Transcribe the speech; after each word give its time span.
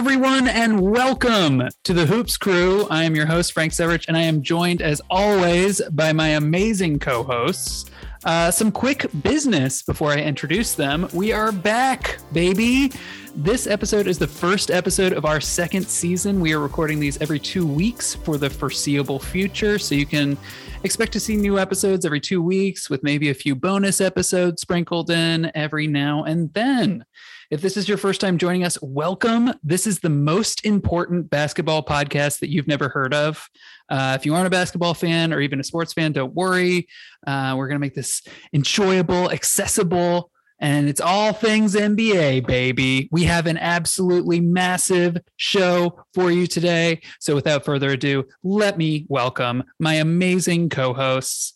Everyone, 0.00 0.48
and 0.48 0.80
welcome 0.80 1.68
to 1.84 1.92
the 1.92 2.06
Hoops 2.06 2.38
Crew. 2.38 2.86
I 2.88 3.04
am 3.04 3.14
your 3.14 3.26
host, 3.26 3.52
Frank 3.52 3.70
Severich, 3.70 4.08
and 4.08 4.16
I 4.16 4.22
am 4.22 4.40
joined, 4.40 4.80
as 4.80 5.02
always, 5.10 5.82
by 5.90 6.10
my 6.14 6.28
amazing 6.28 6.98
co 6.98 7.22
hosts. 7.22 7.90
Uh, 8.24 8.50
some 8.50 8.72
quick 8.72 9.04
business 9.22 9.82
before 9.82 10.10
I 10.10 10.22
introduce 10.22 10.74
them. 10.74 11.06
We 11.12 11.32
are 11.32 11.52
back, 11.52 12.16
baby. 12.32 12.92
This 13.36 13.66
episode 13.66 14.06
is 14.06 14.18
the 14.18 14.26
first 14.26 14.70
episode 14.70 15.12
of 15.12 15.26
our 15.26 15.38
second 15.38 15.86
season. 15.86 16.40
We 16.40 16.54
are 16.54 16.60
recording 16.60 16.98
these 16.98 17.20
every 17.20 17.38
two 17.38 17.66
weeks 17.66 18.14
for 18.14 18.38
the 18.38 18.48
foreseeable 18.48 19.18
future. 19.18 19.78
So 19.78 19.94
you 19.94 20.06
can 20.06 20.38
expect 20.82 21.12
to 21.12 21.20
see 21.20 21.36
new 21.36 21.58
episodes 21.58 22.06
every 22.06 22.20
two 22.20 22.40
weeks 22.40 22.88
with 22.88 23.02
maybe 23.02 23.28
a 23.28 23.34
few 23.34 23.54
bonus 23.54 24.00
episodes 24.00 24.62
sprinkled 24.62 25.10
in 25.10 25.52
every 25.54 25.86
now 25.86 26.24
and 26.24 26.50
then. 26.54 27.04
If 27.50 27.62
this 27.62 27.76
is 27.76 27.88
your 27.88 27.98
first 27.98 28.20
time 28.20 28.38
joining 28.38 28.62
us, 28.62 28.78
welcome. 28.80 29.52
This 29.64 29.84
is 29.84 29.98
the 29.98 30.08
most 30.08 30.64
important 30.64 31.30
basketball 31.30 31.84
podcast 31.84 32.38
that 32.38 32.48
you've 32.48 32.68
never 32.68 32.88
heard 32.88 33.12
of. 33.12 33.44
Uh, 33.88 34.16
if 34.16 34.24
you 34.24 34.36
aren't 34.36 34.46
a 34.46 34.50
basketball 34.50 34.94
fan 34.94 35.32
or 35.32 35.40
even 35.40 35.58
a 35.58 35.64
sports 35.64 35.92
fan, 35.92 36.12
don't 36.12 36.32
worry. 36.32 36.86
Uh, 37.26 37.56
we're 37.58 37.66
going 37.66 37.74
to 37.74 37.80
make 37.80 37.96
this 37.96 38.22
enjoyable, 38.52 39.32
accessible, 39.32 40.30
and 40.60 40.88
it's 40.88 41.00
all 41.00 41.32
things 41.32 41.74
NBA, 41.74 42.46
baby. 42.46 43.08
We 43.10 43.24
have 43.24 43.48
an 43.48 43.58
absolutely 43.58 44.40
massive 44.40 45.18
show 45.36 46.04
for 46.14 46.30
you 46.30 46.46
today. 46.46 47.00
So, 47.18 47.34
without 47.34 47.64
further 47.64 47.90
ado, 47.90 48.26
let 48.44 48.78
me 48.78 49.06
welcome 49.08 49.64
my 49.80 49.94
amazing 49.94 50.68
co 50.68 50.94
hosts, 50.94 51.54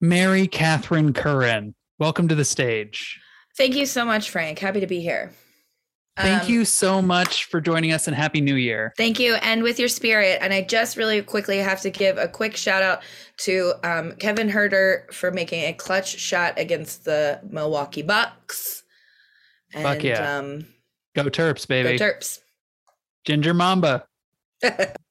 Mary 0.00 0.46
Catherine 0.46 1.12
Curran. 1.12 1.74
Welcome 1.98 2.28
to 2.28 2.36
the 2.36 2.44
stage. 2.44 3.18
Thank 3.56 3.76
you 3.76 3.86
so 3.86 4.04
much, 4.04 4.30
Frank. 4.30 4.58
Happy 4.58 4.80
to 4.80 4.86
be 4.86 5.00
here. 5.00 5.32
Thank 6.16 6.44
um, 6.44 6.50
you 6.50 6.64
so 6.66 7.00
much 7.00 7.46
for 7.46 7.60
joining 7.60 7.92
us 7.92 8.06
and 8.06 8.14
Happy 8.14 8.42
New 8.42 8.56
Year. 8.56 8.92
Thank 8.98 9.18
you. 9.18 9.34
And 9.36 9.62
with 9.62 9.78
your 9.78 9.88
spirit. 9.88 10.38
And 10.42 10.52
I 10.52 10.62
just 10.62 10.96
really 10.96 11.22
quickly 11.22 11.58
have 11.58 11.80
to 11.82 11.90
give 11.90 12.18
a 12.18 12.28
quick 12.28 12.54
shout 12.54 12.82
out 12.82 13.02
to 13.38 13.72
um, 13.82 14.12
Kevin 14.16 14.50
Huerter 14.50 15.10
for 15.12 15.30
making 15.30 15.64
a 15.64 15.72
clutch 15.72 16.18
shot 16.18 16.58
against 16.58 17.06
the 17.06 17.40
Milwaukee 17.48 18.02
Bucks. 18.02 18.82
And, 19.72 19.84
Fuck 19.84 20.02
yeah. 20.02 20.36
Um, 20.36 20.66
go 21.14 21.24
Terps, 21.24 21.66
baby. 21.66 21.96
Go 21.96 22.04
Terps. 22.04 22.40
Ginger 23.24 23.54
Mamba. 23.54 24.04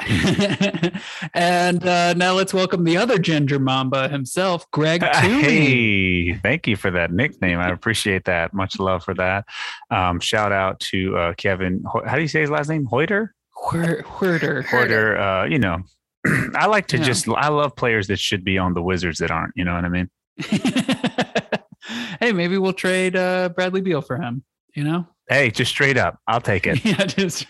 and 1.34 1.86
uh, 1.86 2.14
now 2.14 2.32
let's 2.32 2.54
welcome 2.54 2.84
the 2.84 2.96
other 2.96 3.18
Ginger 3.18 3.58
Mamba 3.58 4.08
himself, 4.08 4.70
Greg 4.70 5.00
Toomey. 5.20 5.42
Hey, 5.42 6.34
thank 6.34 6.66
you 6.66 6.76
for 6.76 6.90
that 6.90 7.12
nickname. 7.12 7.58
I 7.58 7.70
appreciate 7.70 8.24
that. 8.24 8.54
Much 8.54 8.78
love 8.78 9.04
for 9.04 9.14
that. 9.14 9.46
Um, 9.90 10.20
shout 10.20 10.52
out 10.52 10.80
to 10.80 11.16
uh, 11.16 11.34
Kevin. 11.34 11.84
How 12.06 12.16
do 12.16 12.22
you 12.22 12.28
say 12.28 12.40
his 12.40 12.50
last 12.50 12.68
name? 12.68 12.86
Hoyter? 12.86 13.30
Hoyter. 13.56 14.64
Hoyter. 14.64 15.42
Uh, 15.42 15.46
you 15.46 15.58
know, 15.58 15.78
I 16.54 16.66
like 16.66 16.86
to 16.88 16.98
yeah. 16.98 17.04
just, 17.04 17.28
I 17.28 17.48
love 17.48 17.76
players 17.76 18.06
that 18.08 18.18
should 18.18 18.44
be 18.44 18.58
on 18.58 18.74
the 18.74 18.82
Wizards 18.82 19.18
that 19.18 19.30
aren't. 19.30 19.52
You 19.56 19.64
know 19.64 19.74
what 19.74 19.84
I 19.84 19.88
mean? 19.88 20.10
hey, 22.20 22.32
maybe 22.32 22.58
we'll 22.58 22.72
trade 22.72 23.16
uh, 23.16 23.50
Bradley 23.50 23.80
Beal 23.80 24.00
for 24.00 24.16
him. 24.16 24.44
You 24.74 24.84
know? 24.84 25.08
Hey, 25.30 25.52
just 25.52 25.70
straight 25.70 25.96
up, 25.96 26.18
I'll 26.26 26.40
take 26.40 26.66
it. 26.66 26.84
yeah, 26.84 27.04
just 27.04 27.46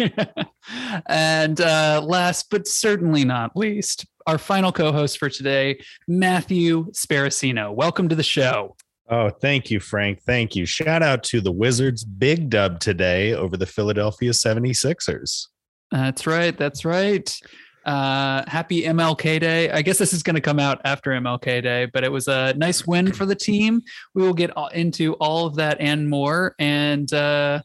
and 1.06 1.58
uh, 1.58 2.02
last 2.04 2.50
but 2.50 2.68
certainly 2.68 3.24
not 3.24 3.56
least, 3.56 4.04
our 4.26 4.36
final 4.36 4.70
co-host 4.70 5.16
for 5.16 5.30
today, 5.30 5.80
Matthew 6.06 6.91
Sparacino. 6.91 7.74
Welcome 7.74 8.10
to 8.10 8.14
the 8.14 8.22
show. 8.22 8.76
Oh, 9.08 9.30
thank 9.30 9.70
you, 9.70 9.80
Frank. 9.80 10.20
Thank 10.20 10.54
you. 10.54 10.66
Shout 10.66 11.02
out 11.02 11.22
to 11.24 11.41
the 11.41 11.50
Wizards' 11.50 12.04
big 12.04 12.50
dub 12.50 12.80
today 12.80 13.32
over 13.32 13.56
the 13.56 13.64
Philadelphia 13.64 14.32
76ers. 14.32 15.47
That's 15.91 16.26
right. 16.26 16.54
That's 16.58 16.84
right. 16.84 17.34
Uh, 17.84 18.42
happy 18.46 18.82
MLK 18.82 19.41
Day. 19.41 19.70
I 19.70 19.82
guess 19.82 19.98
this 19.98 20.12
is 20.12 20.22
going 20.22 20.34
to 20.34 20.41
come 20.41 20.58
out 20.58 20.80
after 20.84 21.12
MLK 21.12 21.62
Day, 21.62 21.86
but 21.86 22.04
it 22.04 22.12
was 22.12 22.28
a 22.28 22.54
nice 22.54 22.86
win 22.86 23.12
for 23.12 23.24
the 23.24 23.34
team. 23.34 23.80
We 24.14 24.22
will 24.22 24.34
get 24.34 24.50
into 24.74 25.14
all 25.14 25.46
of 25.46 25.56
that 25.56 25.80
and 25.80 26.08
more. 26.08 26.54
And 26.58 27.12
uh, 27.12 27.62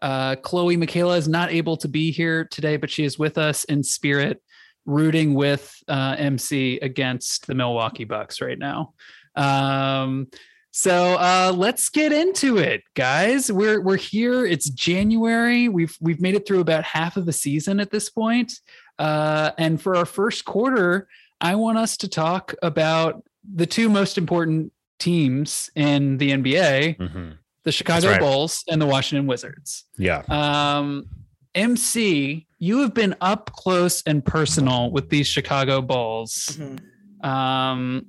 uh, 0.00 0.36
Chloe 0.36 0.76
Michaela 0.76 1.16
is 1.16 1.28
not 1.28 1.50
able 1.50 1.76
to 1.78 1.88
be 1.88 2.12
here 2.12 2.44
today, 2.44 2.76
but 2.76 2.90
she 2.90 3.04
is 3.04 3.18
with 3.18 3.38
us 3.38 3.64
in 3.64 3.82
spirit, 3.82 4.40
rooting 4.84 5.34
with 5.34 5.74
uh, 5.88 6.14
MC 6.18 6.78
against 6.80 7.46
the 7.46 7.54
Milwaukee 7.54 8.04
Bucks 8.04 8.40
right 8.40 8.58
now. 8.58 8.94
Um, 9.34 10.28
so 10.70 11.14
uh, 11.14 11.54
let's 11.56 11.88
get 11.88 12.12
into 12.12 12.58
it, 12.58 12.82
guys. 12.92 13.50
We're 13.50 13.80
we're 13.80 13.96
here. 13.96 14.44
It's 14.44 14.68
January. 14.68 15.70
We've 15.70 15.96
we've 16.02 16.20
made 16.20 16.34
it 16.34 16.46
through 16.46 16.60
about 16.60 16.84
half 16.84 17.16
of 17.16 17.24
the 17.24 17.32
season 17.32 17.80
at 17.80 17.90
this 17.90 18.10
point. 18.10 18.52
Uh, 18.98 19.50
and 19.58 19.80
for 19.80 19.96
our 19.96 20.06
first 20.06 20.44
quarter, 20.44 21.08
I 21.40 21.54
want 21.54 21.78
us 21.78 21.96
to 21.98 22.08
talk 22.08 22.54
about 22.62 23.22
the 23.54 23.66
two 23.66 23.88
most 23.88 24.18
important 24.18 24.72
teams 24.98 25.70
in 25.74 26.18
the 26.18 26.30
NBA 26.30 26.96
mm-hmm. 26.96 27.30
the 27.64 27.72
Chicago 27.72 28.10
right. 28.10 28.20
Bulls 28.20 28.64
and 28.68 28.80
the 28.80 28.86
Washington 28.86 29.26
Wizards. 29.26 29.84
Yeah. 29.98 30.22
Um, 30.28 31.08
MC, 31.54 32.46
you 32.58 32.78
have 32.78 32.94
been 32.94 33.14
up 33.20 33.50
close 33.52 34.02
and 34.06 34.24
personal 34.24 34.90
with 34.90 35.10
these 35.10 35.26
Chicago 35.26 35.80
Bulls. 35.82 36.50
Mm-hmm. 36.52 37.28
Um, 37.28 38.06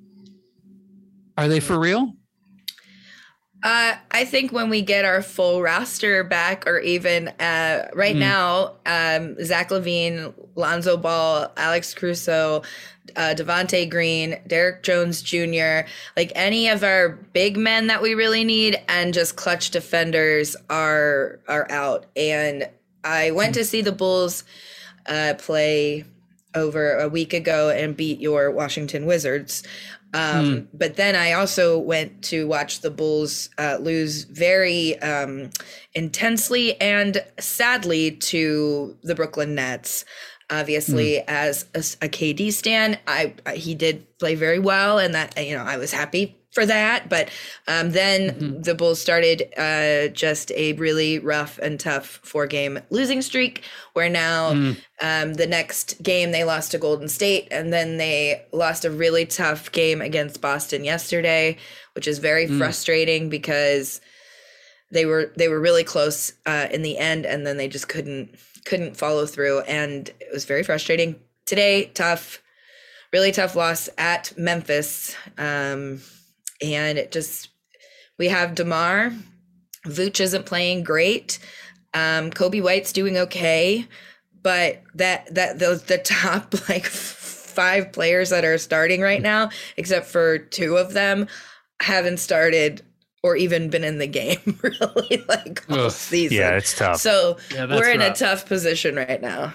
are 1.38 1.48
they 1.48 1.60
for 1.60 1.80
real? 1.80 2.14
Uh, 3.64 3.96
I 4.12 4.24
think 4.26 4.52
when 4.52 4.70
we 4.70 4.82
get 4.82 5.04
our 5.04 5.22
full 5.22 5.62
roster 5.62 6.24
back, 6.24 6.68
or 6.68 6.80
even 6.80 7.30
uh, 7.40 7.90
right 7.94 8.16
mm. 8.16 8.20
now, 8.20 8.76
um, 8.86 9.44
Zach 9.44 9.70
LaVine, 9.70 10.34
Lonzo 10.56 10.96
Ball, 10.96 11.52
Alex 11.58 11.94
Caruso, 11.94 12.62
uh, 13.16 13.34
Javonte 13.36 13.90
Green, 13.90 14.40
Derrick 14.46 14.84
Jones 14.84 15.24
Jr., 15.24 15.90
like 16.16 16.32
any 16.36 16.68
of 16.68 16.84
our 16.84 17.10
big 17.10 17.58
men 17.58 17.88
that 17.88 18.02
we 18.02 18.14
really 18.14 18.44
need, 18.44 18.80
and 18.88 19.14
just 19.14 19.36
clutch 19.36 19.72
defenders 19.72 20.56
are 20.70 21.40
are 21.48 21.70
out. 21.72 22.06
And 22.16 22.70
I 23.04 23.32
went 23.32 23.56
to 23.56 23.66
see 23.66 23.82
the 23.82 23.92
Bulls 23.92 24.44
uh, 25.08 25.34
play 25.38 26.06
over 26.54 26.98
a 26.98 27.08
week 27.08 27.34
ago 27.34 27.70
and 27.70 27.96
beat 27.96 28.20
your 28.20 28.52
Washington 28.52 29.06
Wizards. 29.06 29.64
Um, 30.14 30.46
mm. 30.46 30.68
But 30.74 30.96
then 30.96 31.16
I 31.16 31.34
also 31.34 31.78
went 31.78 32.24
to 32.26 32.48
watch 32.48 32.82
the 32.82 32.92
Bulls 32.92 33.50
uh, 33.58 33.78
lose 33.80 34.24
very 34.24 35.00
um, 35.02 35.50
intensely 35.94 36.80
and 36.80 37.24
sadly 37.40 38.12
to 38.12 38.98
the 39.04 39.16
Brooklyn 39.16 39.56
Nets. 39.56 40.06
Obviously, 40.50 41.16
mm. 41.16 41.24
as 41.28 41.66
a, 41.76 41.80
a, 42.06 42.10
KD 42.10 42.54
stan, 42.54 42.98
I, 43.06 43.34
I 43.46 43.56
he 43.56 43.76
did 43.76 44.18
play 44.18 44.36
very 44.36 44.60
well, 44.60 44.98
and 44.98 45.14
that 45.14 45.46
you 45.46 45.54
know 45.54 45.64
I 45.64 45.76
was 45.76 45.92
happy 45.92 46.38
for 46.58 46.66
that. 46.66 47.08
But 47.08 47.30
um, 47.68 47.92
then 47.92 48.32
mm-hmm. 48.32 48.62
the 48.64 48.74
Bulls 48.74 49.00
started 49.00 49.44
uh, 49.56 50.08
just 50.08 50.52
a 50.54 50.74
really 50.74 51.20
rough 51.20 51.60
and 51.60 51.80
tough 51.80 52.20
four 52.24 52.48
game 52.48 52.80
losing 52.90 53.22
streak, 53.22 53.62
where 53.94 54.10
now 54.10 54.54
mm. 54.54 54.78
um, 55.00 55.36
the 55.36 55.46
next 55.46 56.02
game 56.02 56.32
they 56.32 56.44
lost 56.44 56.72
to 56.72 56.80
Golden 56.80 57.10
State, 57.10 57.48
and 57.52 57.72
then 57.72 57.98
they 57.98 58.44
lost 58.52 58.86
a 58.86 58.90
really 58.90 59.24
tough 59.28 59.72
game 59.72 60.02
against 60.02 60.42
Boston 60.42 60.84
yesterday, 60.84 61.58
which 61.94 62.08
is 62.08 62.18
very 62.18 62.48
mm. 62.48 62.58
frustrating 62.58 63.30
because 63.30 64.02
they 64.90 65.06
were 65.06 65.32
they 65.38 65.50
were 65.50 65.60
really 65.60 65.84
close 65.84 66.34
uh, 66.48 66.70
in 66.72 66.82
the 66.82 66.98
end, 66.98 67.28
and 67.28 67.46
then 67.46 67.58
they 67.58 67.68
just 67.68 67.88
couldn't 67.88 68.36
couldn't 68.66 68.98
follow 68.98 69.28
through, 69.28 69.60
and 69.62 70.10
it 70.20 70.34
was 70.34 70.46
very 70.46 70.64
frustrating. 70.64 71.20
Today, 71.46 71.86
tough 71.94 72.42
really 73.14 73.32
tough 73.32 73.56
loss 73.56 73.90
at 73.98 74.36
Memphis. 74.38 75.16
Um, 75.38 76.02
and 76.62 76.98
it 76.98 77.12
just 77.12 77.50
we 78.18 78.28
have 78.28 78.56
Demar. 78.56 79.14
Vooch 79.86 80.20
isn't 80.20 80.46
playing 80.46 80.84
great. 80.84 81.40
Um, 81.94 82.32
Coby 82.32 82.62
White's 82.62 82.92
doing 82.92 83.18
okay, 83.18 83.88
but 84.42 84.82
that 84.96 85.34
that 85.34 85.60
those 85.60 85.84
the 85.84 85.98
top 86.04 86.54
like 86.70 86.86
five 86.86 87.92
players 87.92 88.30
that 88.30 88.46
are 88.46 88.58
starting 88.58 89.02
right 89.02 89.22
now, 89.22 89.50
except 89.78 90.08
for 90.08 90.38
two 90.38 90.78
of 90.78 90.94
them, 90.94 91.28
haven't 91.82 92.18
started 92.18 92.82
or 93.24 93.36
even 93.36 93.70
been 93.70 93.84
in 93.84 93.98
the 93.98 94.08
game 94.08 94.60
really 94.62 95.24
like 95.28 95.64
all 95.70 95.86
Ugh, 95.86 95.92
season. 95.92 96.38
Yeah, 96.38 96.58
it's 96.58 96.78
tough. 96.78 96.98
So 96.98 97.38
yeah, 97.54 97.66
we're 97.66 97.90
in 97.90 98.00
rough. 98.00 98.16
a 98.16 98.20
tough 98.20 98.46
position 98.46 98.96
right 98.96 99.22
now. 99.22 99.54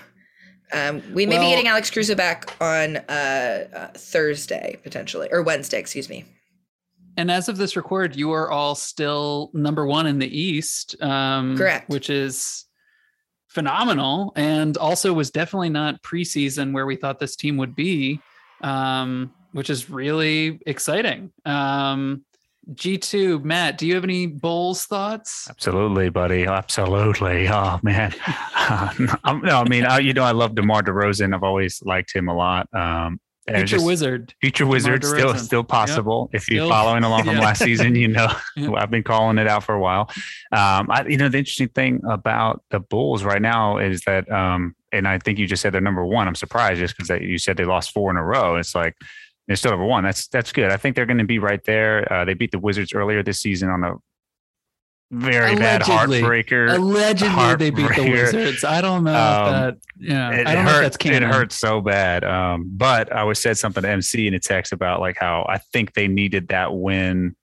Um, 0.72 1.02
we 1.12 1.26
may 1.26 1.36
well, 1.36 1.48
be 1.48 1.50
getting 1.50 1.68
Alex 1.68 1.90
Caruso 1.90 2.14
back 2.14 2.56
on 2.58 2.96
uh, 2.96 3.68
uh, 3.74 3.88
Thursday 3.88 4.78
potentially 4.82 5.28
or 5.30 5.42
Wednesday, 5.42 5.78
excuse 5.78 6.08
me 6.08 6.24
and 7.16 7.30
as 7.30 7.48
of 7.48 7.56
this 7.56 7.76
record, 7.76 8.16
you 8.16 8.32
are 8.32 8.50
all 8.50 8.74
still 8.74 9.50
number 9.52 9.86
one 9.86 10.06
in 10.06 10.18
the 10.18 10.38
East. 10.38 11.00
Um, 11.02 11.56
Correct. 11.56 11.88
Which 11.88 12.10
is 12.10 12.66
phenomenal, 13.48 14.32
and 14.34 14.76
also 14.76 15.12
was 15.12 15.30
definitely 15.30 15.68
not 15.68 16.02
preseason 16.02 16.72
where 16.72 16.86
we 16.86 16.96
thought 16.96 17.18
this 17.18 17.36
team 17.36 17.58
would 17.58 17.76
be, 17.76 18.20
um, 18.62 19.32
which 19.52 19.68
is 19.68 19.90
really 19.90 20.60
exciting. 20.66 21.32
Um, 21.44 22.24
G2, 22.70 23.42
Matt, 23.42 23.76
do 23.76 23.86
you 23.86 23.94
have 23.94 24.04
any 24.04 24.26
Bulls 24.26 24.86
thoughts? 24.86 25.48
Absolutely, 25.50 26.10
buddy. 26.10 26.46
Absolutely. 26.46 27.48
Oh 27.48 27.78
man. 27.82 28.14
Um, 29.24 29.42
no, 29.42 29.58
I 29.58 29.68
mean, 29.68 29.84
I, 29.84 29.98
you 29.98 30.12
know, 30.12 30.22
I 30.22 30.30
love 30.30 30.54
DeMar 30.54 30.82
DeRozan. 30.82 31.34
I've 31.34 31.42
always 31.42 31.82
liked 31.82 32.14
him 32.14 32.28
a 32.28 32.34
lot. 32.34 32.68
Um, 32.72 33.20
and 33.48 33.56
Future 33.56 33.76
just- 33.76 33.86
Wizard. 33.86 34.34
Future 34.40 34.66
Wizard 34.66 35.04
still 35.04 35.34
still 35.34 35.64
possible. 35.64 36.30
If 36.32 36.48
you're 36.48 36.60
Still- 36.64 36.68
following 36.70 37.02
along 37.08 37.24
from 37.24 37.36
yeah. 37.36 37.40
last 37.42 37.62
season, 37.62 37.94
you 37.96 38.08
know 38.08 38.28
Yeah. 38.56 38.72
I've 38.76 38.90
been 38.90 39.02
calling 39.02 39.38
it 39.38 39.48
out 39.48 39.64
for 39.64 39.74
a 39.74 39.80
while. 39.80 40.10
Um, 40.52 40.88
I, 40.90 41.04
you 41.08 41.16
know, 41.16 41.28
the 41.28 41.38
interesting 41.38 41.68
thing 41.68 42.00
about 42.08 42.62
the 42.70 42.80
Bulls 42.80 43.24
right 43.24 43.42
now 43.42 43.78
is 43.78 44.02
that, 44.02 44.30
um, 44.30 44.74
and 44.92 45.08
I 45.08 45.18
think 45.18 45.38
you 45.38 45.46
just 45.46 45.62
said 45.62 45.72
they're 45.74 45.80
number 45.80 46.04
one. 46.04 46.28
I'm 46.28 46.34
surprised 46.34 46.78
just 46.78 46.96
because 46.96 47.20
you 47.20 47.38
said 47.38 47.56
they 47.56 47.64
lost 47.64 47.92
four 47.92 48.10
in 48.10 48.16
a 48.16 48.22
row. 48.24 48.56
It's 48.56 48.74
like 48.74 48.94
they're 49.48 49.56
still 49.56 49.72
number 49.72 49.86
one. 49.86 50.04
That's 50.04 50.28
that's 50.28 50.52
good. 50.52 50.70
I 50.70 50.76
think 50.76 50.94
they're 50.94 51.06
going 51.06 51.18
to 51.18 51.24
be 51.24 51.38
right 51.40 51.64
there. 51.64 52.10
Uh, 52.12 52.24
they 52.24 52.34
beat 52.34 52.52
the 52.52 52.58
Wizards 52.58 52.92
earlier 52.92 53.22
this 53.22 53.40
season 53.40 53.68
on 53.70 53.82
a 53.84 53.94
very 55.12 55.54
bad 55.56 55.82
Allegedly. 55.86 56.20
heartbreaker. 56.22 56.74
Allegedly, 56.74 57.56
they 57.56 57.70
beat 57.70 57.94
the. 57.94 58.10
Wizards. 58.10 58.64
I 58.64 58.80
don't 58.80 59.04
know 59.04 59.14
Um, 59.14 59.46
if 59.46 59.52
that. 59.52 59.76
Yeah, 59.98 60.30
it, 60.30 60.46
I 60.46 60.54
don't 60.54 60.62
it 60.62 60.64
know 60.64 60.76
if 60.80 60.82
that's 60.98 61.06
it 61.06 61.22
hurts 61.22 61.58
so 61.58 61.80
bad. 61.80 62.24
Um, 62.24 62.70
but 62.72 63.14
I 63.14 63.20
always 63.20 63.38
said 63.38 63.58
something 63.58 63.82
to 63.82 63.88
MC 63.90 64.26
in 64.26 64.34
a 64.34 64.40
text 64.40 64.72
about 64.72 65.00
like 65.00 65.16
how 65.20 65.46
I 65.48 65.58
think 65.58 65.92
they 65.94 66.08
needed 66.08 66.48
that 66.48 66.74
win 66.74 67.36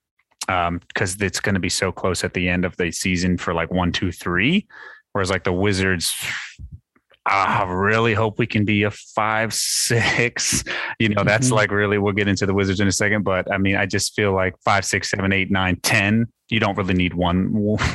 because 0.46 1.20
it's 1.20 1.38
going 1.38 1.54
to 1.54 1.60
be 1.60 1.68
so 1.68 1.92
close 1.92 2.24
at 2.24 2.34
the 2.34 2.48
end 2.48 2.64
of 2.64 2.76
the 2.76 2.90
season 2.90 3.38
for 3.38 3.54
like 3.54 3.70
one, 3.70 3.92
two, 3.92 4.10
three. 4.10 4.66
Whereas 5.12 5.30
like 5.30 5.44
the 5.44 5.52
Wizards, 5.52 6.12
I 7.26 7.64
really 7.68 8.14
hope 8.14 8.38
we 8.38 8.46
can 8.46 8.64
be 8.64 8.82
a 8.84 8.90
five, 8.90 9.52
six. 9.52 10.64
You 10.98 11.10
know, 11.10 11.22
that's 11.24 11.48
Mhm. 11.50 11.52
like 11.52 11.70
really. 11.70 11.98
We'll 11.98 12.14
get 12.14 12.28
into 12.28 12.46
the 12.46 12.54
Wizards 12.54 12.80
in 12.80 12.88
a 12.88 12.92
second, 12.92 13.22
but 13.24 13.50
I 13.52 13.58
mean, 13.58 13.76
I 13.76 13.86
just 13.86 14.14
feel 14.14 14.32
like 14.32 14.54
five, 14.64 14.84
six, 14.84 15.10
seven, 15.10 15.32
eight, 15.32 15.50
nine, 15.50 15.76
ten. 15.82 16.26
You 16.48 16.60
don't 16.60 16.76
really 16.76 16.94
need 16.94 17.14
one. 17.14 17.76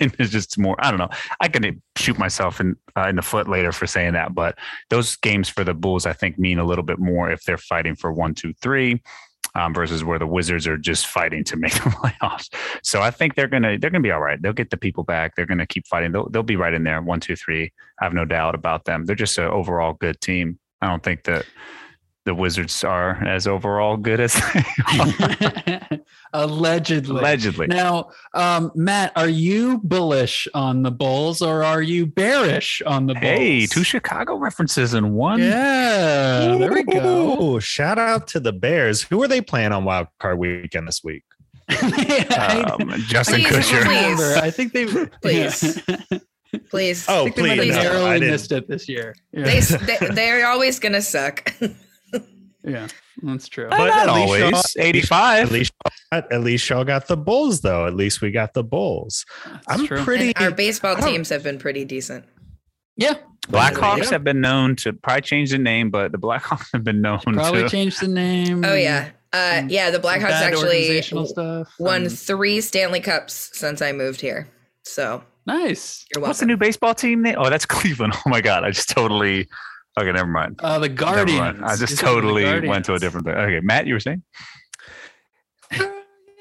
It's 0.00 0.30
just 0.32 0.58
more. 0.58 0.74
I 0.80 0.90
don't 0.90 0.98
know. 0.98 1.10
I 1.38 1.46
can 1.48 1.80
shoot 1.96 2.18
myself 2.18 2.60
in 2.60 2.74
uh, 2.96 3.08
in 3.08 3.14
the 3.16 3.22
foot 3.22 3.46
later 3.46 3.70
for 3.72 3.86
saying 3.86 4.14
that, 4.14 4.34
but 4.34 4.58
those 4.90 5.14
games 5.16 5.48
for 5.48 5.62
the 5.64 5.74
Bulls, 5.74 6.06
I 6.06 6.12
think, 6.12 6.38
mean 6.38 6.58
a 6.58 6.64
little 6.64 6.82
bit 6.82 6.98
more 6.98 7.30
if 7.30 7.44
they're 7.44 7.58
fighting 7.58 7.94
for 7.94 8.10
one, 8.10 8.34
two, 8.34 8.52
three, 8.54 9.02
um, 9.56 9.72
versus 9.72 10.04
where 10.04 10.18
the 10.18 10.26
Wizards 10.26 10.66
are 10.66 10.76
just 10.76 11.06
fighting 11.06 11.42
to 11.44 11.56
make 11.56 11.72
the 11.82 11.90
playoffs. 11.90 12.52
So 12.82 13.00
I 13.00 13.10
think 13.10 13.34
they're 13.34 13.48
gonna 13.48 13.78
they're 13.78 13.90
gonna 13.90 14.02
be 14.02 14.10
all 14.10 14.20
right. 14.20 14.40
They'll 14.40 14.52
get 14.52 14.70
the 14.70 14.76
people 14.76 15.02
back. 15.02 15.34
They're 15.34 15.46
gonna 15.46 15.66
keep 15.66 15.86
fighting. 15.86 16.12
They'll 16.12 16.28
they'll 16.28 16.42
be 16.42 16.56
right 16.56 16.74
in 16.74 16.84
there. 16.84 17.00
One, 17.00 17.20
two, 17.20 17.34
three. 17.34 17.72
I 18.00 18.04
have 18.04 18.12
no 18.12 18.26
doubt 18.26 18.54
about 18.54 18.84
them. 18.84 19.06
They're 19.06 19.16
just 19.16 19.38
an 19.38 19.46
overall 19.46 19.94
good 19.94 20.20
team. 20.20 20.58
I 20.82 20.88
don't 20.88 21.02
think 21.02 21.24
that 21.24 21.46
the 22.26 22.34
Wizards 22.34 22.84
are 22.84 23.12
as 23.24 23.46
overall 23.46 23.96
good 23.96 24.20
as 24.20 24.34
they 24.34 24.64
are. 25.90 26.00
Allegedly. 26.32 27.20
allegedly. 27.20 27.66
Now, 27.68 28.10
um, 28.34 28.70
Matt, 28.74 29.12
are 29.16 29.28
you 29.28 29.78
bullish 29.84 30.46
on 30.52 30.82
the 30.82 30.90
Bulls 30.90 31.40
or 31.40 31.62
are 31.64 31.80
you 31.80 32.04
bearish 32.04 32.82
on 32.84 33.06
the 33.06 33.14
Bulls? 33.14 33.24
Hey, 33.24 33.66
two 33.66 33.84
Chicago 33.84 34.34
references 34.36 34.92
in 34.92 35.14
one. 35.14 35.38
Yeah, 35.40 36.56
there 36.58 36.72
we 36.72 36.82
go. 36.82 37.58
Shout 37.60 37.98
out 37.98 38.26
to 38.28 38.40
the 38.40 38.52
Bears. 38.52 39.02
Who 39.02 39.22
are 39.22 39.28
they 39.28 39.40
playing 39.40 39.72
on 39.72 39.84
Wild 39.84 40.08
Card 40.18 40.38
Weekend 40.38 40.88
this 40.88 41.02
week? 41.02 41.22
I, 41.70 42.64
Um, 42.78 42.92
Justin 43.06 43.40
Please, 43.42 43.54
I 43.54 43.60
Kusher. 43.60 43.84
please. 43.84 44.20
I 44.36 44.50
think 44.50 44.72
they 44.72 44.86
Please. 45.22 45.82
Yeah. 46.52 46.60
Please. 46.70 47.04
Oh, 47.08 47.22
I 47.22 47.24
think 47.24 47.36
they 47.36 47.42
might 47.42 47.58
please, 47.58 47.74
have 47.74 47.84
no, 47.84 47.90
narrowly 47.92 48.10
I 48.10 48.18
missed 48.20 48.52
it 48.52 48.68
this 48.68 48.88
year. 48.88 49.16
Yeah, 49.32 49.44
They, 49.44 49.60
they, 49.60 50.06
they're 50.14 50.46
always 50.46 50.78
going 50.78 50.92
to 50.92 51.02
suck. 51.02 51.52
Yeah 52.66 52.88
that's 53.22 53.48
true. 53.48 53.68
But 53.70 53.78
But 53.78 53.86
not 53.86 54.08
always. 54.10 54.40
y'all- 54.42 54.62
85. 54.78 55.46
At 55.46 55.52
least, 55.52 55.72
at 56.12 56.40
least 56.42 56.68
y'all 56.68 56.84
got 56.84 57.06
the 57.08 57.16
Bulls, 57.16 57.62
though. 57.62 57.86
At 57.86 57.94
least 57.94 58.20
we 58.20 58.30
got 58.30 58.52
the 58.52 58.62
Bulls. 58.62 59.24
That's 59.46 59.64
I'm 59.68 59.86
true. 59.86 60.02
pretty. 60.04 60.34
And 60.36 60.44
our 60.44 60.50
baseball 60.50 60.96
teams 60.96 61.30
have 61.30 61.42
been 61.42 61.58
pretty 61.58 61.84
decent. 61.86 62.24
Yeah, 62.96 63.14
Blackhawks 63.48 64.04
Yeah. 64.04 64.10
have 64.10 64.24
been 64.24 64.40
known 64.40 64.76
to 64.76 64.92
probably 64.92 65.22
change 65.22 65.50
the 65.50 65.58
name, 65.58 65.90
but 65.90 66.12
the 66.12 66.18
Blackhawks 66.18 66.66
have 66.72 66.84
been 66.84 67.00
known 67.00 67.20
to 67.20 67.32
probably 67.32 67.62
to. 67.62 67.68
changed 67.68 68.00
the 68.02 68.08
name. 68.08 68.64
Oh, 68.64 68.74
yeah. 68.74 69.08
Uh, 69.32 69.62
yeah, 69.68 69.90
the 69.90 69.96
some 69.96 70.02
Blackhawks 70.02 70.30
actually 70.40 71.02
won 71.78 72.02
Um, 72.04 72.08
three 72.08 72.60
Stanley 72.60 73.00
Cups 73.00 73.50
since 73.54 73.80
I 73.82 73.92
moved 73.92 74.20
here. 74.20 74.48
So 74.82 75.22
nice. 75.46 76.06
you're 76.14 76.22
What's 76.22 76.40
the 76.40 76.46
new 76.46 76.56
baseball 76.56 76.94
team 76.94 77.22
name? 77.22 77.36
Oh, 77.38 77.50
that's 77.50 77.66
Cleveland. 77.76 78.14
Oh 78.16 78.30
my 78.30 78.40
god, 78.40 78.64
I 78.64 78.70
just 78.70 78.88
totally. 78.88 79.48
Okay, 79.98 80.12
never 80.12 80.26
mind. 80.28 80.60
Uh, 80.62 80.78
the 80.78 80.88
Never 80.88 80.94
Guardians. 80.94 81.40
mind. 81.40 81.64
I 81.64 81.76
just 81.76 81.98
talking 81.98 82.14
totally 82.22 82.68
went 82.68 82.84
to 82.86 82.94
a 82.94 82.98
different 82.98 83.26
thing. 83.26 83.34
Okay, 83.34 83.60
Matt, 83.60 83.86
you 83.86 83.94
were 83.94 84.00
saying? 84.00 84.22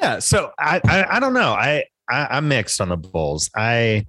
Yeah. 0.02 0.20
So 0.20 0.52
I, 0.60 0.82
I, 0.86 1.06
I 1.18 1.20
don't 1.20 1.34
know. 1.34 1.54
I, 1.54 1.86
I, 2.10 2.28
I'm 2.32 2.48
mixed 2.48 2.80
on 2.82 2.90
the 2.90 2.98
Bulls. 2.98 3.50
I, 3.56 4.06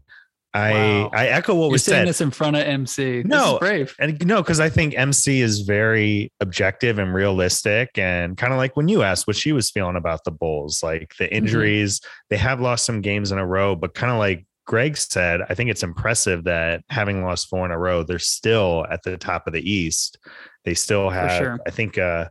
I, 0.53 0.73
Wow. 0.73 1.11
I 1.13 1.27
echo 1.29 1.55
what 1.55 1.65
You're 1.67 1.73
was 1.73 1.85
saying 1.85 2.01
said. 2.03 2.09
this 2.09 2.21
in 2.23 2.31
front 2.31 2.57
of 2.57 2.63
MC. 2.63 3.23
This 3.23 3.27
No. 3.31 3.55
is 3.55 3.59
brave. 3.61 3.95
And 4.01 4.27
no, 4.27 4.43
because 4.43 4.59
I 4.59 4.69
think 4.71 4.95
MC 4.97 5.41
is 5.43 5.61
very 5.61 6.33
objective 6.41 6.99
and 6.99 7.13
realistic, 7.15 7.91
and 7.99 8.37
kind 8.39 8.53
of 8.55 8.59
like 8.59 8.75
when 8.75 8.89
you 8.89 9.03
asked 9.03 9.27
what 9.27 9.37
she 9.37 9.53
was 9.53 9.71
feeling 9.71 9.97
about 9.97 10.25
the 10.25 10.31
Bulls, 10.31 10.83
like 10.83 11.13
the 11.19 11.33
injuries, 11.35 12.01
they 12.31 12.37
have 12.39 12.59
lost 12.61 12.85
some 12.87 13.01
games 13.03 13.33
in 13.33 13.39
a 13.39 13.47
row, 13.47 13.77
but 13.77 13.93
kind 13.95 14.11
of 14.11 14.19
like 14.19 14.46
Greg 14.67 14.97
said, 14.97 15.43
I 15.49 15.55
think 15.55 15.71
it's 15.71 15.83
impressive 15.83 16.45
that 16.45 16.83
having 16.91 17.23
lost 17.25 17.49
four 17.49 17.65
in 17.65 17.71
a 17.71 17.79
row, 17.79 18.03
they're 18.03 18.19
still 18.19 18.85
at 18.91 19.03
the 19.05 19.17
top 19.17 19.47
of 19.47 19.53
the 19.53 19.69
East. 19.71 20.19
They 20.65 20.75
still 20.75 21.09
have, 21.11 21.39
sure. 21.39 21.59
I 21.67 21.71
think, 21.71 21.99
uh, 21.99 22.27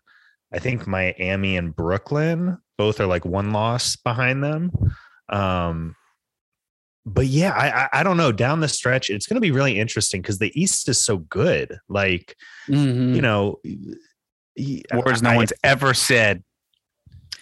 I 0.54 0.60
think 0.60 0.86
Miami 0.86 1.58
and 1.58 1.76
Brooklyn 1.76 2.58
both 2.78 3.00
are 3.00 3.06
like 3.08 3.26
one 3.26 3.52
loss 3.52 3.96
behind 3.96 4.44
them. 4.44 4.72
Um, 5.30 5.96
but 7.06 7.28
yeah, 7.28 7.52
I, 7.52 7.84
I 7.84 7.90
I 8.00 8.04
don't 8.04 8.18
know. 8.18 8.32
Down 8.32 8.60
the 8.62 8.68
stretch, 8.68 9.10
it's 9.12 9.28
going 9.28 9.36
to 9.36 9.42
be 9.42 9.52
really 9.52 9.80
interesting 9.80 10.22
because 10.22 10.40
the 10.40 10.52
East 10.60 10.90
is 10.90 11.04
so 11.04 11.18
good. 11.18 11.78
Like 11.88 12.36
Mhm. 12.68 13.16
you 13.16 13.22
know, 13.22 13.60
y- 14.58 14.81
Words 14.94 15.22
no 15.22 15.30
I- 15.31 15.36
one's 15.36 15.54
ever 15.64 15.94
said 15.94 16.44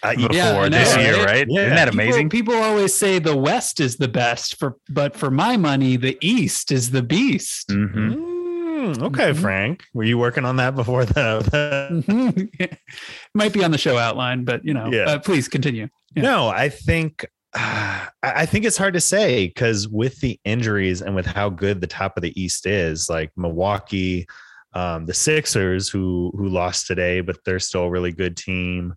I- 0.04 0.14
before 0.16 0.34
Yeah, 0.34 0.52
know, 0.52 0.68
this 0.68 0.96
year, 0.96 1.16
right? 1.16 1.26
right? 1.26 1.46
Yeah. 1.48 1.60
Isn't 1.62 1.76
that 1.76 1.88
amazing? 1.88 2.28
People, 2.28 2.54
always 2.54 2.94
say 2.94 3.18
the 3.18 3.36
West 3.36 3.80
is 3.80 3.96
the 3.96 4.08
best 4.08 4.56
for, 4.58 4.76
but 4.88 5.16
for 5.16 5.30
my 5.30 5.56
money, 5.56 5.96
the 5.96 6.16
East 6.20 6.70
is 6.70 6.90
the 6.90 7.02
beast. 7.02 7.68
Mhm. 7.70 8.14
Mm, 8.16 9.02
okay, 9.02 9.30
Mhm. 9.30 9.36
Frank, 9.40 9.84
were 9.94 10.04
you 10.04 10.18
working 10.18 10.44
on 10.44 10.56
that 10.56 10.74
before 10.74 11.04
the? 11.06 11.14
the 11.50 12.02
Mhm. 12.06 12.76
Might 13.34 13.52
be 13.52 13.64
on 13.64 13.70
the 13.70 13.78
show 13.78 13.96
outline, 13.96 14.44
but 14.44 14.64
you 14.64 14.74
know, 14.74 14.90
Yeah. 14.92 15.04
uh, 15.04 15.18
please 15.18 15.48
continue. 15.48 15.88
Yeah. 16.14 16.22
No, 16.22 16.48
I 16.48 16.68
think 16.68 17.24
uh, 17.54 17.58
I 18.22 18.42
I 18.42 18.46
think 18.46 18.64
it's 18.66 18.76
hard 18.76 18.94
to 18.94 19.00
say 19.00 19.46
because 19.48 19.88
with 19.88 20.20
the 20.20 20.38
injuries 20.44 21.00
and 21.02 21.14
with 21.14 21.26
how 21.26 21.48
good 21.48 21.80
the 21.80 21.86
top 21.86 22.16
of 22.16 22.22
the 22.22 22.38
East 22.40 22.66
is, 22.66 23.08
like 23.08 23.30
Milwaukee, 23.36 24.26
um, 24.74 25.06
the 25.06 25.14
Sixers 25.14 25.88
who 25.88 26.32
who 26.36 26.48
lost 26.48 26.86
today, 26.86 27.20
but 27.22 27.38
they're 27.44 27.60
still 27.60 27.84
a 27.84 27.90
really 27.90 28.12
good 28.12 28.36
team. 28.36 28.94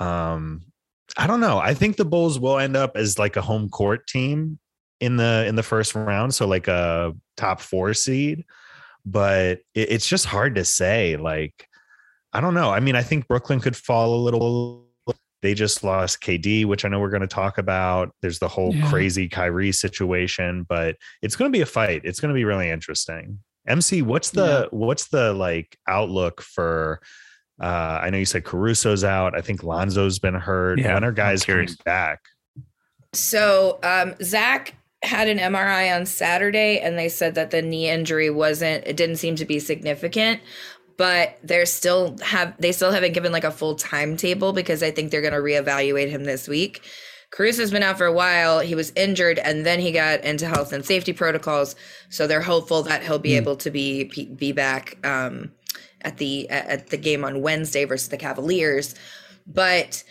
Um, 0.00 0.62
I 1.16 1.26
don't 1.26 1.40
know. 1.40 1.58
I 1.58 1.74
think 1.74 1.96
the 1.96 2.04
Bulls 2.04 2.38
will 2.38 2.58
end 2.58 2.76
up 2.76 2.96
as 2.96 3.18
like 3.18 3.36
a 3.36 3.42
home 3.42 3.68
court 3.68 4.06
team 4.06 4.58
in 5.00 5.16
the 5.16 5.44
in 5.46 5.56
the 5.56 5.62
first 5.62 5.94
round, 5.94 6.34
so 6.34 6.46
like 6.46 6.68
a 6.68 7.14
top 7.36 7.60
four 7.60 7.94
seed. 7.94 8.44
But 9.04 9.60
it, 9.74 9.90
it's 9.92 10.06
just 10.08 10.26
hard 10.26 10.54
to 10.56 10.64
say. 10.64 11.16
Like, 11.16 11.66
I 12.32 12.40
don't 12.40 12.54
know. 12.54 12.70
I 12.70 12.80
mean, 12.80 12.96
I 12.96 13.02
think 13.02 13.28
Brooklyn 13.28 13.60
could 13.60 13.76
fall 13.76 14.14
a 14.14 14.20
little. 14.22 14.86
They 15.42 15.54
just 15.54 15.82
lost 15.82 16.20
KD, 16.20 16.66
which 16.66 16.84
I 16.84 16.88
know 16.88 17.00
we're 17.00 17.08
going 17.08 17.22
to 17.22 17.26
talk 17.26 17.56
about. 17.56 18.14
There's 18.20 18.38
the 18.40 18.48
whole 18.48 18.74
Yeah. 18.74 18.90
crazy 18.90 19.26
Kyrie 19.26 19.72
situation, 19.72 20.66
but 20.68 20.96
it's 21.22 21.34
going 21.34 21.50
to 21.50 21.56
be 21.56 21.62
a 21.62 21.66
fight. 21.66 22.02
It's 22.04 22.20
going 22.20 22.28
to 22.28 22.38
be 22.38 22.44
really 22.44 22.68
interesting. 22.68 23.38
MC, 23.66 24.02
what's 24.02 24.30
the 24.30 24.68
what's 24.70 25.08
the 25.08 25.32
like 25.32 25.78
outlook 25.88 26.40
for? 26.42 27.00
Uh, 27.60 28.00
I 28.02 28.10
know 28.10 28.18
you 28.18 28.24
said 28.24 28.44
Caruso's 28.44 29.04
out. 29.04 29.36
I 29.36 29.42
think 29.42 29.62
Lonzo's 29.62 30.18
been 30.18 30.34
hurt. 30.34 30.78
Yeah, 30.78 30.94
when 30.94 31.04
are 31.04 31.12
guys 31.12 31.44
coming 31.44 31.66
curious. 31.66 31.76
back? 31.76 32.20
So 33.12 33.78
um, 33.82 34.14
Zach 34.22 34.74
had 35.02 35.28
an 35.28 35.38
MRI 35.38 35.94
on 35.94 36.06
Saturday, 36.06 36.78
and 36.80 36.98
they 36.98 37.08
said 37.08 37.34
that 37.34 37.50
the 37.50 37.62
knee 37.62 37.88
injury 37.88 38.30
wasn't. 38.30 38.86
It 38.86 38.96
didn't 38.96 39.16
seem 39.16 39.36
to 39.36 39.44
be 39.44 39.58
significant, 39.58 40.40
but 40.96 41.38
they're 41.42 41.66
still 41.66 42.16
have 42.22 42.54
they 42.58 42.72
still 42.72 42.92
haven't 42.92 43.12
given 43.12 43.32
like 43.32 43.44
a 43.44 43.50
full 43.50 43.74
timetable 43.74 44.52
because 44.52 44.82
I 44.82 44.90
think 44.90 45.10
they're 45.10 45.22
going 45.22 45.34
to 45.34 45.40
reevaluate 45.40 46.08
him 46.08 46.24
this 46.24 46.48
week. 46.48 46.82
Caruso's 47.30 47.70
been 47.70 47.82
out 47.82 47.96
for 47.96 48.06
a 48.06 48.12
while. 48.12 48.58
He 48.58 48.74
was 48.74 48.92
injured, 48.96 49.38
and 49.38 49.64
then 49.64 49.80
he 49.80 49.92
got 49.92 50.24
into 50.24 50.46
health 50.46 50.72
and 50.72 50.84
safety 50.84 51.12
protocols. 51.12 51.76
So 52.08 52.26
they're 52.26 52.40
hopeful 52.40 52.82
that 52.82 53.02
he'll 53.02 53.18
be 53.18 53.36
able 53.36 53.56
to 53.56 53.70
be 53.70 54.04
be 54.34 54.52
back 54.52 54.98
um, 55.06 55.52
at 56.02 56.18
the 56.18 56.48
at 56.50 56.88
the 56.88 56.96
game 56.96 57.24
on 57.24 57.42
Wednesday 57.42 57.84
versus 57.84 58.08
the 58.08 58.16
Cavaliers. 58.16 58.94
But 59.46 60.02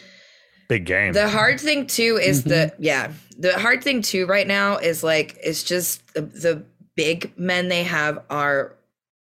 Big 0.68 0.86
game. 0.86 1.14
the 1.14 1.28
hard 1.28 1.60
thing 1.60 1.88
too 1.88 2.20
is 2.22 2.44
the 2.44 2.74
yeah. 2.80 3.12
The 3.38 3.58
hard 3.58 3.84
thing 3.84 4.02
too 4.02 4.26
right 4.26 4.48
now 4.48 4.78
is 4.78 5.04
like 5.04 5.38
it's 5.42 5.64
just 5.64 6.14
the, 6.14 6.22
the 6.22 6.64
big 6.96 7.32
men 7.38 7.70
they 7.70 7.84
have 7.84 8.22
are 8.30 8.76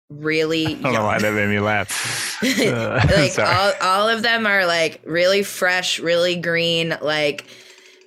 really 0.09 0.67
I 0.67 0.81
don't 0.81 0.93
know 0.93 1.05
why 1.05 1.19
that 1.19 1.35
made 1.35 1.49
me 1.49 1.61
laugh. 1.61 2.23
Uh, 2.43 3.01
like 3.17 3.39
all, 3.39 3.73
all 3.81 4.09
of 4.11 4.23
them 4.23 4.47
are 4.47 4.67
like 4.67 5.01
really 5.05 5.43
fresh, 5.43 5.99
really 5.99 6.37
green, 6.37 6.95
like 7.01 7.47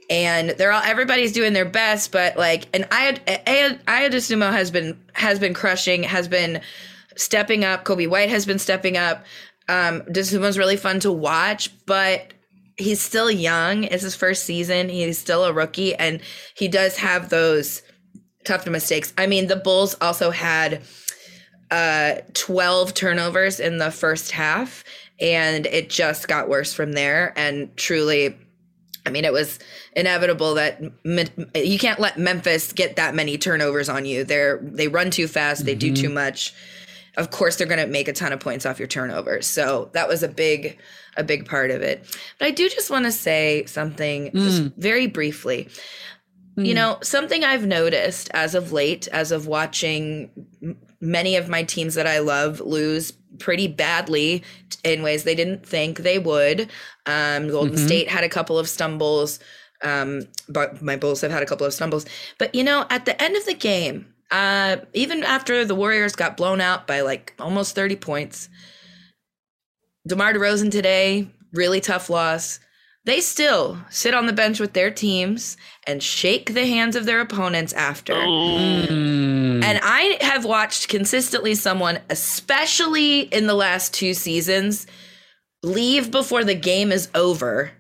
and 0.10 0.52
they're 0.52 0.72
all 0.72 0.84
everybody's 0.84 1.32
doing 1.32 1.54
their 1.54 1.66
best, 1.66 2.12
but 2.12 2.38
like 2.38 2.68
and 2.74 2.88
I 2.92 3.14
Ayo 3.88 4.10
Dosunmu 4.10 4.52
has 4.52 4.72
been 4.72 5.00
has 5.14 5.40
been 5.40 5.54
crushing, 5.54 6.04
has 6.04 6.28
been 6.28 6.62
stepping 7.20 7.64
up. 7.64 7.84
Coby 7.84 8.08
White 8.08 8.30
has 8.30 8.46
been 8.46 8.60
stepping 8.60 8.98
up. 8.98 9.26
Um 9.68 10.02
Dosunmu's 10.02 10.58
really 10.58 10.78
fun 10.78 11.00
to 11.02 11.12
watch, 11.12 11.72
but 11.86 12.34
he's 12.78 13.02
still 13.02 13.30
young. 13.30 13.84
It's 13.84 14.04
his 14.04 14.16
first 14.16 14.46
season. 14.46 14.90
He's 14.90 15.18
still 15.18 15.46
a 15.46 15.54
rookie 15.54 15.96
and 15.96 16.22
he 16.56 16.68
does 16.68 16.98
have 16.98 17.30
those 17.30 17.82
tough 18.46 18.66
mistakes. 18.66 19.14
I 19.18 19.28
mean, 19.28 19.48
the 19.48 19.56
Bulls 19.56 19.96
also 20.02 20.32
had 20.32 20.82
uh 21.72 22.16
12 22.34 22.94
turnovers 22.96 23.60
in 23.60 23.78
the 23.78 23.92
first 23.92 24.32
half 24.32 24.84
and 25.20 25.68
it 25.68 25.90
just 25.90 26.28
got 26.28 26.50
worse 26.50 26.74
from 26.74 26.94
there 26.94 27.34
and 27.36 27.76
truly 27.78 28.36
I 29.06 29.12
mean, 29.12 29.26
it 29.26 29.34
was 29.34 29.60
inevitable 29.96 30.56
that 30.56 30.82
you 31.56 31.80
can't 31.80 32.00
let 32.00 32.18
Memphis 32.18 32.74
get 32.74 32.98
that 32.98 33.16
many 33.16 33.38
turnovers 33.38 33.90
on 33.90 34.06
you. 34.06 34.24
They're 34.24 34.60
they 34.62 34.88
run 34.88 35.10
too 35.10 35.28
fast, 35.28 35.66
they 35.66 35.76
do 35.76 35.94
too 35.96 36.10
much. 36.10 36.54
Of 37.20 37.30
course, 37.32 37.56
they're 37.58 37.68
going 37.68 37.86
to 37.86 37.92
make 37.92 38.08
a 38.08 38.14
ton 38.14 38.32
of 38.34 38.40
points 38.40 38.66
off 38.66 38.80
your 38.80 38.88
turnovers. 38.88 39.46
So 39.46 39.90
that 39.94 40.08
was 40.08 40.24
a 40.24 40.28
big, 40.28 40.80
a 41.18 41.24
big 41.24 41.46
part 41.46 41.70
of 41.70 41.82
it. 41.82 42.04
But 42.40 42.46
I 42.48 42.52
do 42.52 42.70
just 42.70 42.90
want 42.90 43.06
to 43.06 43.12
say 43.12 43.66
something, 43.66 44.32
just 44.34 44.62
very 44.78 45.08
briefly. 45.08 45.70
You 46.56 46.74
know, 46.74 46.98
something 47.02 47.44
I've 47.44 47.66
noticed 47.66 48.30
as 48.34 48.56
of 48.56 48.72
late, 48.74 49.08
as 49.10 49.32
of 49.32 49.48
watching 49.48 50.30
many 51.00 51.36
of 51.38 51.48
my 51.48 51.64
teams 51.64 51.96
that 51.96 52.06
I 52.08 52.20
love 52.20 52.60
lose 52.60 53.14
pretty 53.38 53.68
badly 53.68 54.44
in 54.84 55.02
ways 55.02 55.24
they 55.24 55.36
didn't 55.36 55.66
think 55.66 56.00
they 56.00 56.20
would. 56.20 56.70
Um, 57.06 57.50
Golden 57.50 57.78
State 57.88 58.10
had 58.10 58.24
a 58.26 58.30
couple 58.30 58.60
of 58.60 58.68
stumbles. 58.68 59.40
Um, 59.82 60.24
but 60.50 60.82
my 60.82 60.98
Bulls 60.98 61.22
have 61.22 61.32
had 61.32 61.44
a 61.44 61.46
couple 61.46 61.66
of 61.66 61.74
stumbles. 61.74 62.06
But 62.38 62.54
you 62.54 62.64
know, 62.66 62.86
at 62.90 63.06
the 63.06 63.22
end 63.22 63.38
of 63.38 63.46
the 63.46 63.54
game, 63.54 64.14
uh, 64.32 64.78
even 64.94 65.24
after 65.24 65.66
the 65.66 65.76
Warriors 65.76 66.16
got 66.16 66.38
blown 66.38 66.62
out 66.62 66.88
by 66.88 67.02
like 67.02 67.34
almost 67.40 67.76
30 67.76 67.96
points, 67.96 68.50
DeMar 70.08 70.34
DeRozan 70.34 70.72
today, 70.72 71.30
really 71.54 71.82
tough 71.82 72.10
loss. 72.10 72.60
They 73.06 73.22
still 73.22 73.80
sit 73.90 74.14
on 74.14 74.26
the 74.28 74.34
bench 74.34 74.60
with 74.60 74.74
their 74.74 74.92
teams 74.92 75.58
and 75.88 76.04
shake 76.04 76.54
the 76.54 76.68
hands 76.68 76.96
of 76.96 77.06
their 77.06 77.22
opponents 77.22 77.74
after. 77.74 78.14
Mm. 78.14 79.64
And 79.64 79.80
I 79.82 80.18
have 80.22 80.46
watched 80.46 80.90
consistently 80.90 81.56
someone, 81.56 82.00
especially 82.10 83.22
in 83.22 83.48
the 83.48 83.54
last 83.56 83.94
two 83.94 84.14
seasons, 84.14 84.86
leave 85.64 86.12
before 86.12 86.44
the 86.44 86.56
game 86.56 86.92
is 86.92 87.10
over 87.16 87.72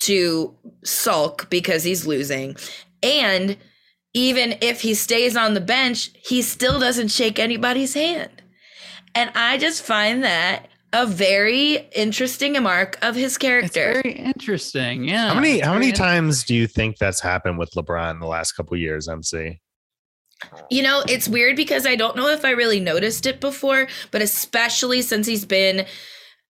to 0.00 0.54
sulk 0.84 1.50
because 1.50 1.82
he's 1.82 2.06
losing. 2.06 2.56
And 3.02 3.56
even 4.14 4.56
if 4.60 4.80
he 4.80 4.94
stays 4.94 5.36
on 5.36 5.54
the 5.54 5.60
bench, 5.60 6.10
he 6.14 6.42
still 6.42 6.78
doesn't 6.80 7.08
shake 7.08 7.38
anybody's 7.38 7.94
hand. 7.94 8.42
And 9.14 9.30
I 9.34 9.58
just 9.58 9.82
find 9.82 10.22
that 10.24 10.68
a 10.92 11.06
very 11.06 11.76
interesting 11.94 12.60
mark 12.62 12.98
of 13.02 13.14
his 13.14 13.32
It's 13.32 13.38
character. 13.38 14.00
very 14.02 14.14
interesting. 14.14 15.04
Yeah. 15.04 15.28
How 15.28 15.34
many 15.34 15.60
how 15.60 15.74
many 15.74 15.92
times 15.92 16.44
do 16.44 16.54
you 16.54 16.66
think 16.66 16.96
that's 16.96 17.20
happened 17.20 17.58
with 17.58 17.70
LeBron 17.72 18.12
in 18.12 18.20
the 18.20 18.26
last 18.26 18.52
couple 18.52 18.74
of 18.74 18.80
years, 18.80 19.08
MC? 19.08 19.60
You 20.70 20.82
know, 20.82 21.02
it's 21.08 21.28
weird 21.28 21.56
because 21.56 21.84
I 21.84 21.96
don't 21.96 22.16
know 22.16 22.28
if 22.28 22.44
I 22.44 22.50
really 22.50 22.80
noticed 22.80 23.26
it 23.26 23.40
before, 23.40 23.88
but 24.12 24.22
especially 24.22 25.02
since 25.02 25.26
he's 25.26 25.44
been 25.44 25.84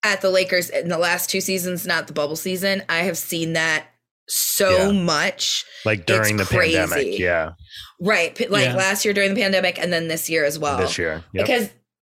at 0.05 0.21
the 0.21 0.31
Lakers 0.31 0.69
in 0.71 0.89
the 0.89 0.99
last 0.99 1.31
two 1.31 1.41
seasons, 1.41 1.87
not 1.87 2.07
the 2.07 2.13
bubble 2.13 2.37
season, 2.37 2.83
I 2.89 2.99
have 2.99 3.17
seen 3.17 3.55
that 3.55 3.87
so 4.29 4.93
Yeah. 4.93 4.95
much. 5.01 5.65
Like 5.85 6.07
during 6.07 6.37
the 6.37 6.45
crazy. 6.45 6.77
pandemic, 6.77 7.19
yeah, 7.19 7.53
Right. 8.01 8.39
Like 8.51 8.67
Yeah. 8.67 8.77
last 8.77 9.05
year 9.05 9.15
during 9.15 9.35
the 9.35 9.41
pandemic 9.41 9.79
and 9.79 9.93
then 9.93 10.09
this 10.09 10.29
year 10.31 10.45
as 10.45 10.59
well. 10.59 10.79
this 10.79 10.99
year. 10.99 11.25
Yep. 11.33 11.47
Because, 11.47 11.71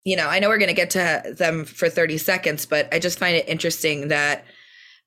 you 0.05 0.17
know, 0.17 0.29
I 0.29 0.38
know 0.38 0.49
we're 0.49 0.59
going 0.59 0.69
to 0.69 0.75
get 0.75 0.90
to 0.90 1.35
them 1.37 1.64
for 1.64 1.88
30 1.88 2.19
seconds, 2.19 2.67
but 2.67 2.88
I 2.93 2.99
just 2.99 3.19
find 3.19 3.37
it 3.37 3.49
interesting 3.49 4.09
that 4.09 4.45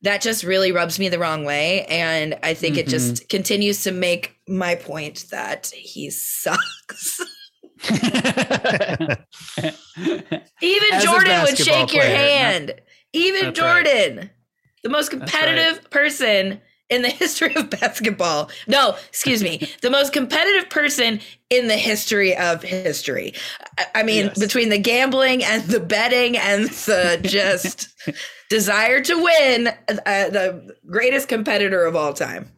that 0.02 0.22
just 0.22 0.44
really 0.44 0.72
rubs 0.72 1.00
me 1.00 1.10
the 1.10 1.20
wrong 1.20 1.46
way. 1.46 1.86
And 1.86 2.38
I 2.44 2.54
think 2.54 2.78
it 2.78 2.88
just 2.88 3.14
mm-hmm. 3.16 3.28
continues 3.30 3.84
to 3.84 3.92
make 3.92 4.36
my 4.48 4.76
point 4.76 5.26
that 5.32 5.72
he 5.74 6.10
sucks. 6.10 7.22
Even 7.90 9.18
As 10.94 11.04
Jordan 11.04 11.42
would 11.42 11.58
basketball 11.58 11.88
shake 11.88 11.94
your 11.94 12.04
player, 12.04 12.18
not- 12.18 12.18
hand. 12.18 12.74
Even 13.14 13.46
That's 13.46 13.60
right. 13.60 13.86
Jordan, 13.86 14.30
the 14.84 14.90
most 14.90 15.12
That's 15.12 15.34
right. 15.34 15.46
competitive 15.46 15.90
person 15.90 16.62
in 16.90 17.02
the 17.02 17.10
history 17.24 17.56
of 17.56 17.70
basketball. 17.70 18.50
No, 18.68 18.96
excuse 19.08 19.44
me, 19.44 19.70
the 19.82 19.90
most 19.90 20.14
competitive 20.14 20.70
person 20.70 21.20
in 21.50 21.68
the 21.68 21.78
history 21.78 22.36
of 22.36 22.64
history. 22.64 23.34
I, 23.96 24.04
mean, 24.04 24.26
Yes. 24.26 24.40
between 24.40 24.70
the 24.70 24.78
gambling 24.78 25.44
and 25.44 25.64
the 25.64 25.80
betting 25.80 26.38
and 26.38 26.66
the 26.70 27.20
just 27.24 27.90
desire 28.50 29.02
to 29.02 29.24
win, 29.24 29.68
uh, 29.90 30.30
the 30.30 30.76
greatest 30.88 31.28
competitor 31.28 31.86
of 31.86 31.96
all 31.96 32.14
time. 32.14 32.52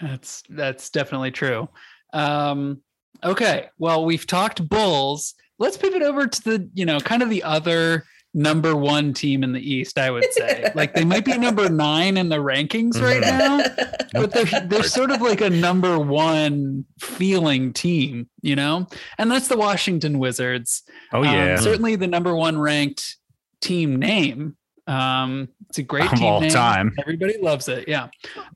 That's 0.00 0.42
that's 0.50 0.90
definitely 0.90 1.30
true. 1.30 1.68
Um, 2.12 2.82
okay, 3.24 3.68
well, 3.78 4.04
we've 4.04 4.26
talked 4.26 4.68
Bulls. 4.68 5.34
Let's 5.58 5.78
pivot 5.78 6.02
over 6.02 6.26
to 6.26 6.42
the 6.42 6.70
you 6.74 6.84
know 6.84 7.00
kind 7.00 7.22
of 7.22 7.30
the 7.30 7.42
other 7.42 8.04
number 8.36 8.76
one 8.76 9.12
team 9.14 9.42
in 9.42 9.52
the 9.52 9.60
East. 9.60 9.98
I 9.98 10.10
would 10.10 10.30
say 10.32 10.70
like 10.74 10.92
they 10.94 11.04
might 11.04 11.24
be 11.24 11.36
number 11.38 11.68
nine 11.68 12.16
in 12.18 12.28
the 12.28 12.36
rankings 12.36 13.00
right 13.02 13.22
Mhm. 13.22 13.38
now, 13.38 13.96
but 14.20 14.30
they're 14.32 14.60
they're 14.68 14.82
sort 14.84 15.10
of 15.10 15.20
like 15.22 15.40
a 15.40 15.50
number 15.50 15.98
one 15.98 16.84
feeling 17.00 17.72
team, 17.72 18.28
you 18.42 18.54
know, 18.54 18.86
and 19.18 19.30
that's 19.30 19.48
the 19.48 19.56
Washington 19.56 20.18
Wizards. 20.18 20.82
oh 21.12 21.18
Um, 21.20 21.24
yeah, 21.24 21.56
certainly 21.56 21.96
the 21.96 22.06
number 22.06 22.36
one 22.36 22.58
ranked 22.58 23.16
team 23.60 23.96
name. 23.96 24.56
Um, 24.86 25.48
it's 25.68 25.78
a 25.78 25.82
great 25.82 26.12
Of 26.12 26.18
team 26.18 26.24
all 26.28 26.40
name. 26.40 26.50
time. 26.50 26.92
Everybody 27.00 27.38
loves 27.42 27.66
it. 27.68 27.88
Yeah. 27.88 28.06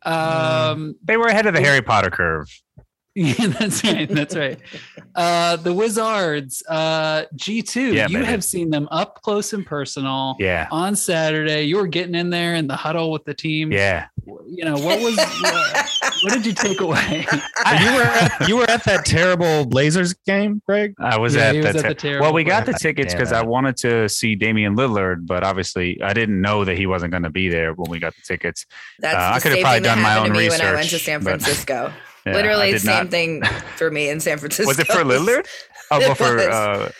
Um, 0.05 0.95
they 1.03 1.17
were 1.17 1.27
ahead 1.27 1.47
of 1.47 1.55
the 1.55 1.61
Harry 1.61 1.83
Potter 1.83 2.11
curve. 2.11 2.47
yeah, 3.17 3.35
that's 3.49 3.83
right. 3.83 4.09
That's 4.09 4.37
right. 4.37 4.59
Uh, 5.17 5.57
the 5.57 5.73
Wizards, 5.75 6.63
uh, 6.69 7.25
G2, 7.37 7.93
Yeah, 7.95 8.07
you 8.09 8.19
baby. 8.19 8.27
have 8.27 8.45
seen 8.45 8.71
them 8.71 8.87
up 8.93 9.21
close 9.23 9.53
and 9.53 9.67
personal 9.67 10.37
Yeah, 10.39 10.69
on 10.71 10.95
Saturday. 10.95 11.65
You 11.65 11.77
were 11.79 11.89
getting 11.89 12.15
in 12.15 12.31
there 12.31 12.55
in 12.55 12.69
the 12.69 12.77
huddle 12.77 13.11
with 13.11 13.25
the 13.25 13.35
team. 13.35 13.73
yeah. 13.73 14.07
You 14.47 14.65
know, 14.65 14.75
what 14.75 15.01
was, 15.01 15.17
what, 15.17 15.87
what 16.23 16.33
did 16.35 16.47
you 16.47 16.53
take 16.53 16.81
away? 16.81 17.27
You 17.81 17.95
were 17.95 18.03
at, 18.03 18.49
you 18.49 18.57
were 18.57 18.71
at 18.71 18.85
that 18.85 19.05
terrible 19.05 19.65
Blazers 19.67 20.13
game, 20.27 20.63
Greg. 20.67 20.95
I 20.99 21.19
was 21.19 21.35
Yeah, 21.35 21.49
at, 21.49 21.55
he 21.55 21.61
the, 21.61 21.67
was 21.69 21.77
at 21.77 21.83
te- 21.83 21.89
the 21.89 21.95
terrible 21.95 22.25
well. 22.27 22.33
We 22.33 22.43
got 22.45 22.65
the 22.67 22.73
tickets 22.73 23.13
because 23.15 23.33
I 23.33 23.43
wanted 23.43 23.77
to 23.79 24.09
see 24.09 24.35
Damian 24.35 24.77
Lillard, 24.77 25.27
but 25.27 25.45
obviously 25.45 26.01
I 26.03 26.13
didn't 26.15 26.41
know 26.41 26.65
that 26.65 26.77
he 26.79 26.87
wasn't 26.87 27.11
going 27.13 27.23
to 27.25 27.31
be 27.31 27.49
there 27.49 27.75
when 27.75 27.91
we 27.91 27.99
got 27.99 28.15
the 28.17 28.23
tickets. 28.23 28.67
That's 28.99 29.15
Uh, 29.17 29.19
I 29.19 29.39
the 29.39 29.43
could've 29.43 29.61
probably 29.61 29.81
done 29.81 30.01
my 30.01 30.17
own 30.19 30.29
to 30.29 30.33
me 30.33 30.49
when 30.49 30.61
I 30.61 30.73
went 30.75 30.89
to 30.89 30.95
research, 30.97 31.03
San 31.03 31.21
but- 31.23 31.43
Francisco. 31.43 31.93
Yeah, 32.27 32.35
Literally 32.35 32.73
the 32.73 32.79
same 32.81 33.05
not- 33.05 33.11
thing 33.11 33.43
for 33.77 33.91
me 33.91 34.09
in 34.11 34.21
San 34.21 34.39
Francisco. 34.39 34.69
Was 34.69 34.79
it 34.79 34.87
for 34.87 35.03
Lillard? 35.05 35.47
Oh, 35.91 36.15
for 36.15 36.39
uh, 36.39 36.91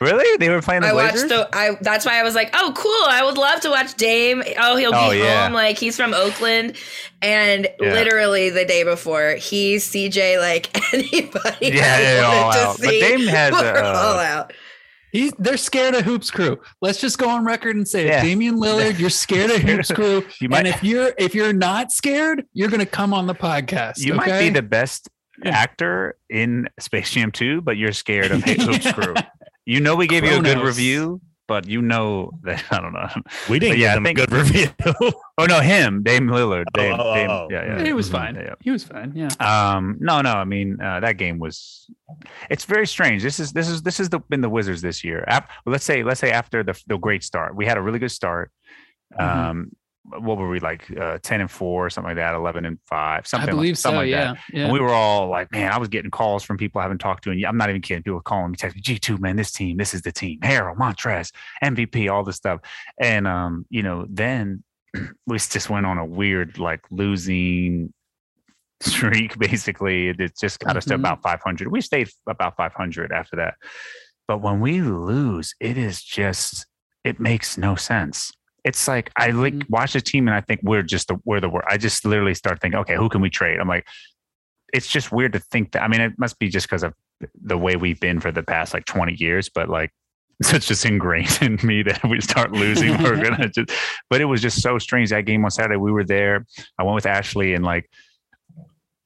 really? 0.00 0.36
They 0.38 0.48
were 0.48 0.62
playing 0.62 0.82
the 0.82 0.88
I 0.88 0.92
Blazers. 0.92 1.30
watched 1.30 1.50
the. 1.50 1.56
I 1.56 1.76
that's 1.80 2.06
why 2.06 2.18
I 2.18 2.22
was 2.22 2.34
like, 2.34 2.50
oh, 2.54 2.72
cool. 2.76 3.04
I 3.08 3.22
would 3.24 3.36
love 3.36 3.60
to 3.62 3.70
watch 3.70 3.94
Dame. 3.94 4.42
Oh, 4.58 4.76
he'll 4.76 4.92
be 4.92 4.96
Oh, 4.98 5.10
yeah. 5.10 5.44
home. 5.44 5.52
Like 5.52 5.76
he's 5.78 5.96
from 5.96 6.14
Oakland, 6.14 6.76
and 7.20 7.66
Yeah. 7.80 7.92
literally 7.92 8.50
the 8.50 8.64
day 8.64 8.84
before, 8.84 9.32
he's 9.32 9.84
CJ 9.90 10.38
like 10.38 10.70
anybody. 10.94 11.68
Yeah, 11.76 11.94
I 11.96 12.00
they're 12.00 12.24
all 12.24 12.52
to 12.52 12.58
out. 12.58 12.76
But 12.78 12.90
Dame 12.90 13.26
has, 13.26 13.52
uh, 13.52 13.92
all 13.96 14.18
out. 14.18 14.52
He's, 15.12 15.32
they're 15.38 15.56
scared 15.56 15.94
of 15.94 16.02
Hoops 16.04 16.30
Crew. 16.30 16.58
Let's 16.82 17.00
just 17.00 17.18
go 17.18 17.28
on 17.28 17.44
record 17.44 17.76
and 17.76 17.86
say, 17.88 18.02
it. 18.04 18.08
Yeah. 18.08 18.22
Damian 18.22 18.56
Lillard, 18.56 18.98
you're 18.98 19.10
scared 19.10 19.50
of 19.50 19.58
Hoops 19.62 19.90
Crew. 19.94 20.24
You 20.40 20.48
might- 20.48 20.58
and 20.58 20.68
if 20.68 20.82
you're 20.84 21.12
if 21.18 21.34
you're 21.34 21.52
not 21.52 21.90
scared, 21.92 22.44
you're 22.52 22.68
going 22.68 22.80
to 22.80 22.86
come 22.86 23.14
on 23.14 23.26
the 23.26 23.34
podcast. 23.34 23.98
you 24.04 24.14
might 24.14 24.38
be 24.38 24.50
the 24.50 24.62
best 24.62 25.08
Yeah. 25.44 25.50
actor 25.50 26.16
in 26.28 26.68
Space 26.80 27.10
Jam 27.10 27.30
2, 27.32 27.60
but 27.62 27.76
you're 27.76 27.92
scared 27.92 28.30
of 28.32 28.42
Hoops 28.42 28.92
Crew. 28.92 29.14
You 29.66 29.80
know 29.82 29.96
we 29.96 30.06
gave 30.06 30.24
you 30.24 30.38
a 30.38 30.40
good 30.42 30.60
review, 30.62 31.20
but 31.48 31.66
you 31.66 31.82
know 31.82 32.30
that 32.44 32.62
I 32.70 32.80
don't 32.80 32.92
know. 32.92 33.08
We 33.50 33.58
didn't 33.58 33.72
But 33.72 33.78
yeah, 33.78 33.94
get 33.94 34.00
I 34.00 34.04
think- 34.04 34.18
a 34.18 34.26
good 34.26 34.32
review. 34.32 34.68
Oh 35.40 35.46
no, 35.46 35.60
him, 35.60 36.02
Dame 36.02 36.26
Lillard. 36.26 36.64
Dame, 36.74 36.96
oh, 36.98 37.14
Dame, 37.14 37.30
oh. 37.30 37.46
yeah, 37.48 37.64
yeah. 37.78 37.84
He 37.84 37.92
was 37.92 38.08
fine. 38.08 38.34
yeah, 38.34 38.54
He 38.60 38.72
was 38.72 38.82
fine. 38.82 39.12
Yeah. 39.14 39.28
yeah. 39.40 39.76
Um, 39.76 39.96
no, 40.00 40.20
no. 40.20 40.32
I 40.32 40.42
mean, 40.44 40.80
uh, 40.80 40.98
that 40.98 41.16
game 41.16 41.38
was. 41.38 41.86
It's 42.50 42.64
very 42.64 42.88
strange. 42.88 43.22
This 43.22 43.38
is 43.38 43.52
this 43.52 43.68
is 43.68 43.82
this 43.82 43.98
has 43.98 44.08
the, 44.08 44.18
been 44.18 44.40
the 44.40 44.48
Wizards 44.48 44.82
this 44.82 45.04
year. 45.04 45.22
Ap- 45.28 45.48
let's 45.64 45.84
say 45.84 46.02
let's 46.02 46.18
say 46.18 46.32
after 46.32 46.64
the 46.64 46.74
the 46.88 46.96
great 46.98 47.22
start, 47.22 47.54
we 47.54 47.66
had 47.66 47.78
a 47.78 47.80
really 47.82 48.00
good 48.00 48.10
start. 48.10 48.50
Mhm. 49.14 49.24
Um, 49.24 49.70
what 50.10 50.38
were 50.38 50.48
we 50.48 50.58
like 50.60 50.90
uh, 50.98 51.18
10 51.22 51.40
and 51.42 51.50
4 51.50 51.86
or 51.86 51.90
something 51.90 52.08
like 52.08 52.16
that 52.16 52.34
11 52.34 52.64
and 52.64 52.78
5 52.86 53.26
something 53.26 53.48
I 53.48 53.52
believe 53.52 53.72
like, 53.72 53.76
something 53.76 53.96
so. 53.96 54.00
like 54.02 54.08
yeah. 54.10 54.32
that 54.34 54.38
Yeah. 54.52 54.64
and 54.64 54.72
we 54.72 54.80
were 54.80 54.88
all 54.92 55.28
like 55.28 55.52
man 55.52 55.70
i 55.72 55.78
was 55.78 55.88
getting 55.88 56.10
calls 56.10 56.42
from 56.44 56.56
people 56.56 56.80
i 56.80 56.82
haven't 56.84 56.98
talked 56.98 57.24
to 57.24 57.30
and 57.30 57.44
i'm 57.44 57.56
not 57.56 57.68
even 57.68 57.82
kidding 57.82 58.02
people 58.02 58.20
calling 58.20 58.50
me 58.50 58.56
text 58.56 58.76
me 58.76 58.82
g2 58.82 59.18
man 59.20 59.36
this 59.36 59.52
team 59.52 59.76
this 59.76 59.92
is 59.94 60.02
the 60.02 60.12
team 60.12 60.38
harold 60.42 60.78
montrez 60.78 61.32
mvp 61.62 62.10
all 62.10 62.24
this 62.24 62.36
stuff 62.36 62.60
and 63.00 63.26
um 63.26 63.66
you 63.70 63.82
know 63.82 64.06
then 64.08 64.62
we 65.26 65.36
just 65.38 65.68
went 65.68 65.84
on 65.86 65.98
a 65.98 66.04
weird 66.04 66.58
like 66.58 66.80
losing 66.90 67.92
streak 68.80 69.38
basically 69.48 70.08
it, 70.08 70.38
just 70.38 70.58
got 70.60 70.76
us 70.76 70.84
to 70.86 70.94
Mhm. 70.94 71.00
about 71.00 71.22
500 71.22 71.68
we 71.70 71.80
stayed 71.80 72.08
about 72.28 72.56
500 72.56 73.12
after 73.12 73.36
that 73.36 73.54
but 74.26 74.40
when 74.40 74.60
we 74.60 74.80
lose 74.80 75.54
it 75.60 75.76
is 75.76 76.02
just 76.02 76.66
it 77.04 77.18
makes 77.20 77.58
no 77.58 77.74
sense 77.74 78.32
it's 78.64 78.88
like 78.88 79.10
i 79.16 79.30
like 79.30 79.54
Mhm. 79.54 79.70
watch 79.70 79.92
the 79.92 80.00
team 80.00 80.26
and 80.28 80.34
i 80.34 80.40
think 80.40 80.60
we're 80.62 80.82
just 80.82 81.08
the 81.08 81.16
we're 81.24 81.40
the 81.40 81.48
wor 81.48 81.62
i 81.70 81.76
just 81.76 82.04
literally 82.04 82.34
start 82.34 82.60
thinking 82.60 82.78
okay 82.80 82.96
who 82.96 83.08
can 83.08 83.20
we 83.20 83.30
trade 83.30 83.58
i'm 83.60 83.68
like 83.68 83.86
it's 84.72 84.88
just 84.88 85.12
weird 85.12 85.32
to 85.32 85.38
think 85.38 85.72
that 85.72 85.82
i 85.82 85.88
mean 85.88 86.00
it 86.00 86.12
must 86.18 86.38
be 86.38 86.48
just 86.48 86.66
because 86.66 86.82
of 86.82 86.92
the 87.42 87.56
way 87.56 87.76
we've 87.76 88.00
been 88.00 88.20
for 88.20 88.30
the 88.32 88.42
past 88.42 88.74
like 88.74 88.84
20 88.84 89.14
years 89.14 89.48
but 89.48 89.68
like 89.68 89.90
it's 90.40 90.66
just 90.66 90.84
ingrained 90.84 91.38
in 91.40 91.58
me 91.66 91.82
that 91.82 92.00
we 92.08 92.20
start 92.20 92.52
losing 92.52 92.90
we're 93.02 93.16
gonna 93.22 93.48
just 93.48 93.70
but 94.10 94.20
it 94.20 94.24
was 94.26 94.40
just 94.42 94.60
so 94.62 94.78
strange 94.78 95.10
that 95.10 95.24
game 95.24 95.44
on 95.44 95.50
saturday 95.50 95.76
we 95.76 95.90
were 95.92 96.04
there 96.04 96.44
i 96.78 96.82
went 96.82 96.94
with 96.94 97.06
ashley 97.06 97.54
and 97.54 97.64
like 97.64 97.88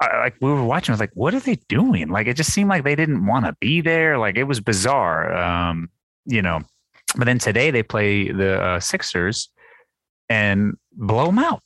I, 0.01 0.19
like 0.19 0.35
we 0.41 0.49
were 0.51 0.65
watching, 0.65 0.91
I 0.93 0.95
was 0.95 1.01
like, 1.01 1.13
what 1.15 1.33
are 1.33 1.39
they 1.39 1.55
doing? 1.69 2.09
Like 2.09 2.27
it 2.27 2.35
just 2.35 2.53
seemed 2.53 2.69
like 2.69 2.83
they 2.83 2.97
didn't 2.97 3.25
want 3.25 3.45
to 3.47 3.55
be 3.61 3.81
there. 3.81 4.19
Like 4.19 4.37
it 4.37 4.43
was 4.43 4.59
bizarre, 4.59 5.33
um, 5.33 5.91
you 6.27 6.43
know. 6.43 6.63
But 7.16 7.26
then 7.26 7.38
today 7.38 7.71
they 7.71 7.83
play 7.83 8.31
the 8.31 8.61
uh, 8.61 8.81
Sixers 8.81 9.49
and 10.28 10.75
blow 10.92 11.26
them 11.26 11.38
out. 11.38 11.61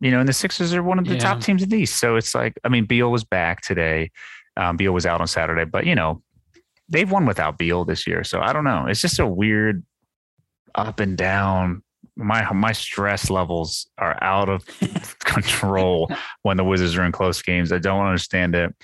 You 0.00 0.10
know, 0.10 0.20
and 0.20 0.28
the 0.28 0.32
Sixers 0.32 0.72
are 0.74 0.82
one 0.82 0.98
of 0.98 1.06
the 1.06 1.14
Yeah. 1.14 1.20
top 1.20 1.40
teams 1.40 1.62
in 1.62 1.68
the 1.68 1.78
East. 1.78 1.98
So 2.00 2.16
it's 2.16 2.34
like, 2.34 2.54
I 2.64 2.68
mean, 2.68 2.86
Beal 2.86 3.10
was 3.10 3.24
back 3.24 3.60
today. 3.60 4.10
Um, 4.56 4.76
Beal 4.76 4.92
was 4.92 5.06
out 5.06 5.20
on 5.20 5.26
Saturday, 5.26 5.64
but 5.64 5.86
you 5.86 5.94
know, 5.94 6.22
they've 6.88 7.10
won 7.10 7.26
without 7.26 7.58
Beal 7.58 7.84
this 7.84 8.06
year. 8.06 8.24
So 8.24 8.40
I 8.40 8.52
don't 8.52 8.64
know. 8.64 8.86
It's 8.88 9.00
just 9.00 9.18
a 9.18 9.26
weird 9.26 9.84
up 10.74 11.00
and 11.00 11.16
down. 11.16 11.82
My 12.16 12.50
my 12.52 12.72
stress 12.72 13.30
levels 13.30 13.88
are 13.98 14.16
out 14.22 14.48
of 14.48 14.64
control 15.24 16.10
when 16.42 16.56
the 16.56 16.64
Wizards 16.64 16.96
are 16.96 17.04
in 17.04 17.12
close 17.12 17.40
games. 17.42 17.72
I 17.72 17.78
don't 17.78 18.04
understand 18.04 18.54
it. 18.54 18.74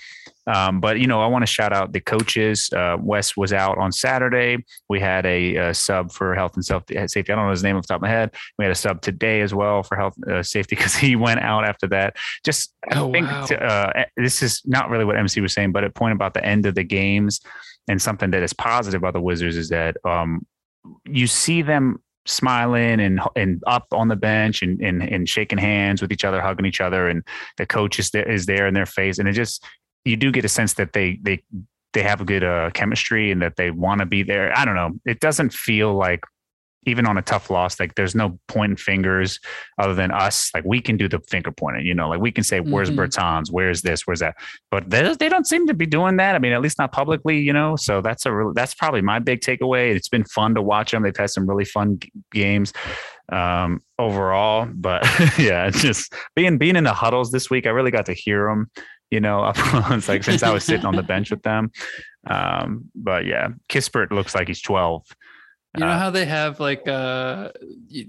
Um, 0.47 0.79
but 0.79 0.97
you 0.99 1.07
know, 1.07 1.21
I 1.21 1.27
want 1.27 1.41
to 1.43 1.47
shout 1.51 1.73
out 1.73 1.91
the 1.91 1.99
coaches. 1.99 2.69
Uh, 2.73 2.95
Wes 2.99 3.35
was 3.35 3.51
out 3.51 3.77
on 3.77 3.91
Saturday. 3.91 4.63
We 4.87 4.99
had 5.01 5.25
a, 5.25 5.57
uh 5.57 5.73
sub 5.73 6.11
for 6.11 6.33
health 6.35 6.55
and 6.55 6.63
self 6.63 6.83
safety. 6.87 7.33
I 7.33 7.35
don't 7.35 7.45
know 7.45 7.51
his 7.51 7.63
name 7.63 7.75
off 7.75 7.83
the 7.83 7.87
top 7.89 7.97
of 7.97 8.03
my 8.03 8.09
head. 8.09 8.33
We 8.57 8.63
had 8.63 8.71
a 8.71 8.75
sub 8.75 9.01
today 9.01 9.41
as 9.41 9.53
well 9.53 9.83
for 9.83 9.97
health 9.97 10.15
uh, 10.25 10.41
safety 10.43 10.75
because 10.77 10.95
he 10.95 11.15
went 11.17 11.41
out 11.41 11.65
after 11.65 11.87
that. 11.87 12.15
Just 12.45 12.73
I 12.89 12.99
Oh, 12.99 13.11
think 13.11 13.27
wow. 13.27 13.45
to, 13.47 13.63
uh, 13.63 14.03
this 14.15 14.41
is 14.41 14.61
not 14.65 14.89
really 14.89 15.03
what 15.05 15.17
MC 15.17 15.41
was 15.41 15.53
saying, 15.53 15.73
but 15.73 15.83
a 15.83 15.89
point 15.89 16.13
about 16.13 16.33
the 16.33 16.45
end 16.45 16.65
of 16.65 16.75
the 16.75 16.83
games 16.83 17.41
and 17.89 18.01
something 18.01 18.31
that 18.31 18.41
is 18.43 18.53
positive 18.53 19.01
about 19.01 19.13
the 19.13 19.21
Wizards 19.21 19.57
is 19.57 19.69
that 19.69 19.97
um, 20.05 20.45
you 21.05 21.27
see 21.27 21.61
them 21.61 22.01
smiling 22.27 22.99
and 22.99 23.19
and 23.35 23.63
up 23.65 23.87
on 23.91 24.07
the 24.07 24.15
bench 24.15 24.61
and, 24.61 24.79
and 24.81 25.01
and 25.01 25.27
shaking 25.27 25.57
hands 25.57 26.01
with 26.01 26.11
each 26.11 26.25
other, 26.25 26.41
hugging 26.41 26.65
each 26.65 26.81
other, 26.81 27.07
and 27.07 27.23
the 27.57 27.65
coach 27.65 27.99
is 27.99 28.11
there, 28.11 28.29
is 28.29 28.45
there 28.45 28.67
in 28.67 28.73
their 28.73 28.85
face, 28.85 29.17
and 29.17 29.27
it 29.27 29.33
just 29.33 29.63
you 30.05 30.15
do 30.15 30.31
get 30.31 30.45
a 30.45 30.49
sense 30.49 30.73
that 30.75 30.93
they 30.93 31.19
they 31.21 31.41
they 31.93 32.03
have 32.03 32.21
a 32.21 32.25
good 32.25 32.43
uh, 32.43 32.69
chemistry 32.73 33.31
and 33.31 33.41
that 33.41 33.55
they 33.55 33.71
want 33.71 33.99
to 33.99 34.05
be 34.05 34.21
there. 34.23 34.55
I 34.57 34.65
don't 34.65 34.75
know. 34.75 34.91
It 35.05 35.19
doesn't 35.19 35.53
feel 35.53 35.95
like 35.95 36.21
even 36.87 37.05
on 37.05 37.17
a 37.17 37.21
tough 37.21 37.49
loss, 37.49 37.79
like 37.79 37.95
there's 37.95 38.15
no 38.15 38.39
pointing 38.47 38.77
fingers 38.77 39.39
other 39.77 39.93
than 39.93 40.11
us. 40.11 40.49
Like 40.53 40.63
we 40.65 40.81
can 40.81 40.97
do 40.97 41.07
the 41.07 41.19
finger 41.19 41.51
pointing, 41.51 41.85
you 41.85 41.93
know, 41.93 42.09
like 42.09 42.19
we 42.19 42.31
can 42.31 42.43
say, 42.43 42.59
where's 42.59 42.89
Mhm. 42.89 42.95
Bertans? 42.95 43.51
Where's 43.51 43.81
this? 43.81 44.07
Where's 44.07 44.19
that? 44.19 44.35
But 44.71 44.89
they, 44.89 45.13
they 45.15 45.29
don't 45.29 45.45
seem 45.45 45.67
to 45.67 45.73
be 45.73 45.85
doing 45.85 46.17
that. 46.17 46.35
I 46.35 46.39
mean, 46.39 46.53
at 46.53 46.61
least 46.61 46.79
not 46.79 46.91
publicly, 46.91 47.39
you 47.39 47.53
know? 47.53 47.75
So 47.75 48.01
that's 48.01 48.25
a 48.25 48.33
real, 48.33 48.53
that's 48.53 48.73
probably 48.73 49.01
my 49.01 49.19
big 49.19 49.41
takeaway. 49.41 49.95
It's 49.95 50.09
been 50.09 50.23
fun 50.25 50.55
to 50.55 50.61
watch 50.61 50.91
them. 50.91 51.03
They've 51.03 51.15
had 51.15 51.29
some 51.29 51.47
really 51.47 51.65
fun 51.65 51.99
g- 51.99 52.11
games 52.31 52.73
um, 53.31 53.81
overall, 53.99 54.67
but 54.73 55.03
yeah, 55.37 55.67
it's 55.67 55.81
just 55.81 56.13
being, 56.35 56.57
being 56.57 56.75
in 56.75 56.83
the 56.85 56.93
huddles 56.93 57.31
this 57.31 57.49
week. 57.49 57.67
I 57.67 57.71
really 57.71 57.91
got 57.91 58.05
to 58.05 58.13
hear 58.13 58.47
them, 58.47 58.71
you 59.11 59.19
know, 59.19 59.41
up 59.43 59.57
like 60.07 60.23
since 60.23 60.43
I 60.43 60.53
was 60.53 60.63
sitting 60.63 60.85
on 60.85 60.95
the 60.95 61.03
bench 61.03 61.29
with 61.31 61.43
them. 61.43 61.71
Um, 62.29 62.85
but 62.95 63.25
yeah, 63.25 63.49
Kispert 63.69 64.11
looks 64.11 64.35
like 64.35 64.47
he's 64.47 64.61
12. 64.61 65.03
You 65.77 65.85
know 65.85 65.91
Uh, 65.91 65.99
how 65.99 66.09
they 66.09 66.25
have 66.25 66.59
like 66.59 66.87
uh 66.87 67.49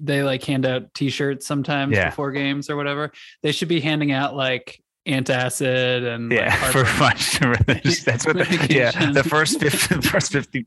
they 0.00 0.22
like 0.22 0.42
hand 0.42 0.64
out 0.64 0.94
t-shirts 0.94 1.46
sometimes 1.46 1.94
Yeah. 1.94 2.08
before 2.10 2.32
games 2.32 2.70
or 2.70 2.76
whatever. 2.76 3.12
They 3.42 3.52
should 3.52 3.68
be 3.68 3.80
handing 3.80 4.10
out 4.10 4.34
like 4.34 4.82
antacid 5.06 6.06
and 6.14 6.30
like, 6.30 6.38
Yeah, 6.38 6.54
for 6.70 6.84
heartburn. 6.84 7.64
much. 7.66 8.04
That's 8.04 8.26
what. 8.26 8.36
The, 8.36 8.66
yeah, 8.70 9.10
the 9.12 9.22
first 9.24 9.60
50, 9.60 9.94
the 9.96 10.02
first 10.02 10.32
50, 10.32 10.66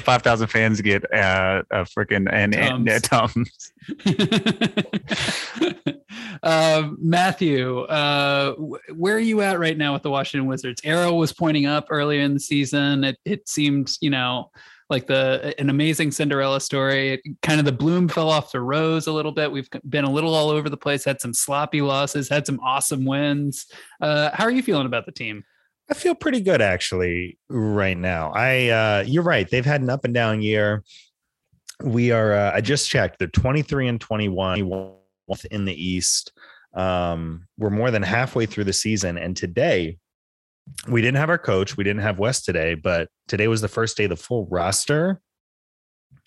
5,000 0.00 0.46
fans 0.48 0.80
get 0.80 1.04
uh, 1.14 1.62
a 1.70 1.84
freaking 1.84 2.26
and, 2.32 2.54
and 2.54 2.86
yeah, 2.86 2.98
Tums. 2.98 3.72
um, 6.42 6.96
Matthew, 7.00 7.80
uh, 7.80 8.54
wh- 8.54 8.98
where 8.98 9.16
are 9.16 9.20
you 9.20 9.40
at 9.42 9.58
right 9.58 9.76
now 9.76 9.92
with 9.92 10.02
the 10.02 10.10
Washington 10.10 10.46
Wizards? 10.48 10.80
Arrow 10.84 11.14
was 11.14 11.32
pointing 11.32 11.66
up 11.66 11.86
earlier 11.90 12.20
in 12.20 12.34
the 12.34 12.40
season. 12.40 13.04
It 13.04 13.18
it 13.24 13.48
seemed, 13.48 13.90
you 14.00 14.10
know, 14.10 14.50
like 14.90 15.06
the 15.06 15.54
an 15.58 15.70
amazing 15.70 16.10
Cinderella 16.10 16.60
story. 16.60 17.22
Kind 17.42 17.58
of 17.58 17.64
the 17.64 17.72
bloom 17.72 18.08
fell 18.08 18.30
off 18.30 18.52
the 18.52 18.60
rose 18.60 19.06
a 19.06 19.12
little 19.12 19.32
bit. 19.32 19.50
We've 19.50 19.68
been 19.88 20.04
a 20.04 20.10
little 20.10 20.34
all 20.34 20.50
over 20.50 20.68
the 20.68 20.76
place. 20.76 21.04
Had 21.04 21.20
some 21.20 21.34
sloppy 21.34 21.80
losses. 21.80 22.28
Had 22.28 22.46
some 22.46 22.60
awesome 22.60 23.04
wins. 23.04 23.66
Uh, 24.00 24.30
how 24.32 24.44
are 24.44 24.50
you 24.50 24.62
feeling 24.62 24.86
about 24.86 25.06
the 25.06 25.12
team? 25.12 25.44
I 25.90 25.94
feel 25.94 26.14
pretty 26.14 26.40
good 26.40 26.62
actually 26.62 27.38
right 27.48 27.96
now. 27.96 28.32
I 28.34 28.68
uh 28.68 29.04
you're 29.06 29.22
right. 29.22 29.48
They've 29.48 29.64
had 29.64 29.82
an 29.82 29.90
up 29.90 30.04
and 30.04 30.14
down 30.14 30.40
year. 30.40 30.82
We 31.82 32.10
are 32.10 32.32
uh, 32.32 32.52
I 32.54 32.60
just 32.60 32.88
checked. 32.88 33.18
They're 33.18 33.28
23 33.28 33.88
and 33.88 34.00
21 34.00 34.96
in 35.50 35.64
the 35.64 35.74
East. 35.74 36.32
Um 36.72 37.46
we're 37.58 37.70
more 37.70 37.90
than 37.90 38.02
halfway 38.02 38.46
through 38.46 38.64
the 38.64 38.72
season 38.72 39.18
and 39.18 39.36
today 39.36 39.98
we 40.88 41.02
didn't 41.02 41.18
have 41.18 41.30
our 41.30 41.38
coach, 41.38 41.76
we 41.76 41.84
didn't 41.84 42.02
have 42.02 42.18
West 42.18 42.44
today, 42.44 42.74
but 42.74 43.08
today 43.28 43.48
was 43.48 43.60
the 43.60 43.68
first 43.68 43.96
day 43.96 44.06
the 44.06 44.16
full 44.16 44.46
roster 44.50 45.20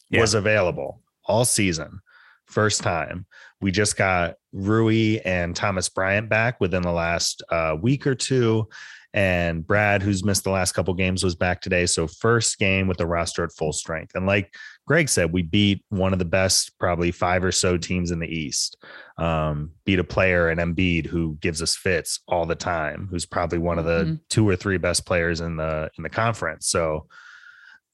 Yeah. 0.09 0.21
was 0.21 0.33
available 0.33 1.01
all 1.25 1.45
season. 1.45 1.99
First 2.45 2.81
time. 2.81 3.25
We 3.59 3.71
just 3.71 3.97
got 3.97 4.35
Rui 4.53 5.19
and 5.25 5.55
Thomas 5.55 5.89
Bryant 5.89 6.29
back 6.29 6.61
within 6.61 6.81
the 6.81 6.91
last 6.91 7.43
uh, 7.49 7.75
week 7.81 8.07
or 8.07 8.15
two 8.15 8.69
and 9.17 9.65
Brad, 9.65 10.03
who's 10.03 10.23
missed 10.23 10.43
the 10.43 10.51
last 10.51 10.73
couple 10.73 10.93
games, 10.93 11.23
was 11.23 11.33
back 11.33 11.59
today. 11.59 11.87
So 11.87 12.05
first 12.05 12.59
game 12.59 12.87
with 12.87 12.97
the 12.97 13.07
roster 13.07 13.43
at 13.43 13.51
full 13.51 13.73
strength. 13.73 14.13
And 14.13 14.27
like 14.27 14.53
Greg 14.85 15.09
said, 15.09 15.33
we 15.33 15.41
beat 15.41 15.83
one 15.89 16.13
of 16.13 16.19
the 16.19 16.25
best, 16.25 16.77
probably 16.77 17.09
five 17.11 17.43
or 17.43 17.51
so 17.51 17.77
teams 17.77 18.11
in 18.11 18.19
the 18.19 18.27
East. 18.27 18.77
Um, 19.17 19.71
beat 19.85 19.97
a 19.97 20.03
player 20.03 20.49
and 20.49 20.59
Embiid 20.59 21.07
who 21.07 21.35
gives 21.41 21.63
us 21.63 21.75
fits 21.75 22.19
all 22.27 22.45
the 22.45 22.53
time, 22.53 23.07
who's 23.09 23.25
probably 23.25 23.57
one 23.57 23.79
of 23.79 23.85
the 23.85 24.03
Mhm. 24.05 24.19
two 24.29 24.47
or 24.47 24.55
three 24.55 24.77
best 24.77 25.03
players 25.07 25.41
in 25.41 25.57
the 25.57 25.89
in 25.97 26.03
the 26.03 26.09
conference. 26.11 26.67
So 26.67 27.07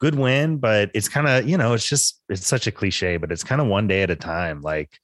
good 0.02 0.16
win, 0.16 0.58
but 0.58 0.92
it's 0.94 1.08
kind 1.08 1.30
of 1.30 1.48
you 1.48 1.58
know 1.58 1.74
it's 1.74 1.88
just 1.88 2.22
it's 2.28 2.46
such 2.46 2.68
a 2.68 2.72
cliche, 2.72 3.16
but 3.16 3.32
it's 3.32 3.46
kind 3.46 3.62
of 3.62 3.68
one 3.68 3.88
day 3.88 4.02
at 4.04 4.10
a 4.12 4.18
time. 4.18 4.60
Like 4.62 5.00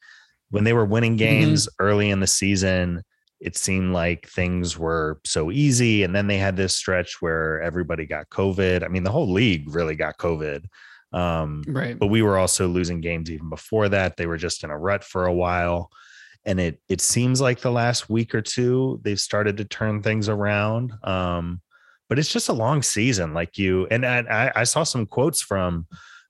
when 0.49 0.65
they 0.65 0.73
were 0.73 0.83
winning 0.85 1.15
games 1.15 1.69
early 1.79 2.09
in 2.09 2.19
the 2.19 2.27
season, 2.27 3.03
it 3.39 3.55
seemed 3.57 3.93
like 3.93 4.27
things 4.27 4.77
were 4.77 5.19
so 5.25 5.51
easy. 5.51 6.03
And 6.03 6.13
then 6.15 6.27
they 6.27 6.37
had 6.37 6.55
this 6.57 6.75
stretch 6.75 7.21
where 7.21 7.61
everybody 7.61 8.05
got 8.05 8.29
COVID. 8.29 8.83
I 8.83 8.87
mean, 8.89 9.03
the 9.03 9.11
whole 9.11 9.31
league 9.31 9.73
really 9.73 9.95
got 9.95 10.17
COVID. 10.17 10.65
Um, 11.11 11.63
Right. 11.67 11.97
but 11.97 12.07
we 12.07 12.21
were 12.21 12.37
also 12.37 12.67
losing 12.67 13.01
games 13.01 13.31
even 13.31 13.49
before 13.49 13.89
that. 13.89 14.17
They 14.17 14.25
were 14.27 14.37
just 14.37 14.63
in 14.63 14.69
a 14.69 14.77
rut 14.77 15.03
for 15.03 15.25
a 15.25 15.33
while. 15.33 15.89
And 16.45 16.59
it 16.59 16.79
it 16.87 17.01
seems 17.01 17.41
like 17.41 17.59
the 17.61 17.71
last 17.71 18.09
week 18.09 18.33
or 18.35 18.41
two 18.41 18.99
they've 19.03 19.19
started 19.19 19.57
to 19.57 19.65
turn 19.65 20.01
things 20.01 20.29
around. 20.29 20.93
Um, 21.03 21.61
but 22.07 22.17
it's 22.19 22.31
just 22.31 22.49
a 22.49 22.53
long 22.53 22.81
season, 22.81 23.33
like 23.33 23.57
you 23.57 23.87
and 23.91 24.05
I, 24.05 24.19
I- 24.19 24.61
I 24.61 24.63
saw 24.65 24.83
some 24.83 25.05
quotes 25.05 25.41
from 25.41 25.87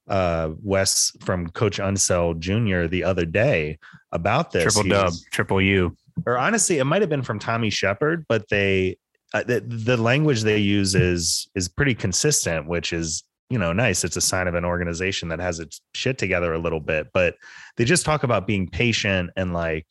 uh 0.08 0.50
Wes 0.62 1.12
from 1.20 1.48
Coach 1.50 1.78
Unseld 1.78 2.38
Jr. 2.40 2.88
the 2.88 3.04
other 3.04 3.24
day 3.24 3.78
about 4.12 4.50
this. 4.50 4.64
Triple 4.64 4.82
He 4.84 4.88
dub, 4.90 5.04
was- 5.06 5.24
triple 5.30 5.60
U. 5.60 5.96
or 6.26 6.38
honestly, 6.38 6.78
it 6.78 6.84
might 6.84 7.02
have 7.02 7.10
been 7.10 7.22
from 7.22 7.38
Tommy 7.38 7.70
Sheppard, 7.70 8.24
but 8.28 8.48
they 8.48 8.96
uh, 9.32 9.44
the, 9.44 9.60
the 9.60 9.96
language 9.96 10.42
they 10.42 10.58
use 10.58 10.94
is 10.94 11.48
is 11.54 11.68
pretty 11.68 11.94
consistent, 11.94 12.66
which 12.66 12.92
is 12.92 13.24
you 13.48 13.58
know 13.58 13.72
nice. 13.72 14.04
It's 14.04 14.16
a 14.16 14.20
sign 14.20 14.48
of 14.48 14.54
an 14.54 14.64
organization 14.64 15.28
that 15.28 15.40
has 15.40 15.60
its 15.60 15.80
shit 15.94 16.18
together 16.18 16.52
a 16.52 16.58
little 16.58 16.80
bit, 16.80 17.08
but 17.12 17.36
they 17.76 17.84
just 17.84 18.04
talk 18.04 18.22
about 18.22 18.46
being 18.46 18.68
patient 18.68 19.30
and 19.36 19.52
like 19.52 19.86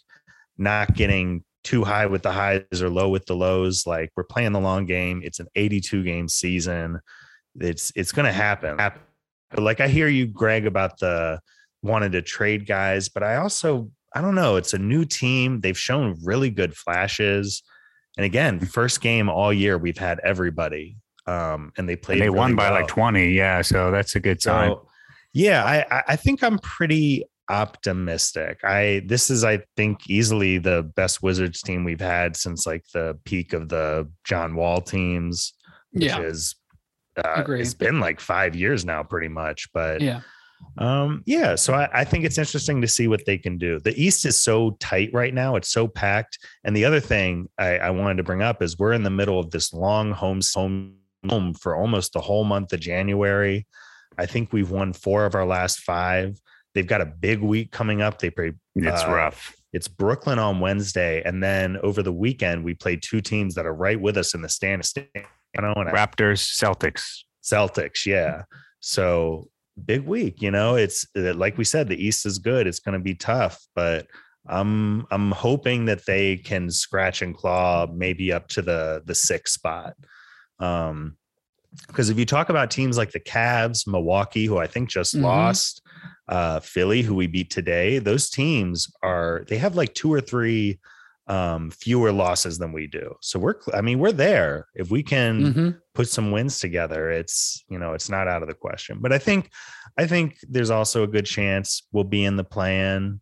not 0.58 0.94
getting 0.94 1.44
too 1.64 1.84
high 1.84 2.06
with 2.06 2.24
the 2.24 2.32
highs 2.32 2.82
or 2.82 2.90
low 2.90 3.10
with 3.10 3.26
the 3.26 3.36
lows. 3.36 3.86
Like 3.86 4.12
we're 4.16 4.24
playing 4.24 4.54
the 4.54 4.60
long 4.60 4.86
game. 4.86 5.22
It's 5.24 5.40
an 5.40 5.48
82 5.56 6.04
game 6.04 6.28
season. 6.28 7.00
It's 7.60 7.92
it's 7.96 8.12
going 8.12 8.26
to 8.26 8.32
happen. 8.32 8.78
But 8.78 9.60
like 9.60 9.80
I 9.80 9.88
hear 9.88 10.08
you, 10.08 10.28
Greg, 10.28 10.66
about 10.66 11.00
the 11.00 11.40
wanted 11.82 12.12
to 12.12 12.22
trade 12.22 12.68
guys, 12.68 13.10
but 13.10 13.24
I 13.24 13.38
also 13.38 13.90
I 14.14 14.22
don't 14.22 14.36
know. 14.36 14.56
It's 14.56 14.74
a 14.74 14.80
new 14.80 15.06
team. 15.06 15.62
They've 15.62 15.78
shown 15.78 16.18
really 16.24 16.50
good 16.50 16.76
flashes. 16.76 17.62
And 18.18 18.26
again, 18.26 18.60
first 18.60 19.02
game 19.02 19.30
all 19.30 19.54
year, 19.54 19.78
we've 19.78 19.98
had 19.98 20.20
everybody. 20.24 20.98
Um, 21.28 21.72
and 21.78 21.88
they 21.88 21.96
played. 21.96 22.16
And 22.16 22.22
they 22.24 22.30
really 22.30 22.38
won 22.40 22.56
by 22.56 22.72
well. 22.72 22.82
like 22.82 22.88
20. 22.88 23.32
Yeah. 23.34 23.62
So 23.62 23.92
that's 23.92 24.16
a 24.16 24.20
good 24.20 24.42
sign. 24.42 24.72
So, 24.72 24.88
yeah, 25.34 25.64
I 25.64 25.86
I- 26.00 26.04
I 26.10 26.16
think 26.16 26.44
I'm 26.44 26.58
pretty 26.60 27.24
optimistic. 27.50 28.60
I 28.64 29.04
this 29.06 29.30
is 29.30 29.44
I 29.44 29.60
think 29.78 30.10
easily 30.10 30.58
the 30.58 30.84
best 30.96 31.22
Wizards 31.24 31.62
team 31.62 31.84
we've 31.84 32.00
had 32.02 32.36
since 32.36 32.66
like 32.66 32.84
the 32.94 33.18
peak 33.26 33.54
of 33.54 33.70
the 33.70 34.10
John 34.24 34.56
Wall 34.56 34.82
teams, 34.82 35.54
which 35.92 36.06
Yeah. 36.06 36.22
is 36.22 36.56
uh, 37.18 37.44
it's 37.50 37.74
been 37.74 38.00
like 38.00 38.20
five 38.20 38.56
years 38.56 38.86
now, 38.86 39.04
pretty 39.04 39.28
much. 39.28 39.68
But 39.74 40.02
Yeah. 40.02 40.22
Um, 40.78 41.24
yeah, 41.26 41.56
so 41.56 41.74
I, 41.74 41.90
I 41.94 42.04
think 42.06 42.24
it's 42.24 42.38
interesting 42.38 42.82
to 42.82 42.88
see 42.88 43.08
what 43.08 43.26
they 43.26 43.38
can 43.38 43.58
do. 43.58 43.80
The 43.80 44.00
East 44.02 44.26
is 44.26 44.40
so 44.40 44.72
tight 44.80 45.10
right 45.14 45.34
now; 45.34 45.56
it's 45.56 45.70
so 45.70 45.88
packed. 45.88 46.40
And 46.64 46.76
the 46.76 46.86
other 46.86 47.00
thing 47.00 47.50
I, 47.58 47.78
I 47.78 47.90
wanted 47.90 48.18
to 48.18 48.24
bring 48.24 48.42
up 48.42 48.62
is 48.62 48.78
we're 48.78 48.94
in 48.94 49.04
the 49.04 49.10
middle 49.10 49.40
of 49.40 49.52
this 49.52 49.74
long 49.74 50.12
home 50.12 50.42
home 50.54 50.96
home 51.28 51.54
for 51.54 51.76
almost 51.76 52.14
the 52.14 52.22
whole 52.22 52.46
month 52.46 52.72
of 52.72 52.80
January. 52.80 53.68
I 54.18 54.26
think 54.26 54.54
we've 54.54 54.72
won 54.72 54.94
four 54.94 55.26
of 55.26 55.36
our 55.36 55.46
last 55.46 55.80
five. 55.80 56.40
They've 56.74 56.88
got 56.88 57.02
a 57.02 57.06
big 57.06 57.42
week 57.42 57.72
coming 57.72 58.02
up. 58.02 58.20
They 58.20 58.30
play. 58.30 58.54
It's 58.76 59.04
uh, 59.04 59.12
rough. 59.12 59.56
It's 59.74 59.88
Brooklyn 59.88 60.40
on 60.40 60.60
Wednesday, 60.60 61.22
and 61.24 61.44
then 61.44 61.78
over 61.84 62.02
the 62.02 62.14
weekend 62.14 62.64
we 62.64 62.74
play 62.74 62.96
two 62.96 63.22
teams 63.22 63.56
that 63.56 63.66
are 63.66 63.74
right 63.74 64.00
with 64.00 64.18
us 64.18 64.34
in 64.34 64.42
the 64.42 64.50
stand. 64.50 64.90
You 64.96 65.62
know, 65.62 65.74
Raptors, 65.76 66.58
Celtics. 66.58 67.24
Celtics, 67.44 68.06
yeah. 68.06 68.44
So 68.80 69.50
big 69.86 70.06
week, 70.06 70.42
you 70.42 70.52
know. 70.52 70.76
It's 70.76 71.06
uh, 71.16 71.34
like 71.34 71.58
we 71.58 71.64
said, 71.64 71.88
the 71.88 72.04
East 72.04 72.26
is 72.26 72.38
good. 72.38 72.68
It's 72.68 72.80
going 72.80 72.94
to 72.94 73.04
be 73.04 73.16
tough, 73.16 73.60
but 73.76 74.08
I'm 74.48 75.06
I'm 75.12 75.32
hoping 75.32 75.86
that 75.86 76.06
they 76.06 76.38
can 76.38 76.70
scratch 76.70 77.22
and 77.22 77.36
claw 77.36 77.88
maybe 77.92 78.32
up 78.32 78.48
to 78.50 78.62
the 78.62 79.02
the 79.06 79.16
sixth 79.16 79.54
spot. 79.54 79.96
Um, 80.60 81.18
because 81.88 82.10
if 82.10 82.18
you 82.18 82.26
talk 82.26 82.50
about 82.50 82.72
teams 82.72 82.98
like 82.98 83.12
the 83.12 83.20
Cavs, 83.20 83.86
Milwaukee, 83.88 84.46
who 84.46 84.58
I 84.58 84.66
think 84.66 84.90
just 84.90 85.16
Mhm. 85.16 85.22
lost, 85.22 85.82
uh, 86.28 86.60
Philly, 86.62 87.04
who 87.04 87.14
we 87.14 87.28
beat 87.28 87.52
today, 87.52 88.00
those 88.00 88.30
teams 88.30 88.92
are 89.04 89.46
they 89.48 89.58
have 89.58 89.76
like 89.76 89.94
two 89.94 90.12
or 90.12 90.20
three 90.20 90.80
um 91.30 91.70
fewer 91.72 92.12
losses 92.12 92.58
than 92.58 92.72
we 92.74 92.88
do. 92.88 93.14
So 93.22 93.38
we're 93.40 93.56
I 93.74 93.82
mean, 93.82 94.00
we're 94.00 94.12
there. 94.12 94.68
If 94.76 94.90
we 94.92 95.04
can 95.04 95.54
Mhm. 95.54 95.80
put 95.94 96.08
some 96.10 96.32
wins 96.32 96.60
together 96.60 97.12
it's 97.12 97.64
you 97.70 97.78
know 97.78 97.94
it's 97.94 98.10
not 98.10 98.28
out 98.28 98.42
of 98.42 98.48
the 98.48 98.54
question 98.54 99.00
but 99.02 99.12
i 99.12 99.18
think 99.18 99.50
i 99.98 100.08
think 100.08 100.38
there's 100.48 100.70
also 100.70 101.04
a 101.04 101.08
good 101.08 101.26
chance 101.26 101.86
we'll 101.92 102.06
be 102.06 102.24
in 102.24 102.38
the 102.38 102.44
plan 102.44 103.20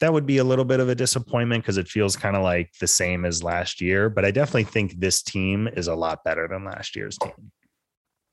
that 0.00 0.10
would 0.12 0.24
be 0.24 0.38
a 0.38 0.44
little 0.44 0.64
bit 0.64 0.80
of 0.80 0.88
a 0.88 0.94
disappointment 0.94 1.62
because 1.62 1.76
it 1.76 1.86
feels 1.88 2.16
kind 2.16 2.36
of 2.36 2.42
like 2.42 2.70
the 2.80 2.86
same 2.86 3.26
as 3.26 3.42
last 3.42 3.82
year 3.82 4.08
but 4.08 4.24
i 4.24 4.30
definitely 4.30 4.64
think 4.64 4.98
this 4.98 5.20
team 5.22 5.68
is 5.68 5.88
a 5.88 5.94
lot 5.94 6.24
better 6.24 6.48
than 6.48 6.64
last 6.64 6.96
year's 6.96 7.18
team 7.18 7.52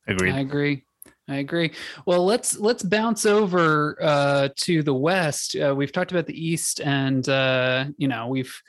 Agreed. 0.08 0.34
I 0.36 0.40
agree. 0.40 0.86
I 1.28 1.38
agree. 1.38 1.72
Well, 2.06 2.24
let's 2.24 2.58
let's 2.60 2.84
bounce 2.84 3.26
over 3.26 3.98
uh, 4.02 4.50
to 4.58 4.84
the 4.84 4.94
West. 4.94 5.56
Uh, 5.56 5.74
we've 5.76 5.92
talked 5.92 6.12
about 6.12 6.28
the 6.28 6.48
East, 6.48 6.82
and 6.82 7.28
uh, 7.28 7.86
you 7.98 8.08
know 8.08 8.28
we've 8.28 8.62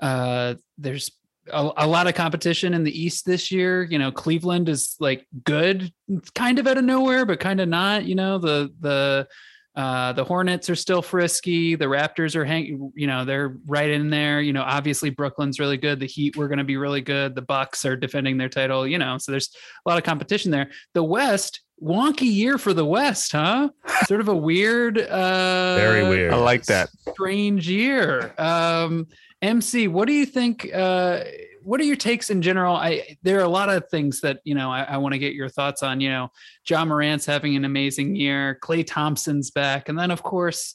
uh, 0.00 0.54
there's 0.76 1.12
a, 1.52 1.70
a 1.76 1.86
lot 1.86 2.08
of 2.08 2.14
competition 2.14 2.74
in 2.74 2.82
the 2.82 3.00
East 3.00 3.26
this 3.26 3.52
year. 3.52 3.84
You 3.84 3.98
know, 3.98 4.10
Cleveland 4.10 4.68
is 4.68 4.96
like 4.98 5.26
good, 5.44 5.92
kind 6.34 6.58
of 6.58 6.66
out 6.66 6.78
of 6.78 6.84
nowhere, 6.84 7.24
but 7.24 7.38
kind 7.38 7.60
of 7.60 7.68
not. 7.68 8.04
You 8.06 8.16
know, 8.16 8.38
the 8.38 8.72
the 8.80 9.28
uh, 9.76 10.12
the 10.12 10.24
Hornets 10.24 10.68
are 10.68 10.74
still 10.74 11.00
frisky. 11.00 11.76
The 11.76 11.84
Raptors 11.84 12.34
are 12.34 12.44
hanging. 12.44 12.92
You 12.96 13.06
know, 13.06 13.24
they're 13.24 13.56
right 13.66 13.88
in 13.88 14.10
there. 14.10 14.40
You 14.40 14.52
know, 14.52 14.62
obviously 14.62 15.10
Brooklyn's 15.10 15.60
really 15.60 15.76
good. 15.76 16.00
The 16.00 16.06
Heat 16.06 16.36
were 16.36 16.48
going 16.48 16.58
to 16.58 16.64
be 16.64 16.76
really 16.76 17.00
good. 17.00 17.34
The 17.34 17.42
Bucks 17.42 17.84
are 17.84 17.96
defending 17.96 18.36
their 18.36 18.48
title. 18.48 18.86
You 18.86 18.98
know, 18.98 19.16
so 19.18 19.30
there's 19.30 19.50
a 19.86 19.88
lot 19.88 19.98
of 19.98 20.04
competition 20.04 20.50
there. 20.50 20.70
The 20.94 21.04
West, 21.04 21.60
wonky 21.82 22.32
year 22.32 22.58
for 22.58 22.74
the 22.74 22.84
West, 22.84 23.32
huh? 23.32 23.70
sort 24.06 24.20
of 24.20 24.28
a 24.28 24.36
weird, 24.36 24.98
uh, 24.98 25.76
very 25.76 26.08
weird 26.08 26.32
I 26.32 26.36
like 26.36 26.64
that. 26.64 26.90
strange 27.12 27.68
year. 27.68 28.34
Um, 28.38 29.06
MC, 29.42 29.88
what 29.88 30.06
do 30.06 30.12
you 30.12 30.26
think? 30.26 30.68
Uh, 30.72 31.24
what 31.62 31.80
are 31.80 31.84
your 31.84 31.96
takes 31.96 32.30
in 32.30 32.42
general? 32.42 32.74
I 32.74 33.16
there 33.22 33.38
are 33.38 33.44
a 33.44 33.48
lot 33.48 33.68
of 33.68 33.88
things 33.88 34.20
that 34.20 34.40
you 34.44 34.54
know 34.54 34.70
I, 34.70 34.82
I 34.82 34.96
want 34.98 35.14
to 35.14 35.18
get 35.18 35.34
your 35.34 35.48
thoughts 35.48 35.82
on. 35.82 36.00
You 36.00 36.10
know, 36.10 36.30
Ja 36.68 36.84
Morant's 36.84 37.26
having 37.26 37.56
an 37.56 37.64
amazing 37.64 38.16
year. 38.16 38.58
Klay 38.62 38.86
Thompson's 38.86 39.50
back, 39.50 39.88
and 39.88 39.98
then 39.98 40.10
of 40.10 40.22
course 40.22 40.74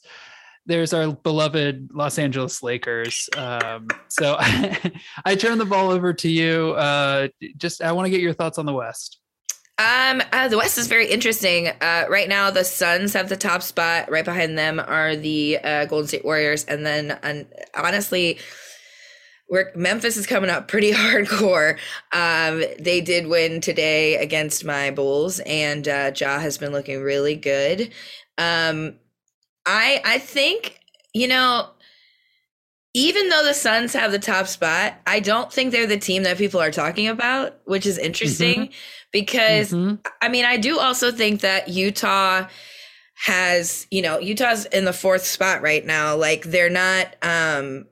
there's 0.66 0.94
our 0.94 1.12
beloved 1.12 1.90
Los 1.94 2.18
Angeles 2.18 2.64
Lakers. 2.64 3.30
Um, 3.38 3.88
so 4.08 4.36
I 4.40 5.36
turn 5.38 5.60
the 5.60 5.66
ball 5.66 5.92
over 5.92 6.12
to 6.14 6.30
you. 6.30 6.72
Uh, 6.72 7.28
just 7.58 7.84
I 7.84 7.92
want 7.92 8.08
to 8.08 8.10
get 8.10 8.22
your 8.22 8.34
thoughts 8.34 8.58
on 8.58 8.66
the 8.66 8.74
West. 8.74 9.20
Um, 9.78 10.22
uh, 10.32 10.48
the 10.48 10.58
West 10.58 10.78
is 10.78 10.88
very 10.88 11.08
interesting. 11.08 11.68
Uh, 11.68 12.06
right 12.10 12.30
now, 12.30 12.50
the 12.50 12.64
Suns 12.64 13.12
have 13.14 13.28
the 13.28 13.36
top 13.36 13.62
spot. 13.62 14.10
Right 14.10 14.24
behind 14.24 14.58
them 14.58 14.80
are 14.80 15.18
the 15.18 15.58
uh, 15.62 15.86
Golden 15.86 16.08
State 16.08 16.24
Warriors, 16.24 16.64
and 16.64 16.86
then 16.86 17.20
um, 17.24 17.46
honestly, 17.76 18.40
we're, 19.50 19.74
Memphis 19.76 20.16
is 20.16 20.28
coming 20.28 20.50
up 20.50 20.70
pretty 20.70 20.92
hardcore. 20.94 21.78
Um, 22.14 22.64
they 22.80 23.02
did 23.02 23.28
win 23.28 23.60
today 23.60 24.16
against 24.16 24.64
my 24.64 24.92
Bulls, 24.92 25.42
and 25.42 25.86
uh, 25.88 26.12
Ja 26.16 26.40
has 26.40 26.58
been 26.58 26.72
looking 26.72 27.02
really 27.02 27.36
good. 27.36 27.92
Um, 28.38 28.96
I 29.66 30.02
I 30.06 30.20
think 30.20 30.80
you 31.14 31.28
know. 31.28 31.70
Even 32.98 33.28
though 33.28 33.44
the 33.44 33.54
Suns 33.54 33.92
have 33.92 34.14
the 34.14 34.20
top 34.20 34.48
spot, 34.48 34.94
I 35.06 35.20
don't 35.20 35.52
think 35.52 35.74
they're 35.74 35.86
the 35.86 35.98
team 35.98 36.24
that 36.24 36.38
people 36.38 36.62
are 36.62 36.72
talking 36.72 37.10
about, 37.10 37.60
which 37.66 37.86
is 37.86 37.98
interesting 37.98 38.70
because 39.16 39.72
Mhm. 39.72 39.98
I 40.22 40.28
mean, 40.28 40.44
I 40.44 40.58
do 40.58 40.78
also 40.78 41.10
think 41.10 41.40
that 41.42 41.70
Utah 41.70 42.48
has, 43.26 43.88
you 43.90 44.02
know, 44.02 44.20
Utah's 44.20 44.66
in 44.66 44.84
the 44.84 44.92
fourth 44.92 45.26
spot 45.26 45.62
right 45.62 45.86
now. 45.86 46.18
Like 46.18 46.44
they're 46.44 46.70
not 46.70 47.16
um 47.22 47.86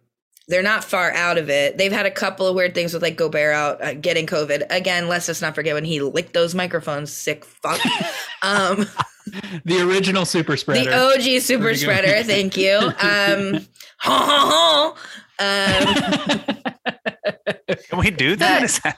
they're 0.49 0.61
not 0.61 0.83
far 0.83 1.11
out 1.13 1.37
of 1.37 1.49
it. 1.49 1.77
They've 1.77 1.93
had 1.93 2.05
a 2.05 2.11
couple 2.11 2.45
of 2.45 2.55
weird 2.55 2.73
things 2.75 2.93
with 2.93 3.01
like 3.01 3.15
Gobert 3.15 3.55
out 3.55 3.81
uh, 3.81 3.93
getting 3.93 4.27
COVID. 4.27 4.65
Again, 4.69 5.07
let's 5.07 5.27
just 5.27 5.41
not 5.41 5.55
forget 5.55 5.73
when 5.75 5.85
he 5.85 6.01
licked 6.01 6.33
those 6.33 6.53
microphones, 6.53 7.13
sick 7.13 7.45
fuck. 7.45 7.79
um 8.41 8.85
the 9.63 9.79
original 9.81 10.25
super 10.25 10.57
spreader. 10.57 10.89
the 10.89 11.37
OG 11.37 11.41
super 11.41 11.73
spreader, 11.73 12.21
thank 12.23 12.57
you. 12.57 12.75
Um 12.99 13.65
ho, 13.99 14.17
ho, 14.27 14.39
ho. 14.51 14.95
Um 15.39 16.39
Can 17.89 17.99
we 17.99 18.11
do 18.11 18.35
that? 18.35 18.63
Is 18.63 18.79
that 18.79 18.97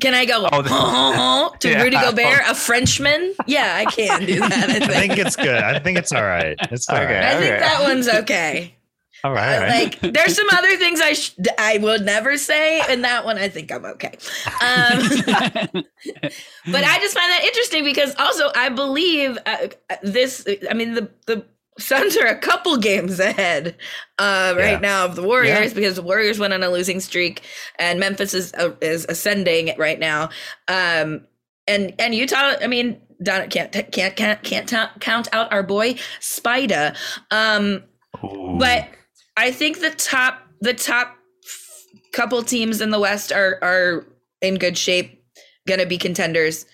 can 0.00 0.14
I 0.14 0.24
go 0.24 0.48
Oh, 0.52 0.62
the- 1.52 1.58
to 1.60 1.68
Yeah. 1.70 1.82
Rudy 1.82 1.96
Gobert, 2.00 2.42
a 2.48 2.54
Frenchman? 2.54 3.34
Yeah, 3.46 3.74
I 3.76 3.84
can 3.90 4.20
do 4.24 4.38
that. 4.40 4.52
I 4.52 4.56
i 4.76 4.78
think. 4.78 4.92
think 4.92 5.18
it's 5.18 5.36
good 5.36 5.62
i 5.62 5.78
think 5.78 5.98
it's 5.98 6.12
all 6.12 6.22
right 6.24 6.56
it's 6.70 6.88
all 6.88 6.96
Okay. 6.96 7.14
right. 7.14 7.24
I 7.24 7.32
think 7.40 7.52
Okay. 7.52 7.60
that 7.60 7.82
one's 7.82 8.08
okay. 8.08 8.74
all 9.24 9.32
right? 9.32 9.54
all 9.56 9.60
right. 9.60 10.02
Like, 10.02 10.14
there's 10.14 10.34
some 10.34 10.46
other 10.52 10.76
things 10.76 10.98
I 11.00 11.12
sh- 11.12 11.34
I 11.58 11.76
would 11.76 12.06
never 12.06 12.38
say, 12.38 12.80
and 12.88 13.04
that 13.04 13.26
one 13.26 13.36
I 13.36 13.48
think 13.50 13.70
I'm 13.70 13.84
okay. 13.84 14.16
Um, 14.46 15.84
but 16.72 16.84
I 16.84 16.98
just 17.00 17.14
find 17.14 17.30
that 17.30 17.42
interesting 17.44 17.84
because 17.84 18.14
also 18.18 18.50
I 18.54 18.70
believe 18.70 19.36
uh, 19.44 19.68
this. 20.02 20.46
I 20.70 20.72
mean, 20.74 20.94
the 20.94 21.10
the 21.26 21.44
Suns 21.80 22.16
are 22.16 22.26
a 22.26 22.38
couple 22.38 22.76
games 22.76 23.18
ahead 23.18 23.76
uh, 24.18 24.54
right 24.56 24.72
Yeah. 24.72 24.78
now 24.80 25.04
of 25.06 25.16
the 25.16 25.22
Warriors 25.22 25.70
Yeah. 25.70 25.74
because 25.74 25.96
the 25.96 26.02
Warriors 26.02 26.38
went 26.38 26.52
on 26.52 26.62
a 26.62 26.68
losing 26.70 27.00
streak, 27.00 27.42
and 27.78 27.98
Memphis 27.98 28.34
is 28.34 28.52
uh, 28.54 28.74
is 28.80 29.06
ascending 29.08 29.72
right 29.78 29.98
now. 29.98 30.30
Um, 30.68 31.26
and 31.66 31.94
and 31.98 32.14
Utah, 32.14 32.54
I 32.62 32.66
mean, 32.66 33.00
Don, 33.22 33.48
can't 33.48 33.72
can't 33.72 34.16
can't 34.16 34.42
can't 34.42 34.68
ta- 34.68 34.92
count 35.00 35.28
out 35.32 35.52
our 35.52 35.62
boy 35.62 35.94
Spida. 36.20 36.96
Um, 37.30 37.84
but 38.58 38.88
I 39.36 39.50
think 39.50 39.80
the 39.80 39.90
top 39.90 40.40
the 40.60 40.74
top 40.74 41.16
couple 42.12 42.42
teams 42.42 42.80
in 42.80 42.90
the 42.90 42.98
West 43.00 43.32
are 43.32 43.58
are 43.62 44.06
in 44.42 44.56
good 44.56 44.76
shape, 44.76 45.22
gonna 45.66 45.86
be 45.86 45.98
contenders. 45.98 46.66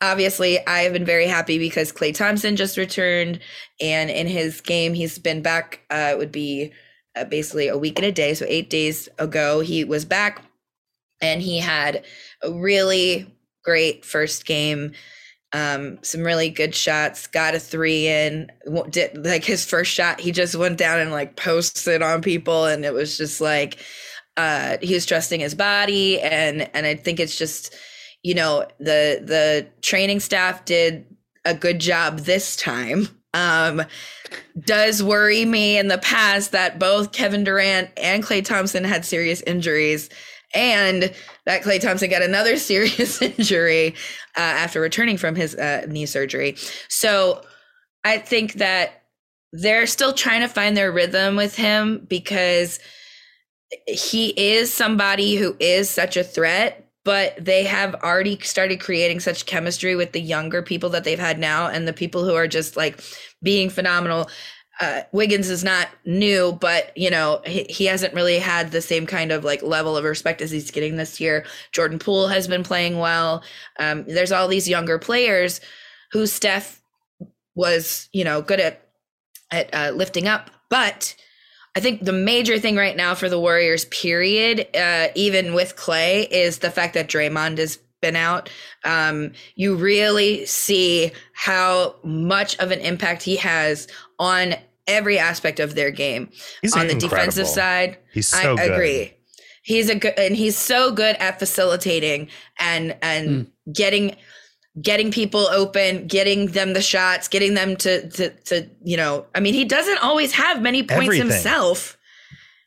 Obviously, 0.00 0.64
I 0.66 0.80
have 0.80 0.92
been 0.92 1.06
very 1.06 1.26
happy 1.26 1.58
because 1.58 1.92
Klay 1.92 2.14
Thompson 2.14 2.56
just 2.56 2.76
returned, 2.76 3.40
and 3.80 4.10
in 4.10 4.26
his 4.26 4.60
game, 4.60 4.94
he's 4.94 5.18
been 5.18 5.42
back. 5.42 5.80
Uh, 5.90 6.10
it 6.12 6.18
would 6.18 6.32
be 6.32 6.72
uh, 7.16 7.24
basically 7.24 7.68
a 7.68 7.78
week 7.78 7.98
and 7.98 8.06
a 8.06 8.12
day, 8.12 8.34
so 8.34 8.44
eight 8.48 8.68
days 8.68 9.08
ago, 9.18 9.60
he 9.60 9.84
was 9.84 10.04
back, 10.04 10.42
and 11.22 11.40
he 11.40 11.58
had 11.58 12.04
a 12.42 12.52
really 12.52 13.34
great 13.64 14.04
first 14.04 14.46
game 14.46 14.92
um 15.52 15.98
some 16.02 16.22
really 16.22 16.50
good 16.50 16.74
shots 16.74 17.26
got 17.28 17.54
a 17.54 17.60
three 17.60 18.08
in 18.08 18.50
did 18.90 19.24
like 19.24 19.44
his 19.44 19.64
first 19.64 19.90
shot 19.92 20.20
he 20.20 20.32
just 20.32 20.56
went 20.56 20.76
down 20.76 20.98
and 20.98 21.12
like 21.12 21.36
posted 21.36 22.02
on 22.02 22.20
people 22.20 22.64
and 22.64 22.84
it 22.84 22.92
was 22.92 23.16
just 23.16 23.40
like 23.40 23.78
uh 24.36 24.76
he 24.82 24.94
was 24.94 25.06
trusting 25.06 25.40
his 25.40 25.54
body 25.54 26.20
and 26.20 26.68
and 26.74 26.84
i 26.84 26.94
think 26.94 27.20
it's 27.20 27.38
just 27.38 27.74
you 28.22 28.34
know 28.34 28.66
the 28.78 29.20
the 29.22 29.66
training 29.82 30.20
staff 30.20 30.64
did 30.64 31.06
a 31.44 31.54
good 31.54 31.78
job 31.78 32.20
this 32.20 32.56
time 32.56 33.08
um, 33.36 33.82
does 34.58 35.02
worry 35.02 35.44
me 35.44 35.76
in 35.76 35.88
the 35.88 35.98
past 35.98 36.52
that 36.52 36.78
both 36.78 37.12
Kevin 37.12 37.44
Durant 37.44 37.90
and 37.98 38.24
Klay 38.24 38.42
Thompson 38.42 38.82
had 38.82 39.04
serious 39.04 39.42
injuries, 39.42 40.08
and 40.54 41.12
that 41.44 41.62
Klay 41.62 41.78
Thompson 41.78 42.08
got 42.08 42.22
another 42.22 42.56
serious 42.56 43.20
injury 43.20 43.94
uh, 44.36 44.40
after 44.40 44.80
returning 44.80 45.18
from 45.18 45.34
his 45.34 45.54
uh, 45.54 45.84
knee 45.86 46.06
surgery. 46.06 46.56
So 46.88 47.42
I 48.04 48.18
think 48.18 48.54
that 48.54 49.02
they're 49.52 49.86
still 49.86 50.14
trying 50.14 50.40
to 50.40 50.48
find 50.48 50.74
their 50.74 50.90
rhythm 50.90 51.36
with 51.36 51.56
him 51.56 52.06
because 52.08 52.78
he 53.86 54.28
is 54.28 54.72
somebody 54.72 55.36
who 55.36 55.56
is 55.60 55.90
such 55.90 56.16
a 56.16 56.24
threat 56.24 56.85
but 57.06 57.36
they 57.42 57.62
have 57.62 57.94
already 58.02 58.36
started 58.40 58.80
creating 58.80 59.20
such 59.20 59.46
chemistry 59.46 59.94
with 59.94 60.10
the 60.10 60.20
younger 60.20 60.60
people 60.60 60.90
that 60.90 61.04
they've 61.04 61.20
had 61.20 61.38
now 61.38 61.68
and 61.68 61.86
the 61.86 61.92
people 61.92 62.24
who 62.24 62.34
are 62.34 62.48
just 62.48 62.76
like 62.76 63.00
being 63.44 63.70
phenomenal. 63.70 64.28
Uh, 64.80 65.02
Wiggins 65.12 65.48
is 65.48 65.62
not 65.62 65.86
new, 66.04 66.58
but 66.60 66.90
you 66.96 67.08
know 67.08 67.40
he, 67.46 67.62
he 67.70 67.84
hasn't 67.84 68.12
really 68.12 68.40
had 68.40 68.72
the 68.72 68.82
same 68.82 69.06
kind 69.06 69.30
of 69.30 69.44
like 69.44 69.62
level 69.62 69.96
of 69.96 70.02
respect 70.02 70.42
as 70.42 70.50
he's 70.50 70.72
getting 70.72 70.96
this 70.96 71.20
year. 71.20 71.46
Jordan 71.70 72.00
Poole 72.00 72.26
has 72.26 72.48
been 72.48 72.64
playing 72.64 72.98
well. 72.98 73.44
Um, 73.78 74.04
there's 74.08 74.32
all 74.32 74.48
these 74.48 74.68
younger 74.68 74.98
players 74.98 75.60
who 76.10 76.26
Steph 76.26 76.82
was, 77.54 78.08
you 78.12 78.24
know, 78.24 78.42
good 78.42 78.58
at 78.58 78.82
at 79.52 79.72
uh, 79.72 79.92
lifting 79.94 80.26
up, 80.26 80.50
but 80.70 81.14
I 81.76 81.80
think 81.80 82.02
the 82.02 82.12
major 82.12 82.58
thing 82.58 82.74
right 82.76 82.96
now 82.96 83.14
for 83.14 83.28
the 83.28 83.38
Warriors, 83.38 83.84
period, 83.86 84.66
uh, 84.74 85.08
even 85.14 85.52
with 85.52 85.76
Klay, 85.76 86.26
is 86.30 86.58
the 86.58 86.70
fact 86.70 86.94
that 86.94 87.06
Draymond 87.06 87.58
has 87.58 87.78
been 88.00 88.16
out. 88.16 88.48
Um, 88.84 89.32
you 89.56 89.76
really 89.76 90.46
see 90.46 91.12
how 91.34 91.96
much 92.02 92.58
of 92.60 92.70
an 92.70 92.80
impact 92.80 93.22
he 93.22 93.36
has 93.36 93.88
on 94.18 94.54
every 94.86 95.18
aspect 95.18 95.60
of 95.60 95.74
their 95.74 95.90
game. 95.90 96.30
He's 96.62 96.74
on 96.74 96.86
the 96.86 96.94
defensive 96.94 97.46
side, 97.46 97.98
He's 98.12 98.28
so 98.28 98.54
I 98.54 98.56
good. 98.56 98.72
agree. 98.72 99.12
He's 99.62 99.90
a 99.90 99.96
good, 99.96 100.14
and 100.16 100.34
he's 100.34 100.56
so 100.56 100.92
good 100.92 101.16
at 101.16 101.38
facilitating 101.38 102.28
and 102.58 102.96
and 103.02 103.50
getting 103.72 104.16
getting 104.80 105.10
people 105.10 105.46
open, 105.48 106.06
getting 106.06 106.48
them 106.48 106.72
the 106.72 106.82
shots, 106.82 107.28
getting 107.28 107.54
them 107.54 107.76
to 107.76 108.08
to 108.10 108.30
to 108.30 108.68
you 108.84 108.96
know. 108.96 109.26
I 109.34 109.40
mean, 109.40 109.54
he 109.54 109.64
doesn't 109.64 110.02
always 110.02 110.32
have 110.32 110.62
many 110.62 110.82
points 110.82 111.04
Everything. 111.04 111.28
himself, 111.28 111.98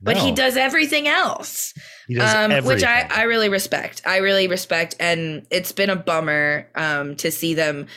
but 0.02 0.18
he 0.18 0.32
does 0.32 0.58
everything 0.58 1.08
else 1.08 1.74
does 2.18 2.36
um, 2.36 2.66
which 2.66 2.84
I. 2.84 3.08
I 3.10 3.24
really 3.24 3.50
respect. 3.50 4.02
I 4.06 4.18
really 4.18 4.48
respect, 4.48 4.96
and 5.00 5.46
it's 5.50 5.72
been 5.72 5.90
a 5.90 5.96
bummer 5.96 6.68
um, 6.76 7.16
to 7.18 7.32
see 7.32 7.54
them 7.54 7.88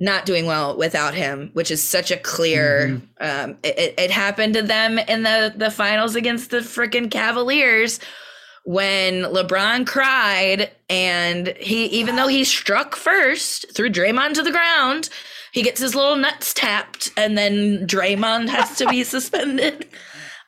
not 0.00 0.26
doing 0.26 0.46
well 0.46 0.76
without 0.76 1.14
him, 1.14 1.50
which 1.52 1.70
is 1.70 1.82
such 1.82 2.10
a 2.10 2.16
clear. 2.16 3.00
Um, 3.20 3.58
it, 3.62 3.78
it, 3.78 3.94
it 3.98 4.10
happened 4.10 4.54
to 4.54 4.62
them 4.62 4.98
in 4.98 5.22
the 5.22 5.54
the 5.56 5.70
finals 5.70 6.16
against 6.16 6.50
the 6.50 6.58
freaking 6.58 7.10
Cavaliers 7.10 8.00
when 8.64 9.22
LeBron 9.22 9.86
cried, 9.86 10.70
and 10.88 11.48
he 11.58 11.86
even 11.86 12.16
though 12.16 12.28
he 12.28 12.44
struck 12.44 12.96
first 12.96 13.74
threw 13.74 13.90
Draymond 13.90 14.34
to 14.34 14.42
the 14.42 14.50
ground. 14.50 15.08
He 15.52 15.62
gets 15.62 15.80
his 15.80 15.94
little 15.94 16.16
nuts 16.16 16.52
tapped, 16.52 17.12
and 17.16 17.38
then 17.38 17.86
Draymond 17.86 18.48
has 18.48 18.76
to 18.78 18.88
be 18.88 19.04
suspended. 19.04 19.86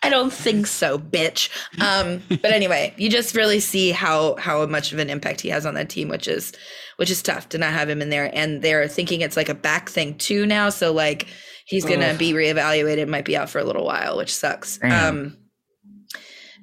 I 0.02 0.08
don't 0.08 0.32
think 0.32 0.66
so, 0.66 0.98
bitch. 0.98 1.48
Um, 1.80 2.22
but 2.28 2.52
anyway, 2.52 2.92
you 2.96 3.08
just 3.08 3.34
really 3.34 3.60
see 3.60 3.92
how 3.92 4.36
how 4.36 4.66
much 4.66 4.92
of 4.92 4.98
an 4.98 5.10
impact 5.10 5.40
he 5.40 5.48
has 5.50 5.64
on 5.64 5.74
that 5.74 5.88
team, 5.88 6.08
which 6.08 6.26
is 6.26 6.52
which 6.96 7.10
is 7.10 7.22
tough 7.22 7.48
to 7.50 7.58
not 7.58 7.72
have 7.72 7.88
him 7.88 8.02
in 8.02 8.10
there. 8.10 8.30
And 8.32 8.62
they're 8.62 8.88
thinking 8.88 9.20
it's 9.20 9.36
like 9.36 9.48
a 9.48 9.54
back 9.54 9.88
thing 9.88 10.16
too 10.18 10.46
now. 10.46 10.70
So 10.70 10.92
like 10.92 11.28
he's 11.66 11.84
gonna 11.84 12.06
Ugh. 12.06 12.18
be 12.18 12.32
reevaluated, 12.32 13.08
might 13.08 13.24
be 13.24 13.36
out 13.36 13.50
for 13.50 13.58
a 13.58 13.64
little 13.64 13.84
while, 13.84 14.16
which 14.16 14.34
sucks. 14.34 14.78
Um, 14.82 15.36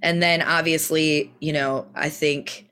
and 0.03 0.21
then 0.21 0.43
obviously, 0.43 1.33
you 1.39 1.53
know, 1.53 1.87
I 1.95 2.09
think 2.09 2.69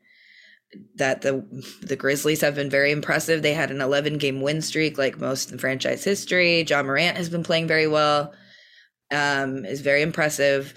that 0.95 1.21
the 1.21 1.43
the 1.81 1.95
Grizzlies 1.95 2.41
have 2.41 2.55
been 2.55 2.69
very 2.69 2.91
impressive. 2.91 3.41
They 3.41 3.53
had 3.53 3.71
an 3.71 3.81
11 3.81 4.19
game 4.19 4.41
win 4.41 4.61
streak, 4.61 4.97
like 4.97 5.17
most 5.19 5.51
in 5.51 5.57
franchise 5.57 6.03
history. 6.03 6.61
Ja 6.63 6.83
Morant 6.83 7.17
has 7.17 7.29
been 7.29 7.43
playing 7.43 7.67
very 7.67 7.87
well. 7.87 8.33
Um, 9.11 9.65
is 9.65 9.81
very 9.81 10.01
impressive. 10.03 10.73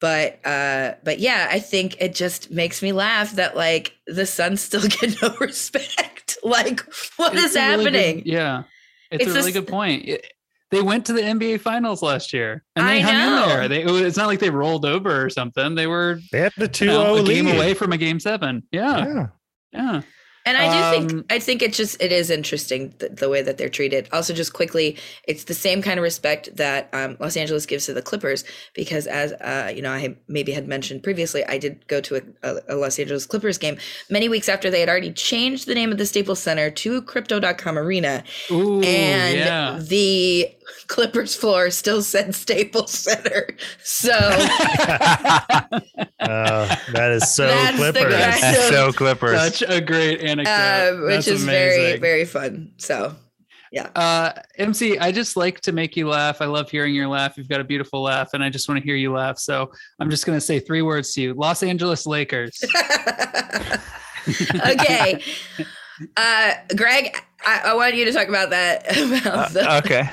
But 0.00 0.40
uh, 0.46 0.94
but 1.04 1.18
yeah, 1.18 1.48
I 1.50 1.58
think 1.60 1.96
it 2.00 2.14
just 2.14 2.50
makes 2.50 2.82
me 2.82 2.92
laugh 2.92 3.32
that 3.32 3.56
like 3.56 3.94
the 4.06 4.26
Suns 4.26 4.60
still 4.60 4.82
get 4.88 5.20
no 5.22 5.34
respect. 5.40 6.38
like, 6.42 6.80
what 7.16 7.34
is 7.34 7.44
It's 7.44 7.56
a 7.56 7.60
really 7.76 7.84
good- 7.84 7.94
happening? 7.94 8.22
yeah, 8.26 8.62
it's, 9.10 9.24
It's 9.24 9.32
a 9.32 9.34
really 9.34 9.52
just- 9.52 9.66
good 9.66 9.68
point. 9.70 10.08
It- 10.08 10.26
they 10.70 10.82
went 10.82 11.06
to 11.06 11.12
the 11.12 11.22
NBA 11.22 11.60
Finals 11.60 12.02
last 12.02 12.32
year, 12.32 12.64
and 12.76 12.86
they 12.86 12.98
I 12.98 13.00
hung 13.00 13.14
know. 13.14 13.42
in 13.42 13.48
there. 13.48 13.68
They, 13.68 13.82
it 13.82 13.90
was- 13.90 14.02
it's 14.02 14.16
not 14.16 14.26
like 14.28 14.38
they 14.40 14.50
rolled 14.50 14.84
over 14.84 15.24
or 15.24 15.30
something. 15.30 15.74
They 15.74 15.86
were 15.86 16.20
they 16.32 16.40
had 16.40 16.52
the 16.56 16.66
you 16.66 16.68
2 16.68 16.86
know, 16.86 17.16
a 17.16 17.22
game 17.22 17.46
lead. 17.46 17.56
away 17.56 17.74
from 17.74 17.92
a 17.92 17.96
game 17.98 18.20
seven. 18.20 18.62
Yeah, 18.72 18.98
Yeah. 19.06 19.26
yeah. 19.72 20.00
And 20.46 20.56
I 20.56 20.94
do 20.94 21.02
Um, 21.02 21.08
think 21.08 21.32
I 21.32 21.38
think 21.38 21.60
it 21.60 21.74
just 21.74 22.00
it 22.00 22.10
is 22.12 22.30
interesting 22.30 22.94
the, 22.98 23.10
the 23.10 23.28
way 23.28 23.42
that 23.42 23.58
they're 23.58 23.68
treated. 23.68 24.08
Also, 24.10 24.32
just 24.32 24.54
quickly, 24.54 24.96
it's 25.28 25.44
the 25.44 25.52
same 25.52 25.82
kind 25.82 25.98
of 25.98 26.02
respect 26.02 26.56
that 26.56 26.88
um, 26.94 27.18
Los 27.20 27.36
Angeles 27.36 27.66
gives 27.66 27.84
to 27.86 27.92
the 27.92 28.00
Clippers 28.00 28.42
because, 28.74 29.06
as 29.06 29.32
uh, 29.34 29.70
you 29.72 29.82
know, 29.82 29.92
I 29.92 30.16
maybe 30.28 30.52
had 30.52 30.66
mentioned 30.66 31.02
previously, 31.02 31.44
I 31.44 31.58
did 31.58 31.86
go 31.88 32.00
to 32.00 32.16
a, 32.16 32.22
a, 32.42 32.60
a 32.70 32.74
Los 32.76 32.98
Angeles 32.98 33.26
Clippers 33.26 33.58
game 33.58 33.76
many 34.08 34.30
weeks 34.30 34.48
after 34.48 34.70
they 34.70 34.80
had 34.80 34.88
already 34.88 35.12
changed 35.12 35.66
the 35.66 35.74
name 35.74 35.92
of 35.92 35.98
the 35.98 36.06
Staples 36.06 36.40
Center 36.42 36.70
to 36.70 37.02
Crypto.com 37.02 37.76
Arena, 37.78 38.24
Ooh, 38.50 38.80
and 38.80 39.36
yeah. 39.38 39.78
the 39.78 40.48
Clippers 40.86 41.34
floor 41.36 41.70
still 41.70 42.02
said 42.02 42.34
Staples 42.34 42.92
Center. 42.92 43.48
So 43.82 44.10
Uh, 44.12 45.68
that 46.92 47.10
is 47.12 47.32
so 47.34 47.46
That's 47.46 47.76
Clippers. 47.76 48.12
guy. 48.12 48.40
That's 48.40 48.68
so 48.68 48.92
Clippers. 48.92 49.40
Such 49.40 49.62
a 49.68 49.80
great 49.80 50.20
anecdote. 50.20 50.50
uh, 50.50 50.96
which 51.06 51.14
That's 51.16 51.28
is 51.28 51.44
very 51.44 51.76
amazing. 51.80 52.00
very 52.00 52.24
fun. 52.24 52.72
So 52.78 53.14
Yeah. 53.72 53.88
Uh, 53.94 54.32
MC, 54.58 54.98
I 54.98 55.12
just 55.12 55.36
like 55.36 55.60
to 55.62 55.72
make 55.72 55.96
you 55.96 56.08
laugh. 56.08 56.40
I 56.42 56.46
love 56.46 56.70
hearing 56.70 56.94
your 56.94 57.06
laugh. 57.08 57.36
You've 57.38 57.48
got 57.48 57.60
a 57.60 57.64
beautiful 57.64 58.02
laugh, 58.02 58.30
and 58.34 58.42
I 58.42 58.50
just 58.50 58.68
want 58.68 58.80
to 58.80 58.84
hear 58.84 58.96
you 58.96 59.12
laugh. 59.12 59.38
So 59.38 59.70
I'm 60.00 60.10
just 60.10 60.26
going 60.26 60.36
to 60.36 60.40
say 60.44 60.58
three 60.60 60.82
words 60.82 61.14
to 61.14 61.22
you: 61.22 61.34
Los 61.34 61.62
Angeles 61.62 62.04
Lakers. 62.06 62.58
okay. 64.66 65.22
Uh, 66.16 66.52
Greg, 66.76 67.16
I, 67.46 67.60
I 67.66 67.74
want 67.74 67.94
you 67.94 68.04
to 68.06 68.12
talk 68.12 68.28
about 68.28 68.50
that 68.50 68.84
about 68.96 69.52
the, 69.52 69.70
Uh, 69.70 69.78
okay. 69.78 70.08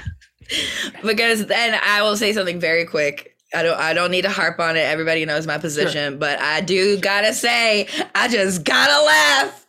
because 1.04 1.46
then 1.46 1.80
I 1.84 2.02
will 2.02 2.18
say 2.18 2.34
something 2.34 2.60
very 2.60 2.86
quick. 2.86 3.36
I 3.54 3.64
don't 3.64 3.80
I 3.80 3.94
don't 3.94 4.12
need 4.12 4.24
to 4.24 4.30
harp 4.30 4.60
on 4.60 4.76
it. 4.76 4.82
Everybody 4.82 5.26
knows 5.26 5.48
my 5.48 5.58
position, 5.58 6.20
but 6.20 6.40
I 6.40 6.62
do 6.62 6.98
gotta 7.00 7.34
say, 7.34 7.88
I 8.14 8.28
just 8.28 8.64
gotta 8.64 9.06
laugh. 9.06 9.66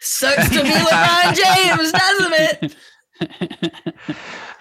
Sucks 0.00 0.48
to 0.50 0.62
be 0.62 0.68
LeBron 0.68 1.34
James, 1.68 1.92
doesn't 1.92 2.34
it? 2.34 4.16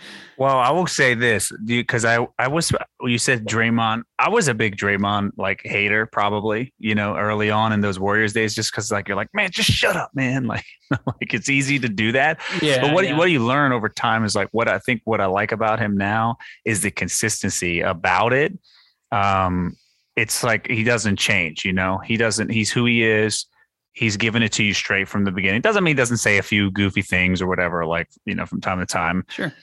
Well, 0.41 0.57
I 0.57 0.71
will 0.71 0.87
say 0.87 1.13
this 1.13 1.51
because 1.65 2.03
I 2.03 2.27
I 2.39 2.47
was 2.47 2.71
you 3.03 3.19
said 3.19 3.45
Draymond. 3.45 4.01
I 4.17 4.29
was 4.29 4.47
a 4.47 4.55
big 4.55 4.75
Draymond 4.75 5.33
like 5.37 5.61
hater 5.63 6.07
probably 6.07 6.73
you 6.79 6.95
know 6.95 7.15
early 7.15 7.51
on 7.51 7.73
in 7.73 7.81
those 7.81 7.99
Warriors 7.99 8.33
days 8.33 8.55
just 8.55 8.71
because 8.71 8.91
like 8.91 9.07
you're 9.07 9.15
like 9.15 9.27
man 9.35 9.51
just 9.51 9.69
shut 9.69 9.95
up 9.95 10.09
man 10.15 10.47
like 10.47 10.65
like 10.89 11.35
it's 11.35 11.47
easy 11.47 11.77
to 11.77 11.87
do 11.87 12.13
that. 12.13 12.41
yeah, 12.59 12.81
but 12.81 12.91
what 12.91 13.03
yeah. 13.03 13.11
you, 13.11 13.17
what 13.17 13.29
you 13.29 13.45
learn 13.45 13.71
over 13.71 13.87
time 13.87 14.25
is 14.25 14.33
like 14.33 14.47
what 14.51 14.67
I 14.67 14.79
think 14.79 15.03
what 15.03 15.21
I 15.21 15.27
like 15.27 15.51
about 15.51 15.77
him 15.77 15.95
now 15.95 16.37
is 16.65 16.81
the 16.81 16.89
consistency 16.89 17.81
about 17.81 18.33
it. 18.33 18.57
Um, 19.11 19.77
it's 20.15 20.43
like 20.43 20.65
he 20.65 20.83
doesn't 20.83 21.17
change. 21.17 21.65
You 21.65 21.73
know, 21.73 21.99
he 21.99 22.17
doesn't. 22.17 22.49
He's 22.49 22.71
who 22.71 22.85
he 22.85 23.03
is. 23.03 23.45
He's 23.93 24.17
giving 24.17 24.41
it 24.41 24.53
to 24.53 24.63
you 24.63 24.73
straight 24.73 25.07
from 25.07 25.23
the 25.23 25.31
beginning. 25.31 25.61
Doesn't 25.61 25.83
mean 25.83 25.91
he 25.91 26.01
doesn't 26.01 26.17
say 26.17 26.39
a 26.39 26.43
few 26.43 26.71
goofy 26.71 27.03
things 27.03 27.43
or 27.43 27.47
whatever, 27.47 27.85
like 27.85 28.07
you 28.25 28.33
know, 28.33 28.47
from 28.47 28.59
time 28.59 28.79
to 28.79 28.87
time 28.87 29.23
sure. 29.29 29.53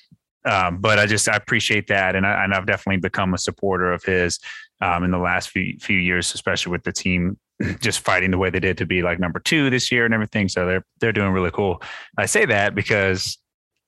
Um, 0.44 0.78
but 0.80 0.98
I 0.98 1.06
just 1.06 1.28
I 1.28 1.36
appreciate 1.36 1.88
that, 1.88 2.14
and 2.14 2.26
I, 2.26 2.44
and 2.44 2.54
I've 2.54 2.66
definitely 2.66 3.00
become 3.00 3.34
a 3.34 3.38
supporter 3.38 3.92
of 3.92 4.04
his 4.04 4.38
um, 4.80 5.04
in 5.04 5.10
the 5.10 5.18
last 5.18 5.50
few 5.50 5.76
few 5.80 5.98
years, 5.98 6.32
especially 6.34 6.72
with 6.72 6.84
the 6.84 6.92
team 6.92 7.38
just 7.80 8.00
fighting 8.00 8.30
the 8.30 8.38
way 8.38 8.50
they 8.50 8.60
did 8.60 8.78
to 8.78 8.86
be 8.86 9.02
like 9.02 9.18
number 9.18 9.40
two 9.40 9.70
this 9.70 9.90
year 9.90 10.04
and 10.04 10.14
everything. 10.14 10.48
So 10.48 10.66
they're 10.66 10.84
they're 11.00 11.12
doing 11.12 11.32
really 11.32 11.50
cool. 11.50 11.82
I 12.16 12.26
say 12.26 12.44
that 12.46 12.74
because 12.74 13.38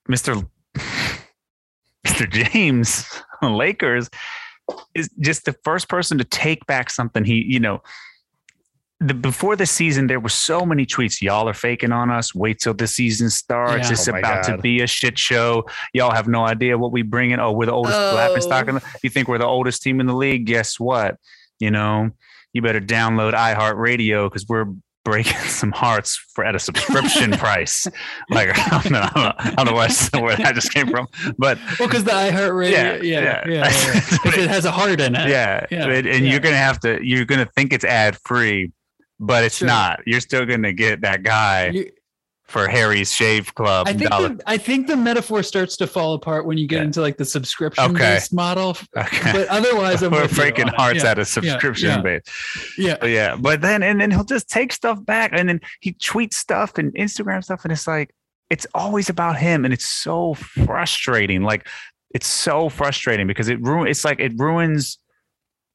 Mister 0.08 0.34
Mister 2.04 2.26
James 2.26 3.06
Lakers 3.42 4.10
is 4.94 5.08
just 5.20 5.44
the 5.44 5.56
first 5.64 5.88
person 5.88 6.18
to 6.18 6.24
take 6.24 6.66
back 6.66 6.90
something 6.90 7.24
he 7.24 7.44
you 7.46 7.60
know. 7.60 7.82
The, 9.02 9.14
before 9.14 9.56
the 9.56 9.64
season, 9.64 10.08
there 10.08 10.20
were 10.20 10.28
so 10.28 10.66
many 10.66 10.84
tweets. 10.84 11.22
Y'all 11.22 11.48
are 11.48 11.54
faking 11.54 11.90
on 11.90 12.10
us. 12.10 12.34
Wait 12.34 12.58
till 12.60 12.74
the 12.74 12.86
season 12.86 13.30
starts. 13.30 13.86
Yeah. 13.88 13.92
It's 13.92 14.06
Oh 14.08 14.12
my 14.12 14.18
about 14.18 14.44
to 14.44 14.58
be 14.58 14.82
a 14.82 14.86
shit 14.86 15.18
show 15.18 15.64
y'all 15.94 16.10
have 16.12 16.28
no 16.28 16.44
idea 16.44 16.76
what 16.76 16.92
we 16.92 17.00
bring 17.02 17.30
in. 17.30 17.40
Oh, 17.40 17.52
we're 17.52 17.64
the 17.66 17.72
oldest 17.72 17.96
Oh. 17.98 18.14
laughing 18.14 18.42
stock. 18.42 18.68
In 18.68 18.74
the, 18.74 18.82
you 19.02 19.08
think 19.08 19.26
we're 19.28 19.38
the 19.38 19.46
oldest 19.46 19.82
team 19.82 20.00
in 20.00 20.06
the 20.06 20.14
league? 20.14 20.44
Guess 20.44 20.78
what? 20.78 21.16
You 21.58 21.70
know, 21.70 22.10
you 22.52 22.60
better 22.60 22.80
download 22.80 23.32
iHeartRadio 23.32 24.26
because 24.26 24.46
we're 24.46 24.66
breaking 25.02 25.38
some 25.48 25.72
hearts 25.72 26.16
for 26.34 26.44
at 26.44 26.54
a 26.54 26.58
subscription 26.58 27.30
price. 27.38 27.86
Like 28.28 28.50
I 28.72 28.82
don't 28.82 28.90
know, 28.92 29.00
I 29.00 29.10
don't 29.14 29.22
know, 29.24 29.32
I 29.38 29.50
don't 29.56 29.66
know 29.66 29.72
where, 29.72 30.22
where 30.22 30.36
that 30.36 30.54
just 30.54 30.74
came 30.74 30.88
from, 30.88 31.06
but 31.38 31.58
well, 31.78 31.88
because 31.88 32.04
the 32.04 32.10
iHeartRadio, 32.10 32.70
yeah, 32.70 32.96
Yeah, 32.96 33.02
yeah, 33.02 33.44
yeah. 33.46 33.50
yeah, 33.50 34.10
yeah, 34.26 34.40
it 34.42 34.50
has 34.50 34.66
a 34.66 34.70
heart 34.70 35.00
in 35.00 35.14
it. 35.16 35.26
yeah, 35.30 35.64
Yeah, 35.70 35.86
and, 35.88 36.06
and 36.06 36.24
yeah. 36.26 36.30
you're 36.30 36.40
gonna 36.40 36.56
have 36.58 36.80
to 36.80 36.98
you're 37.02 37.24
gonna 37.24 37.48
think 37.56 37.72
it's 37.72 37.84
ad 37.84 38.18
free, 38.26 38.72
but 39.20 39.44
it's 39.44 39.59
Sure. 39.59 39.68
not. 39.68 40.00
You're 40.06 40.20
still 40.20 40.44
gonna 40.46 40.72
get 40.72 41.02
that 41.02 41.22
guy 41.22 41.66
You- 41.68 41.90
for 42.44 42.66
Harry's 42.66 43.12
Shave 43.12 43.54
Club. 43.54 43.87
I 43.87 43.92
think 43.92 44.11
the, 44.11 44.40
I 44.44 44.56
think 44.56 44.88
the 44.88 44.96
metaphor 44.96 45.44
starts 45.44 45.76
to 45.76 45.87
fall 45.87 46.14
apart 46.14 46.46
when 46.46 46.59
you 46.59 46.66
get 46.66 46.78
Yeah. 46.78 46.83
into 46.85 47.00
like 47.00 47.16
the 47.16 47.24
subscription 47.24 47.92
based 47.94 48.33
model. 48.35 48.76
okay. 48.96 49.30
But 49.33 49.46
otherwise, 49.48 50.02
I'm 50.02 50.11
We're 50.11 50.26
breaking 50.26 50.66
hearts 50.66 51.04
yeah. 51.04 51.11
at 51.12 51.18
a 51.20 51.24
subscription 51.24 51.90
yeah. 51.90 52.00
base. 52.00 52.22
Yeah, 52.76 52.96
But 53.00 53.11
yeah, 53.11 53.37
but 53.37 53.61
then 53.61 53.85
and 53.85 54.00
then 54.00 54.11
he'll 54.11 54.24
just 54.24 54.48
take 54.48 54.72
stuff 54.72 55.04
back, 55.04 55.30
and 55.33 55.48
then 55.48 55.61
he 55.80 55.92
tweets 55.92 56.35
stuff 56.35 56.76
and 56.76 56.92
Instagram 56.94 57.44
stuff, 57.44 57.61
and 57.62 57.70
it's 57.72 57.87
like 57.87 58.11
it's 58.48 58.66
always 58.74 59.09
about 59.09 59.37
him, 59.37 59.64
and 59.64 59.72
it's 59.72 59.88
so 59.88 60.35
frustrating. 60.35 61.42
Like 61.44 61.68
it's 62.12 62.26
so 62.26 62.68
frustrating 62.68 63.28
because 63.28 63.48
it 63.48 63.61
ruin. 63.62 63.87
It's 63.87 64.04
like 64.04 64.18
it 64.18 64.33
ruins. 64.37 64.98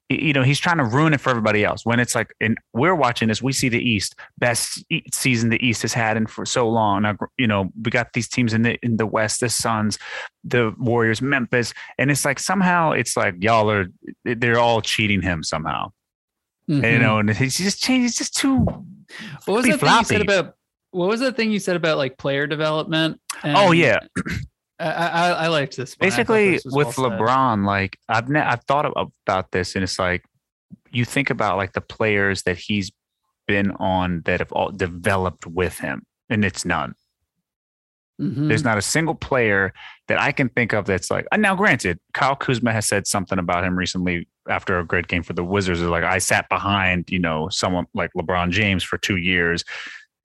You 0.09 0.33
know, 0.33 0.43
he's 0.43 0.59
trying 0.59 0.77
to 0.77 0.83
ruin 0.83 1.13
it 1.13 1.19
for 1.19 1.31
everybody 1.31 1.65
else. 1.65 1.83
When 1.83 1.99
it's 1.99 2.13
like, 2.13 2.31
and 2.39 2.57
we're 2.73 2.93
watching 2.93 3.27
this, 3.27 3.41
we 3.41 3.51
see 3.51 3.69
the 3.69 3.81
East 3.81 4.13
best 4.37 4.83
season 5.11 5.49
the 5.49 5.65
East 5.65 5.81
has 5.81 5.93
had 5.93 6.15
in 6.15 6.27
for 6.27 6.45
so 6.45 6.69
long. 6.69 7.01
Now, 7.01 7.17
you 7.37 7.47
know, 7.47 7.71
we 7.81 7.89
got 7.89 8.13
these 8.13 8.27
teams 8.29 8.53
in 8.53 8.61
the 8.61 8.77
in 8.83 8.97
the 8.97 9.07
West, 9.07 9.39
the 9.39 9.49
Suns, 9.49 9.97
the 10.43 10.75
Warriors, 10.77 11.23
Memphis, 11.23 11.73
and 11.97 12.11
it's 12.11 12.23
like 12.23 12.37
somehow 12.39 12.91
it's 12.91 13.17
like 13.17 13.35
y'all 13.39 13.69
are 13.71 13.87
they're 14.23 14.59
all 14.59 14.81
cheating 14.81 15.21
him 15.23 15.41
somehow 15.43 15.91
you 16.67 16.81
Mhm. 16.81 17.01
know, 17.01 17.17
and 17.19 17.29
he's 17.29 17.57
just 17.57 17.81
changed. 17.81 18.01
He's 18.03 18.17
just 18.17 18.35
too. 18.35 18.57
What 19.45 19.47
was 19.47 19.65
that 19.67 19.79
thing 19.79 19.89
you 19.97 20.03
said 20.03 20.21
about? 20.21 20.55
What 20.91 21.09
was 21.09 21.19
that 21.19 21.35
thing 21.35 21.51
you 21.51 21.59
said 21.59 21.75
about 21.75 21.97
like 21.97 22.17
player 22.17 22.47
development? 22.47 23.19
oh 23.43 23.71
yeah, 23.71 23.99
I, 24.79 24.89
I, 24.89 25.29
I 25.29 25.47
liked 25.47 25.77
this. 25.77 25.95
one. 25.97 26.09
Basically 26.09 26.51
this 26.53 26.65
with 26.65 26.97
well 26.97 27.09
said. 27.09 27.19
LeBron, 27.19 27.65
like 27.65 27.97
I've 28.09 28.29
ne- 28.29 28.41
I've 28.41 28.63
thought 28.65 28.85
about 28.85 29.51
this, 29.51 29.75
and 29.75 29.83
it's 29.83 29.97
like 29.99 30.23
you 30.91 31.05
think 31.05 31.29
about 31.29 31.57
like 31.57 31.73
the 31.73 31.81
players 31.81 32.43
that 32.43 32.57
he's 32.57 32.91
been 33.47 33.71
on 33.71 34.21
that 34.25 34.39
have 34.39 34.51
all 34.51 34.71
developed 34.71 35.45
with 35.47 35.79
him, 35.79 36.05
and 36.29 36.43
it's 36.43 36.65
none. 36.65 36.95
Mhm. 38.19 38.47
There's 38.47 38.63
not 38.63 38.77
a 38.77 38.81
single 38.81 39.15
player 39.15 39.73
that 40.07 40.21
I 40.21 40.31
can 40.31 40.49
think 40.49 40.73
of 40.73 40.85
that's 40.85 41.11
like. 41.11 41.27
Now, 41.37 41.55
granted, 41.55 41.99
Kyle 42.13 42.35
Kuzma 42.35 42.71
has 42.71 42.85
said 42.85 43.07
something 43.07 43.39
about 43.39 43.63
him 43.65 43.77
recently 43.77 44.27
after 44.49 44.79
a 44.79 44.85
great 44.85 45.07
game 45.07 45.21
for 45.23 45.33
the 45.33 45.43
Wizards. 45.43 45.81
Is 45.81 45.87
like 45.87 46.03
I 46.03 46.17
sat 46.19 46.47
behind, 46.49 47.09
you 47.09 47.19
know, 47.19 47.49
someone 47.49 47.87
like 47.93 48.11
LeBron 48.17 48.51
James 48.51 48.83
for 48.83 48.97
two 48.97 49.17
years. 49.17 49.63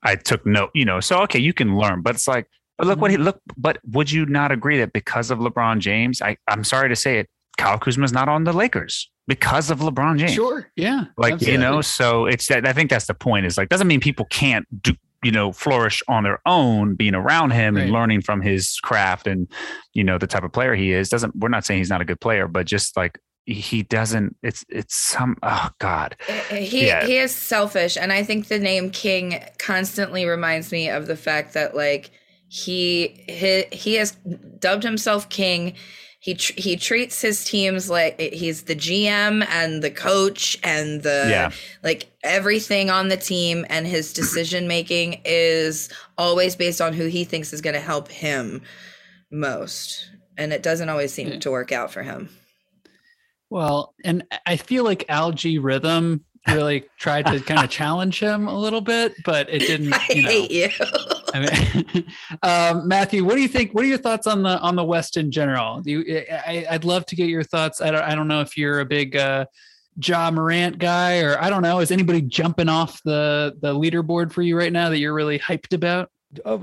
I 0.03 0.15
took 0.17 0.47
note, 0.47 0.71
you 0.75 0.85
know. 0.85 1.01
So 1.01 1.21
okay, 1.23 1.41
you 1.41 1.53
can 1.53 1.77
learn, 1.77 2.01
but 2.03 2.15
it's 2.15 2.29
like, 2.29 2.47
but 2.81 2.89
look 2.89 3.01
what 3.01 3.11
he 3.11 3.17
mm-hmm. 3.17 3.25
look. 3.25 3.41
But 3.57 3.79
would 3.87 4.11
you 4.11 4.27
not 4.27 4.53
agree 4.53 4.79
that 4.79 4.93
because 4.93 5.31
of 5.31 5.39
LeBron 5.39 5.79
James, 5.79 6.21
I 6.23 6.37
I'm 6.49 6.65
sorry 6.65 6.89
to 6.89 6.97
say 6.97 7.19
it, 7.19 7.29
Kyle 7.59 7.79
Kuzma's 7.79 8.13
not 8.13 8.29
on 8.29 8.45
the 8.45 8.53
Lakers 8.53 9.11
because 9.31 9.71
of 9.71 9.79
LeBron 9.79 10.19
James 10.19 10.33
Sure. 10.33 10.69
Yeah. 10.77 11.05
like 11.17 11.41
you 11.41 11.57
know 11.57 11.81
so 11.81 12.27
it's 12.27 12.49
that 12.49 12.67
i 12.67 12.73
think 12.73 12.91
that's 12.91 13.07
the 13.07 13.15
point 13.15 13.47
is 13.47 13.57
like 13.57 13.69
doesn't 13.69 13.87
mean 13.87 14.01
people 14.01 14.25
can't 14.27 14.67
do 14.83 14.93
you 15.23 15.31
know 15.31 15.53
flourish 15.53 16.03
on 16.09 16.25
their 16.25 16.41
own 16.47 16.97
being 16.97 17.15
around 17.15 17.51
him 17.53 17.77
and 17.77 17.93
learning 17.93 18.23
from 18.23 18.41
his 18.41 18.81
craft 18.83 19.29
and 19.29 19.47
you 19.95 20.03
know 20.03 20.19
the 20.19 20.27
type 20.27 20.43
of 20.43 20.53
player 20.53 20.75
he 20.75 20.93
is 20.93 21.09
doesn't 21.09 21.35
we're 21.37 21.49
not 21.49 21.65
saying 21.65 21.79
he's 21.79 21.91
not 21.91 22.01
a 22.01 22.05
good 22.05 22.21
player 22.21 22.49
but 22.49 22.67
just 22.67 22.97
like 22.97 23.21
he 23.47 23.83
doesn't 23.83 24.37
it's 24.43 24.65
it's 24.69 24.97
some 24.97 25.37
oh 25.43 25.69
god 25.79 26.17
eh, 26.29 26.43
eh, 26.51 26.61
He 26.61 26.87
Yeah. 26.87 27.07
he 27.07 27.17
is 27.17 27.35
selfish, 27.35 27.97
and 27.97 28.13
I 28.13 28.23
think 28.23 28.49
the 28.49 28.59
name 28.59 28.91
King 28.91 29.43
constantly 29.59 30.25
reminds 30.27 30.71
me 30.71 30.89
of 30.89 31.07
the 31.07 31.17
fact 31.17 31.55
that 31.55 31.75
like 31.75 32.11
he 32.53 33.23
he, 33.29 33.65
he 33.71 33.95
has 33.95 34.11
dubbed 34.59 34.83
himself 34.83 35.29
King. 35.29 35.75
He 36.19 36.35
tr- 36.35 36.53
he 36.57 36.77
treats 36.77 37.23
his 37.23 37.45
teams 37.45 37.89
like 37.89 38.21
he's 38.21 38.65
the 38.65 38.75
GM 38.75 39.47
and 39.49 39.83
the 39.83 39.91
coach 39.91 40.59
and 40.65 41.03
the 41.03 41.27
Yeah. 41.31 41.51
like 41.85 42.11
everything 42.25 42.91
on 42.91 43.07
the 43.09 43.17
team, 43.17 43.65
and 43.71 43.87
his 43.87 44.13
decision 44.13 44.67
making 44.69 45.21
is 45.25 45.89
always 46.19 46.57
based 46.57 46.81
on 46.81 46.93
who 46.93 47.07
he 47.07 47.23
thinks 47.25 47.53
is 47.53 47.61
going 47.63 47.75
to 47.75 47.81
help 47.81 48.09
him 48.09 48.61
most, 49.31 50.11
and 50.37 50.53
it 50.53 50.63
doesn't 50.63 50.89
always 50.89 51.13
seem 51.15 51.29
Yeah. 51.29 51.39
to 51.39 51.51
work 51.53 51.71
out 51.71 51.93
for 51.93 52.03
him. 52.03 52.29
Well, 53.49 53.95
and 54.05 54.25
I 54.45 54.57
feel 54.57 54.83
like 54.85 55.05
Algae 55.09 55.59
Rhythm 55.59 56.25
really 56.49 56.85
tried 56.99 57.27
to 57.27 57.41
kind 57.47 57.65
of 57.65 57.71
challenge 57.71 58.21
him 58.21 58.47
a 58.49 58.59
little 58.59 58.81
bit, 58.81 59.15
but 59.25 59.49
it 59.49 59.61
didn't. 59.61 59.93
I 59.95 60.07
You 60.11 60.23
know, 60.23 60.29
hate 60.29 60.51
you. 60.51 60.69
I 61.33 61.41
mean, 61.41 62.07
um, 62.43 62.89
Matthew, 62.89 63.25
what 63.25 63.35
do 63.37 63.43
you 63.43 63.49
think? 63.49 63.73
What 63.73 63.85
are 63.85 63.89
your 63.89 63.99
thoughts 63.99 64.27
on 64.27 64.43
the 64.43 64.59
on 64.61 64.77
the 64.77 64.85
West 64.85 65.17
in 65.17 65.31
general? 65.31 65.83
I, 65.87 66.67
I'd 66.71 66.85
love 66.85 67.07
to 67.07 67.17
get 67.17 67.29
your 67.29 67.43
thoughts. 67.43 67.81
I 67.81 67.91
don't, 67.91 68.03
I 68.03 68.15
don't 68.15 68.29
know 68.29 68.41
if 68.41 68.57
you're 68.57 68.81
a 68.81 68.85
big 68.85 69.17
uh, 69.17 69.47
Ja 70.03 70.31
Morant 70.31 70.79
guy, 70.79 71.21
or 71.21 71.41
I 71.41 71.51
don't 71.51 71.63
know. 71.63 71.81
Is 71.81 71.91
anybody 71.91 72.23
jumping 72.23 72.69
off 72.69 73.01
the 73.05 73.57
the 73.61 73.75
leaderboard 73.75 74.33
for 74.33 74.43
you 74.43 74.57
right 74.57 74.73
now 74.73 74.89
that 74.89 74.99
you're 74.99 75.15
really 75.15 75.39
hyped 75.39 75.73
about? 75.73 76.11
Oh, 76.45 76.63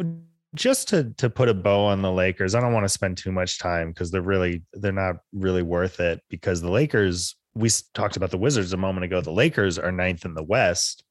just 0.56 0.88
to 0.90 1.14
to 1.18 1.30
put 1.30 1.50
a 1.50 1.54
bow 1.54 1.86
on 1.86 2.02
the 2.02 2.12
Lakers, 2.12 2.56
I 2.56 2.62
don't 2.62 2.74
want 2.74 2.86
to 2.86 2.90
spend 2.90 3.18
too 3.18 3.32
much 3.32 3.60
time 3.60 3.90
because 3.90 4.12
they're 4.12 4.22
really 4.22 4.64
they're 4.74 4.92
not 4.92 5.18
really 5.34 5.64
worth 5.64 6.00
it 6.00 6.22
because 6.30 6.62
the 6.62 6.72
Lakers. 6.72 7.36
We 7.56 7.72
talked 7.96 8.18
about 8.18 8.30
the 8.30 8.38
Wizards 8.38 8.72
a 8.74 8.78
moment 8.78 9.06
ago. 9.06 9.20
The 9.20 9.32
Lakers 9.32 9.80
are 9.80 9.92
ninth 9.92 10.26
in 10.26 10.36
the 10.36 10.44
West, 10.44 11.04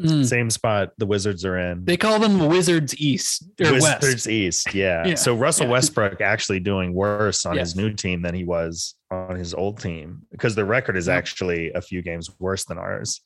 Mm. 0.00 0.24
same 0.26 0.50
spot 0.50 0.90
the 0.98 1.06
Wizards 1.06 1.44
are 1.44 1.56
in. 1.56 1.84
They 1.84 1.96
call 1.96 2.18
them 2.18 2.48
Wizards 2.48 2.96
East 2.98 3.44
or 3.60 3.74
West. 3.74 4.02
Wizards 4.02 4.28
East, 4.28 4.74
yeah. 4.74 5.06
Yeah, 5.06 5.14
So 5.14 5.36
Russell 5.36 5.66
yeah. 5.66 5.72
Westbrook 5.72 6.20
actually 6.20 6.58
doing 6.60 6.92
worse 6.94 7.46
on 7.46 7.54
Yes. 7.54 7.68
his 7.68 7.76
new 7.76 7.92
team 7.92 8.20
than 8.22 8.34
he 8.34 8.42
was 8.42 8.96
on 9.12 9.36
his 9.36 9.54
old 9.54 9.80
team 9.80 10.22
because 10.32 10.56
the 10.56 10.64
record 10.64 10.96
is 10.96 11.06
Yeah. 11.06 11.14
actually 11.14 11.70
a 11.74 11.80
few 11.80 12.02
games 12.02 12.28
worse 12.40 12.64
than 12.64 12.76
ours. 12.76 13.20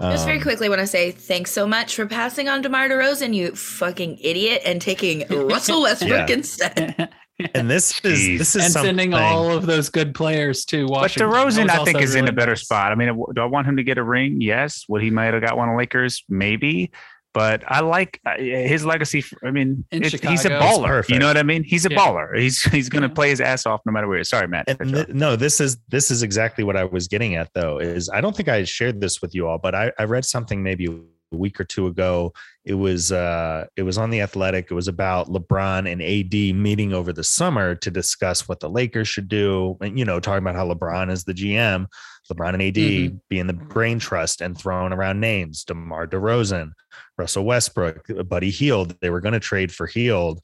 Just 0.00 0.24
very 0.24 0.38
Um, 0.38 0.42
quickly, 0.42 0.68
want 0.68 0.80
to 0.80 0.86
say 0.86 1.10
thanks 1.12 1.50
so 1.52 1.66
much 1.66 1.94
for 1.94 2.06
passing 2.06 2.48
on 2.48 2.62
DeMar 2.62 2.88
DeRozan, 2.88 3.32
you 3.34 3.54
fucking 3.54 4.18
idiot, 4.20 4.62
and 4.64 4.80
taking 4.80 5.24
Russell 5.30 5.82
Westbrook 5.82 6.30
instead. 6.30 7.08
And 7.54 7.68
this 7.70 7.92
Jeez. 8.00 8.04
is 8.10 8.38
this 8.38 8.56
is 8.56 8.64
and 8.64 8.72
sending 8.72 9.12
all 9.14 9.50
of 9.50 9.66
those 9.66 9.88
good 9.88 10.14
players 10.14 10.64
to 10.66 10.86
Washington. 10.86 11.30
but 11.30 11.44
Washington. 11.44 11.66
DeRozan, 11.68 11.70
I 11.80 11.84
think, 11.84 11.96
also 11.96 12.04
is 12.04 12.14
in 12.14 12.28
a 12.28 12.32
better 12.32 12.52
nice. 12.52 12.62
spot. 12.62 12.92
I 12.92 12.94
mean, 12.94 13.08
do 13.34 13.40
I 13.42 13.46
want 13.46 13.66
him 13.66 13.76
to 13.76 13.82
get 13.82 13.98
a 13.98 14.02
ring? 14.04 14.40
Yes. 14.40 14.84
Would 14.88 15.02
he 15.02 15.10
might 15.10 15.34
have 15.34 15.42
got 15.42 15.56
one 15.56 15.68
of 15.68 15.76
Lakers? 15.76 16.22
Maybe. 16.28 16.92
But 17.32 17.64
I 17.66 17.80
like 17.80 18.20
uh, 18.24 18.36
his 18.38 18.84
legacy. 18.86 19.24
I 19.44 19.50
mean, 19.50 19.84
In 19.90 20.04
it's- 20.04 20.12
he's 20.22 20.44
a 20.44 20.48
Chicago. 20.50 20.64
baller. 20.86 21.08
You 21.08 21.18
know 21.18 21.26
what 21.26 21.36
I 21.36 21.42
mean? 21.42 21.64
He's 21.64 21.84
a 21.84 21.90
Yeah. 21.90 21.98
baller. 21.98 22.38
He's 22.38 22.62
he's 22.62 22.88
going 22.88 23.02
to 23.02 23.08
Yeah. 23.08 23.14
play 23.14 23.30
his 23.30 23.40
ass 23.40 23.66
off 23.66 23.80
no 23.84 23.90
matter 23.90 24.06
where. 24.06 24.22
Sorry, 24.22 24.46
Matt. 24.46 24.66
and 24.68 24.94
th- 24.94 25.08
no 25.08 25.34
this 25.34 25.60
is 25.60 25.76
this 25.88 26.12
is 26.12 26.22
exactly 26.22 26.62
what 26.62 26.76
i 26.76 26.84
was 26.84 27.08
getting 27.08 27.34
at 27.34 27.50
though 27.52 27.78
is 27.78 28.08
i 28.10 28.20
don't 28.20 28.36
think 28.36 28.48
i 28.48 28.62
shared 28.62 29.00
this 29.00 29.20
with 29.20 29.34
you 29.34 29.48
all 29.48 29.58
but 29.58 29.74
i, 29.74 29.90
I 29.98 30.04
read 30.04 30.24
something 30.24 30.62
maybe 30.62 30.86
a 30.86 31.36
week 31.36 31.58
or 31.60 31.64
two 31.64 31.88
ago 31.88 32.32
it 32.64 32.74
was 32.74 33.12
uh 33.12 33.66
it 33.76 33.82
was 33.82 33.98
on 33.98 34.10
the 34.10 34.20
athletic 34.22 34.70
it 34.70 34.74
was 34.74 34.88
about 34.88 35.28
lebron 35.28 35.90
and 35.90 36.02
ad 36.02 36.56
meeting 36.56 36.92
over 36.94 37.12
the 37.12 37.22
summer 37.24 37.74
to 37.74 37.90
discuss 37.90 38.48
what 38.48 38.60
the 38.60 38.70
lakers 38.70 39.06
should 39.06 39.28
do 39.28 39.76
and 39.82 39.98
you 39.98 40.04
know 40.04 40.18
talking 40.18 40.42
about 40.42 40.54
how 40.54 40.66
lebron 40.66 41.10
is 41.10 41.24
the 41.24 41.34
gm 41.34 41.86
lebron 42.32 42.54
and 42.54 42.62
ad 42.62 42.74
Mhm. 42.74 43.20
being 43.28 43.46
the 43.46 43.52
brain 43.52 43.98
trust 43.98 44.40
and 44.40 44.56
throwing 44.56 44.92
around 44.94 45.20
names 45.20 45.64
demar 45.64 46.06
DeRozan, 46.06 46.70
russell 47.18 47.44
westbrook 47.44 48.06
Buddy 48.28 48.50
Hield 48.50 48.98
they 49.00 49.10
were 49.10 49.20
going 49.20 49.34
to 49.34 49.40
trade 49.40 49.70
for 49.72 49.86
Hield 49.86 50.40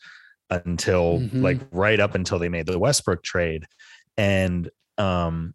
until 0.50 1.20
Mhm. 1.20 1.42
like 1.42 1.60
right 1.70 2.00
up 2.00 2.14
until 2.14 2.38
they 2.38 2.48
made 2.48 2.66
the 2.66 2.78
Westbrook 2.78 3.22
trade. 3.22 3.64
And 4.18 4.68
um 4.98 5.54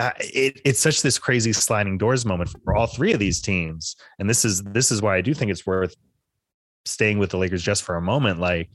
uh, 0.00 0.12
it, 0.18 0.58
it's 0.64 0.80
such 0.80 1.02
this 1.02 1.18
crazy 1.18 1.52
sliding 1.52 1.98
doors 1.98 2.24
moment 2.24 2.48
for 2.64 2.74
all 2.74 2.86
three 2.86 3.12
of 3.12 3.18
these 3.18 3.38
teams. 3.38 3.96
And 4.18 4.30
this 4.30 4.46
is 4.46 4.62
this 4.62 4.90
is 4.90 5.02
why 5.02 5.16
I 5.16 5.20
do 5.20 5.34
think 5.34 5.50
it's 5.50 5.66
worth 5.66 5.94
staying 6.86 7.18
with 7.18 7.30
the 7.30 7.36
Lakers 7.36 7.62
just 7.62 7.82
for 7.82 7.96
a 7.96 8.00
moment. 8.00 8.40
Like 8.40 8.70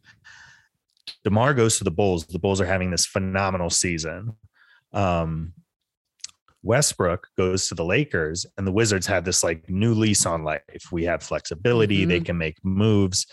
DeMar 1.23 1.55
goes 1.55 1.79
to 1.79 1.83
the 1.83 1.89
Bulls. 1.89 2.27
The 2.27 2.37
Bulls 2.37 2.61
are 2.61 2.65
having 2.67 2.91
this 2.91 3.07
phenomenal 3.07 3.71
season. 3.71 4.33
Um 4.93 5.53
Westbrook 6.61 7.27
goes 7.37 7.67
to 7.69 7.75
the 7.75 7.85
Lakers 7.85 8.45
and 8.55 8.65
the 8.65 8.71
Wizards 8.71 9.07
have 9.07 9.25
this 9.25 9.43
like 9.43 9.67
new 9.67 9.95
lease 9.95 10.27
on 10.27 10.43
life. 10.43 10.61
We 10.91 11.05
have 11.05 11.23
flexibility, 11.23 12.05
they 12.05 12.19
can 12.19 12.37
make 12.37 12.57
moves. 12.63 13.25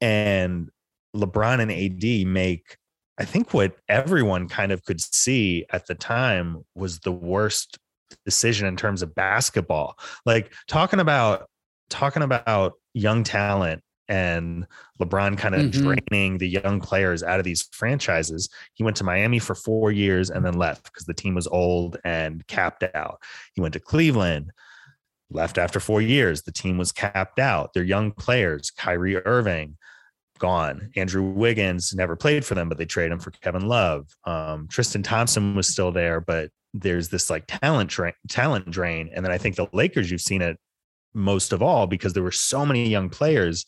And 0.00 0.68
LeBron 1.14 1.60
and 1.60 1.70
AD 1.70 2.26
make, 2.26 2.76
I 3.20 3.24
think, 3.24 3.52
what 3.52 3.76
everyone 3.88 4.48
kind 4.48 4.72
of 4.72 4.84
could 4.84 5.00
see 5.00 5.66
at 5.70 5.86
the 5.86 5.94
time 5.94 6.64
was 6.74 7.00
the 7.00 7.12
worst 7.12 7.78
decision 8.24 8.66
in 8.66 8.76
terms 8.76 9.02
of 9.02 9.14
basketball. 9.14 9.98
Like 10.26 10.52
talking 10.68 11.00
about 11.00 11.48
talking 11.90 12.22
about 12.22 12.74
young 12.94 13.22
talent 13.24 13.82
and 14.08 14.66
LeBron 15.00 15.36
kind 15.38 15.54
of 15.54 15.60
Mhm. 15.70 15.98
draining 16.08 16.38
the 16.38 16.48
young 16.48 16.80
players 16.80 17.22
out 17.22 17.38
of 17.38 17.44
these 17.44 17.68
franchises. 17.72 18.48
He 18.74 18.82
went 18.82 18.96
to 18.96 19.04
Miami 19.04 19.38
for 19.38 19.54
four 19.54 19.92
years 19.92 20.30
and 20.30 20.44
then 20.44 20.54
left 20.54 20.84
because 20.84 21.04
the 21.04 21.14
team 21.14 21.34
was 21.34 21.46
old 21.46 21.98
and 22.04 22.44
capped 22.46 22.84
out. 22.94 23.22
He 23.52 23.60
went 23.60 23.74
to 23.74 23.80
Cleveland. 23.80 24.50
left 25.32 25.58
after 25.58 25.78
four 25.78 26.02
years. 26.02 26.42
The 26.42 26.50
team 26.50 26.76
was 26.76 26.90
capped 26.90 27.38
out. 27.38 27.72
Their 27.72 27.84
young 27.84 28.10
players, 28.10 28.72
Kyrie 28.72 29.16
Irving, 29.24 29.76
gone. 30.40 30.90
Andrew 30.96 31.22
Wiggins 31.22 31.94
never 31.94 32.16
played 32.16 32.44
for 32.44 32.56
them, 32.56 32.68
but 32.68 32.78
they 32.78 32.84
traded 32.84 33.12
him 33.12 33.20
for 33.20 33.30
Kevin 33.30 33.68
Love. 33.68 34.08
Um, 34.24 34.66
Tristan 34.68 35.04
Thompson 35.04 35.54
was 35.54 35.68
still 35.68 35.92
there, 35.92 36.20
but 36.20 36.50
there's 36.74 37.08
this 37.08 37.30
like 37.30 37.44
talent 37.46 37.90
drain, 37.90 38.14
talent 38.28 38.68
drain. 38.70 39.10
And 39.14 39.24
then 39.24 39.30
I 39.30 39.38
think 39.38 39.54
the 39.54 39.68
Lakers, 39.72 40.10
you've 40.10 40.20
seen 40.20 40.42
it 40.42 40.58
most 41.14 41.52
of 41.52 41.62
all 41.62 41.86
because 41.86 42.12
there 42.12 42.22
were 42.22 42.32
so 42.32 42.66
many 42.66 42.88
young 42.88 43.08
players. 43.08 43.64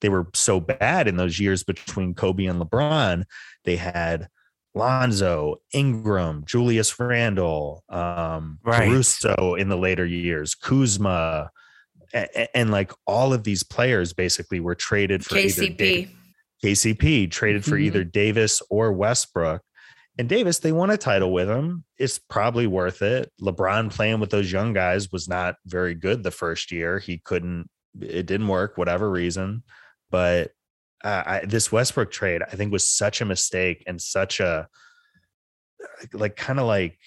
They 0.00 0.08
were 0.08 0.26
so 0.34 0.58
bad 0.60 1.06
in 1.06 1.16
those 1.16 1.38
years 1.38 1.62
between 1.62 2.14
Kobe 2.14 2.46
and 2.46 2.60
LeBron. 2.60 3.24
They 3.64 3.76
had 3.76 4.28
Lonzo, 4.74 5.56
Ingram, 5.72 6.42
Julius 6.46 6.98
Randle, 6.98 7.84
um, 7.88 8.58
Right. 8.64 8.88
Caruso 8.88 9.54
in 9.54 9.68
the 9.68 9.76
later 9.76 10.04
years, 10.04 10.54
Kuzma, 10.54 11.50
and, 12.14 12.48
and 12.54 12.70
like 12.70 12.92
all 13.06 13.34
of 13.34 13.44
these 13.44 13.62
players 13.62 14.12
basically 14.14 14.60
were 14.60 14.74
traded 14.74 15.24
for 15.24 15.36
either 15.36 15.68
Da- 15.68 16.06
KCP. 16.06 16.08
KCP 16.64 17.30
traded 17.30 17.64
for 17.64 17.72
Mhm. 17.76 17.82
either 17.82 18.04
Davis 18.04 18.62
or 18.70 18.92
Westbrook. 18.92 19.60
And 20.16 20.28
Davis, 20.28 20.60
they 20.60 20.70
won 20.72 20.90
a 20.90 20.96
title 20.96 21.32
with 21.32 21.48
him. 21.48 21.84
It's 21.98 22.18
probably 22.18 22.66
worth 22.68 23.02
it. 23.02 23.30
LeBron 23.42 23.90
playing 23.92 24.20
with 24.20 24.30
those 24.30 24.50
young 24.50 24.72
guys 24.72 25.10
was 25.10 25.28
not 25.28 25.56
very 25.66 25.94
good 25.94 26.22
the 26.22 26.30
first 26.30 26.70
year. 26.70 27.00
He 27.00 27.18
couldn't, 27.18 27.68
it 28.00 28.24
didn't 28.26 28.46
work, 28.48 28.78
whatever 28.78 29.10
reason. 29.10 29.64
But 30.10 30.52
uh, 31.02 31.22
I, 31.26 31.44
this 31.44 31.72
Westbrook 31.72 32.12
trade, 32.12 32.42
I 32.42 32.54
think, 32.54 32.72
was 32.72 32.88
such 32.88 33.20
a 33.20 33.24
mistake 33.26 33.82
and 33.88 34.00
such 34.00 34.38
a, 34.40 34.68
like, 36.12 36.36
kind 36.36 36.58
of 36.60 36.66
like, 36.66 36.98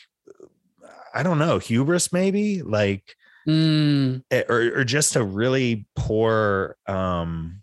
I 1.13 1.23
don't 1.23 1.39
know, 1.39 1.57
hubris 1.59 2.11
maybe, 2.13 2.61
like, 2.61 3.15
Mm, 3.47 4.23
eh, 4.31 4.43
or, 4.49 4.79
or 4.79 4.83
just 4.83 5.15
a 5.15 5.23
really 5.23 5.87
poor 5.95 6.75
um 6.87 7.61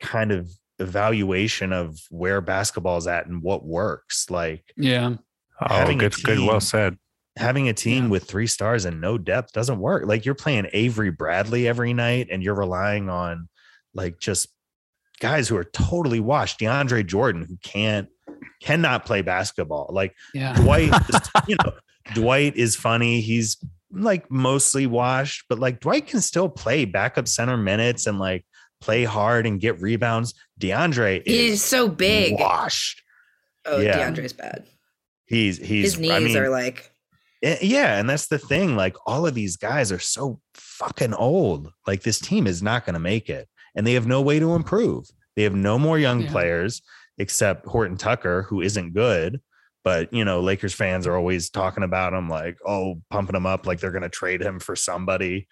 kind 0.00 0.32
of 0.32 0.50
evaluation 0.78 1.72
of 1.72 1.98
where 2.10 2.40
basketball's 2.40 3.06
at 3.06 3.26
and 3.26 3.42
what 3.42 3.64
works 3.64 4.28
like 4.30 4.64
yeah. 4.76 5.14
Oh, 5.60 5.74
Having 5.74 5.98
a 6.02 6.08
good, 6.10 6.22
good, 6.24 6.38
well 6.40 6.60
said. 6.60 6.98
having 7.38 7.68
a 7.68 7.72
team 7.72 8.04
Yeah. 8.04 8.10
with 8.10 8.24
three 8.24 8.46
stars 8.48 8.84
and 8.84 9.00
no 9.00 9.16
depth 9.16 9.52
doesn't 9.52 9.78
work 9.78 10.04
like 10.06 10.24
you're 10.26 10.34
playing 10.34 10.66
avery 10.72 11.10
bradley 11.10 11.66
every 11.68 11.94
night 11.94 12.28
and 12.30 12.42
you're 12.42 12.54
relying 12.54 13.08
on 13.08 13.48
like 13.94 14.18
just 14.18 14.48
guys 15.20 15.48
who 15.48 15.56
are 15.56 15.64
totally 15.64 16.20
washed 16.20 16.58
deandre 16.60 17.06
jordan 17.06 17.44
who 17.48 17.56
can't 17.62 18.08
cannot 18.60 19.04
play 19.06 19.22
basketball 19.22 19.88
like 19.92 20.14
Yeah. 20.34 20.54
Dwight, 20.60 20.92
is- 21.08 21.20
you 21.48 21.56
know, 21.64 21.72
Dwight 22.14 22.56
is 22.56 22.74
funny. 22.76 23.20
He's 23.20 23.56
like 23.92 24.30
mostly 24.30 24.86
washed, 24.86 25.44
but 25.48 25.58
like 25.58 25.80
Dwight 25.80 26.06
can 26.06 26.20
still 26.20 26.48
play 26.48 26.84
backup 26.84 27.28
center 27.28 27.56
minutes 27.56 28.06
and 28.06 28.18
like 28.18 28.44
play 28.80 29.04
hard 29.04 29.46
and 29.46 29.60
get 29.60 29.80
rebounds. 29.80 30.34
DeAndre 30.60 31.22
He's 31.26 31.54
is 31.54 31.64
so 31.64 31.88
big. 31.88 32.38
washed. 32.38 33.02
Oh, 33.64 33.78
Yeah. 33.78 33.98
DeAndre's 34.10 34.32
bad. 34.32 34.64
He's 35.26 35.58
he's 35.58 35.92
His 35.94 35.98
knees 36.00 36.10
I 36.10 36.18
mean, 36.20 36.36
are 36.36 36.48
like 36.50 36.90
eh, 37.42 37.58
yeah, 37.62 37.98
and 37.98 38.08
that's 38.08 38.26
the 38.28 38.38
thing. 38.38 38.76
Like 38.76 38.96
all 39.06 39.26
of 39.26 39.34
these 39.34 39.56
guys 39.56 39.90
are 39.92 39.98
so 39.98 40.40
fucking 40.54 41.14
old. 41.14 41.72
Like 41.86 42.02
this 42.02 42.18
team 42.18 42.46
is 42.46 42.62
not 42.62 42.84
going 42.84 42.94
to 42.94 43.00
make 43.00 43.30
it, 43.30 43.48
and 43.74 43.86
they 43.86 43.94
have 43.94 44.06
no 44.06 44.20
way 44.20 44.38
to 44.38 44.54
improve. 44.54 45.06
They 45.36 45.44
have 45.44 45.54
no 45.54 45.78
more 45.78 45.98
young 45.98 46.22
Yeah. 46.22 46.30
players 46.30 46.82
except 47.18 47.66
Horton 47.66 47.96
Tucker, 47.96 48.42
who 48.42 48.60
isn't 48.62 48.94
good. 48.94 49.40
But 49.84 50.12
you 50.12 50.24
know, 50.24 50.40
Lakers 50.40 50.74
fans 50.74 51.06
are 51.06 51.16
always 51.16 51.50
talking 51.50 51.82
about 51.82 52.12
him, 52.12 52.28
like, 52.28 52.58
oh, 52.66 53.00
pumping 53.10 53.34
him 53.34 53.46
up, 53.46 53.66
like 53.66 53.80
they're 53.80 53.90
going 53.90 54.02
to 54.02 54.08
trade 54.08 54.40
him 54.40 54.60
for 54.60 54.76
somebody. 54.76 55.48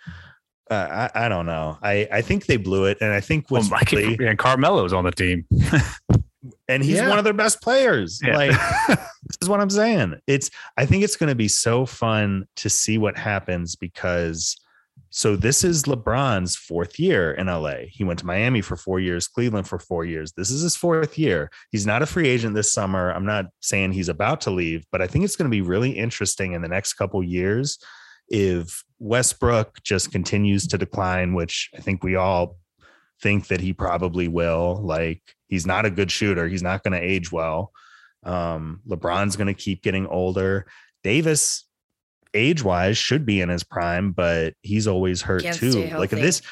Uh, 0.70 1.08
I, 1.14 1.26
I 1.26 1.28
don't 1.28 1.46
know. 1.46 1.78
I, 1.82 2.06
I 2.12 2.22
think 2.22 2.46
they 2.46 2.56
blew 2.56 2.84
it, 2.84 2.98
and 3.00 3.12
I 3.12 3.20
think 3.20 3.50
Well, 3.50 3.62
what's 3.62 3.92
really, 3.92 4.16
and 4.24 4.38
Carmelo's 4.38 4.92
on 4.92 5.02
the 5.02 5.10
team. 5.10 5.44
and 6.68 6.82
he's 6.84 6.96
Yeah. 6.98 7.08
one 7.08 7.18
of 7.18 7.24
their 7.24 7.32
best 7.32 7.60
players. 7.60 8.20
Yeah. 8.24 8.36
Like 8.36 8.50
this 8.88 9.36
is 9.42 9.48
what 9.48 9.60
I'm 9.60 9.70
saying. 9.70 10.14
It's 10.28 10.50
I 10.76 10.86
think 10.86 11.02
it's 11.02 11.16
going 11.16 11.28
to 11.28 11.34
be 11.34 11.48
so 11.48 11.86
fun 11.86 12.46
to 12.56 12.70
see 12.70 12.98
what 12.98 13.18
happens 13.18 13.74
because 13.74 14.56
so 15.10 15.34
this 15.34 15.64
is 15.64 15.82
LeBron's 15.84 16.56
fourth 16.56 16.98
year 16.98 17.32
in 17.32 17.48
LA. 17.48 17.86
He 17.88 18.04
went 18.04 18.20
to 18.20 18.26
Miami 18.26 18.60
for 18.60 18.76
4 18.76 19.00
years, 19.00 19.26
Cleveland 19.26 19.68
for 19.68 19.78
4 19.78 20.04
years. 20.04 20.32
This 20.32 20.50
is 20.50 20.62
his 20.62 20.76
fourth 20.76 21.18
year. 21.18 21.50
He's 21.72 21.86
not 21.86 22.02
a 22.02 22.06
free 22.06 22.28
agent 22.28 22.54
this 22.54 22.72
summer. 22.72 23.10
I'm 23.10 23.26
not 23.26 23.46
saying 23.60 23.92
he's 23.92 24.08
about 24.08 24.40
to 24.42 24.50
leave, 24.50 24.84
but 24.92 25.02
I 25.02 25.08
think 25.08 25.24
it's 25.24 25.36
going 25.36 25.50
to 25.50 25.54
be 25.54 25.62
really 25.62 25.90
interesting 25.90 26.52
in 26.52 26.62
the 26.62 26.68
next 26.68 26.94
couple 26.94 27.22
years 27.24 27.78
if 28.28 28.84
Westbrook 29.00 29.82
just 29.82 30.12
continues 30.12 30.68
to 30.68 30.78
decline, 30.78 31.34
which 31.34 31.70
I 31.76 31.80
think 31.80 32.04
we 32.04 32.14
all 32.14 32.56
think 33.20 33.48
that 33.48 33.60
he 33.60 33.72
probably 33.72 34.28
will. 34.28 34.80
Like 34.82 35.22
he's 35.48 35.66
not 35.66 35.86
a 35.86 35.90
good 35.90 36.10
shooter. 36.10 36.46
He's 36.46 36.62
not 36.62 36.84
going 36.84 36.92
to 36.92 37.04
age 37.04 37.32
well. 37.32 37.72
Um, 38.22 38.80
LeBron's 38.88 39.36
going 39.36 39.48
to 39.48 39.54
keep 39.54 39.82
getting 39.82 40.06
older. 40.06 40.66
Davis, 41.02 41.66
age 42.34 42.62
wise, 42.62 42.96
should 42.98 43.24
be 43.26 43.40
in 43.40 43.48
his 43.48 43.64
prime, 43.64 44.12
but 44.12 44.54
he's 44.62 44.86
always 44.86 45.22
hurt 45.22 45.42
Can't 45.42 45.56
too. 45.56 45.88
Like 45.96 46.12
if 46.12 46.20
this, 46.20 46.42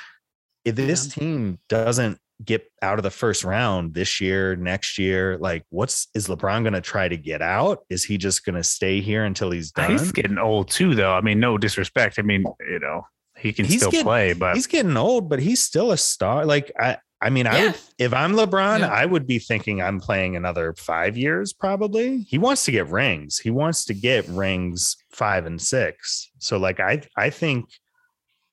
if 0.65 0.75
this 0.75 1.09
team 1.09 1.59
doesn't 1.69 2.19
get 2.45 2.71
out 2.83 2.99
of 2.99 3.03
the 3.03 3.11
first 3.11 3.43
round 3.43 3.95
this 3.95 4.21
year, 4.21 4.55
next 4.57 4.99
year, 4.99 5.39
like 5.39 5.65
what's 5.71 6.09
is 6.15 6.29
LeBron 6.29 6.63
going 6.63 6.73
to 6.73 6.81
try 6.81 7.09
to 7.09 7.17
get 7.17 7.43
out? 7.43 7.81
Is 7.91 8.05
he 8.05 8.17
just 8.19 8.45
going 8.45 8.55
to 8.57 8.63
stay 8.63 9.01
here 9.01 9.25
until 9.25 9.51
he's 9.51 9.73
done? 9.73 9.91
He's 9.91 10.13
getting 10.13 10.39
old 10.39 10.71
too, 10.71 10.95
though. 10.95 11.13
I 11.13 11.21
mean, 11.21 11.41
no 11.41 11.59
disrespect. 11.59 12.19
I 12.19 12.23
mean, 12.23 12.45
you 12.69 12.79
know, 12.79 13.03
he 13.37 13.53
can 13.53 13.65
He's 13.65 13.79
still 13.81 13.91
getting- 13.91 14.05
play, 14.05 14.33
but 14.35 14.55
he's 14.55 14.67
getting 14.67 14.97
old, 14.97 15.29
but 15.29 15.41
he's 15.41 15.63
still 15.63 15.91
a 15.93 15.97
star. 15.97 16.45
Like 16.45 16.71
I, 16.79 16.99
I 17.21 17.31
mean, 17.31 17.47
I 17.49 17.67
would, 17.67 17.75
if 17.99 18.15
I'm 18.15 18.35
LeBron, 18.35 18.81
Yeah. 18.81 18.87
I 18.89 19.05
would 19.05 19.27
be 19.27 19.39
thinking 19.41 19.83
I'm 19.83 19.99
playing 19.99 20.37
another 20.37 20.73
five 20.75 21.17
years 21.17 21.53
probably. 21.53 22.19
He 22.23 22.39
wants 22.39 22.65
to 22.67 22.71
get 22.71 22.87
rings. 22.89 23.39
He 23.39 23.51
wants 23.51 23.85
to 23.87 23.95
get 23.95 24.29
rings 24.29 24.97
five 25.11 25.45
and 25.47 25.61
six. 25.61 26.31
So 26.39 26.59
like 26.59 26.79
I, 26.79 27.03
I 27.17 27.31
think, 27.31 27.67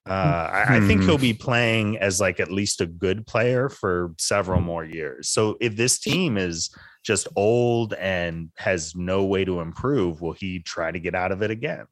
uh, 0.08 0.14
I, 0.14 0.78
I 0.78 0.80
think 0.82 1.02
Hmm. 1.02 1.10
he'll 1.10 1.18
be 1.18 1.34
playing 1.34 1.98
as 1.98 2.20
like 2.20 2.40
at 2.40 2.52
least 2.52 2.82
a 2.82 2.86
good 2.86 3.26
player 3.28 3.70
for 3.70 4.14
several 4.20 4.62
more 4.62 4.84
years. 4.84 5.30
So 5.30 5.58
if 5.60 5.76
this 5.76 6.00
team 6.00 6.38
is 6.38 6.76
just 7.04 7.28
old 7.36 7.94
and 7.94 8.50
has 8.58 8.96
no 8.96 9.26
way 9.26 9.46
to 9.46 9.60
improve, 9.62 10.22
will 10.22 10.34
he 10.34 10.60
try 10.60 10.92
to 10.92 11.00
get 11.00 11.14
out 11.14 11.32
of 11.32 11.44
it 11.44 11.52
again? 11.52 11.86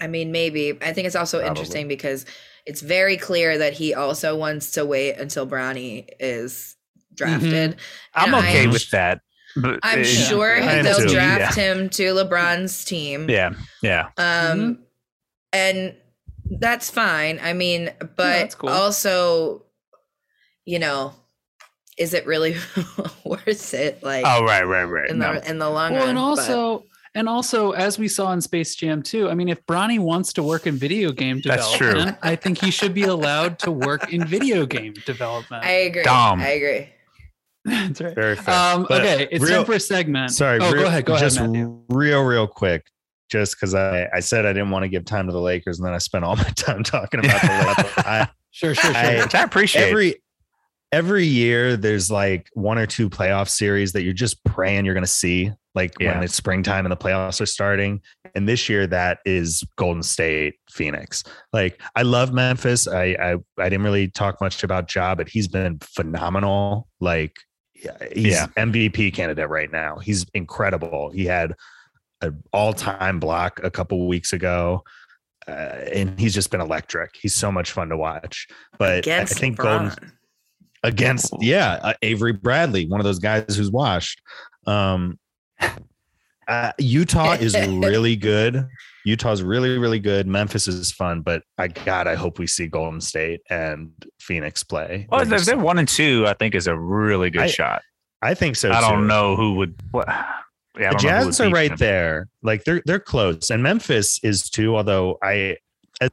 I 0.00 0.06
mean, 0.08 0.32
maybe. 0.32 0.78
I 0.82 0.92
think 0.92 1.06
it's 1.06 1.16
also 1.16 1.38
Probably. 1.38 1.48
interesting 1.48 1.88
because 1.88 2.24
it's 2.66 2.80
very 2.80 3.16
clear 3.16 3.58
that 3.58 3.72
he 3.74 3.94
also 3.94 4.36
wants 4.36 4.72
to 4.72 4.84
wait 4.84 5.16
until 5.16 5.46
Brownie 5.46 6.06
is 6.18 6.76
drafted. 7.14 7.76
I'm 8.14 8.34
And 8.34 8.44
okay 8.44 8.60
I'm- 8.62 8.70
with 8.70 8.90
that. 8.90 9.20
But 9.56 9.78
I'm 9.84 10.02
sure 10.02 10.56
I 10.56 10.58
am 10.78 10.84
they'll 10.84 10.96
too. 11.06 11.14
draft 11.14 11.54
him 11.56 11.88
to 11.90 12.02
LeBron's 12.14 12.84
team. 12.84 13.30
Yeah, 13.30 13.54
yeah. 13.82 14.08
Um, 14.18 14.80
and 15.52 15.94
that's 16.58 16.90
fine. 16.90 17.38
I 17.40 17.52
mean, 17.52 17.92
but 18.00 18.16
that's 18.16 18.56
cool. 18.56 18.70
also, 18.70 19.64
you 20.64 20.80
know, 20.80 21.14
is 21.96 22.14
it 22.14 22.26
really 22.26 22.56
worth 23.24 23.74
it? 23.74 24.02
Like 24.02 24.24
Oh, 24.26 24.42
right, 24.44 24.64
right, 24.64 24.82
right. 24.82 25.10
in 25.10 25.18
No. 25.20 25.34
the 25.34 25.48
in 25.48 25.58
the 25.60 25.70
long 25.70 25.92
Well, 25.92 26.00
run. 26.00 26.08
and 26.08 26.18
but- 26.18 26.22
also, 26.24 26.84
and 27.14 27.28
also, 27.28 27.72
as 27.72 27.98
we 27.98 28.08
saw 28.08 28.32
in 28.32 28.40
Space 28.40 28.74
Jam 28.74 29.02
2, 29.02 29.28
I 29.28 29.34
mean, 29.34 29.48
if 29.48 29.64
Bronny 29.66 29.98
wants 29.98 30.32
to 30.34 30.42
work 30.42 30.66
in 30.66 30.76
video 30.76 31.12
game 31.12 31.40
That's 31.44 31.70
development, 31.72 32.18
I 32.22 32.36
think 32.36 32.58
he 32.60 32.70
should 32.70 32.94
be 32.94 33.04
allowed 33.04 33.58
to 33.60 33.70
work 33.70 34.12
in 34.12 34.26
video 34.26 34.66
game 34.66 34.94
development. 35.06 35.64
I 35.64 35.70
agree. 35.72 36.02
Dumb. 36.02 36.40
I 36.40 36.48
agree. 36.48 36.88
That's 37.64 38.00
right. 38.00 38.14
Very 38.14 38.36
fair. 38.36 38.54
Um, 38.74 38.82
okay, 38.90 39.28
it's 39.30 39.42
real- 39.44 39.58
time 39.58 39.64
for 39.66 39.72
a 39.74 39.80
segment. 39.80 40.30
Sorry, 40.32 40.58
Oh, 40.60 40.72
real- 40.72 40.82
go 40.82 40.88
ahead. 40.88 41.04
Go 41.06 41.14
ahead, 41.14 41.24
just 41.24 41.40
Matthew. 41.40 41.80
real, 41.88 42.22
real 42.22 42.46
quick. 42.46 42.86
Just 43.30 43.56
because 43.56 43.74
I, 43.74 44.06
I 44.14 44.20
said 44.20 44.44
I 44.44 44.52
didn't 44.52 44.70
want 44.70 44.82
to 44.82 44.88
give 44.88 45.04
time 45.06 45.26
to 45.26 45.32
the 45.32 45.40
Lakers, 45.40 45.78
and 45.78 45.86
then 45.86 45.94
I 45.94 45.98
spent 45.98 46.24
all 46.26 46.36
my 46.36 46.42
time 46.56 46.82
talking 46.82 47.20
about 47.20 47.40
the 47.40 47.48
Lakers. 47.48 47.92
I, 48.06 48.28
Sure, 48.50 48.72
sure, 48.74 48.92
sure. 48.92 49.00
I- 49.00 49.22
Which 49.24 49.34
I 49.34 49.42
appreciate. 49.42 49.88
every 49.90 50.22
every 50.92 51.26
year, 51.26 51.76
there's 51.76 52.08
like 52.10 52.48
one 52.52 52.78
or 52.78 52.86
two 52.86 53.08
playoff 53.10 53.48
series 53.48 53.92
that 53.94 54.02
you're 54.04 54.12
just 54.12 54.44
praying 54.44 54.84
you're 54.84 54.94
going 54.94 55.02
to 55.02 55.10
see, 55.10 55.50
like 55.74 55.92
Yeah. 56.00 56.14
when 56.14 56.24
it's 56.24 56.34
springtime 56.34 56.84
and 56.86 56.92
the 56.92 56.96
playoffs 56.96 57.40
are 57.40 57.46
starting. 57.46 58.00
And 58.34 58.48
this 58.48 58.68
year, 58.68 58.86
that 58.88 59.18
is 59.24 59.62
Golden 59.76 60.02
State, 60.02 60.54
Phoenix. 60.70 61.24
Like 61.52 61.80
I 61.94 62.02
love 62.02 62.32
Memphis. 62.32 62.86
I 62.88 63.16
I, 63.20 63.36
I 63.58 63.68
didn't 63.68 63.82
really 63.84 64.08
talk 64.08 64.40
much 64.40 64.62
about 64.64 64.92
Ja, 64.94 65.14
but 65.14 65.28
he's 65.28 65.48
been 65.48 65.78
phenomenal. 65.80 66.88
Like 67.00 67.36
yeah, 67.74 67.96
he's 68.14 68.32
Yeah. 68.34 68.46
MVP 68.56 69.12
candidate 69.14 69.48
right 69.48 69.70
now. 69.70 69.98
He's 69.98 70.24
incredible. 70.34 71.10
He 71.10 71.24
had 71.26 71.54
an 72.22 72.42
all-time 72.52 73.20
block 73.20 73.60
a 73.62 73.70
couple 73.70 74.06
weeks 74.08 74.32
ago. 74.32 74.82
Uh, 75.46 75.50
and 75.92 76.18
he's 76.18 76.32
just 76.32 76.50
been 76.50 76.62
electric. 76.62 77.10
He's 77.20 77.34
so 77.34 77.52
much 77.52 77.72
fun 77.72 77.90
to 77.90 77.96
watch. 77.98 78.46
But 78.78 79.00
Against 79.00 79.36
I 79.36 79.40
think 79.40 79.58
LeBron. 79.58 79.62
Golden 79.90 80.12
against 80.82 81.32
yeah 81.40 81.80
uh, 81.82 81.94
Avery 82.02 82.32
Bradley, 82.34 82.86
one 82.86 83.00
of 83.00 83.04
those 83.04 83.18
guys 83.18 83.56
who's 83.56 83.70
washed. 83.70 84.20
Um, 84.66 85.18
Uh, 86.46 86.72
Utah 86.78 87.32
is 87.32 87.54
really 87.68 88.16
good. 88.16 88.66
Utah's 89.06 89.42
really, 89.42 89.78
really 89.78 89.98
good. 89.98 90.26
Memphis 90.26 90.68
is 90.68 90.92
fun, 90.92 91.22
but 91.22 91.42
I 91.58 91.68
God, 91.68 92.06
I 92.06 92.14
hope 92.14 92.38
we 92.38 92.46
see 92.46 92.66
Golden 92.66 93.00
State 93.00 93.40
and 93.50 93.90
Phoenix 94.20 94.62
play. 94.62 95.06
Well, 95.10 95.24
They're 95.24 95.38
if 95.38 95.44
they're 95.46 95.56
one 95.58 95.78
and 95.78 95.88
two, 95.88 96.24
I 96.26 96.34
think 96.34 96.54
is 96.54 96.66
a 96.66 96.76
really 96.76 97.30
good 97.30 97.42
I- 97.42 97.46
shot. 97.48 97.82
I 98.22 98.32
think 98.34 98.56
so. 98.56 98.72
I 98.72 98.80
don't 98.80 99.00
too. 99.02 99.06
know 99.06 99.36
who 99.36 99.54
would. 99.56 99.74
What? 99.90 100.08
Yeah, 100.08 100.92
The 100.92 100.96
don't 100.98 101.02
know 101.04 101.10
who 101.20 101.26
would 101.26 101.32
Jazz 101.34 101.40
are 101.40 101.50
right 101.50 101.68
them. 101.68 101.76
there. 101.78 102.28
Like 102.42 102.64
they're 102.64 102.82
they're 102.86 102.98
close, 102.98 103.50
and 103.50 103.62
Memphis 103.62 104.18
is 104.22 104.48
too. 104.48 104.76
Although 104.76 105.18
I, 105.22 105.58
as 106.00 106.10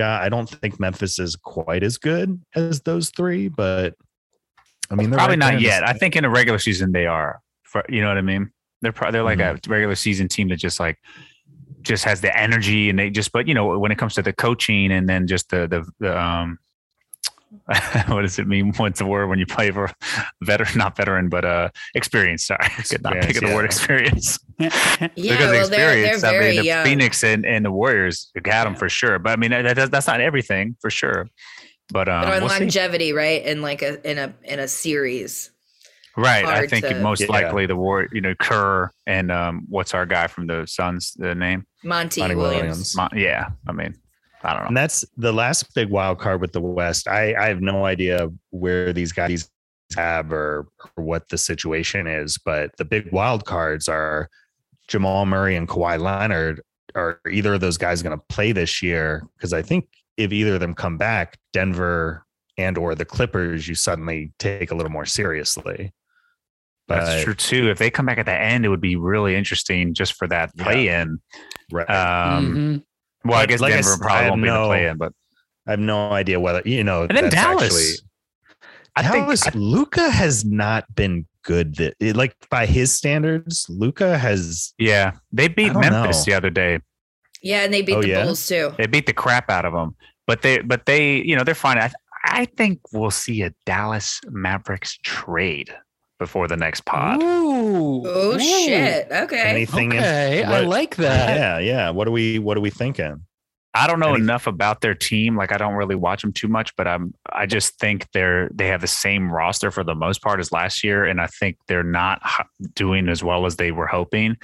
I 0.00 0.28
don't 0.28 0.48
think 0.48 0.78
Memphis 0.78 1.18
is 1.18 1.34
quite 1.34 1.82
as 1.82 1.98
good 1.98 2.40
as 2.54 2.80
those 2.82 3.10
three. 3.10 3.48
But 3.48 3.94
I 4.88 4.94
mean, 4.94 5.10
they're 5.10 5.18
Probably 5.18 5.36
right 5.36 5.52
not 5.54 5.60
yet. 5.60 5.86
I 5.86 5.94
think 5.94 6.14
in 6.14 6.24
a 6.24 6.30
regular 6.30 6.60
season 6.60 6.92
they 6.92 7.06
are. 7.06 7.40
For 7.84 7.92
you 7.92 8.00
know 8.00 8.08
what 8.08 8.18
I 8.18 8.22
mean? 8.22 8.50
They're 8.82 8.92
pro- 8.92 9.10
they're 9.10 9.22
like 9.22 9.38
Mm-hmm. 9.38 9.70
a 9.70 9.74
regular 9.74 9.94
season 9.94 10.28
team 10.28 10.48
that 10.48 10.56
just 10.56 10.78
like 10.80 10.98
just 11.82 12.04
has 12.04 12.20
the 12.20 12.36
energy 12.36 12.90
and 12.90 12.98
they 12.98 13.10
just. 13.10 13.32
But 13.32 13.46
you 13.48 13.54
know 13.54 13.78
when 13.78 13.90
it 13.92 13.98
comes 13.98 14.14
to 14.14 14.22
the 14.22 14.32
coaching 14.32 14.92
and 14.92 15.08
then 15.08 15.26
just 15.26 15.50
the 15.50 15.66
the, 15.68 15.86
the 16.00 16.18
um. 16.20 16.58
what 18.08 18.22
does 18.22 18.38
it 18.38 18.46
mean? 18.46 18.72
What's 18.74 18.98
the 18.98 19.06
word 19.06 19.28
when 19.28 19.38
you 19.38 19.46
play 19.46 19.70
for 19.70 19.90
veteran, 20.42 20.76
not 20.76 20.96
veteran, 20.96 21.28
but 21.28 21.44
uh, 21.44 21.68
experience? 21.94 22.44
Sorry, 22.46 22.58
Could 22.88 23.02
not 23.02 23.14
think 23.22 23.36
of 23.36 23.48
the 23.48 23.54
word 23.54 23.64
experience. 23.64 24.38
Yeah, 24.58 24.68
because 24.68 25.38
well, 25.38 25.64
of 25.64 25.70
they're 25.70 25.78
they're 26.02 26.14
experience, 26.14 26.24
I 26.24 26.30
very 26.32 26.46
mean, 26.50 26.56
the 26.60 26.64
young. 26.66 26.84
Phoenix 26.84 27.24
and, 27.24 27.46
and 27.46 27.64
the 27.64 27.70
Warriors 27.70 28.30
got 28.42 28.64
them 28.64 28.72
Yeah. 28.74 28.78
for 28.78 28.88
sure. 28.88 29.18
But 29.18 29.30
I 29.32 29.36
mean, 29.36 29.50
that, 29.52 29.74
that- 29.76 29.90
that's 29.90 30.06
not 30.06 30.20
everything 30.20 30.76
for 30.80 30.90
sure. 30.90 31.28
But 31.90 32.08
um, 32.08 32.24
but 32.24 32.32
on 32.34 32.40
we'll 32.42 32.50
see. 32.50 32.58
longevity, 32.60 33.12
right? 33.12 33.42
In 33.44 33.62
like 33.62 33.80
a 33.82 34.10
in 34.10 34.18
a 34.18 34.34
in 34.44 34.58
a 34.58 34.66
series. 34.68 35.50
Right? 36.16 36.44
I 36.44 36.66
think 36.66 36.86
to- 36.86 37.00
most 37.00 37.20
Yeah. 37.22 37.26
likely 37.28 37.66
the 37.66 37.76
war, 37.76 38.08
you 38.12 38.20
know, 38.20 38.34
Kerr 38.40 38.90
and 39.06 39.30
um, 39.30 39.64
what's 39.68 39.94
our 39.94 40.06
guy 40.06 40.26
from 40.26 40.46
the 40.46 40.66
Suns? 40.66 41.12
The 41.14 41.34
name? 41.34 41.66
Monty, 41.84 42.20
Monty 42.20 42.34
Williams. 42.36 42.60
Williams. 42.62 42.96
Mon- 42.96 43.10
yeah, 43.14 43.50
I 43.68 43.72
mean, 43.72 43.94
I 44.42 44.52
don't 44.52 44.62
know. 44.62 44.68
And 44.68 44.76
that's 44.76 45.04
the 45.16 45.32
last 45.32 45.74
big 45.74 45.90
wild 45.90 46.18
card 46.18 46.40
with 46.40 46.52
the 46.52 46.60
West. 46.60 47.08
I, 47.08 47.34
I 47.34 47.48
have 47.48 47.60
no 47.60 47.84
idea 47.84 48.28
where 48.50 48.92
these 48.92 49.12
guys 49.12 49.48
have 49.96 50.32
or, 50.32 50.66
or 50.96 51.04
what 51.04 51.28
the 51.28 51.38
situation 51.38 52.06
is, 52.06 52.38
but 52.44 52.70
the 52.76 52.84
big 52.84 53.12
wild 53.12 53.44
cards 53.44 53.88
are 53.88 54.28
Jamal 54.88 55.26
Murray 55.26 55.56
and 55.56 55.68
Kawhi 55.68 55.98
Leonard. 56.00 56.60
Are 56.94 57.20
either 57.30 57.54
of 57.54 57.60
those 57.60 57.76
guys 57.76 58.02
going 58.02 58.16
to 58.18 58.24
play 58.28 58.52
this 58.52 58.82
year? 58.82 59.26
Because 59.36 59.52
I 59.52 59.60
think 59.62 59.86
if 60.16 60.32
either 60.32 60.54
of 60.54 60.60
them 60.60 60.74
come 60.74 60.96
back, 60.96 61.36
Denver 61.52 62.24
and 62.56 62.78
or 62.78 62.94
the 62.94 63.04
Clippers, 63.04 63.68
you 63.68 63.74
suddenly 63.74 64.32
take 64.38 64.70
a 64.70 64.74
little 64.74 64.90
more 64.90 65.04
seriously. 65.04 65.92
That's 66.88 67.06
But- 67.08 67.24
true 67.24 67.34
too. 67.34 67.70
If 67.70 67.78
they 67.78 67.90
come 67.90 68.06
back 68.06 68.18
at 68.18 68.26
the 68.26 68.34
end, 68.38 68.64
it 68.64 68.68
would 68.68 68.80
be 68.80 68.96
really 68.96 69.34
interesting 69.34 69.92
just 69.94 70.14
for 70.14 70.28
that 70.28 70.56
play 70.56 70.88
in. 70.88 71.18
Right. 71.72 71.88
Um, 71.90 72.54
Mhm. 72.54 72.82
Well, 73.24 73.38
I 73.38 73.46
guess 73.46 73.60
like 73.60 73.72
Denver 73.72 73.90
s- 73.94 74.00
I 74.00 74.04
probably 74.04 74.22
have 74.22 74.30
won't 74.30 74.42
be 74.42 74.48
the 74.50 74.64
play 74.66 74.86
in, 74.86 74.96
but 74.98 75.12
I 75.66 75.70
have 75.72 75.80
no 75.80 76.12
idea 76.12 76.38
whether 76.38 76.62
you 76.64 76.84
know. 76.84 77.02
and 77.02 77.16
then 77.16 77.24
that's 77.24 77.34
Dallas. 77.34 77.64
actually- 77.64 78.08
I 78.94 79.02
think 79.02 79.24
Dallas, 79.24 79.54
Luka 79.54 80.10
has 80.10 80.44
not 80.44 80.84
been 80.94 81.26
good. 81.42 81.74
That 81.76 81.94
it- 82.00 82.16
like 82.16 82.34
by 82.50 82.66
his 82.66 82.94
standards, 82.96 83.66
Luka 83.68 84.16
has. 84.16 84.72
yeah, 84.78 85.12
they 85.32 85.48
beat 85.48 85.74
Memphis 85.74 86.18
know. 86.18 86.30
the 86.30 86.34
other 86.34 86.50
day. 86.50 86.78
Yeah, 87.42 87.64
and 87.64 87.74
they 87.74 87.82
beat 87.82 87.94
Oh, 87.96 88.02
the 88.02 88.08
yeah? 88.08 88.22
Bulls 88.24 88.46
too. 88.46 88.74
They 88.78 88.86
beat 88.86 89.06
the 89.06 89.12
crap 89.12 89.50
out 89.50 89.64
of 89.64 89.72
them, 89.72 89.96
but 90.26 90.42
they, 90.42 90.58
but 90.60 90.86
they, 90.86 91.16
you 91.16 91.34
know, 91.36 91.42
they're 91.44 91.54
fine. 91.54 91.78
I, 91.78 91.90
I 92.24 92.44
think 92.46 92.80
we'll 92.92 93.10
see 93.10 93.42
a 93.42 93.52
Dallas 93.66 94.20
Mavericks 94.30 94.98
trade 95.02 95.72
before 96.18 96.48
the 96.48 96.56
next 96.56 96.84
pod. 96.84 97.22
Ooh. 97.22 98.02
Oh 98.06 98.34
Ooh. 98.34 98.38
shit. 98.40 99.08
Okay. 99.10 99.40
Anything? 99.40 99.92
in- 99.92 99.98
Okay, 99.98 100.44
I 100.44 100.60
like 100.60 100.96
that. 100.96 101.36
Yeah, 101.36 101.58
yeah. 101.58 101.90
What 101.90 102.08
are 102.08 102.12
we? 102.12 102.38
What 102.38 102.56
are 102.56 102.60
we 102.60 102.70
thinking? 102.70 103.22
I 103.74 103.86
don't 103.86 104.00
know 104.00 104.14
Any- 104.14 104.22
enough 104.22 104.46
about 104.46 104.80
their 104.80 104.94
team. 104.94 105.36
Like 105.36 105.52
I 105.52 105.58
don't 105.58 105.74
really 105.74 105.96
watch 105.96 106.22
them 106.22 106.32
too 106.32 106.48
much, 106.48 106.74
but 106.76 106.88
I'm, 106.88 107.12
I 107.30 107.44
just 107.44 107.78
think 107.78 108.06
they're, 108.12 108.48
they 108.54 108.68
have 108.68 108.80
the 108.80 108.86
same 108.86 109.30
roster 109.30 109.70
for 109.70 109.84
the 109.84 109.94
most 109.94 110.22
part 110.22 110.40
as 110.40 110.50
last 110.50 110.82
year, 110.82 111.04
and 111.04 111.20
I 111.20 111.26
think 111.26 111.58
they're 111.68 111.82
not 111.82 112.22
doing 112.74 113.06
as 113.10 113.22
well 113.22 113.44
as 113.44 113.56
they 113.56 113.72
were 113.72 113.86
hoping. 113.86 114.36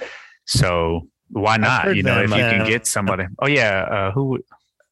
So 0.45 1.07
why 1.29 1.57
not? 1.57 1.95
You 1.95 2.03
know, 2.03 2.13
them, 2.15 2.25
if 2.25 2.29
you 2.31 2.35
can 2.43 2.61
uh, 2.61 2.65
get 2.65 2.85
somebody. 2.85 3.25
Oh 3.39 3.47
yeah, 3.47 3.81
uh, 3.89 4.11
who? 4.11 4.37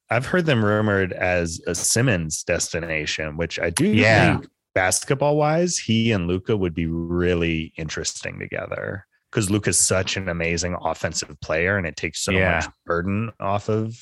I've 0.09 0.25
heard 0.25 0.45
them 0.47 0.65
rumored 0.65 1.13
as 1.13 1.61
a 1.67 1.75
Simmons 1.75 2.43
destination, 2.43 3.37
which 3.37 3.59
I 3.59 3.69
do 3.69 3.87
Yeah. 3.87 4.37
think 4.39 4.47
basketball 4.73 5.35
wise, 5.37 5.77
he 5.77 6.11
and 6.11 6.27
Luka 6.27 6.55
would 6.55 6.73
be 6.73 6.85
really 6.85 7.73
interesting 7.77 8.39
together 8.39 9.05
because 9.31 9.49
Luka's 9.49 9.77
such 9.77 10.17
an 10.17 10.29
amazing 10.29 10.75
offensive 10.81 11.35
player 11.41 11.77
and 11.77 11.87
it 11.87 11.95
takes 11.95 12.21
so 12.21 12.31
Yeah. 12.31 12.55
much 12.55 12.65
burden 12.85 13.31
off 13.39 13.69
of. 13.69 13.95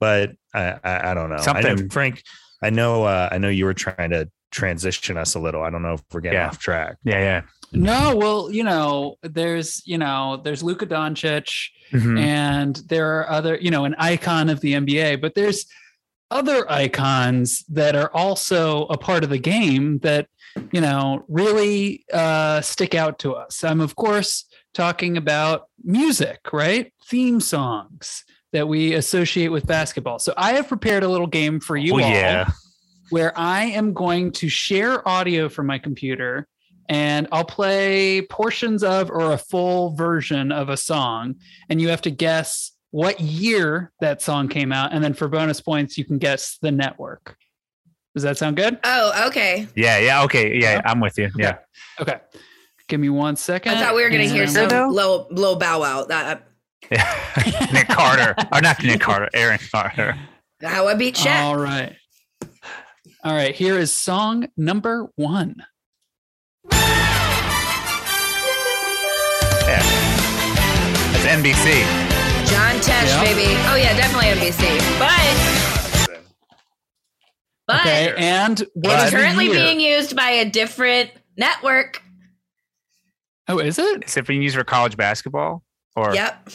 But 0.00 0.32
I, 0.54 0.78
I, 0.82 1.10
I 1.10 1.14
don't 1.14 1.30
know. 1.30 1.36
I 1.36 1.60
know, 1.60 1.68
Something- 1.68 1.90
Frank. 1.90 2.22
I 2.62 2.70
know. 2.70 3.04
Uh, 3.04 3.28
I 3.30 3.38
know 3.38 3.48
you 3.50 3.66
were 3.66 3.74
trying 3.74 4.10
to 4.10 4.28
transition 4.50 5.16
us 5.18 5.34
a 5.34 5.38
little. 5.40 5.62
I 5.62 5.70
don't 5.70 5.82
know 5.82 5.94
if 5.94 6.02
we're 6.12 6.20
getting 6.20 6.38
Yeah. 6.38 6.48
off 6.48 6.58
track. 6.58 6.96
Yeah, 7.04 7.18
yeah. 7.18 7.42
No, 7.72 8.16
well, 8.16 8.50
you 8.50 8.62
know, 8.64 9.16
there's, 9.22 9.82
you 9.86 9.98
know, 9.98 10.40
there's 10.42 10.62
Luka 10.62 10.86
Doncic, 10.86 11.68
Mhm. 11.92 12.18
and 12.20 12.76
there 12.88 13.18
are 13.20 13.28
other, 13.28 13.58
you 13.60 13.70
know, 13.70 13.84
an 13.84 13.94
icon 13.98 14.48
of 14.48 14.60
the 14.60 14.72
NBA, 14.74 15.16
but 15.20 15.34
there's 15.34 15.66
other 16.30 16.70
icons 16.70 17.64
that 17.68 17.94
are 17.94 18.10
also 18.12 18.86
a 18.86 18.98
part 18.98 19.24
of 19.24 19.30
the 19.30 19.38
game 19.38 19.98
that, 20.00 20.28
you 20.72 20.80
know, 20.80 21.24
really 21.28 22.04
uh, 22.12 22.60
stick 22.60 22.94
out 22.94 23.18
to 23.20 23.34
us. 23.34 23.62
I'm, 23.62 23.80
of 23.80 23.96
course, 23.96 24.46
talking 24.74 25.16
about 25.16 25.68
music, 25.84 26.52
right? 26.52 26.92
Theme 27.08 27.40
songs 27.40 28.24
that 28.52 28.66
we 28.68 28.94
associate 28.94 29.48
with 29.48 29.66
basketball. 29.66 30.18
So 30.18 30.32
I 30.36 30.52
have 30.54 30.68
prepared 30.68 31.02
a 31.02 31.08
little 31.08 31.26
game 31.26 31.60
for 31.60 31.76
you 31.76 31.94
Oh 31.94 32.02
all 32.02 32.10
yeah. 32.10 32.48
where 33.10 33.36
I 33.38 33.64
am 33.64 33.92
going 33.92 34.32
to 34.32 34.48
share 34.48 35.06
audio 35.06 35.48
from 35.48 35.66
my 35.66 35.78
computer 35.78 36.46
and 36.88 37.26
I'll 37.32 37.44
play 37.44 38.22
portions 38.22 38.82
of 38.84 39.10
or 39.10 39.32
a 39.32 39.38
full 39.38 39.94
version 39.94 40.52
of 40.52 40.68
a 40.68 40.76
song. 40.76 41.36
And 41.68 41.80
you 41.80 41.88
have 41.88 42.02
to 42.02 42.10
guess 42.10 42.72
what 42.96 43.20
year 43.20 43.92
that 44.00 44.22
song 44.22 44.48
came 44.48 44.72
out. 44.72 44.94
And 44.94 45.04
then 45.04 45.12
for 45.12 45.28
bonus 45.28 45.60
points, 45.60 45.98
you 45.98 46.04
can 46.06 46.16
guess 46.16 46.56
the 46.62 46.72
network. 46.72 47.36
Does 48.14 48.22
that 48.22 48.38
sound 48.38 48.56
good? 48.56 48.78
Oh, 48.84 49.26
okay. 49.26 49.68
Yeah, 49.76 49.98
yeah. 49.98 50.22
Okay, 50.22 50.58
yeah. 50.58 50.76
Yeah. 50.76 50.82
I'm 50.86 51.00
with 51.00 51.18
you. 51.18 51.30
Yeah. 51.36 51.58
Okay. 52.00 52.16
Give 52.88 52.98
me 52.98 53.10
one 53.10 53.36
second. 53.36 53.74
I 53.74 53.80
thought 53.82 53.94
we 53.94 54.02
were 54.02 54.08
gonna 54.08 54.24
hear 54.24 54.44
and- 54.44 54.52
some 54.52 54.70
though? 54.70 54.88
low 54.88 55.26
low 55.30 55.56
bow 55.56 55.82
out. 55.82 56.08
That 56.08 56.48
Yeah. 56.90 57.68
Nick 57.74 57.88
Carter, 57.88 58.34
or 58.50 58.62
not 58.62 58.82
Nick 58.82 59.02
Carter, 59.02 59.28
Aaron 59.34 59.58
Carter. 59.70 60.16
how 60.62 60.88
I 60.88 60.94
beat 60.94 61.16
Shaq. 61.16 61.42
All 61.42 61.58
right. 61.58 61.94
All 63.22 63.34
right. 63.34 63.54
Here 63.54 63.78
is 63.78 63.92
song 63.92 64.46
number 64.56 65.10
one. 65.16 65.56
Yeah. 66.72 66.78
That's 71.12 71.26
NBC. 71.26 72.05
John 72.46 72.76
Tesh, 72.76 73.06
Yeah. 73.08 73.24
baby. 73.24 73.54
Oh 73.68 73.76
yeah, 73.76 73.96
definitely 73.96 74.28
NBC. 74.28 74.78
But 74.98 76.20
but 77.66 77.80
Okay. 77.80 78.14
And 78.16 78.58
what 78.74 78.94
it's 78.94 79.04
is 79.06 79.10
the 79.10 79.16
currently 79.16 79.46
year? 79.46 79.54
being 79.54 79.80
used 79.80 80.14
by 80.16 80.30
a 80.30 80.44
different 80.48 81.10
network. 81.36 82.02
Oh, 83.48 83.58
is 83.58 83.78
it? 83.78 84.04
Is 84.06 84.16
it 84.16 84.26
being 84.26 84.42
used 84.42 84.56
for 84.56 84.64
college 84.64 84.96
basketball 84.96 85.62
or 85.96 86.14
Yep. 86.14 86.48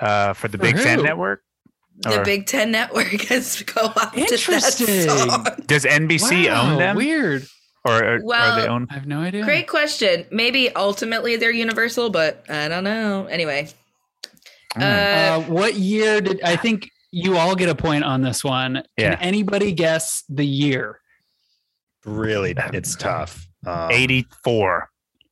uh, 0.00 0.32
for 0.32 0.48
the 0.48 0.58
For 0.58 0.62
Big 0.64 0.76
Ten 0.76 1.02
network? 1.02 1.42
The 1.98 2.20
Or- 2.20 2.24
Big 2.24 2.46
Ten 2.46 2.70
Network 2.70 3.06
has 3.30 3.62
co-opted 3.66 4.30
Interesting. 4.30 4.86
that 4.86 5.28
song. 5.30 5.46
Does 5.66 5.84
NBC 5.86 6.48
Wow, 6.48 6.72
own 6.72 6.78
them, 6.78 6.96
Weird. 6.96 7.46
or 7.86 7.92
are, 7.92 8.14
are 8.16 8.20
Well, 8.22 8.56
they 8.60 8.68
own? 8.68 8.86
I 8.90 8.94
have 8.94 9.06
no 9.06 9.20
idea. 9.20 9.42
Great 9.44 9.66
question. 9.66 10.26
Maybe 10.30 10.70
ultimately 10.74 11.36
they're 11.36 11.50
universal, 11.50 12.10
but 12.10 12.44
I 12.50 12.68
don't 12.68 12.84
know. 12.84 13.24
Anyway, 13.26 13.70
Uh, 14.80 14.84
Uh, 14.84 15.40
what 15.42 15.74
year 15.74 16.20
did 16.20 16.40
I 16.42 16.56
think 16.56 16.90
you 17.10 17.36
all 17.36 17.54
get 17.54 17.68
a 17.68 17.74
point 17.74 18.04
on 18.04 18.22
this 18.22 18.44
one? 18.44 18.82
Can 18.98 19.14
anybody 19.20 19.72
guess 19.72 20.24
the 20.28 20.46
year? 20.46 21.00
Really, 22.04 22.54
it's 22.72 22.94
tough. 22.96 23.46
Um, 23.66 23.90
84. 23.90 24.88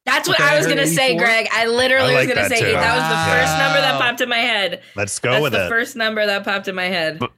that's 0.07 0.29
what 0.29 0.41
okay, 0.41 0.49
I 0.55 0.57
was 0.59 0.67
gonna 0.67 0.87
say, 0.89 1.17
Greg. 1.17 1.47
I 1.53 1.67
literally 1.67 2.13
I 2.15 2.17
like 2.17 2.29
was 2.29 2.37
gonna 2.37 2.49
say 2.49 2.61
too. 2.61 2.73
that 2.73 2.97
was 2.97 3.09
the 3.09 3.33
first 3.33 3.59
number 3.59 3.81
that 3.81 4.01
popped 4.01 4.21
in 4.21 4.29
my 4.29 4.39
head. 4.39 4.83
Let's 4.97 5.19
go 5.21 5.31
That's 5.33 5.43
with 5.43 5.53
the 5.53 5.67
it. 5.67 5.69
first 5.69 5.95
number 5.97 6.27
that 6.27 6.43
popped 6.45 6.67
in 6.69 6.75
my 6.75 6.87
head. 6.87 7.19
But- 7.21 7.31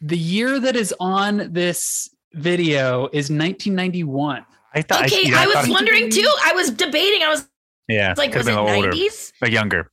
The 0.00 0.16
year 0.18 0.60
that 0.60 0.76
is 0.76 0.94
on 1.00 1.52
this 1.52 2.08
video 2.34 3.08
is 3.12 3.28
1991. 3.30 4.44
I 4.74 4.82
thought. 4.82 5.06
Okay, 5.06 5.22
you 5.24 5.30
know, 5.32 5.38
I 5.38 5.46
was 5.46 5.54
thought- 5.56 5.68
wondering 5.68 6.10
too. 6.10 6.28
I 6.44 6.52
was 6.52 6.70
debating. 6.70 7.22
I 7.22 7.28
was 7.28 7.48
Yeah, 7.88 8.14
like, 8.16 8.34
was 8.34 8.46
it 8.46 8.50
been 8.50 8.58
older, 8.58 8.72
nineties? 8.88 9.32
or 9.42 9.48
younger. 9.48 9.90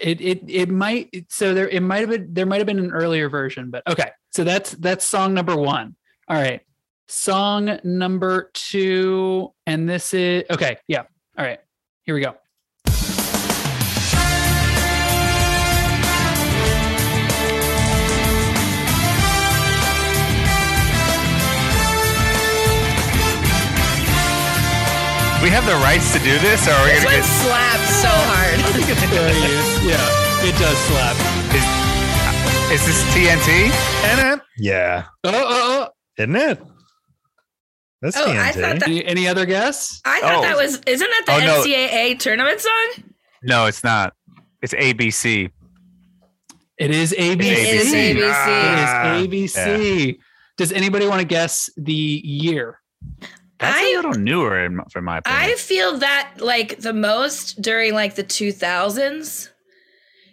It 0.00 0.20
it 0.20 0.42
it 0.48 0.70
might 0.70 1.26
so 1.28 1.52
there 1.52 1.68
it 1.68 1.80
might 1.80 2.00
have 2.00 2.10
been 2.10 2.32
there 2.32 2.46
might 2.46 2.58
have 2.58 2.66
been 2.66 2.78
an 2.78 2.90
earlier 2.90 3.28
version, 3.28 3.70
but 3.70 3.86
okay. 3.86 4.10
So 4.32 4.44
that's 4.44 4.72
that's 4.72 5.06
song 5.06 5.34
number 5.34 5.56
one. 5.56 5.96
All 6.28 6.36
right. 6.36 6.62
Song 7.08 7.78
number 7.82 8.50
two, 8.54 9.52
and 9.66 9.88
this 9.88 10.14
is 10.14 10.44
okay, 10.48 10.78
yeah. 10.86 11.02
All 11.36 11.44
right. 11.44 11.58
Here 12.04 12.14
we 12.14 12.20
go. 12.20 12.36
We 25.42 25.48
have 25.48 25.64
the 25.66 25.74
rights 25.76 26.12
to 26.12 26.18
do 26.18 26.38
this, 26.38 26.68
or 26.68 26.72
are 26.72 26.84
we 26.84 26.90
This 26.92 27.04
gonna 27.04 27.16
get? 27.16 27.24
slapped 27.24 27.88
so 28.04 28.08
hard. 28.12 28.58
It's 28.60 29.00
fair 29.08 29.32
use. 29.32 29.84
Yeah, 29.84 30.48
it 30.48 30.54
does 30.58 30.76
slap. 30.88 31.16
Is, 31.56 31.64
uh, 31.64 32.74
is 32.74 32.86
this 32.86 33.02
TNT? 33.14 33.70
And 34.04 34.40
it, 34.40 34.46
yeah, 34.58 35.06
Oh, 35.24 35.30
oh, 35.32 35.88
oh. 35.88 35.88
isn't 36.18 36.36
it? 36.36 36.60
That's 38.02 38.16
Oh, 38.16 38.26
TNT. 38.26 38.38
I 38.38 38.52
thought 38.52 38.78
that- 38.80 38.88
Any, 38.88 39.04
any 39.04 39.28
other 39.28 39.46
guess? 39.46 40.00
I 40.04 40.20
thought 40.20 40.36
Oh. 40.36 40.42
that 40.42 40.56
was 40.56 40.80
isn't 40.86 41.10
that 41.10 41.22
the 41.26 41.32
Oh, 41.32 41.38
no. 41.40 41.62
NCAA 41.62 42.14
tournament 42.18 42.60
song? 42.60 43.04
No, 43.42 43.66
it's 43.66 43.82
not. 43.82 44.12
It's 44.62 44.74
ABC. 44.74 45.50
It 46.78 46.90
is 46.90 47.12
ABC. 47.12 47.50
It 47.50 47.74
is 47.74 47.92
ABC. 47.94 48.10
ABC. 48.14 48.30
Ah. 48.32 49.16
It 49.16 49.32
is 49.34 49.56
ABC. 49.56 50.18
Does 50.58 50.72
anybody 50.72 51.06
want 51.06 51.20
to 51.20 51.26
guess 51.26 51.70
the 51.78 51.92
year? 51.94 52.78
That's 53.60 53.76
I- 53.78 53.92
a 53.92 53.96
little 53.96 54.14
newer, 54.14 54.64
in, 54.64 54.80
for 54.90 55.02
my 55.02 55.18
opinion. 55.18 55.42
I 55.50 55.54
feel 55.54 55.98
that 55.98 56.32
like 56.38 56.80
the 56.80 56.92
most 56.94 57.60
during 57.60 57.92
like 57.94 58.14
the 58.14 58.24
2000s 58.24 59.50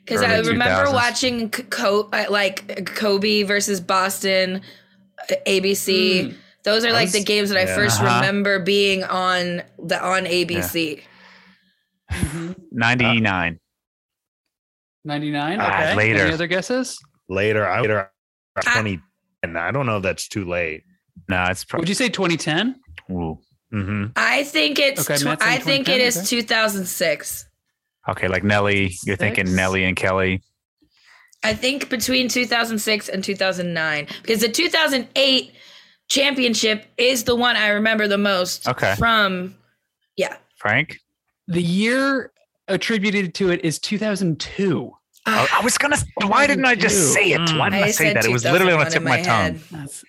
because 0.03 0.21
I 0.21 0.37
Early 0.37 0.49
remember 0.51 0.85
2000s. 0.89 0.93
watching 0.93 1.49
Co- 1.49 2.09
uh, 2.13 2.25
like 2.29 2.85
Kobe 2.95 3.43
versus 3.43 3.81
Boston, 3.81 4.61
uh, 5.29 5.35
ABC. 5.45 6.33
Those 6.63 6.85
are 6.85 6.91
like 6.93 7.07
was- 7.07 7.13
the 7.13 7.23
games 7.23 7.49
that 7.49 7.57
I 7.57 7.65
yeah. 7.65 7.75
first 7.75 7.99
Uh-huh. 8.01 8.15
remember 8.15 8.59
being 8.59 9.03
on 9.03 9.61
the 9.77 10.01
on 10.01 10.23
ABC. 10.25 11.01
99. 12.71 13.59
99. 15.05 15.57
Ah, 15.59 15.65
Okay. 15.67 15.95
later. 15.95 16.19
Any 16.25 16.33
other 16.33 16.47
guesses? 16.47 16.97
later, 17.29 17.67
I 17.67 17.81
later, 17.81 18.09
Ah. 18.65 18.73
twenty, 18.73 18.99
and 19.43 19.57
I 19.57 19.71
don't 19.71 19.85
know 19.85 19.97
if 19.97 20.03
that's 20.03 20.27
too 20.29 20.45
late. 20.45 20.83
no, 21.29 21.43
it's 21.49 21.63
probably. 21.65 21.81
Would 21.83 21.89
you 21.89 21.95
say 21.95 22.07
2010? 22.09 22.79
Mm-hmm. 23.09 24.05
I 24.15 24.43
think 24.43 24.79
it's 24.79 25.09
Okay, 25.09 25.17
tw- 25.17 25.41
I 25.41 25.57
think 25.57 25.89
it 25.89 25.99
2010, 25.99 26.01
is 26.01 26.17
okay. 26.17 26.25
2006. 26.25 27.45
Okay, 28.09 28.27
like 28.27 28.43
Nelly. 28.43 28.95
You're 29.05 29.17
thinking 29.17 29.47
Six. 29.47 29.55
Nelly 29.55 29.83
and 29.83 29.95
Kelly. 29.95 30.41
I 31.43 31.53
think 31.53 31.89
between 31.89 32.29
2006 32.29 33.09
and 33.09 33.23
2009 33.23 34.07
because 34.21 34.41
the 34.41 34.49
2008 34.49 35.51
championship 36.07 36.85
is 36.97 37.25
the 37.25 37.35
one 37.35 37.55
I 37.55 37.69
remember 37.69 38.07
the 38.07 38.17
most 38.17 38.67
Okay. 38.67 38.95
from 38.97 39.55
yeah. 40.15 40.37
Frank? 40.55 40.97
The 41.47 41.61
year 41.61 42.31
attributed 42.67 43.33
to 43.35 43.51
it 43.51 43.63
is 43.63 43.79
2002. 43.79 44.91
I, 45.25 45.47
I 45.59 45.63
was 45.63 45.77
gonna. 45.77 45.97
Why 46.25 46.47
didn't 46.47 46.65
I 46.65 46.75
just 46.75 47.13
say 47.13 47.31
it? 47.31 47.39
Why 47.57 47.69
didn't 47.69 47.83
I, 47.83 47.91
say 47.91 48.13
that? 48.13 48.25
It 48.25 48.31
was 48.31 48.45
literally 48.45 48.73
on 48.73 48.79
the 48.79 48.85
tip 48.85 48.95
of 48.95 49.01
in 49.03 49.09
my 49.09 49.21
tongue. 49.21 49.59
That's 49.71 50.03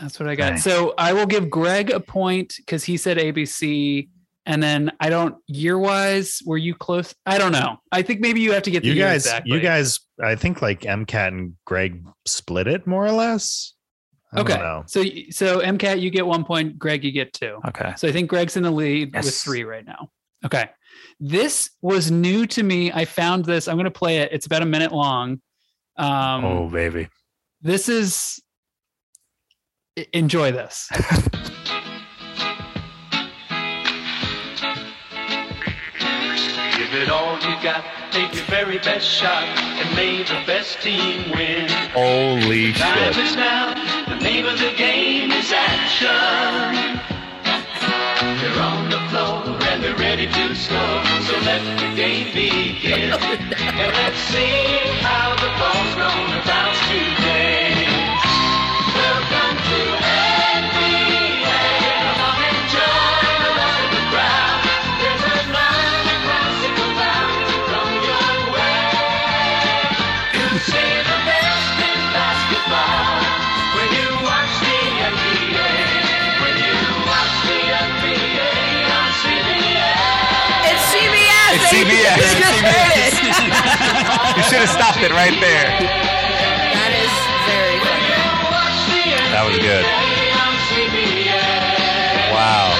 that's 0.00 0.18
what 0.20 0.28
I 0.28 0.34
got. 0.34 0.52
Okay. 0.52 0.60
So 0.60 0.94
I 0.98 1.12
will 1.12 1.26
give 1.26 1.48
Greg 1.50 1.90
a 1.90 2.00
point 2.00 2.54
because 2.58 2.84
he 2.84 2.96
said 2.96 3.18
ABC. 3.18 4.08
And 4.46 4.62
then 4.62 4.92
I 5.00 5.08
don't 5.08 5.36
year 5.46 5.78
wise, 5.78 6.42
were 6.44 6.58
you 6.58 6.74
close? 6.74 7.14
I 7.24 7.38
don't 7.38 7.52
know. 7.52 7.78
I 7.90 8.02
think 8.02 8.20
maybe 8.20 8.40
you 8.40 8.52
have 8.52 8.64
to 8.64 8.70
get 8.70 8.82
the 8.82 8.90
You 8.90 8.94
guys, 8.96 9.24
exactly. 9.24 9.54
you 9.56 9.60
guys, 9.60 10.00
I 10.22 10.34
think 10.34 10.60
like 10.60 10.80
MCAT 10.82 11.28
and 11.28 11.54
Greg 11.64 12.04
split 12.26 12.66
it 12.66 12.86
more 12.86 13.06
or 13.06 13.10
less. 13.12 13.72
I 14.34 14.40
Okay. 14.40 14.52
don't 14.54 14.62
know. 14.62 14.82
So 14.86 15.02
so 15.30 15.60
MCAT, 15.60 15.98
you 16.00 16.10
get 16.10 16.26
one 16.26 16.44
point. 16.44 16.78
Greg, 16.78 17.04
you 17.04 17.10
get 17.10 17.32
two. 17.32 17.58
Okay. 17.68 17.94
So 17.96 18.06
I 18.06 18.12
think 18.12 18.28
Greg's 18.28 18.58
in 18.58 18.64
the 18.64 18.70
lead 18.70 19.14
with 19.14 19.34
three 19.34 19.64
right 19.64 19.86
now. 19.86 20.10
Okay. 20.44 20.68
This 21.18 21.70
was 21.80 22.10
new 22.10 22.44
to 22.48 22.62
me. 22.62 22.92
I 22.92 23.06
found 23.06 23.46
this. 23.46 23.66
I'm 23.66 23.76
going 23.76 23.84
to 23.84 23.90
play 23.90 24.18
it. 24.18 24.28
It's 24.30 24.44
about 24.44 24.60
a 24.60 24.66
minute 24.66 24.92
long. 24.92 25.40
Um, 25.96 26.44
oh 26.44 26.68
baby. 26.68 27.08
This 27.62 27.88
is. 27.88 28.42
Enjoy 30.12 30.50
this. 30.50 30.88
Give 36.76 36.92
it 37.00 37.08
all 37.08 37.34
you 37.34 37.54
got, 37.62 37.84
take 38.10 38.34
your 38.34 38.42
very 38.46 38.78
best 38.78 39.06
shot, 39.06 39.44
and 39.44 39.94
may 39.94 40.24
the 40.24 40.42
best 40.48 40.82
team 40.82 41.30
win. 41.30 41.70
Holy 41.92 42.72
Time 42.72 43.12
shit. 43.12 43.24
is 43.24 43.36
now, 43.36 43.72
the 44.08 44.16
name 44.16 44.46
of 44.46 44.58
the 44.58 44.74
game 44.76 45.30
is 45.30 45.52
action. 45.52 46.08
They're 48.40 48.62
on 48.64 48.90
the 48.90 48.98
floor 49.10 49.44
and 49.70 49.80
they're 49.80 49.94
ready 49.94 50.26
to 50.26 50.54
score, 50.56 51.04
so 51.22 51.38
let 51.46 51.62
the 51.78 51.94
game 51.94 52.34
begin. 52.34 53.12
and 53.12 53.92
let's 53.94 54.18
see 54.18 54.74
how 55.06 55.36
the 55.36 55.50
ball's 55.54 55.94
gonna 55.94 56.42
bounce 56.44 56.80
today. 56.88 57.23
Should 84.54 84.68
have 84.68 84.70
stopped 84.70 85.02
it 85.02 85.10
right 85.10 85.34
there. 85.40 85.66
that 85.82 86.92
is 86.94 87.10
very 87.42 87.74
funny. 87.82 88.06
Watch 88.54 88.86
the 88.86 89.02
NBA 89.02 89.34
That 89.34 89.42
was 89.50 89.58
good. 89.58 89.84
Wow. 92.30 92.70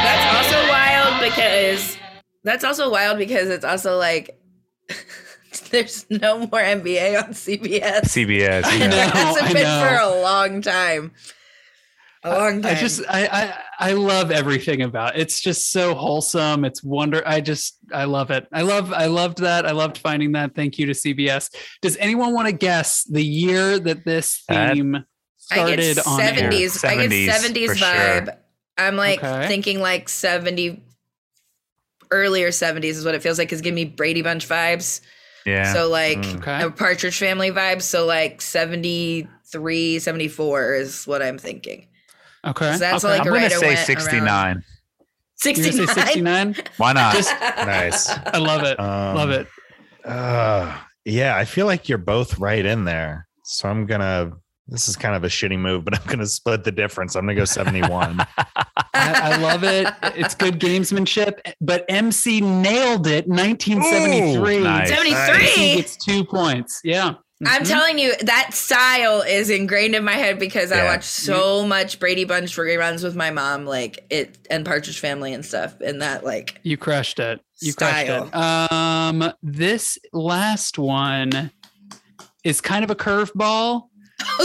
That's 0.00 0.24
also 0.32 0.56
wild 0.70 1.20
because 1.20 1.98
that's 2.42 2.64
also 2.64 2.90
wild 2.90 3.18
because 3.18 3.50
it's 3.50 3.66
also 3.66 3.98
like 3.98 4.40
there's 5.70 6.06
no 6.08 6.38
more 6.38 6.62
NBA 6.62 7.22
on 7.22 7.34
CBS. 7.34 8.04
CBS. 8.04 8.64
I 8.64 8.76
yeah. 8.76 8.86
know. 8.86 8.96
It 8.96 9.10
hasn't 9.10 9.52
been 9.52 9.62
know. 9.64 9.86
for 9.86 9.94
a 9.96 10.22
long 10.22 10.62
time. 10.62 11.12
A 12.26 12.30
long 12.38 12.62
time. 12.62 12.74
I 12.76 12.80
just 12.80 13.02
I, 13.08 13.26
I 13.26 13.88
I 13.90 13.92
love 13.92 14.30
everything 14.30 14.80
about 14.82 15.14
it. 15.14 15.20
it's 15.20 15.40
just 15.40 15.70
so 15.70 15.94
wholesome. 15.94 16.64
It's 16.64 16.82
wonder. 16.82 17.22
I 17.26 17.40
just 17.42 17.76
I 17.92 18.04
love 18.04 18.30
it. 18.30 18.46
I 18.52 18.62
love 18.62 18.92
I 18.94 19.06
loved 19.06 19.38
that. 19.38 19.66
I 19.66 19.72
loved 19.72 19.98
finding 19.98 20.32
that. 20.32 20.54
Thank 20.54 20.78
you 20.78 20.86
to 20.86 20.92
CBS. 20.92 21.54
Does 21.82 21.96
anyone 21.98 22.32
want 22.32 22.46
to 22.48 22.52
guess 22.52 23.04
the 23.04 23.22
year 23.22 23.78
that 23.78 24.04
this 24.06 24.42
theme 24.48 25.04
I 25.52 25.74
get 25.76 25.96
started 25.96 25.98
on 26.08 26.20
air? 26.20 26.50
70s. 26.50 26.84
I 26.88 26.96
get 26.96 27.10
70s 27.10 27.28
70s 27.28 27.66
for 27.66 27.74
sure. 27.74 27.86
vibe. 27.88 28.36
I'm 28.78 28.96
like 28.96 29.22
Okay. 29.22 29.46
thinking 29.46 29.80
like 29.80 30.08
70 30.08 30.82
earlier 32.10 32.48
70s 32.48 32.84
is 32.84 33.04
what 33.04 33.14
it 33.14 33.22
feels 33.22 33.38
like. 33.38 33.52
Is 33.52 33.60
giving 33.60 33.74
me 33.74 33.84
Brady 33.84 34.22
Bunch 34.22 34.48
vibes. 34.48 35.00
Yeah. 35.44 35.72
So 35.74 35.90
like 35.90 36.18
Mm. 36.18 36.36
Okay. 36.38 36.62
a 36.64 36.70
Partridge 36.70 37.18
Family 37.18 37.50
vibe. 37.50 37.82
So 37.82 38.06
like 38.06 38.40
73, 38.40 39.98
74 39.98 40.74
is 40.74 41.06
what 41.06 41.20
I'm 41.22 41.36
thinking. 41.36 41.88
Okay. 42.46 42.72
So 42.72 42.78
that's 42.78 43.04
okay. 43.04 43.18
like 43.18 43.26
I'm 43.26 43.32
right 43.32 43.50
gonna 43.50 43.60
say 43.60 43.76
69. 43.76 44.26
around. 44.26 44.64
69. 45.36 45.86
69. 45.86 46.56
Why 46.76 46.92
not? 46.92 47.14
Just 47.14 47.30
Nice. 47.40 48.08
I 48.10 48.38
love 48.38 48.62
it. 48.62 48.78
Um, 48.78 49.16
love 49.16 49.30
it. 49.30 49.46
Uh, 50.04 50.78
yeah, 51.04 51.36
I 51.36 51.44
feel 51.44 51.66
like 51.66 51.88
you're 51.88 51.98
both 51.98 52.38
right 52.38 52.64
in 52.64 52.84
there. 52.84 53.26
So 53.44 53.68
I'm 53.68 53.86
gonna. 53.86 54.32
This 54.66 54.88
is 54.88 54.96
kind 54.96 55.14
of 55.14 55.24
a 55.24 55.26
shitty 55.26 55.58
move, 55.58 55.84
but 55.84 55.94
I'm 56.00 56.06
gonna 56.06 56.26
split 56.26 56.64
the 56.64 56.72
difference. 56.72 57.14
I'm 57.14 57.22
gonna 57.22 57.34
go 57.34 57.44
71. 57.44 58.20
I, 58.36 58.74
I 58.94 59.36
love 59.36 59.64
it. 59.64 59.92
It's 60.16 60.34
good 60.34 60.58
gamesmanship. 60.58 61.40
But 61.60 61.84
MC 61.88 62.40
nailed 62.40 63.06
it. 63.06 63.26
1973. 63.28 64.56
Ooh, 64.56 64.60
nice. 64.64 64.88
73. 64.88 65.46
He 65.46 65.76
gets 65.76 65.96
two 65.96 66.24
points. 66.24 66.80
Yeah. 66.84 67.14
I'm 67.44 67.62
Mhm. 67.62 67.68
telling 67.68 67.98
you, 67.98 68.14
that 68.22 68.50
style 68.54 69.20
is 69.22 69.50
ingrained 69.50 69.94
in 69.94 70.04
my 70.04 70.12
head 70.12 70.38
because 70.38 70.70
I 70.70 70.84
watched 70.84 71.04
so 71.04 71.66
much 71.66 71.98
Brady 71.98 72.24
Bunch 72.24 72.54
for 72.54 72.64
reruns 72.64 73.02
with 73.02 73.16
my 73.16 73.30
mom, 73.30 73.66
like 73.66 74.04
it 74.08 74.38
and 74.50 74.64
Partridge 74.64 75.00
Family 75.00 75.34
and 75.34 75.44
stuff. 75.44 75.74
And 75.80 76.00
that, 76.00 76.24
like, 76.24 76.60
You 76.62 76.76
crushed 76.76 77.18
it. 77.18 77.40
You 77.60 77.72
Style. 77.72 78.28
crushed 78.30 78.34
it. 78.34 78.36
Um, 78.36 79.32
this 79.42 79.98
last 80.12 80.78
one 80.78 81.50
is 82.44 82.60
kind 82.60 82.84
of 82.84 82.90
a 82.90 82.94
curveball. 82.94 83.88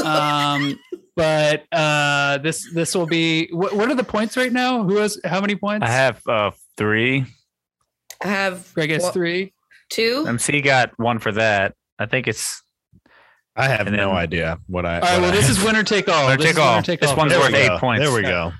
Um, 0.03 0.79
but 1.15 1.65
uh, 1.71 2.39
this 2.39 2.67
this 2.73 2.95
will 2.95 3.05
be. 3.05 3.49
What, 3.51 3.73
what 3.75 3.89
are 3.89 3.95
the 3.95 4.03
points 4.03 4.35
right 4.35 4.51
now? 4.51 4.83
Who 4.83 4.97
has 4.97 5.19
how 5.23 5.41
many 5.41 5.55
points? 5.55 5.85
I 5.85 5.91
have 5.91 6.21
uh, 6.27 6.51
three. 6.75 7.25
I 8.23 8.27
have 8.27 8.73
Greg 8.73 8.89
has 8.91 9.03
well, 9.03 9.11
three. 9.11 9.53
two. 9.89 10.25
MC 10.27 10.61
got 10.61 10.97
one 10.97 11.19
for 11.19 11.31
that. 11.33 11.75
I 11.99 12.05
think 12.07 12.27
it's 12.27 12.63
I 13.59 13.67
have 13.67 13.87
And 13.87 13.97
no 13.97 14.07
then- 14.09 14.15
idea 14.17 14.57
what 14.67 14.85
I. 14.85 14.95
All 14.95 15.01
right. 15.01 15.19
Well, 15.21 15.29
I 15.31 15.35
this 15.35 15.47
have. 15.47 15.57
is 15.57 15.63
winner 15.63 15.83
take 15.83 16.07
all. 16.07 16.27
Winner 16.27 16.37
This 16.37 16.45
take 16.45 16.51
is 16.53 16.57
all. 16.59 16.71
winner 16.75 16.81
take 16.81 17.01
This 17.01 17.09
all. 17.11 17.15
one's 17.17 17.31
There 17.31 17.39
worth 17.41 17.53
eight 17.53 17.79
points. 17.79 18.05
There 18.05 18.13
we 18.15 18.21
go. 18.21 18.53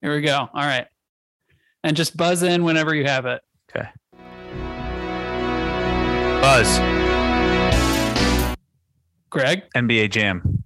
Here 0.00 0.14
we 0.14 0.22
go. 0.22 0.36
All 0.36 0.48
right. 0.66 0.86
And 1.82 1.94
just 1.96 2.16
buzz 2.16 2.42
in 2.42 2.64
whenever 2.64 2.94
you 2.94 3.04
have 3.04 3.26
it. 3.26 3.42
Okay. 3.76 3.88
Buzz, 6.40 6.78
Greg. 9.30 9.62
NBA 9.74 10.10
Jam. 10.10 10.64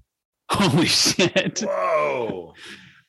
Holy 0.50 0.86
shit! 0.86 1.60
Whoa. 1.64 2.54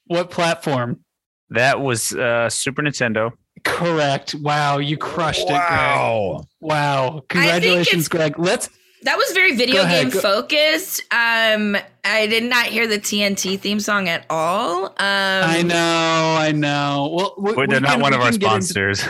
What 0.06 0.30
platform? 0.30 1.04
That 1.50 1.80
was 1.80 2.14
uh, 2.14 2.50
Super 2.50 2.82
Nintendo. 2.84 3.32
Correct. 3.64 4.36
Wow, 4.36 4.78
you 4.78 4.98
crushed 4.98 5.42
it, 5.42 5.48
Greg. 5.48 5.60
Wow. 5.60 6.44
Wow. 6.62 7.22
Congratulations, 7.30 8.08
Greg. 8.08 8.38
Let's 8.38 8.70
That 9.04 9.16
was 9.18 9.32
very 9.34 9.56
video 9.56 9.78
Go 9.78 9.84
ahead, 9.84 10.04
game 10.06 10.12
go- 10.14 10.20
focused. 10.20 11.02
Um, 11.12 11.78
I 12.04 12.28
did 12.28 12.44
not 12.44 12.66
hear 12.66 12.86
the 12.88 13.00
TNT 13.00 13.58
theme 13.60 13.80
song 13.80 14.10
at 14.10 14.26
all. 14.30 14.88
Um, 14.88 14.94
I 15.00 15.62
know, 15.62 16.36
I 16.38 16.52
know. 16.52 17.10
Well, 17.14 17.34
we, 17.38 17.54
Wait, 17.54 17.70
they're 17.70 17.80
we 17.80 17.84
not 17.84 17.92
can- 17.94 18.02
one 18.02 18.14
of 18.14 18.20
our 18.22 18.32
can 18.32 18.40
get 18.40 18.54
into- 18.56 18.66
sponsors. 18.66 19.06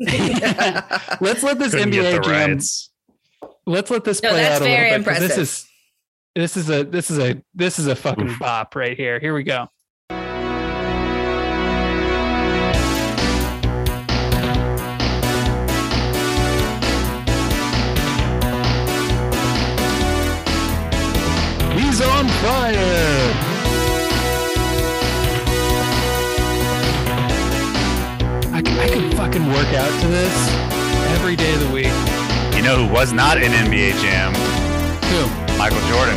Let's 1.20 1.42
let 1.42 1.58
this 1.58 1.72
Couldn't 1.72 1.90
NBA 1.92 2.12
the 2.16 2.20
jam. 2.20 2.50
rights. 2.50 2.90
Let's 3.66 3.90
let 3.90 4.04
this 4.04 4.22
No, 4.22 4.30
play 4.30 4.42
that's 4.42 4.60
out 4.60 4.66
a 4.66 4.70
little 4.70 4.98
bit. 4.98 5.04
bit. 5.04 5.14
'cause 5.14 5.20
This 5.20 5.38
is 5.38 5.66
this 6.34 6.56
is 6.56 6.70
a 6.70 6.84
this 6.84 7.10
is 7.10 7.18
a 7.18 7.42
this 7.54 7.78
is 7.78 7.86
a 7.86 7.94
fucking 7.96 8.36
bop 8.38 8.74
right 8.76 8.96
here. 8.96 9.18
Here 9.20 9.34
we 9.34 9.42
go. 9.42 9.68
Fire. 22.42 23.30
I 28.52 28.58
I 28.58 28.88
can 28.88 29.10
fucking 29.12 29.46
work 29.48 29.68
out 29.74 30.00
to 30.02 30.08
this 30.08 30.34
every 31.18 31.36
day 31.36 31.52
of 31.54 31.60
the 31.60 31.72
week. 31.72 31.92
You 32.56 32.62
know 32.62 32.84
who 32.86 32.92
was 32.92 33.12
not 33.12 33.38
in 33.38 33.52
NBA 33.52 34.00
Jam? 34.02 34.34
Who? 34.34 35.56
Michael 35.58 35.80
Jordan. 35.88 36.16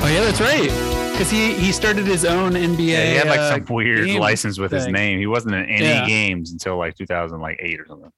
Oh 0.00 0.10
yeah, 0.12 0.20
that's 0.22 0.40
right. 0.40 0.70
Because 1.12 1.30
he 1.30 1.52
he 1.54 1.72
started 1.72 2.06
his 2.06 2.24
own 2.24 2.52
NBA. 2.52 2.78
Yeah, 2.88 3.04
he 3.10 3.14
had 3.16 3.26
like 3.28 3.40
uh, 3.40 3.50
some 3.56 3.64
weird 3.74 4.08
license 4.10 4.58
with 4.58 4.70
his 4.72 4.86
name. 4.86 5.18
He 5.18 5.26
wasn't 5.26 5.54
in 5.54 5.64
any 5.66 5.84
Yeah. 5.84 6.06
games 6.06 6.52
until 6.52 6.76
like 6.78 6.96
2008 6.96 7.80
or 7.80 7.86
something. 7.86 8.12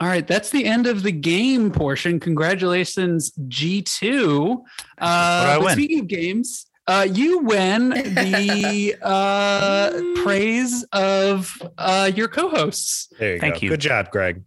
All 0.00 0.08
right, 0.08 0.26
that's 0.26 0.48
the 0.48 0.64
end 0.64 0.86
of 0.86 1.02
the 1.02 1.12
game 1.12 1.70
portion. 1.70 2.18
Congratulations, 2.20 3.32
G 3.48 3.82
two. 3.82 4.64
Uh, 4.98 5.04
I 5.04 5.56
but 5.58 5.64
win? 5.66 5.72
Speaking 5.74 6.00
of 6.00 6.06
games, 6.08 6.66
uh, 6.86 7.06
you 7.12 7.40
win 7.40 7.90
the 7.90 8.96
uh, 9.02 10.22
praise 10.22 10.84
of 10.92 11.54
uh, 11.76 12.10
your 12.14 12.28
co-hosts. 12.28 13.08
There 13.18 13.34
you 13.34 13.40
Thank 13.40 13.54
go. 13.56 13.60
you. 13.60 13.68
Good 13.68 13.80
job, 13.80 14.10
Greg. 14.10 14.42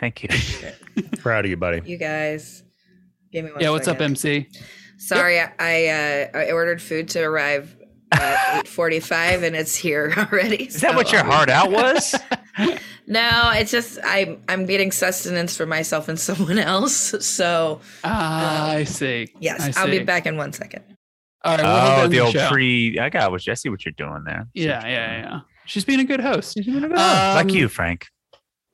Thank 0.00 0.22
you. 0.22 0.30
Proud 1.18 1.44
of 1.44 1.50
you, 1.50 1.58
buddy. 1.58 1.82
you 1.88 1.98
guys, 1.98 2.62
give 3.30 3.44
me 3.44 3.52
one. 3.52 3.60
yeah, 3.60 3.70
what's 3.70 3.86
up. 3.88 4.00
MC? 4.00 4.48
Sorry, 4.96 5.38
I 5.38 5.48
uh, 6.32 6.38
I 6.38 6.50
ordered 6.52 6.80
food 6.80 7.08
to 7.10 7.20
arrive 7.22 7.76
at 8.10 8.60
eight 8.60 8.68
forty 8.68 9.00
five, 9.00 9.42
and 9.42 9.54
it's 9.54 9.76
here 9.76 10.14
already. 10.16 10.64
Is 10.64 10.80
that 10.80 10.94
what 10.94 11.12
your 11.12 11.24
heart 11.24 11.50
out 11.50 11.70
was? 11.70 12.14
No, 13.06 13.50
it's 13.54 13.70
just 13.70 13.98
I'm 14.02 14.42
I'm 14.48 14.64
getting 14.64 14.90
sustenance 14.90 15.54
for 15.56 15.66
myself 15.66 16.08
and 16.08 16.18
someone 16.18 16.58
else. 16.58 17.14
So 17.26 17.80
Ah, 18.02 18.70
I 18.70 18.84
see. 18.84 19.28
yes, 19.40 19.76
I 19.76 19.82
I'll 19.82 19.90
be 19.90 19.98
back 20.02 20.24
in 20.24 20.38
one 20.38 20.54
second. 20.54 20.82
All 21.44 21.58
right, 21.58 21.60
oh, 21.60 22.00
down 22.02 22.10
the 22.10 22.20
old 22.20 22.32
show. 22.32 22.48
pre. 22.48 22.98
I 22.98 23.10
got 23.10 23.30
what 23.30 23.42
Jesse 23.42 23.68
what 23.68 23.84
you're 23.84 23.92
doing 23.92 24.24
there. 24.24 24.46
Yeah, 24.54 24.86
yeah, 24.86 25.18
yeah. 25.18 25.40
She's 25.66 25.84
being 25.84 26.00
a 26.00 26.04
good 26.04 26.20
host. 26.20 26.56
like 26.66 27.42
Um, 27.44 27.48
you, 27.50 27.68
Frank. 27.68 28.06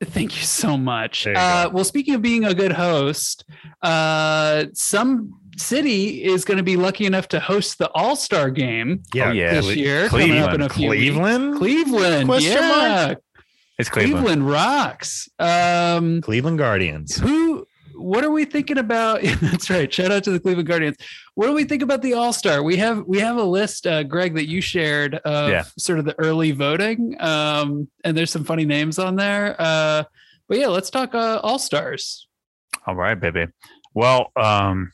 Thank 0.01 0.37
you 0.37 0.43
so 0.43 0.77
much. 0.77 1.25
You 1.25 1.33
Uh, 1.33 1.69
well, 1.73 1.83
speaking 1.83 2.13
of 2.15 2.21
being 2.21 2.45
a 2.45 2.53
good 2.53 2.71
host, 2.71 3.43
uh, 3.81 4.65
some 4.73 5.33
city 5.57 6.23
is 6.23 6.45
going 6.45 6.57
to 6.57 6.63
be 6.63 6.77
lucky 6.77 7.05
enough 7.05 7.27
to 7.29 7.39
host 7.41 7.77
the 7.77 7.89
All 7.91 8.15
Star 8.15 8.49
game 8.49 9.03
Yeah. 9.13 9.29
Oh, 9.29 9.31
yeah. 9.33 9.53
this 9.55 9.65
Cle- 9.65 9.75
year, 9.77 10.07
coming 10.07 10.37
up 10.37 10.53
in 10.53 10.61
a 10.61 10.69
few 10.69 10.89
weeks. 10.89 11.01
Cleveland? 11.13 11.57
Cleveland, 11.57 12.25
Question 12.29 12.53
yeah, 12.53 13.05
mark? 13.07 13.19
It's 13.81 13.89
Cleveland. 13.89 14.25
Cleveland. 14.25 14.49
rocks. 14.49 15.29
Um, 15.39 16.21
Cleveland 16.21 16.57
Guardians. 16.57 17.17
who? 17.17 17.65
What 17.95 18.23
are 18.23 18.31
we 18.31 18.45
thinking 18.45 18.77
about? 18.79 19.21
That's 19.41 19.69
right. 19.69 19.91
Shout 19.93 20.11
out 20.11 20.23
to 20.23 20.31
the 20.31 20.39
Cleveland 20.39 20.67
Guardians. 20.67 20.97
What 21.35 21.47
do 21.47 21.53
we 21.53 21.65
think 21.65 21.83
about 21.83 22.01
the 22.01 22.13
All 22.13 22.33
Star? 22.33 22.63
We 22.63 22.77
have 22.77 23.03
we 23.05 23.19
have 23.19 23.37
a 23.37 23.43
list, 23.43 23.85
uh, 23.85 24.01
Greg, 24.03 24.33
that 24.35 24.47
you 24.47 24.59
shared 24.61 25.15
of 25.15 25.49
Yeah. 25.49 25.65
sort 25.77 25.99
of 25.99 26.05
the 26.05 26.17
early 26.19 26.51
voting, 26.51 27.15
um, 27.19 27.87
and 28.03 28.17
there's 28.17 28.31
some 28.31 28.43
funny 28.43 28.65
names 28.65 28.97
on 28.97 29.17
there. 29.17 29.55
Uh, 29.59 30.03
but 30.47 30.57
yeah, 30.57 30.67
let's 30.67 30.89
talk 30.89 31.13
uh, 31.13 31.39
All 31.43 31.59
Stars. 31.59 32.27
All 32.87 32.95
right, 32.95 33.19
baby. 33.19 33.45
Well, 33.93 34.31
um, 34.35 34.91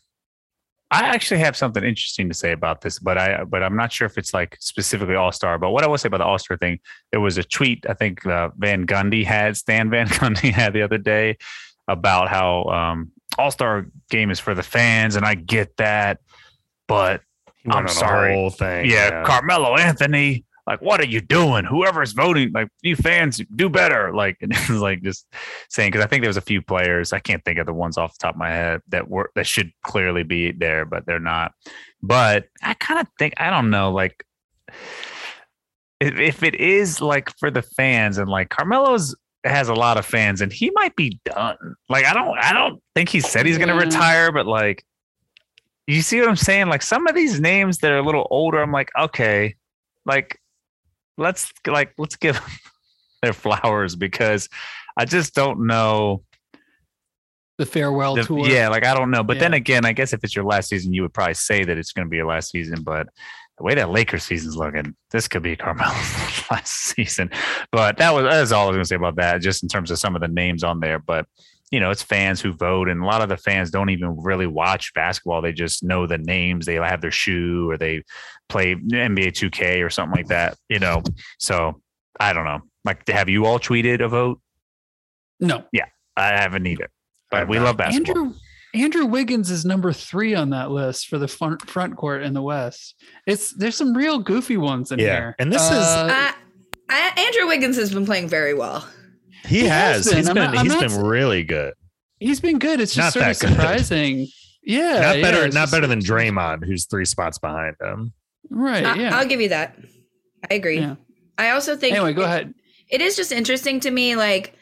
I 0.89 1.09
actually 1.09 1.41
have 1.41 1.57
something 1.57 1.83
interesting 1.83 2.29
to 2.29 2.33
say 2.33 2.53
about 2.53 2.81
this, 2.81 2.97
but 2.97 3.17
I 3.17 3.43
but 3.43 3.61
I'm 3.61 3.75
not 3.75 3.91
sure 3.91 4.05
if 4.05 4.17
it's 4.17 4.33
like 4.33 4.57
specifically 4.61 5.15
All 5.15 5.33
Star. 5.33 5.57
But 5.57 5.71
what 5.71 5.83
I 5.83 5.87
will 5.87 5.97
say 5.97 6.07
about 6.07 6.19
the 6.19 6.25
All 6.25 6.39
Star 6.39 6.57
thing, 6.57 6.79
there 7.11 7.19
was 7.19 7.37
a 7.37 7.43
tweet 7.43 7.85
I 7.89 7.93
think 7.93 8.25
uh, 8.25 8.49
Van 8.57 8.85
Gundy 8.85 9.25
had 9.25 9.57
Stan 9.57 9.89
Van 9.91 10.07
Gundy 10.07 10.51
had 10.51 10.73
the 10.73 10.81
other 10.81 10.97
day 10.97 11.37
about 11.87 12.29
how 12.29 12.63
um, 12.65 13.11
All 13.37 13.51
Star 13.51 13.87
game 14.09 14.31
is 14.31 14.39
for 14.39 14.55
the 14.55 14.63
fans, 14.63 15.17
and 15.17 15.25
I 15.25 15.35
get 15.35 15.75
that, 15.77 16.19
but 16.87 17.21
I'm 17.69 17.87
sorry. 17.89 18.49
thing. 18.51 18.89
yeah, 18.89 19.23
Carmelo 19.23 19.75
Anthony. 19.75 20.45
Like, 20.67 20.81
what 20.81 20.99
are 20.99 21.05
you 21.07 21.21
doing? 21.21 21.63
Whoever's 21.63 22.11
voting, 22.11 22.51
like, 22.51 22.67
you 22.81 22.95
fans 22.97 23.41
do 23.55 23.69
better. 23.69 24.13
Like, 24.13 24.37
and 24.41 24.51
it 24.53 24.69
was 24.69 24.81
like 24.81 25.01
just 25.01 25.25
saying 25.69 25.91
because 25.91 26.03
I 26.05 26.07
think 26.07 26.21
there 26.21 26.29
was 26.29 26.37
a 26.37 26.41
few 26.41 26.61
players 26.61 27.13
I 27.13 27.19
can't 27.19 27.43
think 27.45 27.57
of 27.57 27.65
the 27.65 27.73
ones 27.73 27.97
off 27.97 28.13
the 28.13 28.19
top 28.21 28.35
of 28.35 28.39
my 28.39 28.49
head 28.51 28.81
that 28.89 29.07
were 29.09 29.31
that 29.35 29.47
should 29.47 29.71
clearly 29.83 30.23
be 30.23 30.51
there, 30.51 30.85
but 30.85 31.05
they're 31.05 31.19
not. 31.19 31.53
But 32.03 32.45
I 32.61 32.73
kind 32.75 32.99
of 32.99 33.07
think 33.17 33.33
I 33.37 33.49
don't 33.49 33.69
know, 33.69 33.91
like 33.91 34.23
if, 35.99 36.15
if 36.19 36.43
it 36.43 36.55
is 36.55 37.01
like 37.01 37.35
for 37.39 37.49
the 37.49 37.61
fans 37.61 38.17
and 38.17 38.29
like 38.29 38.49
Carmelo's 38.49 39.15
has 39.43 39.69
a 39.69 39.73
lot 39.73 39.97
of 39.97 40.05
fans 40.05 40.41
and 40.41 40.51
he 40.51 40.69
might 40.71 40.95
be 40.95 41.19
done. 41.23 41.75
Like, 41.89 42.05
I 42.05 42.13
don't, 42.13 42.37
I 42.37 42.51
don't 42.53 42.81
think 42.95 43.07
he 43.09 43.21
said 43.21 43.45
he's 43.45 43.57
gonna 43.57 43.73
Yeah. 43.75 43.81
retire, 43.83 44.31
but 44.31 44.45
like, 44.45 44.83
you 45.85 46.01
see 46.01 46.19
what 46.19 46.27
I'm 46.27 46.35
saying? 46.35 46.67
Like 46.67 46.81
some 46.81 47.07
of 47.07 47.15
these 47.15 47.39
names 47.39 47.77
that 47.77 47.91
are 47.91 47.97
a 47.99 48.01
little 48.03 48.27
older, 48.29 48.61
I'm 48.61 48.73
like, 48.73 48.89
okay, 48.99 49.55
like 50.05 50.37
let's 51.17 51.51
like 51.65 51.93
let's 51.97 52.15
give 52.15 52.35
them 52.35 52.49
their 53.21 53.33
flowers 53.33 53.95
because 53.95 54.49
I 54.97 55.05
just 55.05 55.33
don't 55.33 55.67
know. 55.67 56.23
The 57.57 57.65
farewell 57.65 58.15
the- 58.15 58.23
tour. 58.23 58.47
yeah, 58.47 58.69
like 58.69 58.85
I 58.85 58.93
don't 58.93 59.09
know. 59.11 59.23
But 59.23 59.39
then 59.39 59.53
again, 59.53 59.85
I 59.85 59.93
guess 59.93 60.13
if 60.13 60.23
it's 60.23 60.35
your 60.35 60.45
last 60.45 60.69
season, 60.69 60.93
you 60.93 61.01
would 61.01 61.13
probably 61.13 61.33
say 61.33 61.63
that 61.63 61.77
it's 61.77 61.91
going 61.91 62.05
to 62.05 62.09
be 62.09 62.17
your 62.17 62.27
last 62.27 62.51
season. 62.51 62.83
But 62.83 63.07
the 63.57 63.63
way 63.63 63.73
that 63.75 63.89
Lakers 63.89 64.23
season's 64.23 64.55
looking, 64.55 64.95
this 65.09 65.27
could 65.27 65.41
be 65.41 65.55
Carmelo's 65.57 66.43
last 66.51 66.71
season. 66.71 67.31
But 67.71 67.97
that 67.97 68.13
was 68.13 68.25
that's 68.25 68.51
all 68.51 68.65
I 68.65 68.67
was 68.69 68.75
going 68.75 68.83
to 68.83 68.87
say 68.87 68.95
about 68.95 69.15
that. 69.15 69.41
Just 69.41 69.63
in 69.63 69.69
terms 69.69 69.89
of 69.89 69.97
some 69.97 70.15
of 70.15 70.21
the 70.21 70.27
names 70.27 70.63
on 70.63 70.79
there, 70.79 70.99
but 70.99 71.25
you 71.71 71.81
know, 71.81 71.91
it's 71.91 72.03
fans 72.03 72.39
who 72.39 72.53
vote, 72.53 72.87
and 72.87 73.01
a 73.01 73.05
lot 73.05 73.21
of 73.21 73.27
the 73.27 73.35
fans 73.37 73.71
don't 73.71 73.89
even 73.89 74.15
really 74.21 74.47
watch 74.47 74.93
basketball. 74.93 75.41
They 75.41 75.51
just 75.51 75.83
know 75.83 76.07
the 76.07 76.17
names. 76.17 76.65
They 76.65 76.75
have 76.75 77.01
their 77.01 77.11
shoe, 77.11 77.69
or 77.69 77.77
they 77.77 78.03
play 78.49 78.75
NBA 78.75 79.27
2K 79.33 79.83
or 79.85 79.89
something 79.89 80.15
like 80.15 80.27
that. 80.27 80.57
You 80.69 80.79
know, 80.79 81.03
so 81.39 81.81
I 82.19 82.33
don't 82.33 82.45
know. 82.45 82.61
Like, 82.85 83.07
have 83.09 83.29
you 83.29 83.45
all 83.45 83.59
tweeted 83.59 84.01
a 84.03 84.07
vote? 84.07 84.39
No. 85.39 85.65
Yeah, 85.71 85.85
I 86.15 86.27
haven't 86.29 86.65
either, 86.65 86.89
but 87.29 87.47
we 87.47 87.59
love 87.59 87.77
basketball. 87.77 88.17
Andrew 88.17 88.33
Andrew 88.73 89.05
Wiggins 89.05 89.49
is 89.49 89.65
number 89.65 89.91
three 89.93 90.35
on 90.35 90.49
that 90.51 90.71
list 90.71 91.07
for 91.07 91.17
the 91.17 91.27
front 91.27 91.67
front 91.69 91.95
court 91.95 92.23
in 92.23 92.33
the 92.33 92.41
West. 92.41 92.95
It's 93.25 93.51
there's 93.53 93.75
some 93.75 93.95
real 93.95 94.19
goofy 94.19 94.57
ones 94.57 94.91
in 94.91 94.99
Yeah, 94.99 95.05
here. 95.17 95.35
and 95.39 95.51
this 95.51 95.61
is- 95.63 95.71
Uh, 95.71 96.07
Uh, 96.11 96.31
I, 96.89 97.11
Andrew 97.17 97.47
Wiggins 97.47 97.75
has 97.77 97.93
been 97.93 98.05
playing 98.05 98.29
very 98.29 98.53
well. 98.53 98.87
He, 99.45 99.59
has. 99.65 99.65
He 99.65 99.67
has 99.67 100.05
has. 100.05 100.07
been. 100.09 100.17
He's 100.17 100.29
I'm 100.29 100.33
been. 100.35 100.51
not- 100.53 100.63
he's 100.63 100.73
not 100.73 100.81
been 100.89 101.05
really 101.05 101.43
good. 101.43 101.73
he's 102.19 102.39
been 102.39 102.59
good. 102.59 102.79
It's 102.79 102.93
just 102.93 103.15
Not 103.15 103.23
sort 103.25 103.31
of 103.31 103.39
that 103.39 103.45
good. 103.47 103.55
surprising. 103.61 104.27
Yeah, 104.63 104.99
not 105.13 105.21
better. 105.21 105.45
it's 105.45 105.55
Not 105.55 105.61
just- 105.63 105.71
better 105.73 105.87
than 105.87 105.99
Draymond, 105.99 106.65
who's 106.65 106.85
three 106.85 107.05
spots 107.05 107.37
behind 107.39 107.75
him. 107.81 108.13
Right. 108.49 108.85
I, 108.85 108.95
Yeah. 108.95 109.17
I'll 109.17 109.27
give 109.27 109.41
you 109.41 109.49
that. 109.49 109.77
I 110.49 110.55
agree. 110.55 110.79
Yeah. 110.79 110.95
I 111.37 111.51
also 111.51 111.75
think 111.75 111.95
anyway, 111.95 112.13
go 112.13 112.21
it- 112.21 112.25
ahead. 112.25 112.53
it 112.89 113.01
is 113.01 113.15
just 113.15 113.31
interesting 113.31 113.79
to 113.81 113.91
me 113.91 114.15
like 114.15 114.55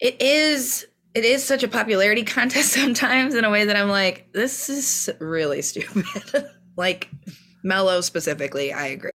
it 0.00 0.20
is 0.20 0.86
it 1.14 1.24
is 1.24 1.44
such 1.44 1.62
a 1.62 1.68
popularity 1.68 2.24
contest 2.36 2.72
sometimes 2.72 3.34
in 3.34 3.44
a 3.44 3.50
way 3.50 3.64
that 3.64 3.76
i'm 3.76 3.88
like 3.88 4.28
this 4.32 4.68
is 4.68 5.08
really 5.20 5.62
stupid 5.62 6.04
like 6.76 7.08
mellow 7.62 8.00
specifically 8.00 8.72
i 8.72 8.86
agree 8.88 9.10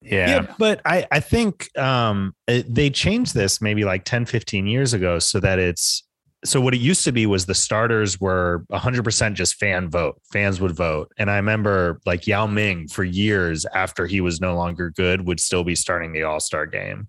Yeah. 0.00 0.26
yeah. 0.42 0.54
but 0.58 0.80
I, 0.84 1.06
I 1.12 1.20
think 1.20 1.68
um, 1.78 2.34
it- 2.48 2.74
they 2.74 2.90
changed 2.90 3.34
this 3.34 3.60
maybe 3.60 3.84
like 3.84 4.04
10, 4.04 4.24
15 4.26 4.66
years 4.66 4.94
ago 4.94 5.18
so 5.20 5.38
that 5.40 5.58
it's 5.58 6.02
so 6.44 6.60
what 6.60 6.74
it 6.74 6.80
used 6.80 7.04
to 7.04 7.12
be 7.12 7.24
was 7.26 7.46
the 7.46 7.54
starters 7.54 8.20
were 8.20 8.64
100% 8.72 9.34
just 9.34 9.54
fan 9.54 9.88
vote. 9.88 10.20
Fans 10.32 10.60
would 10.60 10.72
vote. 10.72 11.12
And 11.16 11.30
I 11.30 11.36
remember 11.36 12.00
like 12.04 12.26
Yao 12.26 12.46
Ming 12.46 12.88
for 12.88 13.04
years 13.04 13.64
after 13.74 14.06
he 14.06 14.20
was 14.20 14.40
no 14.40 14.56
longer 14.56 14.90
good 14.90 15.26
would 15.26 15.38
still 15.38 15.62
be 15.62 15.76
starting 15.76 16.12
the 16.12 16.24
All 16.24 16.40
Star 16.40 16.66
game 16.66 17.08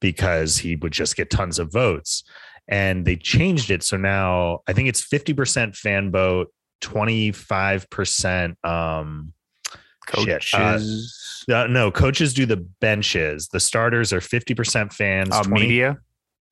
because 0.00 0.58
he 0.58 0.76
would 0.76 0.92
just 0.92 1.16
get 1.16 1.30
tons 1.30 1.58
of 1.58 1.72
votes. 1.72 2.22
And 2.68 3.04
they 3.04 3.16
changed 3.16 3.70
it. 3.70 3.82
So 3.82 3.96
now 3.96 4.60
I 4.68 4.74
think 4.74 4.88
it's 4.88 5.02
50% 5.02 5.74
fan 5.74 6.12
vote, 6.12 6.52
25% 6.82 8.64
um, 8.64 9.32
uh, 9.72 9.76
Coaches, 10.06 11.44
Uh, 11.50 11.66
no, 11.66 11.90
coaches 11.90 12.34
do 12.34 12.46
the 12.46 12.56
benches. 12.56 13.48
The 13.48 13.60
starters 13.60 14.12
are 14.12 14.20
50% 14.20 14.92
fans, 14.92 15.30
uh, 15.32 15.42
20 15.42 15.60
media. 15.60 15.98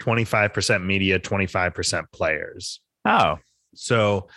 25% 0.01 0.85
media, 0.85 1.19
25% 1.19 2.05
players. 2.13 2.81
Oh, 3.05 3.39
So, 3.75 4.29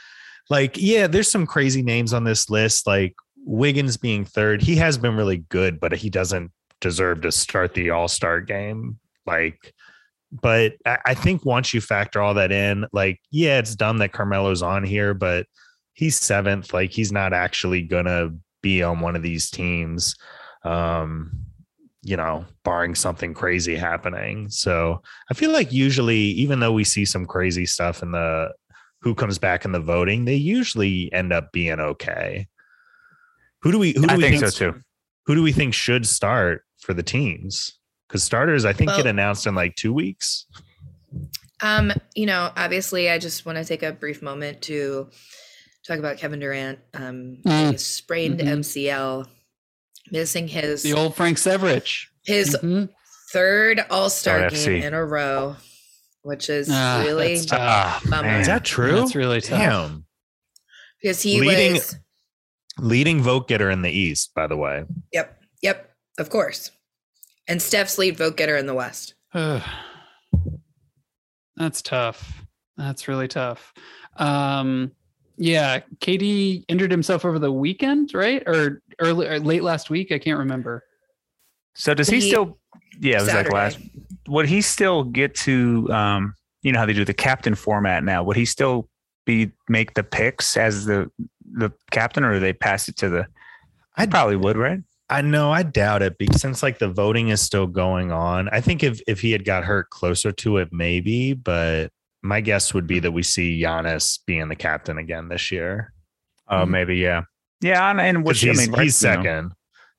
like, 0.50 0.78
yeah, 0.78 1.08
there's 1.08 1.30
some 1.30 1.46
crazy 1.46 1.82
names 1.82 2.14
on 2.14 2.24
this 2.24 2.50
list, 2.50 2.88
like 2.88 3.16
Wiggins 3.38 3.98
being 3.98 4.26
third. 4.26 4.62
He 4.62 4.76
has 4.78 4.98
been 4.98 5.16
really 5.16 5.38
good, 5.38 5.80
but 5.80 5.94
he 5.94 6.10
doesn't 6.10 6.52
deserve 6.82 7.22
to 7.22 7.32
start 7.32 7.74
the 7.74 7.90
All 7.92 8.08
Star 8.08 8.42
game. 8.42 9.00
Like, 9.26 9.74
but 10.32 10.74
I, 10.86 10.98
I 11.08 11.14
think 11.14 11.46
once 11.46 11.74
you 11.74 11.82
factor 11.82 12.22
all 12.22 12.36
that 12.36 12.52
in, 12.52 12.86
like, 12.94 13.20
yeah, 13.32 13.60
it's 13.60 13.76
dumb 13.76 13.98
that 14.00 14.12
Carmelo's 14.12 14.62
on 14.62 14.84
here, 14.84 15.14
but 15.14 15.46
he's 15.94 16.20
seventh. 16.20 16.74
Like, 16.74 16.92
he's 16.92 17.12
not 17.12 17.34
actually 17.34 17.82
gonna 17.84 18.32
be 18.62 18.84
on 18.84 19.00
one 19.00 19.16
of 19.16 19.24
these 19.24 19.50
teams. 19.50 20.16
Um, 20.64 21.46
you 22.02 22.16
know, 22.16 22.46
barring 22.64 22.96
something 22.96 23.34
crazy 23.34 23.76
happening. 23.76 24.50
So 24.50 25.02
I 25.30 25.34
feel 25.34 25.52
like 25.52 25.72
usually, 25.74 26.18
even 26.20 26.60
though 26.60 26.72
we 26.72 26.84
see 26.84 27.04
some 27.06 27.26
crazy 27.26 27.66
stuff 27.66 28.02
in 28.02 28.12
the 28.12 28.54
who 29.02 29.16
comes 29.16 29.38
back 29.38 29.66
in 29.66 29.72
the 29.72 29.80
voting, 29.80 30.26
they 30.26 30.36
usually 30.36 31.12
end 31.14 31.32
up 31.34 31.52
being 31.52 31.80
okay. 31.80 32.48
Who 33.62 33.72
do 33.72 33.80
we 33.80 33.94
who 33.94 34.08
do 34.08 34.14
I 34.14 34.18
we 34.18 34.24
think 34.24 34.40
think, 34.40 34.52
so 34.54 34.72
too. 34.72 34.80
who 35.26 35.36
do 35.36 35.44
we 35.44 35.52
think 35.52 35.74
should 35.74 36.06
start 36.08 36.64
for 36.80 36.94
the 36.94 37.04
teams? 37.04 37.78
Because 38.08 38.24
starters, 38.24 38.66
I 38.66 38.74
think, 38.74 38.92
get 38.96 39.06
announced 39.06 39.46
in 39.46 39.54
like 39.56 39.76
two 39.76 39.94
weeks. 39.94 40.46
Um, 41.62 41.92
you 42.16 42.26
know, 42.26 42.52
obviously, 42.56 43.10
I 43.10 43.20
just 43.20 43.46
want 43.46 43.58
to 43.58 43.66
take 43.66 43.84
a 43.84 43.92
brief 43.92 44.22
moment 44.22 44.62
to 44.64 45.10
talk 45.86 46.00
about 46.00 46.18
Kevin 46.18 46.40
Durant. 46.40 46.80
Um, 46.94 47.38
Mm. 47.46 47.72
he 47.72 47.78
sprained 47.78 48.40
Mhm. 48.40 48.48
MCL, 48.48 49.28
missing 50.12 50.48
his 50.48 50.84
The 50.84 50.94
old 50.94 51.16
Frank 51.16 51.38
Severich. 51.38 52.06
his 52.24 52.56
Mhm. 52.62 52.90
third 53.32 53.86
All 53.90 54.10
Star 54.10 54.50
game 54.50 54.82
in 54.84 54.94
a 54.94 55.06
row, 55.06 55.56
which 56.24 56.50
is 56.50 56.70
Ah, 56.72 57.04
really 57.06 57.36
that's 57.36 57.46
tough. 57.48 57.60
Ah, 57.62 58.02
Bummer. 58.10 58.24
man. 58.28 58.42
Is 58.42 58.48
that 58.48 58.66
true? 58.66 58.96
That's 58.98 59.16
really 59.16 59.42
tough. 59.42 59.60
Damn. 59.60 60.06
because 61.02 61.22
he 61.22 61.40
Leading- 61.40 61.74
was. 61.74 61.96
Leading 62.78 63.22
vote 63.24 63.48
getter 63.48 63.70
in 63.70 63.82
the 63.84 63.90
East, 63.92 64.34
by 64.36 64.48
the 64.48 64.56
way. 64.58 64.84
Yep, 65.14 65.42
yep, 65.62 65.94
of 66.18 66.30
course. 66.30 66.72
And 67.48 67.62
Steph's 67.62 67.98
lead 67.98 68.18
vote 68.18 68.36
getter 68.38 68.56
in 68.58 68.66
the 68.68 68.74
West. 68.74 69.14
That's 71.56 71.82
tough. 71.82 72.46
That's 72.78 73.08
really 73.08 73.28
tough. 73.28 73.74
Um, 74.18 74.92
yeah, 75.38 75.80
KD 76.00 76.64
injured 76.68 76.92
himself 76.92 77.26
over 77.26 77.40
the 77.40 77.52
weekend, 77.52 78.14
right? 78.14 78.44
Or 78.48 78.82
early 79.00 79.28
or 79.28 79.40
late 79.40 79.64
last 79.64 79.90
week. 79.90 80.12
I 80.12 80.20
can't 80.20 80.40
remember. 80.40 80.84
So 81.76 81.94
does 81.94 82.10
he 82.10 82.20
He- 82.20 82.30
still? 82.30 82.58
Yeah, 83.00 83.18
it 83.18 83.22
was 83.22 83.34
like 83.34 83.52
last. 83.52 83.80
Would 84.28 84.48
he 84.50 84.62
still 84.62 85.04
get 85.04 85.36
to? 85.36 85.88
Um, 85.92 86.34
you 86.62 86.72
know 86.74 86.80
how 86.80 86.86
they 86.86 86.94
do 86.94 87.06
the 87.06 87.14
captain 87.14 87.56
format 87.56 88.04
now. 88.04 88.24
Would 88.24 88.36
he 88.36 88.46
still 88.46 88.90
be 89.26 89.52
make 89.70 89.94
the 89.94 90.04
picks 90.04 90.58
as 90.58 90.86
the 90.86 91.10
the 91.52 91.72
captain, 91.92 92.24
or 92.24 92.34
do 92.34 92.40
they 92.40 92.54
pass 92.54 92.88
it 92.90 92.98
to 92.98 93.10
the? 93.10 93.28
I 93.96 94.06
probably 94.06 94.36
would, 94.36 94.58
right? 94.58 94.80
I 95.10 95.22
know, 95.22 95.52
I 95.52 95.64
doubt 95.64 96.04
it 96.04 96.18
because 96.20 96.42
since 96.42 96.62
like 96.62 96.78
the 96.80 96.88
voting 96.90 97.30
is 97.30 97.42
still 97.42 97.66
going 97.66 98.12
on, 98.12 98.50
I 98.50 98.62
think 98.62 98.84
if 98.84 99.02
if 99.08 99.22
he 99.22 99.32
had 99.32 99.46
got 99.46 99.64
hurt 99.64 99.90
closer 99.90 100.32
to 100.34 100.58
it, 100.58 100.70
maybe. 100.72 101.34
But 101.34 101.92
my 102.22 102.42
guess 102.42 102.74
would 102.74 102.86
be 102.86 103.00
that 103.00 103.12
we 103.12 103.24
see 103.24 103.60
Giannis 103.62 104.20
being 104.28 104.50
the 104.50 104.56
captain 104.56 104.98
again 104.98 105.30
this 105.30 105.52
year. 105.52 105.94
Oh, 106.50 106.66
Mhm. 106.66 106.70
maybe 106.70 106.98
yeah, 106.98 107.22
yeah, 107.62 107.90
and, 107.90 108.00
and 108.02 108.24
which 108.24 108.44
I 108.44 108.50
he's, 108.50 108.58
mean, 108.60 108.72
right, 108.72 108.84
he's 108.84 109.02
you 109.04 109.10
know, 109.10 109.16
second. 109.16 109.52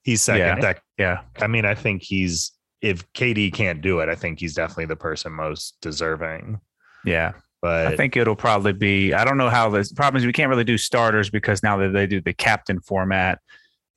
He's 0.02 0.22
second. 0.22 0.40
Yeah. 0.46 0.60
That- 0.60 0.80
yeah, 0.98 1.20
I 1.40 1.46
mean, 1.46 1.64
I 1.64 1.74
think 1.74 2.02
he's 2.02 2.52
if 2.82 3.10
KD 3.12 3.52
can't 3.52 3.80
do 3.82 4.00
it, 4.00 4.08
I 4.08 4.14
think 4.14 4.40
he's 4.40 4.54
definitely 4.54 4.86
the 4.86 4.96
person 4.96 5.32
most 5.32 5.76
deserving. 5.82 6.60
yeah. 7.04 7.32
But 7.62 7.88
I 7.88 7.96
think 7.96 8.16
it'll 8.16 8.36
probably 8.36 8.72
be. 8.72 9.12
I 9.12 9.22
don't 9.22 9.36
know 9.36 9.50
how 9.50 9.68
this 9.68 9.92
problem 9.92 10.18
is. 10.18 10.24
We 10.24 10.32
can't 10.32 10.48
really 10.48 10.64
do 10.64 10.78
starters 10.78 11.28
because 11.28 11.62
now 11.62 11.76
that 11.76 11.90
they 11.92 12.06
do 12.06 12.22
the 12.22 12.32
captain 12.32 12.80
format, 12.80 13.38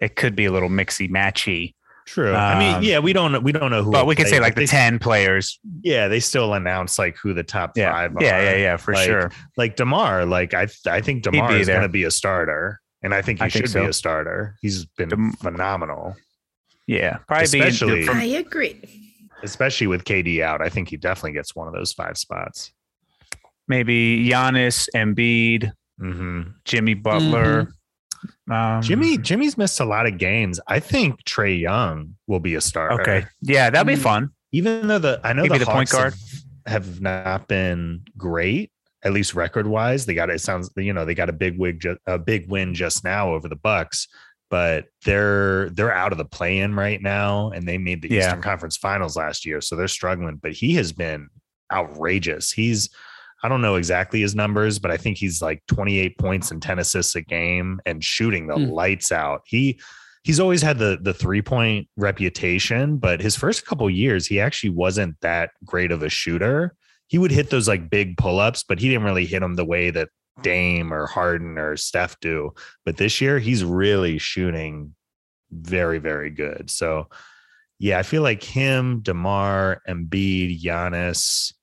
it 0.01 0.17
could 0.17 0.35
be 0.35 0.43
a 0.43 0.51
little 0.51 0.67
mixy 0.67 1.09
matchy. 1.09 1.73
true. 2.05 2.33
I 2.35 2.59
mean, 2.59 2.75
Um, 2.75 2.83
yeah, 2.83 2.99
we 2.99 3.13
don't 3.13 3.41
we 3.41 3.53
don't 3.53 3.71
know 3.71 3.81
who, 3.81 3.89
But 3.91 4.05
we 4.05 4.15
can 4.15 4.25
play, 4.25 4.31
say 4.31 4.39
like 4.41 4.55
the 4.55 4.61
they, 4.61 4.65
ten 4.67 4.99
players. 4.99 5.61
Yeah, 5.81 6.09
they 6.09 6.19
still 6.19 6.53
announce 6.55 6.99
like 6.99 7.15
who 7.15 7.33
the 7.33 7.43
top 7.45 7.77
Yeah, 7.77 7.93
five. 7.93 8.11
yeah, 8.19 8.37
are. 8.37 8.43
yeah, 8.43 8.55
yeah, 8.57 8.75
for 8.75 8.95
Like, 8.95 9.05
sure. 9.07 9.31
Like 9.55 9.77
Demar, 9.77 10.25
like 10.25 10.53
I 10.53 10.67
I 10.85 10.99
think 10.99 11.23
Demar 11.23 11.53
is 11.55 11.67
going 11.67 11.83
to 11.83 11.87
be 11.89 12.03
a 12.03 12.11
starter, 12.11 12.81
and 13.03 13.13
I 13.13 13.21
think 13.21 13.39
he 13.39 13.45
I 13.45 13.47
should 13.49 13.59
think 13.61 13.69
so. 13.69 13.81
be 13.81 13.87
a 13.87 13.93
starter. 13.93 14.55
He's 14.61 14.85
been 14.85 15.09
Dem- 15.09 15.33
phenomenal, 15.33 16.15
Yeah, 16.87 17.17
probably 17.27 17.43
Especially- 17.43 17.99
be 18.01 18.05
from, 18.05 18.17
I 18.17 18.23
agree. 18.23 18.81
especially 19.43 19.87
with 19.87 20.03
KD 20.05 20.41
out. 20.41 20.61
I 20.61 20.69
think 20.69 20.89
he 20.89 20.97
definitely 20.97 21.33
gets 21.33 21.55
one 21.55 21.67
of 21.67 21.73
those 21.73 21.93
five 21.93 22.17
spots. 22.17 22.71
maybe 23.67 24.27
Giannis, 24.27 24.87
Embiid, 24.95 25.71
hmm 25.99 26.41
Jimmy 26.65 26.93
Butler. 26.95 27.71
Um, 28.51 28.81
Jimmy 28.81 29.17
Jimmy's 29.17 29.57
missed 29.57 29.79
a 29.79 29.85
lot 29.85 30.05
of 30.05 30.17
games. 30.17 30.59
I 30.67 30.79
think 30.79 31.23
Trae 31.23 31.59
Young 31.59 32.15
will 32.27 32.39
be 32.41 32.55
a 32.55 32.61
starter. 32.61 33.01
Okay, 33.01 33.25
yeah, 33.41 33.69
that'd 33.69 33.87
be 33.87 33.93
Mm. 33.95 34.03
fun. 34.03 34.29
even 34.51 34.87
though 34.87 34.99
the 34.99 35.19
I 35.23 35.33
know 35.33 35.43
Maybe 35.43 35.57
the, 35.59 35.65
the 35.65 35.71
point 35.71 35.89
guard 35.89 36.13
Have, 36.65 36.85
have 36.85 37.01
not 37.01 37.47
been 37.47 38.01
great, 38.17 38.71
at 39.03 39.11
least 39.13 39.33
record 39.35 39.67
wise. 39.67 40.05
They 40.05 40.13
got 40.13 40.29
it 40.29 40.39
sounds 40.41 40.69
you 40.77 40.93
know 40.93 41.05
they 41.05 41.15
got 41.15 41.29
a 41.29 41.33
big 41.33 41.57
wig 41.59 41.79
ju- 41.81 41.97
a 42.07 42.17
big 42.17 42.49
win 42.49 42.73
just 42.73 43.03
now 43.03 43.33
over 43.33 43.47
the 43.49 43.55
Bucks, 43.55 44.07
but 44.49 44.85
they're 45.05 45.69
they're 45.71 45.93
out 45.93 46.11
of 46.11 46.17
the 46.17 46.25
play 46.25 46.59
in 46.59 46.73
right 46.75 47.01
now, 47.01 47.49
and 47.51 47.67
they 47.67 47.77
made 47.77 48.01
the 48.01 48.09
Yeah. 48.09 48.19
Eastern 48.27 48.41
Conference 48.41 48.77
Finals 48.77 49.15
last 49.17 49.45
year, 49.45 49.61
so 49.61 49.75
they're 49.75 49.87
struggling. 49.87 50.37
But 50.41 50.53
he 50.53 50.73
has 50.75 50.91
been 50.93 51.27
outrageous. 51.71 52.51
He's 52.51 52.89
I 53.45 53.49
don't 53.49 53.61
know 53.61 53.75
exactly 53.75 54.21
his 54.21 54.35
numbers, 54.35 54.79
but 54.79 54.89
I 54.89 54.95
think 54.95 55.17
he's 55.17 55.41
like 55.41 55.61
28 55.67 56.17
points 56.17 56.49
and 56.51 56.61
10 56.61 56.79
assists 56.79 57.13
a 57.15 57.21
game 57.21 57.81
and 57.85 58.01
shooting 58.01 58.47
the 58.47 58.55
Hmm. 58.55 58.69
lights 58.71 59.11
out. 59.11 59.41
He 59.45 59.79
he's 60.23 60.39
always 60.39 60.61
had 60.61 60.77
the 60.77 60.97
the 61.01 61.13
three 61.13 61.41
point 61.41 61.89
reputation, 61.97 62.97
but 62.97 63.19
his 63.19 63.35
first 63.35 63.65
couple 63.65 63.89
years 63.89 64.25
he 64.27 64.39
actually 64.39 64.69
wasn't 64.69 65.19
that 65.21 65.51
great 65.65 65.91
of 65.91 66.03
a 66.03 66.09
shooter. 66.09 66.73
He 67.07 67.17
would 67.17 67.31
hit 67.31 67.49
those 67.49 67.67
like 67.67 67.89
big 67.89 68.17
pull 68.17 68.39
ups, 68.39 68.63
but 68.63 68.79
he 68.79 68.89
didn't 68.89 69.03
really 69.03 69.25
hit 69.25 69.41
them 69.41 69.55
the 69.55 69.65
way 69.65 69.91
that 69.91 70.09
Dame 70.41 70.91
or 70.93 71.05
Harden 71.05 71.57
or 71.59 71.77
Steph 71.77 72.19
do. 72.19 72.53
But 72.85 72.97
this 72.97 73.21
year 73.21 73.37
he's 73.39 73.63
really 73.63 74.17
shooting 74.17 74.95
very 75.51 75.99
very 75.99 76.31
good. 76.31 76.69
So 76.71 77.09
yeah, 77.79 77.99
I 77.99 78.03
feel 78.03 78.23
like 78.23 78.41
him, 78.43 79.01
Demar, 79.01 79.81
Embiid, 79.87 80.61
Giannis. 80.61 81.53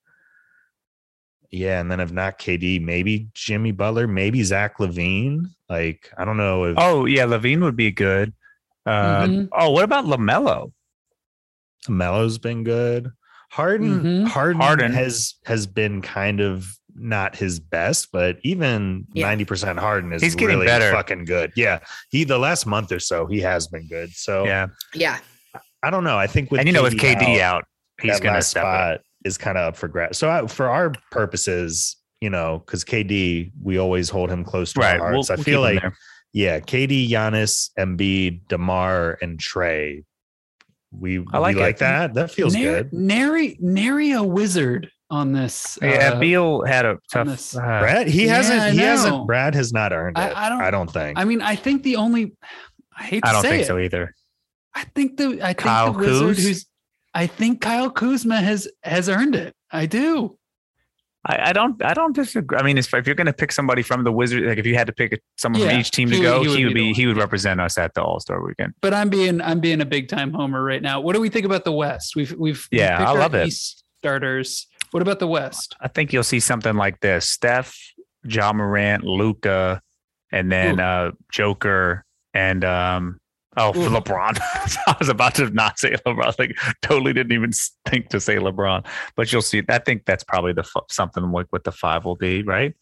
Yeah, 1.51 1.81
and 1.81 1.91
then 1.91 1.99
if 1.99 2.13
not 2.13 2.39
KD, 2.39 2.81
maybe 2.81 3.29
Jimmy 3.35 3.73
Butler, 3.73 4.07
maybe 4.07 4.43
Zach 4.45 4.79
LaVine. 4.79 5.47
Like 5.69 6.11
I 6.17 6.25
don't 6.25 6.37
know 6.37 6.65
if 6.65 6.75
Oh 6.79 7.07
yeah, 7.07 7.25
LaVine 7.25 7.63
would 7.63 7.77
be 7.77 7.91
good. 7.91 8.33
Uh, 8.87 9.27
Mhm. 9.27 9.49
Oh, 9.53 9.71
what 9.71 9.85
about 9.85 10.05
LaMelo? 10.05 10.73
LaMelo's 11.89 12.39
been 12.39 12.63
good. 12.63 13.11
Harden, 13.51 14.01
Mhm. 14.25 14.29
Harden, 14.29 14.61
Harden. 14.63 14.93
has 14.93 15.35
has 15.45 15.67
been 15.67 16.01
kind 16.03 16.41
of 16.41 16.67
not 16.95 17.35
his 17.37 17.59
best, 17.61 18.09
but 18.13 18.39
even 18.43 19.07
Yeah. 19.13 19.27
ninety 19.27 19.45
percent 19.45 19.79
Harden 19.79 20.13
is 20.13 20.23
He's 20.23 20.35
getting 20.35 20.57
really 20.57 20.67
better. 20.67 20.91
fucking 20.93 21.25
good. 21.25 21.53
Yeah, 21.57 21.79
he 22.11 22.25
the 22.25 22.39
last 22.39 22.67
month 22.67 22.93
or 22.93 23.01
so 23.01 23.27
he 23.27 23.41
has 23.41 23.67
been 23.69 23.87
good. 23.89 24.11
So 24.13 24.45
Yeah, 24.45 24.67
Yeah. 24.95 25.19
I 25.83 25.91
don't 25.91 26.05
know. 26.05 26.19
I 26.19 26.27
think 26.27 26.51
with 26.51 26.61
and 26.61 26.69
you 26.69 26.73
know 26.73 26.83
with 26.83 26.99
KD 26.99 27.41
out, 27.41 27.65
he's 28.03 28.21
gonna 28.21 28.35
last 28.35 28.51
step 28.51 28.65
up. 28.65 28.69
spot 28.75 29.01
is 29.25 29.37
kind 29.39 29.57
of 29.59 29.69
up 29.69 29.77
for 29.77 29.89
grabs. 29.89 30.19
So 30.19 30.29
I, 30.31 30.47
for 30.47 30.69
our 30.69 30.93
purposes, 31.11 31.97
you 32.21 32.29
know, 32.31 32.63
because 32.65 32.85
KD, 32.85 33.51
we 33.63 33.79
always 33.79 34.11
hold 34.11 34.31
him 34.31 34.45
close 34.45 34.73
to 34.75 34.81
Right. 34.81 35.01
our 35.01 35.07
We'll, 35.11 35.15
hearts. 35.25 35.31
I 35.31 35.35
we'll 35.37 35.45
feel 35.45 35.61
like 35.61 35.83
yeah, 36.33 36.61
KD, 36.61 37.09
Giannis, 37.11 37.71
Embiid, 37.79 38.47
Demar, 38.49 39.19
and 39.23 39.39
Trae. 39.39 40.05
We 40.93 41.25
I 41.33 41.39
like 41.39 41.57
we 41.57 41.63
like 41.63 41.79
that. 41.79 42.15
That 42.15 42.31
feels 42.31 42.55
Nar- 42.55 42.63
good. 42.63 42.93
Nary, 42.93 43.57
nary 43.61 44.13
a 44.13 44.23
wizard 44.23 44.91
on 45.09 45.33
this. 45.33 45.79
yeah, 45.83 46.13
uh, 46.15 46.19
Beal 46.21 46.65
had 46.65 46.85
a 46.85 46.99
tough. 47.13 47.27
this- 47.29 47.57
uh, 47.57 47.61
Brad, 47.61 48.09
he 48.09 48.27
yeah, 48.27 48.35
hasn't. 48.37 48.61
I 48.61 48.71
He 48.71 48.79
hasn't. 48.79 49.27
Brad 49.27 49.55
has 49.55 49.73
not 49.73 49.93
earned 49.93 50.19
I- 50.19 50.29
it. 50.31 50.37
I 50.37 50.49
don't- 50.49 50.63
I 50.63 50.71
don't 50.71 50.91
think. 50.91 51.19
I 51.19 51.25
mean, 51.25 51.43
I 51.43 51.55
think 51.57 51.83
the 51.85 51.97
only. 51.97 52.33
I 52.97 53.05
hate 53.05 53.23
to 53.23 53.29
I 53.29 53.33
don't 53.33 53.43
say 53.43 53.51
think 53.51 53.63
it. 53.63 53.67
so 53.67 53.79
either. 53.79 54.15
I 54.75 54.85
think 54.95 55.17
the 55.17 55.41
I 55.43 55.47
think 55.49 55.59
Kyle 55.59 55.93
the 55.93 55.99
wizard 55.99 56.37
Kuz? 56.37 56.43
who's. 56.43 56.67
I 57.15 57.27
think 57.27 57.61
Kyle 57.61 57.91
Kuzma 57.91 58.41
has 58.41 58.69
has 58.83 59.09
earned 59.09 59.35
it. 59.37 59.55
I 59.71 59.87
do. 59.87 60.39
I, 61.27 61.51
I 61.51 61.53
don't. 61.53 61.83
I 61.85 61.93
don't 61.93 62.15
disagree. 62.15 62.57
I 62.59 62.63
mean, 62.63 62.79
if, 62.79 62.93
if 62.95 63.07
you're 63.07 63.15
going 63.15 63.27
to 63.27 63.33
pick 63.33 63.53
somebody 63.53 63.83
from 63.83 64.05
the 64.05 64.13
Wizards, 64.13 64.47
like 64.47 64.59
if 64.59 64.65
you 64.65 64.75
had 64.75 64.87
to 64.87 64.93
pick 64.93 65.21
someone 65.37 65.61
Yeah, 65.61 65.69
from 65.69 65.81
each 65.81 65.91
team 65.91 66.09
to 66.09 66.17
he 66.17 66.23
go, 66.23 66.41
he 66.43 66.49
would 66.49 66.59
he 66.59 66.65
would 66.65 66.75
be 66.75 66.93
be. 66.93 66.95
He 66.95 67.07
would 67.07 67.19
represent 67.19 67.61
us 67.61 67.77
at 67.77 67.93
the 67.95 68.03
All 68.03 68.21
Star 68.21 68.43
Weekend. 68.43 68.73
But 68.81 68.95
I'm 68.95 69.11
being 69.11 69.41
I'm 69.43 69.61
being 69.61 69.83
a 69.83 69.85
big 69.85 70.09
time 70.09 70.33
homer 70.33 70.63
right 70.63 70.81
now. 70.81 71.01
What 71.01 71.15
do 71.15 71.21
we 71.21 71.29
think 71.29 71.45
about 71.45 71.65
the 71.65 71.73
West? 71.73 72.17
We've 72.17 72.31
we've 72.33 72.67
we've 72.71 72.81
Yeah, 72.81 73.07
I 73.07 73.13
love 73.13 73.35
it. 73.35 73.47
East 73.49 73.85
starters. 73.99 74.67
What 74.93 75.03
about 75.03 75.19
the 75.19 75.27
West? 75.27 75.77
I 75.81 75.89
think 75.89 76.13
you'll 76.13 76.25
see 76.25 76.41
something 76.41 76.75
like 76.75 77.01
this: 77.01 77.29
Steph, 77.29 77.77
Ja 78.25 78.53
Morant, 78.55 79.05
Luka, 79.05 79.83
and 80.33 80.51
then 80.51 80.81
Ooh. 80.81 80.83
uh, 80.83 81.11
Joker 81.31 82.05
and 82.33 82.65
um, 82.65 83.19
Oh, 83.61 83.73
for 83.73 83.81
Ooh. 83.81 83.89
LeBron. 83.91 84.39
I 84.87 84.97
was 84.99 85.09
about 85.09 85.35
to 85.37 85.51
not 85.51 85.79
say 85.79 85.93
LeBron. 86.07 86.39
Like, 86.39 86.57
totally 86.83 87.13
didn't 87.13 87.33
even 87.33 87.51
think 87.89 88.09
to 88.09 88.21
say 88.21 88.37
LeBron. 88.37 88.87
But 89.17 89.33
you'll 89.33 89.43
see. 89.43 89.63
I 89.69 89.79
think 89.79 90.07
that's 90.07 90.25
probably 90.25 90.53
the 90.55 90.63
f- 90.63 90.85
something 90.89 91.31
like 91.31 91.47
what 91.51 91.65
the 91.65 91.73
five 91.73 92.05
will 92.05 92.17
be, 92.17 92.43
right? 92.43 92.75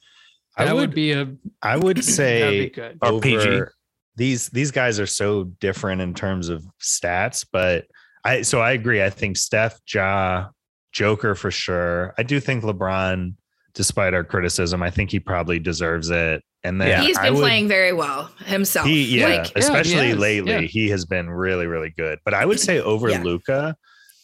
I 0.56 0.72
would, 0.72 0.80
would 0.80 0.94
be 0.94 1.12
a 1.12 1.28
I 1.62 1.76
would 1.76 1.96
that'd 1.98 2.06
be 2.06 2.12
say 2.12 2.68
good. 2.70 2.98
Or 3.02 3.20
PG. 3.20 3.36
over- 3.36 3.72
These 4.16 4.48
these 4.50 4.70
guys 4.70 4.98
are 5.00 5.06
so 5.06 5.44
different 5.60 6.00
in 6.00 6.14
terms 6.14 6.48
of 6.48 6.64
stats, 6.80 7.44
but 7.50 7.86
I 8.24 8.42
so 8.42 8.60
I 8.60 8.72
agree. 8.72 9.02
I 9.02 9.10
think 9.10 9.36
Steph, 9.36 9.78
Ja, 9.92 10.48
Joker 10.92 11.34
for 11.34 11.50
sure. 11.50 12.14
I 12.18 12.22
do 12.24 12.40
think 12.40 12.64
LeBron, 12.64 13.34
despite 13.74 14.14
our 14.14 14.24
criticism, 14.24 14.82
I 14.82 14.90
think 14.90 15.10
he 15.10 15.20
probably 15.20 15.58
deserves 15.60 16.10
it. 16.10 16.42
And 16.64 16.80
then 16.80 16.88
Yeah, 16.88 17.02
He's 17.02 17.16
I 17.16 17.24
been 17.24 17.34
would- 17.34 17.40
playing 17.40 17.68
very 17.68 17.92
well 17.92 18.30
himself. 18.46 18.86
He 18.86 19.18
yeah, 19.18 19.26
Like, 19.26 19.36
Yeah, 19.36 19.44
he 19.54 19.60
especially 19.60 20.14
lately, 20.14 20.52
Yeah. 20.52 20.60
he 20.62 20.88
has 20.90 21.04
been 21.04 21.30
really 21.30 21.66
really 21.66 21.90
good. 21.96 22.18
But 22.24 22.34
I 22.34 22.44
would 22.44 22.58
say 22.60 22.80
over 22.92 23.08
Yeah. 23.10 23.22
Luka 23.22 23.76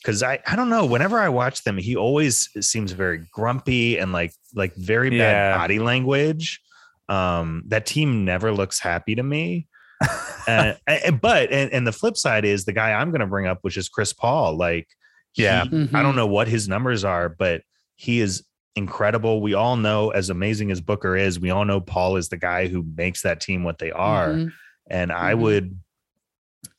because 0.02 0.22
I 0.22 0.40
I 0.46 0.56
don't 0.56 0.68
know. 0.68 0.84
Whenever 0.84 1.18
I 1.18 1.28
watch 1.28 1.62
them, 1.64 1.78
he 1.78 1.96
always 1.96 2.48
seems 2.60 2.92
very 2.92 3.26
grumpy 3.32 3.98
and 3.98 4.12
like 4.12 4.32
like 4.54 4.74
very 4.76 5.10
bad 5.10 5.16
Yeah. 5.18 5.56
body 5.56 5.78
language. 5.78 6.60
Um, 7.08 7.62
that 7.68 7.86
team 7.86 8.24
never 8.24 8.50
looks 8.52 8.80
happy 8.80 9.14
to 9.14 9.22
me. 9.22 9.68
uh, 10.48 10.74
but 11.22 11.52
and, 11.52 11.72
and 11.72 11.86
the 11.86 11.92
flip 11.92 12.16
side 12.16 12.44
is 12.44 12.64
the 12.64 12.72
guy 12.72 12.92
I'm 12.92 13.10
going 13.10 13.20
to 13.20 13.26
bring 13.26 13.46
up, 13.46 13.58
which 13.62 13.76
is 13.76 13.88
Chris 13.88 14.12
Paul. 14.12 14.56
Like, 14.56 14.88
Yeah. 15.36 15.64
he- 15.64 15.68
I 15.68 15.70
Mhm. 15.86 16.02
don't 16.02 16.16
know 16.16 16.26
what 16.26 16.48
his 16.48 16.68
numbers 16.68 17.04
are, 17.04 17.28
but 17.28 17.62
he 17.96 18.20
is 18.20 18.42
incredible. 18.76 19.40
We 19.40 19.54
all 19.54 19.76
know, 19.76 20.10
as 20.10 20.30
amazing 20.30 20.70
as 20.70 20.80
Booker 20.80 21.16
is, 21.16 21.38
we 21.38 21.50
all 21.50 21.64
know 21.64 21.80
Paul 21.80 22.16
is 22.16 22.28
the 22.28 22.36
guy 22.36 22.66
who 22.68 22.84
makes 22.96 23.22
that 23.22 23.40
team 23.40 23.62
what 23.64 23.78
they 23.78 23.90
are. 23.92 24.28
Mhm. 24.30 24.52
And 24.90 25.12
I 25.12 25.34
Mhm. 25.34 25.38
would, 25.38 25.78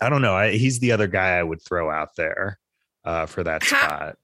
I 0.02 0.10
don't 0.10 0.22
know, 0.22 0.36
I, 0.36 0.52
he's 0.52 0.80
the 0.80 0.92
other 0.92 1.08
guy 1.08 1.38
I 1.38 1.44
would 1.44 1.62
throw 1.62 1.90
out 1.90 2.16
there 2.18 2.60
uh, 3.06 3.26
for 3.28 3.44
that 3.44 3.64
Ha- 3.64 3.86
spot. 3.86 4.16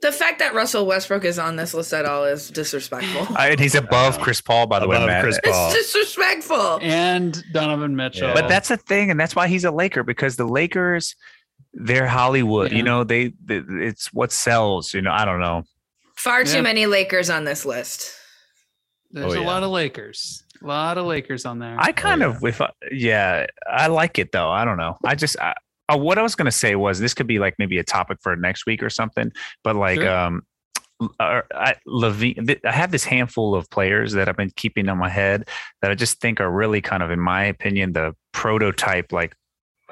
the 0.00 0.10
fact 0.12 0.38
that 0.38 0.54
Russell 0.54 0.86
Westbrook 0.86 1.24
is 1.24 1.38
on 1.38 1.56
this 1.56 1.74
list 1.74 1.92
at 1.92 2.04
all 2.06 2.24
is 2.24 2.48
disrespectful. 2.50 3.26
I, 3.36 3.48
and 3.50 3.60
he's 3.60 3.74
above 3.74 4.18
Uh, 4.18 4.22
Chris 4.22 4.40
Paul, 4.40 4.66
by 4.66 4.78
the 4.80 4.88
way, 4.88 4.98
Matt. 5.04 5.22
Chris 5.24 5.38
Paul. 5.44 5.70
it's 5.72 5.92
disrespectful. 5.92 6.78
And 6.82 7.42
Donovan 7.52 7.96
Mitchell. 7.96 8.28
Yeah. 8.28 8.34
But 8.34 8.48
that's 8.48 8.68
the 8.70 8.76
thing, 8.76 9.10
and 9.10 9.20
that's 9.20 9.36
why 9.36 9.46
he's 9.48 9.64
a 9.64 9.70
Laker 9.70 10.02
because 10.02 10.36
the 10.36 10.46
Lakers, 10.46 11.14
they're 11.74 12.06
Hollywood. 12.06 12.70
Yeah. 12.72 12.78
You 12.78 12.82
know, 12.84 13.04
they, 13.04 13.34
they 13.44 13.56
it's 13.68 14.12
what 14.12 14.32
sells. 14.32 14.94
You 14.94 15.02
know, 15.02 15.12
I 15.12 15.24
don't 15.24 15.40
know. 15.40 15.64
Far 16.18 16.44
too 16.44 16.56
Yeah. 16.56 16.60
many 16.62 16.86
Lakers 16.86 17.30
on 17.30 17.44
this 17.44 17.64
list. 17.64 18.14
There's 19.10 19.32
Oh, 19.34 19.38
a 19.38 19.40
yeah. 19.40 19.46
lot 19.46 19.62
of 19.62 19.70
Lakers. 19.70 20.42
A 20.62 20.66
lot 20.66 20.98
of 20.98 21.06
Lakers 21.06 21.46
on 21.46 21.60
there. 21.60 21.76
I 21.78 21.92
kind 21.92 22.20
yeah. 22.20 22.26
of, 22.28 22.44
if 22.44 22.60
I, 22.60 22.70
yeah, 22.90 23.46
I 23.70 23.86
like 23.86 24.18
it 24.18 24.32
though. 24.32 24.50
I 24.50 24.64
don't 24.64 24.76
know. 24.76 24.96
I 25.04 25.14
just, 25.14 25.38
I, 25.40 25.54
uh, 25.88 25.96
what 25.96 26.18
I 26.18 26.22
was 26.22 26.34
gonna 26.34 26.50
say 26.50 26.74
was 26.74 26.98
this 26.98 27.14
could 27.14 27.28
be 27.28 27.38
like 27.38 27.54
maybe 27.58 27.78
a 27.78 27.84
topic 27.84 28.18
for 28.20 28.34
next 28.36 28.66
week 28.66 28.82
or 28.82 28.90
something. 28.90 29.32
But 29.62 29.76
like, 29.76 30.00
Sure. 30.00 30.10
um, 30.14 30.42
uh, 31.20 31.42
I, 31.54 31.76
LaVine, 31.86 32.46
th- 32.48 32.60
I 32.64 32.72
have 32.72 32.90
this 32.90 33.04
handful 33.04 33.54
of 33.54 33.70
players 33.70 34.12
that 34.14 34.28
I've 34.28 34.36
been 34.36 34.50
keeping 34.56 34.88
on 34.88 34.98
my 34.98 35.08
head 35.08 35.48
that 35.80 35.92
I 35.92 35.94
just 35.94 36.20
think 36.20 36.40
are 36.40 36.50
really 36.50 36.80
kind 36.80 37.04
of, 37.04 37.12
in 37.12 37.20
my 37.20 37.44
opinion, 37.44 37.92
the 37.92 38.16
prototype 38.32 39.12
like 39.12 39.36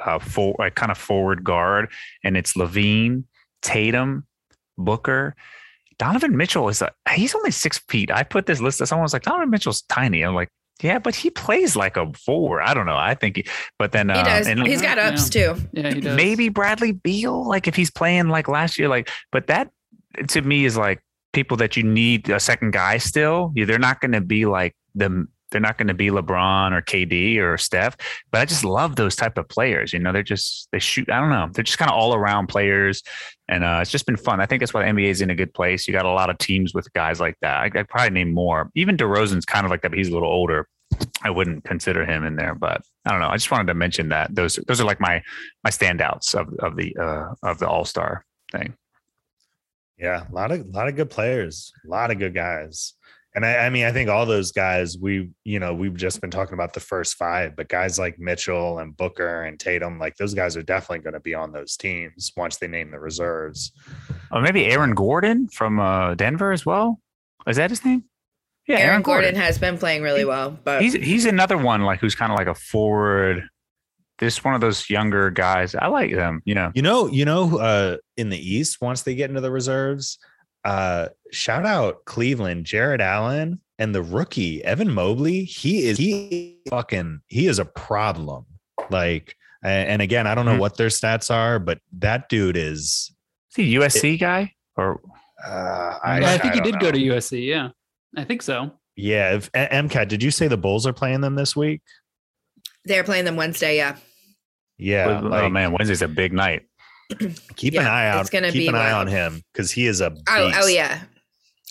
uh, 0.05 0.19
for 0.19 0.57
like 0.59 0.75
kind 0.75 0.91
of 0.91 0.99
forward 0.99 1.45
guard, 1.45 1.91
and 2.25 2.37
it's 2.37 2.55
LaVine, 2.55 3.23
Tatum, 3.63 4.27
Booker. 4.77 5.37
Donovan 5.99 6.37
Mitchell 6.37 6.69
is 6.69 6.83
a, 6.83 6.93
he's 7.15 7.35
only 7.35 7.51
six 7.51 7.79
feet. 7.89 8.11
I 8.11 8.23
put 8.23 8.47
this 8.47 8.61
list. 8.61 8.85
Someone 8.87 9.03
was 9.05 9.13
like, 9.13 9.23
Donovan 9.23 9.51
Mitchell's 9.51 9.83
tiny. 9.83 10.23
I'm 10.23 10.35
like, 10.35 10.49
yeah, 10.83 10.99
but 10.99 11.15
he 11.15 11.31
plays 11.31 11.75
like 11.75 11.97
a 11.97 12.13
forward. 12.13 12.61
I 12.63 12.75
don't 12.75 12.85
know. 12.85 12.97
I 12.97 13.15
think, 13.15 13.37
he, 13.37 13.47
but 13.79 13.93
then 13.93 14.11
He 14.11 14.15
uh, 14.17 14.25
does. 14.25 14.47
and 14.47 14.67
He's 14.67 14.83
got 14.83 14.99
ups 14.99 15.31
too. 15.31 15.55
yeah, 15.73 15.95
he 15.95 16.01
does. 16.03 16.17
maybe 16.17 16.51
Bradley 16.51 16.93
Beal, 16.93 17.49
like 17.49 17.67
if 17.67 17.75
he's 17.75 17.91
playing 17.91 18.29
like 18.29 18.47
last 18.47 18.79
year, 18.79 18.89
like, 18.89 19.09
but 19.33 19.47
that 19.47 19.71
to 20.29 20.43
me 20.43 20.67
is 20.67 20.77
like 20.77 21.01
people 21.33 21.57
that 21.59 21.77
you 21.79 21.83
need 21.83 22.29
a 22.29 22.41
second 22.41 22.73
guy 22.73 22.99
still. 22.99 23.53
They're 23.55 23.79
not 23.79 24.01
going 24.03 24.13
to 24.13 24.21
be 24.21 24.45
like 24.45 24.75
the, 24.95 25.27
they're 25.51 25.61
not 25.61 25.79
going 25.79 25.89
to 25.89 25.95
be 25.95 26.09
LeBron 26.09 26.73
or 26.73 26.83
KD 26.83 27.39
or 27.39 27.57
Steph, 27.57 27.97
but 28.31 28.41
I 28.41 28.45
just 28.45 28.65
love 28.65 28.97
those 28.97 29.17
type 29.17 29.39
of 29.39 29.49
players. 29.49 29.93
You 29.93 29.99
know, 29.99 30.13
they're 30.13 30.23
just, 30.23 30.69
they 30.73 30.79
shoot, 30.79 31.11
I 31.11 31.21
don't 31.21 31.31
know. 31.31 31.49
They're 31.53 31.65
just 31.65 31.79
kind 31.79 31.91
of 31.91 31.97
all 31.97 32.15
around 32.15 32.49
players. 32.49 33.03
And 33.49 33.63
uh, 33.63 33.79
it's 33.81 33.91
just 33.91 34.07
been 34.07 34.17
fun. 34.17 34.41
I 34.41 34.47
think 34.47 34.61
that's 34.61 34.75
why 34.75 34.85
the 34.85 34.91
NBA 34.91 35.09
is 35.09 35.21
in 35.21 35.31
a 35.31 35.35
good 35.35 35.55
place. 35.55 35.87
You 35.87 35.93
got 35.93 36.05
a 36.05 36.11
lot 36.11 36.31
of 36.31 36.39
teams 36.39 36.75
with 36.75 36.93
guys 36.93 37.21
like 37.21 37.37
that. 37.43 37.57
I, 37.57 37.79
I'd 37.79 37.89
probably 37.89 38.11
name 38.11 38.33
more. 38.33 38.71
Even 38.75 38.97
DeRozan's 38.97 39.45
kind 39.45 39.65
of 39.65 39.71
like 39.71 39.83
that, 39.83 39.91
but 39.91 39.99
he's 39.99 40.09
a 40.09 40.13
little 40.13 40.29
older. 40.29 40.69
I 41.23 41.31
wouldn't 41.31 41.65
consider 41.65 42.05
him 42.05 42.25
in 42.25 42.37
there, 42.37 42.55
but 42.55 42.83
I 43.05 43.11
don't 43.11 43.21
know. 43.21 43.29
I 43.29 43.37
just 43.37 43.51
wanted 43.51 43.67
to 43.69 43.75
mention 43.75 44.09
that 44.11 44.35
those 44.35 44.57
those 44.67 44.81
are 44.81 44.85
like 44.85 45.01
my 45.01 45.23
my 45.65 45.71
standouts 45.71 46.35
of 46.35 46.53
of 46.61 46.77
the 46.77 46.97
uh 46.97 47.35
of 47.43 47.59
the 47.59 47.69
All 47.69 47.85
Star 47.85 48.25
thing. 48.53 48.75
Yeah, 49.99 50.25
a 50.31 50.33
lot 50.33 50.53
of 50.53 50.61
a 50.61 50.71
lot 50.71 50.89
of 50.89 50.97
good 50.97 51.11
players, 51.11 51.73
a 51.85 51.91
lot 51.91 52.11
of 52.11 52.19
good 52.19 52.35
guys. 52.35 52.95
And 53.37 53.45
I, 53.45 53.67
I 53.67 53.71
mean, 53.71 53.85
I 53.85 53.93
think 53.93 54.09
all 54.09 54.25
those 54.25 54.51
guys 54.51 54.97
we, 54.99 55.31
you 55.45 55.61
know, 55.61 55.75
we've 55.75 55.95
just 55.95 56.23
been 56.23 56.31
talking 56.31 56.55
about 56.55 56.73
the 56.73 56.81
first 56.81 57.17
five, 57.17 57.55
but 57.55 57.69
guys 57.69 57.99
like 57.99 58.19
Mitchell 58.19 58.79
and 58.79 58.97
Booker 58.97 59.43
and 59.43 59.61
Tatum, 59.61 59.99
like 59.99 60.17
those 60.17 60.33
guys 60.33 60.57
are 60.57 60.63
definitely 60.63 61.01
going 61.01 61.15
to 61.15 61.21
be 61.21 61.35
on 61.35 61.53
those 61.53 61.77
teams 61.77 62.33
once 62.35 62.57
they 62.57 62.67
name 62.67 62.91
the 62.91 62.99
reserves. 62.99 63.73
Or 64.33 64.41
maybe 64.41 64.65
Aaron 64.65 64.95
Gordon 64.95 65.49
from 65.49 65.79
uh 65.79 66.15
Denver 66.15 66.51
as 66.51 66.65
well. 66.65 66.99
Is 67.47 67.59
that 67.59 67.71
his 67.71 67.85
name? 67.85 68.05
Yeah, 68.67 68.79
Aaron, 68.79 69.03
Gordon, 69.03 69.37
has 69.37 69.59
been 69.59 69.79
playing 69.79 70.03
really 70.03 70.25
well, 70.25 70.59
but 70.65 70.83
He's 70.83 70.95
he's 70.95 71.25
another 71.25 71.57
one 71.57 71.83
like 71.83 72.01
who's 72.01 72.17
kind 72.17 72.33
of 72.33 72.39
like 72.39 72.49
a 72.49 72.55
forward. 72.55 73.45
This 74.19 74.43
one 74.43 74.55
of 74.55 74.61
those 74.61 74.89
younger 74.91 75.31
guys. 75.31 75.75
I 75.75 75.87
like 75.87 76.13
them. 76.13 76.43
You 76.45 76.55
know. 76.55 76.73
You 76.75 76.83
know, 76.83 77.07
you 77.07 77.25
know, 77.25 77.59
uh, 77.59 77.99
in 78.17 78.31
the 78.31 78.39
East, 78.39 78.81
once 78.81 79.03
they 79.03 79.15
get 79.15 79.29
into 79.29 79.43
the 79.43 79.53
reserves, 79.53 80.19
uh, 80.67 81.09
shout 81.33 81.65
out 81.65 82.05
Cleveland, 82.05 82.67
Jarrett 82.67 83.01
Allen, 83.01 83.61
and 83.79 83.95
the 83.95 84.03
rookie 84.03 84.65
Evan 84.65 84.91
Mobley. 84.93 85.45
He 85.45 85.87
is 85.87 85.97
he 85.99 86.59
fucking 86.69 87.21
he 87.29 87.47
is 87.47 87.59
a 87.59 87.65
problem. 87.65 88.47
Like, 88.91 89.35
and 89.63 90.03
again, 90.03 90.27
I 90.27 90.35
don't 90.35 90.45
know 90.47 90.55
Hmm. 90.55 90.61
what 90.61 90.77
their 90.77 90.89
stats 90.89 91.31
are, 91.31 91.59
but 91.59 91.79
that 91.99 92.29
dude 92.29 92.57
is. 92.57 93.13
Is 93.51 93.57
he 93.57 93.77
a 93.77 93.81
USC 93.81 94.19
guy 94.19 94.53
or 94.77 95.01
Uh, 95.47 95.99
I, 96.03 96.35
I 96.35 96.39
think 96.39 96.55
he 96.55 96.61
don't 96.61 96.73
did 96.73 96.81
go 96.81 96.91
to 96.91 96.99
USC. 96.99 97.47
Yeah, 97.47 97.69
I 98.17 98.25
think 98.25 98.43
so. 98.43 98.73
Yeah, 98.97 99.35
if, 99.37 99.53
MCAT, 99.53 100.09
did 100.09 100.23
you 100.23 100.31
say 100.31 100.49
the 100.49 100.57
Bulls 100.57 100.87
are 100.87 100.93
playing 100.93 101.21
them 101.21 101.35
this 101.35 101.55
week? 101.57 101.83
they're 102.87 103.05
playing 103.05 103.25
them 103.25 103.35
Wednesday. 103.37 103.77
Yeah, 103.77 103.97
Yeah, 104.79 105.21
oh 105.23 105.27
like, 105.27 105.51
man, 105.53 105.73
Wednesday's 105.73 106.03
a 106.03 106.09
big 106.09 106.33
night. 106.33 106.63
Keep 107.57 107.75
an 107.75 107.83
Yeah, 107.83 107.93
eye 107.93 108.09
out. 108.09 108.21
it's 108.23 108.31
gonna 108.31 108.51
keep 108.51 108.61
be 108.63 108.69
an 108.69 108.75
eye 108.75 108.93
on 108.93 109.07
him 109.07 109.43
because 109.53 109.71
he 109.71 109.87
is 109.87 110.01
a. 110.01 110.11
Beast. 110.11 110.25
oh, 110.29 110.51
oh 110.55 110.67
yeah. 110.67 111.03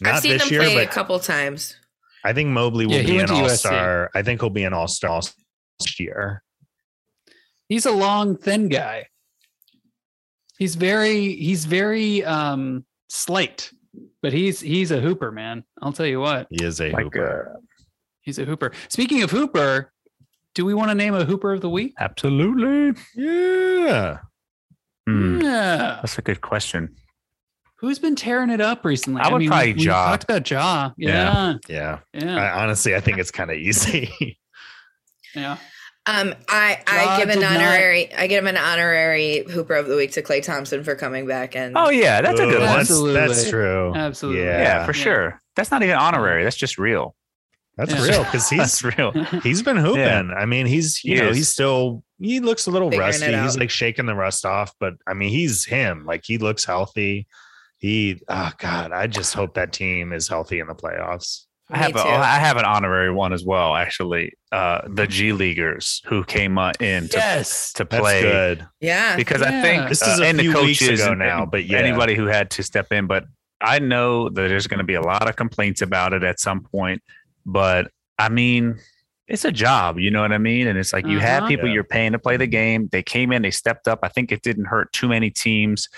Not 0.02 0.16
I've 0.16 0.22
seen 0.22 0.32
this 0.34 0.44
them 0.44 0.52
year, 0.54 0.62
play 0.64 0.84
a 0.84 0.88
couple 0.88 1.18
times. 1.20 1.76
I 2.24 2.34
think 2.34 2.50
Mobley 2.50 2.86
will 2.86 2.96
Yeah, 2.96 3.04
be 3.04 3.20
an 3.20 3.30
all 3.32 3.48
star. 3.50 4.10
I 4.16 4.24
think 4.24 4.42
he'll 4.42 4.50
be 4.50 4.64
an 4.64 4.74
all 4.74 4.88
star 4.88 5.22
this 5.80 6.00
year. 6.00 6.44
He's 7.70 7.86
a 7.86 7.92
long, 7.92 8.36
thin 8.38 8.68
guy. 8.68 9.08
He's 10.58 10.76
very 10.76 11.36
he's 11.36 11.66
very 11.66 12.24
um 12.24 12.86
slight, 13.10 13.72
but 14.22 14.34
he's 14.34 14.60
he's 14.60 14.92
a 14.92 15.00
hooper, 15.02 15.32
man. 15.32 15.64
I'll 15.82 15.94
tell 15.94 16.06
you 16.06 16.20
what. 16.20 16.48
He 16.50 16.64
is 16.64 16.80
a 16.82 16.92
Like 16.92 17.04
hooper. 17.06 17.56
uh, 17.56 17.60
He's 18.22 18.40
a 18.40 18.46
hooper. 18.46 18.72
Speaking 18.90 19.22
of 19.22 19.30
hooper, 19.32 19.92
do 20.56 20.66
we 20.66 20.74
want 20.74 20.90
to 20.90 20.96
name 20.96 21.14
a 21.14 21.26
hooper 21.26 21.54
of 21.54 21.62
the 21.62 21.70
week? 21.70 21.94
absolutely. 22.00 23.00
yeah. 23.16 24.20
Hmm, 25.08 25.42
Yeah. 25.42 26.00
That's 26.02 26.18
a 26.18 26.22
good 26.22 26.42
question. 26.42 26.96
Who's 27.78 28.00
been 28.00 28.16
tearing 28.16 28.50
it 28.50 28.62
up 28.62 28.86
recently? 28.86 29.22
I 29.22 29.32
would 29.32 29.40
mean, 29.40 29.50
probably 29.50 29.74
we, 29.74 29.80
we 29.80 29.86
talked 29.86 30.24
about 30.24 30.50
Ja. 30.50 30.92
Yeah. 30.98 31.58
Yeah. 31.68 32.00
Yeah. 32.14 32.24
Yeah. 32.26 32.36
I, 32.42 32.64
honestly, 32.64 32.96
I 32.96 33.00
think 33.02 33.18
it's 33.20 33.32
kind 33.32 33.52
of 33.52 33.58
easy. 33.58 34.38
Yeah. 35.36 35.58
Um, 36.08 36.34
I 36.48 36.78
Ja 36.88 37.12
I 37.12 37.20
give 37.20 37.28
an 37.28 37.40
did 37.40 37.42
not- 37.44 37.58
honorary 37.58 38.14
I 38.16 38.28
give 38.28 38.42
him 38.46 38.48
an 38.48 38.56
honorary 38.56 39.44
Hooper 39.52 39.76
of 39.76 39.88
the 39.88 39.98
week 39.98 40.14
to 40.14 40.22
Klay 40.22 40.42
Thompson 40.42 40.82
for 40.86 40.96
coming 40.96 41.28
back 41.28 41.58
and 41.58 41.74
Oh 41.78 41.90
yeah, 41.90 42.22
that's 42.22 42.40
a 42.40 42.46
good 42.46 42.54
Ooh, 42.54 42.60
one. 42.60 42.68
That's, 42.68 42.80
Absolutely. 42.92 43.14
that's 43.16 43.50
true. 43.50 43.94
Absolutely. 43.94 44.44
Yeah, 44.44 44.62
Yeah. 44.62 44.86
for 44.86 44.96
Yeah. 44.96 45.04
sure. 45.04 45.42
That's 45.58 45.72
not 45.72 45.84
even 45.84 45.98
honorary. 45.98 46.46
That's 46.46 46.56
just 46.56 46.78
real. 46.78 47.18
That's 47.76 47.92
Yeah. 47.92 48.04
real 48.06 48.24
because 48.24 48.48
he's 48.52 48.82
real. 48.82 49.12
he's 49.44 49.62
been 49.62 49.76
hooping. 49.76 50.00
Yeah. 50.00 50.22
I 50.38 50.46
mean, 50.46 50.68
he's 50.68 51.04
you 51.04 51.16
He 51.16 51.22
know 51.22 51.28
is. 51.32 51.36
he's 51.36 51.50
still 51.50 52.02
he 52.20 52.40
looks 52.40 52.68
a 52.68 52.72
little 52.72 52.90
Figuring 52.90 53.08
rusty. 53.10 53.36
He's 53.36 53.58
like 53.58 53.70
shaking 53.70 54.06
the 54.06 54.16
rust 54.16 54.46
off, 54.46 54.74
but 54.80 54.94
I 55.08 55.14
mean, 55.14 55.30
he's 55.30 55.66
him. 55.66 56.06
Like 56.06 56.24
he 56.26 56.38
looks 56.38 56.64
healthy. 56.66 57.28
He 57.78 58.22
oh 58.30 58.52
god, 58.58 58.92
I 58.92 59.08
just 59.08 59.34
hope 59.34 59.56
that 59.56 59.74
team 59.74 60.14
is 60.14 60.28
healthy 60.28 60.60
in 60.60 60.68
the 60.68 60.76
playoffs. 60.76 61.46
I 61.70 61.78
have 61.80 61.96
Me 61.96 62.00
a, 62.02 62.04
too. 62.04 62.10
I 62.10 62.36
have 62.38 62.58
an 62.58 62.66
honorary 62.66 63.12
one 63.12 63.34
as 63.34 63.44
well. 63.44 63.76
Actually, 63.76 64.34
uh, 64.52 64.82
the 64.88 65.08
G 65.08 65.32
Leaguers 65.34 66.02
who 66.06 66.24
came 66.24 66.58
uh, 66.60 66.72
in 66.80 67.10
to, 67.10 67.18
Yes. 67.18 67.74
to 67.74 67.86
That's 67.86 68.00
play 68.02 68.22
good. 68.22 68.68
yeah. 68.82 69.16
because 69.16 69.42
Yeah. 69.42 69.48
I 69.48 69.62
think 69.64 69.90
This 69.90 70.02
is 70.04 70.20
uh, 70.20 70.24
a 70.24 70.26
and 70.28 70.38
the 70.38 70.44
few 70.44 70.62
weeks 70.62 70.82
ago 70.88 71.10
and- 71.10 71.20
now, 71.20 71.42
and 71.42 71.52
but 71.52 71.66
yeah. 71.66 71.80
anybody 71.80 72.14
who 72.16 72.28
had 72.28 72.52
to 72.52 72.62
step 72.64 72.92
in. 72.92 73.08
But 73.08 73.26
I 73.62 73.80
know 73.80 74.30
that 74.30 74.48
there's 74.48 74.68
going 74.68 74.78
to 74.78 74.84
be 74.86 74.94
a 74.94 75.02
lot 75.02 75.28
of 75.28 75.36
complaints 75.36 75.82
about 75.82 76.14
it 76.14 76.24
at 76.24 76.40
some 76.40 76.62
point. 76.62 77.02
But 77.48 77.90
I 78.20 78.30
mean, 78.30 78.78
it's 79.28 79.46
a 79.46 79.52
job, 79.52 80.00
you 80.00 80.12
know 80.12 80.22
what 80.22 80.32
I 80.32 80.38
mean? 80.38 80.68
And 80.68 80.78
it's 80.78 80.94
like 80.94 81.06
you 81.08 81.20
have 81.20 81.40
Uh-huh. 81.44 81.48
people 81.48 81.68
Yeah. 81.68 81.76
you're 81.76 81.84
paying 81.84 82.12
to 82.12 82.20
play 82.20 82.38
the 82.38 82.48
game. 82.48 82.90
They 82.92 83.02
came 83.04 83.32
in, 83.32 83.42
they 83.42 83.52
stepped 83.52 83.88
up. 83.88 84.00
I 84.04 84.08
think 84.10 84.32
it 84.32 84.42
didn't 84.44 84.66
hurt 84.66 84.92
too 84.94 85.08
many 85.08 85.30
teams 85.32 85.90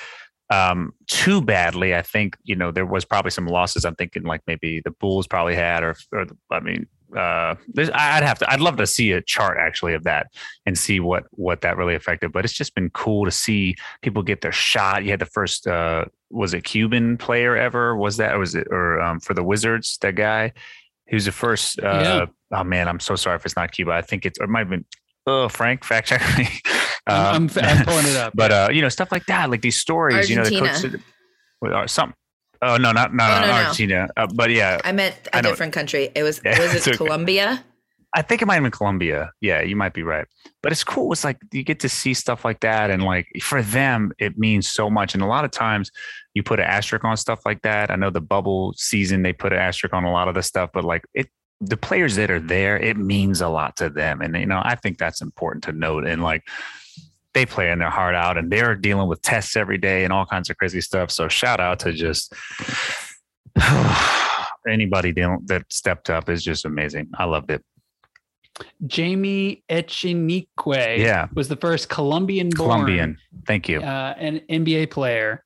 um 0.50 0.94
too 1.08 1.42
badly. 1.42 1.94
I 1.94 2.02
think, 2.02 2.38
you 2.44 2.56
know, 2.56 2.72
there 2.72 2.86
was 2.86 3.04
probably 3.04 3.32
some 3.32 3.48
losses. 3.48 3.84
I'm 3.84 3.96
thinking 3.96 4.24
like 4.24 4.42
maybe 4.48 4.82
the 4.86 4.92
Bulls 4.92 5.28
probably 5.28 5.56
had 5.56 5.84
or 5.84 5.96
or 6.14 6.26
the, 6.26 6.38
I 6.52 6.62
mean 6.62 6.88
uh 7.18 7.56
I'd 7.78 8.24
have 8.24 8.40
to 8.40 8.50
I'd 8.52 8.60
love 8.62 8.78
to 8.78 8.88
see 8.88 9.12
a 9.12 9.22
chart 9.22 9.58
actually 9.60 9.94
of 9.94 10.04
that 10.06 10.28
and 10.66 10.78
see 10.78 11.00
what 11.02 11.26
what 11.32 11.62
that 11.62 11.76
really 11.76 11.96
affected. 11.96 12.32
But 12.32 12.46
it's 12.46 12.54
just 12.54 12.76
been 12.76 12.90
cool 12.92 13.26
to 13.26 13.32
see 13.32 13.76
people 14.02 14.24
get 14.24 14.40
their 14.42 14.54
shot. 14.54 15.04
You 15.04 15.12
had 15.12 15.20
the 15.20 15.26
first 15.26 15.68
uh 15.68 16.06
was 16.30 16.54
it 16.54 16.64
Cuban 16.64 17.18
player 17.18 17.58
ever? 17.58 17.96
Was 17.98 18.16
that 18.18 18.34
or 18.36 18.40
was 18.40 18.56
it 18.56 18.68
or 18.72 19.02
um 19.02 19.20
for 19.20 19.34
the 19.34 19.44
Wizards, 19.44 19.98
that 20.02 20.16
guy? 20.16 20.54
He 21.08 21.16
was 21.16 21.26
the 21.26 21.32
first 21.34 21.80
uh 21.82 22.00
Yeah. 22.02 22.26
Oh 22.52 22.64
man, 22.64 22.88
I'm 22.88 23.00
so 23.00 23.16
sorry 23.16 23.36
if 23.38 23.46
it's 23.46 23.56
not 23.56 23.72
Cuba. 23.72 23.92
I 23.92 24.02
think 24.02 24.26
it's 24.26 24.40
it 24.40 24.50
might 24.50 24.60
have 24.60 24.70
been 24.70 24.86
oh 25.26 25.50
Frank, 25.50 25.84
fact 25.84 26.08
check 26.08 26.22
me. 26.38 26.48
I'm, 27.08 27.44
Um, 27.44 27.50
I'm, 27.56 27.66
I'm 27.66 27.86
pulling 27.86 28.06
it 28.08 28.16
up. 28.18 28.34
but 28.36 28.52
uh, 28.52 28.70
you 28.72 28.82
know, 28.82 28.90
stuff 28.90 29.12
like 29.14 29.26
that, 29.28 29.50
like 29.50 29.62
these 29.62 29.78
stories, 29.78 30.30
you 30.30 30.36
know, 30.36 30.44
the 30.44 30.60
Argentina. 30.60 30.92
coach 30.98 31.02
or 31.62 31.74
uh, 31.74 31.88
some. 31.88 32.14
Oh 32.62 32.76
no, 32.78 32.92
not 32.92 33.14
not, 33.14 33.30
Oh, 33.30 33.34
not 33.36 33.42
no, 33.42 33.48
no. 33.48 33.54
Argentina, 33.54 34.08
uh, 34.18 34.28
but 34.34 34.50
yeah, 34.52 34.80
I 34.84 34.92
meant 34.92 35.16
I 35.34 35.40
a 35.40 35.42
know. 35.42 35.50
different 35.50 35.74
country. 35.74 36.10
It 36.16 36.24
was 36.24 36.42
Yeah, 36.44 36.60
was 36.60 36.74
it 36.76 36.88
okay. 36.88 36.98
Colombia? 36.98 37.64
I 38.16 38.22
think 38.24 38.42
it 38.42 38.46
might 38.46 38.56
have 38.56 38.64
been 38.64 38.72
Colombia. 38.72 39.32
Yeah, 39.42 39.62
you 39.62 39.76
might 39.76 39.94
be 39.94 40.02
right. 40.02 40.26
But 40.64 40.72
it's 40.72 40.84
cool. 40.84 41.12
It's 41.14 41.24
like 41.24 41.38
you 41.52 41.62
get 41.64 41.80
to 41.82 41.90
see 41.90 42.14
stuff 42.14 42.44
like 42.44 42.62
that, 42.62 42.90
and 42.90 43.04
like 43.04 43.28
for 43.42 43.62
them, 43.62 44.12
it 44.18 44.38
means 44.38 44.68
so 44.68 44.90
much. 44.90 45.14
And 45.14 45.22
a 45.22 45.28
lot 45.28 45.46
of 45.46 45.52
times, 45.52 45.92
you 46.34 46.42
put 46.42 46.60
an 46.60 46.66
asterisk 46.66 47.04
on 47.06 47.16
stuff 47.16 47.42
like 47.46 47.62
that. 47.62 47.92
I 47.92 47.96
know 47.96 48.10
the 48.10 48.22
bubble 48.22 48.74
season 48.76 49.22
they 49.22 49.34
put 49.34 49.54
an 49.54 49.60
asterisk 49.60 49.94
on 49.94 50.04
a 50.04 50.12
lot 50.12 50.28
of 50.28 50.36
the 50.36 50.42
stuff, 50.44 50.72
but 50.74 50.84
like 50.84 51.04
it, 51.14 51.28
the 51.62 51.78
players 51.78 52.16
that 52.18 52.30
are 52.30 52.40
there, 52.40 52.78
it 52.78 52.98
means 52.98 53.42
a 53.42 53.48
lot 53.50 53.76
to 53.78 53.90
them. 53.90 54.22
And 54.22 54.36
you 54.36 54.46
know, 54.46 54.62
I 54.64 54.76
think 54.76 54.98
that's 54.98 55.22
important 55.22 55.64
to 55.66 55.72
note. 55.72 56.06
And 56.06 56.22
like 56.24 56.44
they 57.34 57.46
play 57.46 57.72
in 57.72 57.80
their 57.80 57.90
heart 57.90 58.16
out, 58.16 58.38
and 58.38 58.52
they're 58.52 58.76
dealing 58.76 59.08
with 59.08 59.22
tests 59.22 59.56
every 59.56 59.78
day 59.78 60.04
and 60.04 60.12
all 60.14 60.26
kinds 60.26 60.50
of 60.50 60.58
crazy 60.58 60.82
stuff. 60.82 61.12
So 61.12 61.28
shout 61.28 61.60
out 61.60 61.80
to 61.80 61.94
just. 61.94 62.34
Anybody 64.68 65.14
that 65.14 65.64
stepped 65.70 66.10
up 66.10 66.30
is 66.30 66.44
just 66.44 66.66
amazing. 66.66 67.10
I 67.18 67.24
loved 67.24 67.52
it. 67.52 67.64
Jamie 68.86 69.64
Echenique 69.70 70.48
Yeah. 70.98 71.28
was 71.34 71.48
the 71.48 71.56
first 71.56 71.88
Colombian 71.90 72.50
born 72.50 72.70
Colombian. 72.72 73.18
Thank 73.46 73.70
you. 73.70 73.80
uh, 73.82 74.14
an 74.18 74.42
NBA 74.50 74.92
player. 74.92 75.46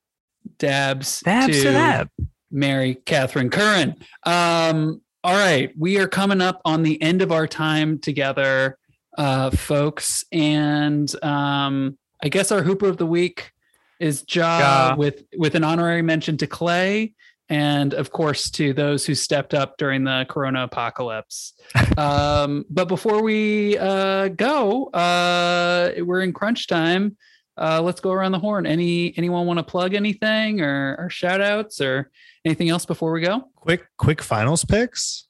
Dabs, 0.58 1.20
Dabs 1.20 1.56
to 1.56 1.64
to 1.64 1.72
that. 1.72 2.08
Mary 2.52 2.96
Catherine 2.96 3.50
Curran. 3.52 3.96
Um, 4.26 5.02
all 5.24 5.34
right, 5.34 5.72
we 5.78 6.00
are 6.00 6.08
coming 6.08 6.42
up 6.42 6.62
on 6.66 6.84
the 6.84 7.02
end 7.02 7.22
of 7.22 7.32
our 7.32 7.48
time 7.48 8.00
together, 8.00 8.78
uh, 9.18 9.52
folks, 9.52 10.26
and 10.32 11.14
um, 11.24 11.98
I 12.24 12.30
guess 12.30 12.52
our 12.52 12.64
Hooper 12.64 12.88
of 12.88 12.98
the 12.98 13.06
Week 13.06 13.52
is 14.00 14.26
Ja, 14.30 14.60
Ja. 14.60 14.96
with 14.96 15.24
with 15.38 15.54
an 15.56 15.64
honorary 15.64 16.02
mention 16.02 16.38
to 16.38 16.48
Klay, 16.48 17.14
and 17.50 17.94
of 17.94 18.12
course 18.12 18.50
to 18.52 18.74
those 18.74 19.06
who 19.06 19.14
stepped 19.14 19.54
up 19.54 19.78
during 19.78 20.06
the 20.06 20.26
Corona 20.28 20.64
apocalypse. 20.64 21.54
um, 21.98 22.66
but 22.70 22.88
before 22.88 23.22
we 23.22 23.78
uh, 23.78 24.30
go, 24.30 24.86
uh, 24.88 25.92
we're 26.00 26.22
in 26.22 26.34
crunch 26.34 26.66
time. 26.68 27.16
Uh, 27.58 27.82
let's 27.82 28.00
go 28.00 28.12
around 28.12 28.32
the 28.32 28.40
horn. 28.40 28.66
Any 28.66 29.14
anyone 29.18 29.46
want 29.46 29.58
to 29.60 29.64
plug 29.64 29.94
anything 29.94 30.62
or, 30.62 30.96
or 30.98 31.10
shout 31.10 31.42
outs 31.42 31.82
or 31.82 32.10
anything 32.46 32.70
else 32.70 32.86
before 32.86 33.12
we 33.12 33.22
go? 33.22 33.44
quick 33.56 33.86
quick 33.98 34.22
finals 34.22 34.66
picks 34.66 35.28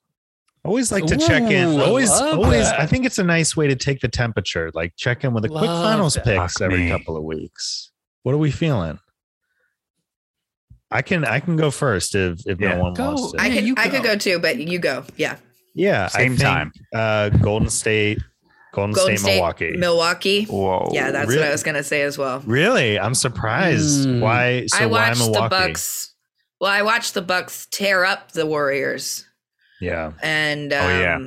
always 0.64 0.92
like 0.92 1.06
to 1.08 1.18
check 1.18 1.42
in 1.52 1.80
always 1.82 2.10
always 2.12 2.70
that. 2.70 2.80
i 2.80 2.86
think 2.86 3.04
it's 3.06 3.18
a 3.18 3.24
nice 3.24 3.58
way 3.58 3.68
to 3.68 3.76
take 3.76 4.00
the 4.00 4.08
temperature 4.08 4.70
like 4.76 4.94
check 4.96 5.24
in 5.26 5.34
with 5.34 5.44
a 5.44 5.50
quick 5.50 5.64
finals 5.64 6.14
that. 6.14 6.24
picks 6.24 6.54
Fuck 6.54 6.62
every 6.62 6.84
me. 6.84 6.90
couple 6.90 7.18
of 7.18 7.24
weeks 7.24 7.92
what 8.24 8.34
are 8.34 8.38
we 8.38 8.52
feeling 8.52 9.00
i 10.92 11.02
can 11.02 11.26
i 11.26 11.40
can 11.40 11.56
go 11.58 11.72
first 11.72 12.16
if 12.16 12.40
if 12.46 12.60
Yeah. 12.62 12.76
no 12.76 12.84
one 12.84 12.94
Go. 12.94 13.08
wants 13.08 13.32
to 13.34 13.42
I 13.42 13.48
Yeah, 13.48 13.62
could 13.74 13.80
I 13.80 13.90
could 13.90 14.04
go. 14.04 14.14
go 14.14 14.16
too, 14.18 14.40
but 14.40 14.58
you 14.60 14.80
go. 14.80 15.04
Yeah. 15.18 15.38
yeah 15.74 16.08
Same 16.08 16.34
I 16.34 16.36
think, 16.36 16.40
time. 16.40 16.72
uh 16.94 17.30
golden 17.30 17.70
state 17.70 18.20
golden, 18.74 18.94
Golden 18.94 19.18
state, 19.18 19.24
State, 19.24 19.36
milwaukee 19.36 19.78
Milwaukee. 19.78 20.46
Whoa. 20.46 20.90
Yeah, 20.94 21.12
that's 21.12 21.28
Really? 21.28 21.42
what 21.42 21.48
I 21.50 21.52
was 21.52 21.64
gonna 21.64 21.84
say 21.84 22.02
as 22.04 22.18
well. 22.18 22.40
really 22.46 22.98
i'm 23.00 23.16
surprised 23.16 24.08
Mm. 24.08 24.20
why 24.22 24.66
so 24.68 24.78
I 24.84 24.86
why 24.86 25.10
watched 25.10 25.20
the 25.20 25.26
milwaukee 25.26 25.50
Bucks. 25.50 26.14
Well, 26.60 26.70
I 26.72 26.82
watched 26.84 27.14
the 27.16 27.22
Bucks 27.24 27.68
tear 27.72 28.06
up 28.06 28.32
the 28.34 28.46
Warriors, 28.46 29.26
yeah 29.80 30.12
and 30.22 30.72
um, 30.72 30.80
Oh, 30.86 31.00
yeah. 31.00 31.20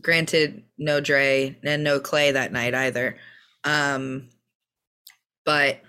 granted, 0.00 0.64
no 0.78 1.00
Dre 1.00 1.56
and 1.62 1.84
no 1.84 2.00
Klay 2.00 2.32
that 2.32 2.52
night 2.52 2.74
either. 2.74 3.16
Um, 3.64 4.30
but 5.44 5.80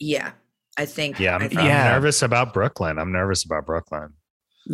yeah, 0.00 0.30
I 0.78 0.86
think 0.86 1.18
yeah 1.20 1.34
i'm, 1.34 1.42
I, 1.42 1.44
I'm 1.46 1.66
Yeah. 1.66 1.84
nervous 1.92 2.22
about 2.22 2.54
brooklyn 2.54 2.98
i'm 2.98 3.10
nervous 3.12 3.44
about 3.44 3.66
brooklyn 3.66 4.14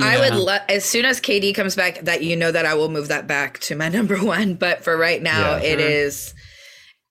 I 0.00 0.18
would 0.18 0.32
Yeah. 0.34 0.38
let 0.40 0.70
as 0.70 0.84
soon 0.84 1.04
as 1.04 1.20
KD 1.20 1.54
comes 1.54 1.76
back 1.76 2.00
that 2.00 2.22
you 2.22 2.36
know 2.36 2.50
that 2.50 2.66
I 2.66 2.74
will 2.74 2.88
move 2.88 3.08
that 3.08 3.26
back 3.26 3.58
to 3.60 3.74
my 3.76 3.88
number 3.98 4.16
one. 4.22 4.54
But 4.54 4.82
for 4.84 4.96
right 4.96 5.22
now, 5.22 5.56
Yeah. 5.56 5.62
it 5.72 5.80
is. 5.80 6.34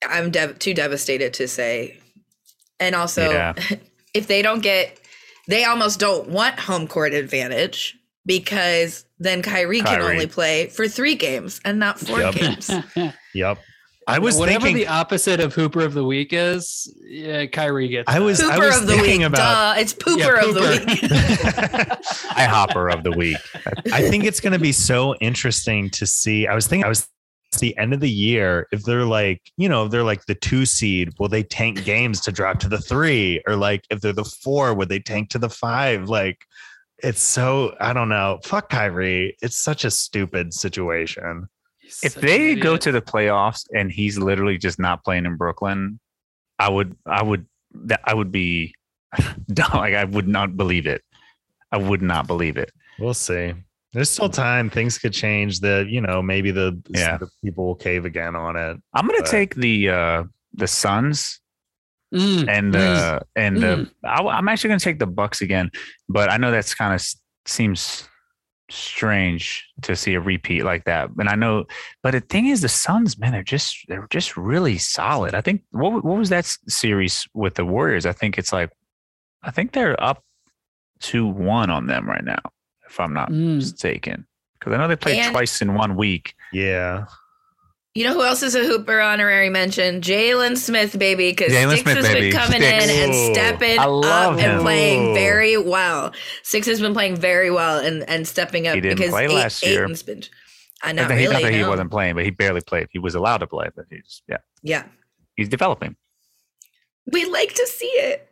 I'm 0.08 0.32
dev- 0.32 0.60
too 0.60 0.74
devastated 0.74 1.34
to 1.36 1.48
say, 1.48 2.00
and 2.80 2.94
also 2.96 3.32
Yeah. 3.32 3.54
if 4.14 4.28
they 4.28 4.42
don't 4.42 4.62
get, 4.62 5.00
they 5.48 5.64
almost 5.64 6.00
don't 6.00 6.28
want 6.30 6.60
home 6.60 6.88
court 6.88 7.14
advantage 7.14 7.96
because 8.26 9.06
then 9.20 9.42
Kyrie, 9.42 9.82
can 9.82 10.02
only 10.02 10.28
play 10.28 10.68
for 10.68 10.88
three 10.88 11.16
games 11.16 11.62
and 11.64 11.80
not 11.80 12.00
four 12.00 12.20
Yep. 12.20 12.36
games. 12.36 12.72
yep 13.34 13.58
i 14.08 14.20
was 14.20 14.38
Whatever 14.38 14.66
thinking 14.66 14.76
the 14.76 14.88
opposite 14.88 15.39
of 15.39 15.54
Hooper 15.54 15.82
of 15.82 15.93
the 15.93 16.04
Week 16.04 16.30
is, 16.32 16.93
yeah, 17.06 17.45
Kyrie 17.45 17.88
gets. 17.88 18.10
I 18.10 18.20
was- 18.20 18.39
that. 18.39 18.60
Pooper 18.60 18.66
was 18.68 18.82
of 18.82 18.88
the 18.88 18.93
thinking 18.95 19.20
week, 19.20 19.28
about- 19.28 19.76
duh! 19.76 19.82
It's 19.82 19.93
pooper, 19.93 20.18
Yeah, 20.18 20.47
of 20.47 20.54
the 20.54 21.89
week. 21.91 22.28
I 22.36 22.43
hopper 22.45 22.89
of 22.89 23.04
the 23.04 23.12
week. 23.12 23.38
I 23.91 24.01
think 24.10 24.24
it's 24.26 24.39
going 24.39 24.54
to 24.54 24.60
be 24.60 24.72
so 24.72 25.16
interesting 25.16 25.89
to 25.91 26.06
see. 26.06 26.47
I 26.47 26.56
was 26.56 26.68
thinking, 26.68 26.86
I 26.86 26.89
was 26.89 27.08
it's 27.51 27.60
the 27.62 27.78
end 27.78 27.93
of 27.93 27.99
the 27.99 28.10
year. 28.10 28.68
If 28.72 28.82
they're 28.84 29.06
like, 29.06 29.39
you 29.58 29.70
know, 29.70 29.86
if 29.86 29.91
they're 29.91 30.04
like 30.04 30.26
the 30.26 30.34
two 30.34 30.66
seed, 30.66 31.10
will 31.20 31.28
they 31.30 31.43
tank 31.43 31.84
games 31.86 32.20
to 32.22 32.32
drop 32.32 32.58
to 32.62 32.68
the 32.68 32.80
three? 32.80 33.43
Or 33.45 33.56
like, 33.56 33.84
if 33.91 34.01
they're 34.01 34.12
the 34.12 34.24
four, 34.24 34.74
would 34.74 34.89
they 34.89 34.97
tank 34.99 35.30
to 35.30 35.38
the 35.39 35.49
five? 35.51 36.10
Like, 36.10 36.39
it's 37.04 37.22
so, 37.22 37.76
I 37.80 37.93
don't 37.93 38.10
know. 38.10 38.39
Fuck 38.43 38.70
Kyrie. 38.70 39.38
It's 39.43 39.60
such 39.60 39.86
a 39.86 39.91
stupid 39.91 40.52
situation. 40.52 41.48
He's 42.02 42.15
If 42.15 42.22
they 42.22 42.56
go 42.56 42.78
to 42.78 42.91
the 42.91 43.02
playoffs 43.02 43.65
and 43.74 43.91
he's 43.91 44.18
literally 44.18 44.57
just 44.57 44.80
not 44.80 45.03
playing 45.03 45.26
in 45.26 45.36
Brooklyn, 45.38 45.99
I 46.60 46.70
would, 46.70 46.95
I 47.06 47.24
would, 47.24 47.45
that 47.86 48.02
I 48.03 48.14
would 48.14 48.32
be, 48.32 48.74
dumb. 49.53 49.72
like 49.74 49.94
I 49.95 50.03
would 50.06 50.28
not 50.28 50.56
believe 50.57 50.88
it. 50.88 51.03
I 51.72 51.78
would 51.78 52.02
not 52.02 52.28
believe 52.28 52.57
it. 52.57 52.72
We'll 52.99 53.14
see. 53.14 53.53
There's 53.94 54.10
still 54.10 54.30
time. 54.30 54.70
Things 54.70 54.98
could 54.98 55.14
change. 55.14 55.60
That 55.60 55.88
you 55.88 56.02
know, 56.02 56.22
maybe 56.22 56.52
the, 56.52 56.82
Yeah. 56.90 57.18
the 57.18 57.30
people 57.44 57.65
will 57.65 57.76
cave 57.76 58.06
again 58.06 58.36
on 58.36 58.56
it. 58.56 58.78
I'm 58.94 59.06
gonna 59.07 59.20
But- 59.22 59.30
take 59.30 59.56
the 59.56 59.90
uh 59.90 60.24
the 60.53 60.68
Suns 60.68 61.40
Mm, 62.14 62.48
and 62.48 62.74
mm. 62.76 62.80
uh 62.80 63.20
and 63.36 63.64
uh, 63.64 63.76
Mm. 63.78 63.91
I, 64.03 64.22
I'm 64.22 64.48
actually 64.48 64.68
gonna 64.70 64.80
take 64.80 64.99
the 64.99 65.07
Bucks 65.07 65.41
again, 65.41 65.72
but 66.07 66.32
I 66.32 66.38
know 66.38 66.52
that's 66.52 66.76
kind 66.76 66.94
of 66.94 67.03
seems 67.48 68.07
strange 68.74 69.66
to 69.84 69.95
see 69.95 70.14
a 70.16 70.20
repeat 70.20 70.64
like 70.64 70.86
that. 70.86 71.10
And 71.18 71.30
I 71.30 71.36
know, 71.36 71.66
but 72.02 72.12
the 72.12 72.20
thing 72.22 72.48
is, 72.48 72.62
the 72.62 72.70
Suns, 72.70 73.18
man, 73.18 73.32
they're 73.32 73.44
just 73.44 73.78
they're 73.88 74.08
just 74.10 74.36
really 74.38 74.78
solid. 74.78 75.34
I 75.36 75.41
think 75.41 75.62
what 75.72 76.04
what 76.04 76.18
was 76.18 76.30
that 76.30 76.45
series 76.68 77.28
with 77.34 77.56
the 77.56 77.66
Warriors? 77.66 78.06
I 78.06 78.12
think 78.14 78.38
it's 78.38 78.52
like, 78.54 78.72
I 79.44 79.52
think 79.52 79.72
they're 79.72 80.02
up 80.04 80.24
two 81.00 81.28
one 81.28 81.70
on 81.70 81.88
them 81.88 82.08
right 82.08 82.24
now, 82.24 82.40
if 82.90 83.00
I'm 83.00 83.14
not 83.14 83.30
Mm. 83.30 83.56
mistaken. 83.58 84.26
Because 84.60 84.74
I 84.74 84.78
know 84.78 84.88
they 84.88 84.95
played 84.95 85.20
And- 85.20 85.34
twice 85.34 85.62
in 85.62 85.74
one 85.76 85.95
week. 85.95 86.36
Yeah. 86.54 87.06
You 87.95 88.06
know 88.06 88.14
who 88.14 88.24
else 88.24 88.41
is 88.41 88.56
a 88.56 88.64
Hooper 88.65 88.99
honorary 88.99 89.49
mention? 89.52 90.02
Jalen 90.02 90.57
Smith, 90.57 90.98
baby, 90.98 91.30
because 91.32 91.52
Jalen 91.53 91.74
Sticks 91.74 91.82
Smith, 91.84 91.95
has 91.98 92.07
baby. 92.07 92.32
been 92.32 92.40
coming 92.40 92.61
Sticks. 92.61 92.86
in 92.86 93.03
and 93.03 93.36
stepping 93.36 93.78
up 93.78 94.40
him. 94.40 94.49
and 94.52 94.61
playing 94.61 95.11
Ooh. 95.11 95.14
very 95.14 95.57
well. 95.57 96.11
Six 96.41 96.65
has 96.65 96.82
been 96.82 96.94
playing 96.94 97.18
very 97.18 97.52
well 97.52 97.78
and, 97.78 98.07
and 98.10 98.28
stepping 98.28 98.68
up 98.68 98.74
He 98.76 98.82
didn't 98.82 98.98
because 98.98 99.11
play 99.11 99.26
Ai- 99.28 99.34
last 99.34 99.64
year. 99.64 99.84
Ayton's 99.84 100.02
been. 100.02 100.24
I 100.82 100.91
Not 100.91 101.03
not 101.10 101.11
he, 101.11 101.24
really. 101.28 101.34
not 101.34 101.41
that 101.44 101.53
he 101.53 101.64
wasn't 101.64 101.91
playing, 101.91 102.15
but 102.15 102.24
he 102.26 102.32
barely 102.32 102.61
played. 102.61 102.88
He 102.91 102.98
was 102.99 103.14
allowed 103.14 103.38
to 103.38 103.48
play, 103.48 103.70
but 103.76 103.86
he's 103.91 104.24
yeah, 104.28 104.38
Yeah, 104.64 104.86
he's 105.36 105.48
developing. 105.48 105.95
we 107.11 107.26
like 107.26 107.53
to 107.53 107.68
see 107.68 107.86
it. 107.86 108.28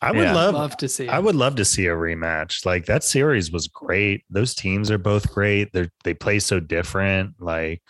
I 0.00 0.10
would 0.10 0.22
Yeah. 0.24 0.34
love, 0.34 0.54
love 0.54 0.76
to 0.78 0.88
see. 0.88 1.08
I 1.08 1.18
would 1.20 1.36
love 1.36 1.54
to 1.56 1.64
see 1.66 1.86
a 1.86 1.90
rematch. 1.94 2.64
Like 2.66 2.86
that 2.86 3.04
series 3.04 3.52
was 3.52 3.68
great. 3.68 4.24
Those 4.30 4.54
teams 4.54 4.90
are 4.90 4.98
both 4.98 5.30
great. 5.32 5.72
They 5.74 5.90
they 6.02 6.14
play 6.14 6.38
so 6.40 6.58
different. 6.58 7.34
Like, 7.38 7.82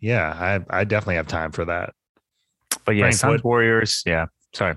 yeah, 0.00 0.60
I 0.70 0.80
I 0.80 0.84
definitely 0.84 1.16
have 1.16 1.26
time 1.26 1.52
for 1.52 1.64
that. 1.66 1.92
But 2.84 2.96
yeah, 2.96 3.04
Frank, 3.04 3.14
Suns 3.16 3.32
what- 3.32 3.44
Warriors. 3.44 4.02
Yeah, 4.06 4.26
sorry. 4.54 4.76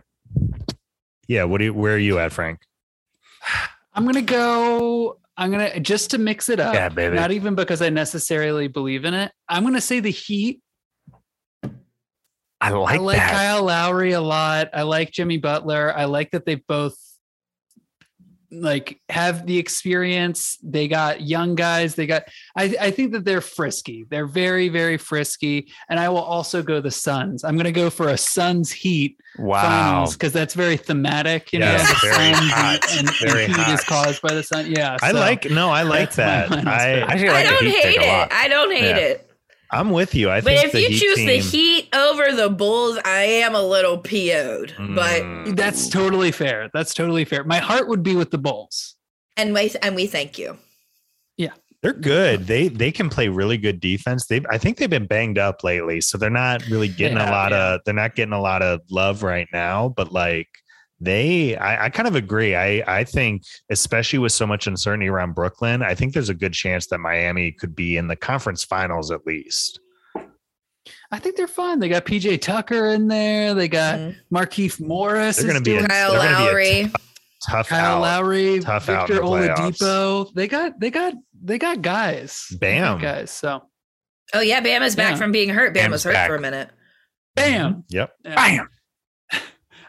Yeah, 1.28 1.46
what 1.46 1.60
do 1.60 1.66
you, 1.66 1.74
where 1.74 1.96
are 1.96 2.00
you 2.00 2.20
at, 2.20 2.32
Frank? 2.32 2.60
I'm 3.94 4.06
gonna 4.06 4.22
go. 4.22 5.20
I'm 5.38 5.52
gonna 5.52 5.80
just 5.80 6.12
to 6.12 6.18
mix 6.18 6.50
it 6.50 6.60
up. 6.60 6.74
Yeah, 6.74 6.90
baby. 6.90 7.16
Not 7.16 7.32
even 7.32 7.56
because 7.56 7.82
I 7.82 7.90
necessarily 7.90 8.68
believe 8.68 9.06
in 9.06 9.14
it. 9.14 9.32
I'm 9.50 9.64
gonna 9.64 9.82
say 9.82 10.00
the 10.00 10.12
Heat. 10.12 10.62
I 12.62 12.70
like, 12.70 13.00
I 13.00 13.04
like 13.04 13.18
that. 13.18 13.32
Kyle 13.32 13.64
Lowry 13.64 14.14
a 14.14 14.22
lot. 14.22 14.70
I 14.74 14.84
like 14.84 15.12
Jimmy 15.12 15.38
Butler. 15.38 15.94
I 15.96 16.06
like 16.06 16.32
that 16.32 16.46
they've 16.46 16.66
both 16.66 16.96
like 18.62 19.00
have 19.10 19.46
the 19.46 19.58
experience. 19.58 20.58
They 20.64 20.88
got 20.88 21.22
young 21.22 21.56
guys. 21.56 21.96
They 21.96 22.06
got 22.08 22.24
I, 22.56 22.76
I 22.80 22.92
think 22.92 23.12
that 23.14 23.26
they're 23.26 23.42
frisky. 23.42 24.06
They're 24.10 24.28
very, 24.28 24.70
very 24.70 24.98
frisky. 24.98 25.72
And 25.90 26.00
I 26.00 26.10
will 26.10 26.22
also 26.22 26.62
go 26.62 26.80
the 26.82 26.92
Suns. 26.92 27.44
I'm 27.44 27.58
gonna 27.58 27.72
go 27.72 27.90
for 27.90 28.10
a 28.10 28.18
Suns 28.18 28.72
Heat 28.72 29.18
wow. 29.38 30.06
because 30.12 30.34
that's 30.34 30.54
very 30.54 30.78
thematic. 30.78 31.52
You 31.54 31.60
Yes, 31.60 31.82
know, 31.88 32.10
the 32.10 32.16
very 32.16 32.34
Suns 32.36 32.52
hot. 32.52 32.92
and, 32.98 33.08
and 33.08 33.18
Very 33.32 33.46
heat 33.48 33.74
is 33.74 33.84
caused 33.84 34.22
by 34.22 34.34
the 34.34 34.44
sun. 34.44 34.72
Yeah. 34.72 34.98
I 35.02 35.12
so- 35.12 35.20
like 35.20 35.50
no, 35.50 35.70
I 35.70 35.84
like 35.84 36.14
that. 36.16 36.52
I 36.52 36.56
pick. 36.58 36.68
I 36.68 37.00
actually 37.02 37.30
I 37.30 37.44
don't 37.44 37.64
the 37.64 37.70
Heat 37.70 37.82
hate 37.82 37.96
it. 38.02 38.28
I 38.32 38.48
don't 38.48 38.72
hate 38.72 38.84
Yeah. 38.84 38.98
it. 38.98 39.30
I'm 39.74 39.90
with 39.92 40.14
you. 40.16 40.30
I 40.30 40.42
But 40.42 40.46
think 40.54 40.66
if 40.66 40.72
the 40.72 40.82
you 40.82 40.90
Heat 40.90 41.00
choose 41.00 41.16
team, 41.18 41.28
the 41.28 41.38
Heat 41.38 41.90
over 41.96 42.32
the 42.32 42.50
Bulls, 42.50 42.98
I 43.06 43.24
am 43.24 43.56
a 43.56 43.62
little 43.62 43.98
PO'd. 43.98 44.74
But 44.96 45.22
Mm. 45.24 45.56
That's 45.56 45.90
totally 45.90 46.32
fair. 46.32 46.70
That's 46.74 46.94
totally 46.94 47.26
fair. 47.26 47.44
My 47.44 47.58
heart 47.58 47.88
would 47.88 48.04
be 48.04 48.16
with 48.16 48.32
the 48.32 48.38
Bulls. 48.38 48.96
and 49.38 49.54
we 49.54 49.72
and 49.82 49.96
we 49.96 50.06
thank 50.08 50.38
you. 50.38 50.58
Yeah. 51.38 51.54
They're 51.82 51.94
good. 51.94 52.48
They 52.48 52.68
they 52.70 52.92
can 52.92 53.10
play 53.10 53.28
really 53.28 53.58
good 53.58 53.80
defense. 53.80 54.28
They 54.28 54.42
I 54.50 54.58
think 54.58 54.78
they've 54.78 54.90
been 54.90 55.08
banged 55.08 55.38
up 55.38 55.64
lately, 55.64 56.00
so 56.02 56.18
they're 56.18 56.30
not 56.30 56.66
really 56.68 56.88
getting 56.88 57.18
have, 57.18 57.28
a 57.28 57.32
lot 57.32 57.52
yeah. 57.52 57.74
of 57.74 57.82
they're 57.84 57.94
not 57.94 58.16
getting 58.16 58.34
a 58.34 58.42
lot 58.42 58.62
of 58.62 58.80
love 58.90 59.22
right 59.24 59.48
now. 59.52 59.90
But 59.90 60.12
like 60.14 60.48
they, 61.04 61.56
I, 61.58 61.86
I 61.86 61.90
kind 61.90 62.08
of 62.08 62.16
agree. 62.16 62.56
I 62.56 62.84
I 62.88 63.04
think 63.04 63.44
especially 63.70 64.20
with 64.20 64.32
so 64.32 64.48
much 64.48 64.68
uncertainty 64.68 65.08
around 65.10 65.34
Brooklyn, 65.36 65.82
I 65.84 65.96
think 65.96 66.14
there's 66.14 66.30
a 66.30 66.34
good 66.34 66.54
chance 66.54 66.88
that 66.88 67.00
Miami 67.00 67.52
could 67.52 67.76
be 67.76 67.98
in 67.98 68.08
the 68.08 68.16
conference 68.16 68.64
finals 68.64 69.12
at 69.12 69.26
least. 69.26 69.80
I 71.12 71.20
think 71.20 71.36
they're 71.38 71.48
fun. 71.48 71.80
They 71.80 71.90
got 71.90 72.06
PJ 72.06 72.42
Tucker 72.42 72.90
in 72.90 73.08
there. 73.08 73.54
They 73.54 73.68
got 73.68 74.00
Mhm. 74.00 74.16
Markieff 74.34 74.80
Morris. 74.86 75.38
They're 75.38 75.48
gonna 75.48 75.62
be 75.62 75.76
a- 75.76 75.78
doing 75.80 75.88
Kyle 75.90 76.12
they're 76.12 76.22
gonna 76.22 76.38
be 76.38 76.44
a 76.44 76.46
Lowry. 76.84 76.92
Tough 77.50 77.68
Kyle 77.70 77.96
out. 77.98 78.02
Lowry, 78.02 78.60
Tough 78.62 78.90
out 78.90 79.08
Victor 79.08 79.22
the. 79.22 79.28
Oladipo. 79.28 80.34
They 80.34 80.48
got 80.48 80.80
they 80.80 80.90
got 80.90 81.14
they 81.44 81.58
got 81.60 81.82
guys. 81.82 82.48
They 82.60 82.80
got 82.80 83.00
Bam. 83.00 83.02
guys. 83.02 83.32
So 83.32 83.64
Oh 84.34 84.40
yeah, 84.42 84.62
Bam 84.62 84.82
is 84.84 84.96
back 84.96 85.12
Yeah. 85.12 85.18
from 85.18 85.32
being 85.32 85.50
hurt. 85.50 85.74
Bam 85.74 85.84
Bam's 85.86 85.92
was 85.92 86.04
hurt 86.06 86.14
back. 86.14 86.30
for 86.30 86.36
a 86.36 86.42
minute. 86.42 86.70
bam. 87.36 87.84
Yep. 87.90 88.14
Yeah. 88.26 88.36
Bam. 88.36 88.70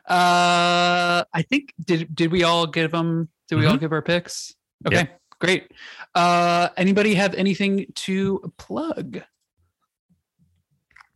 Uh, 0.06 1.24
I 1.32 1.43
think 1.48 1.72
did 1.82 2.14
did 2.14 2.31
we 2.31 2.43
all 2.44 2.66
give 2.66 2.90
them? 2.93 3.28
Did 3.48 3.56
we 3.56 3.66
all 3.66 3.76
Mhm. 3.76 3.81
give 3.81 3.93
our 3.93 4.02
picks? 4.02 4.55
Okay, 4.86 4.97
Yep. 4.97 5.20
great. 5.39 5.70
Uh, 6.14 6.68
anybody 6.76 7.14
have 7.14 7.35
anything 7.35 7.86
to 7.94 8.52
plug? 8.59 9.22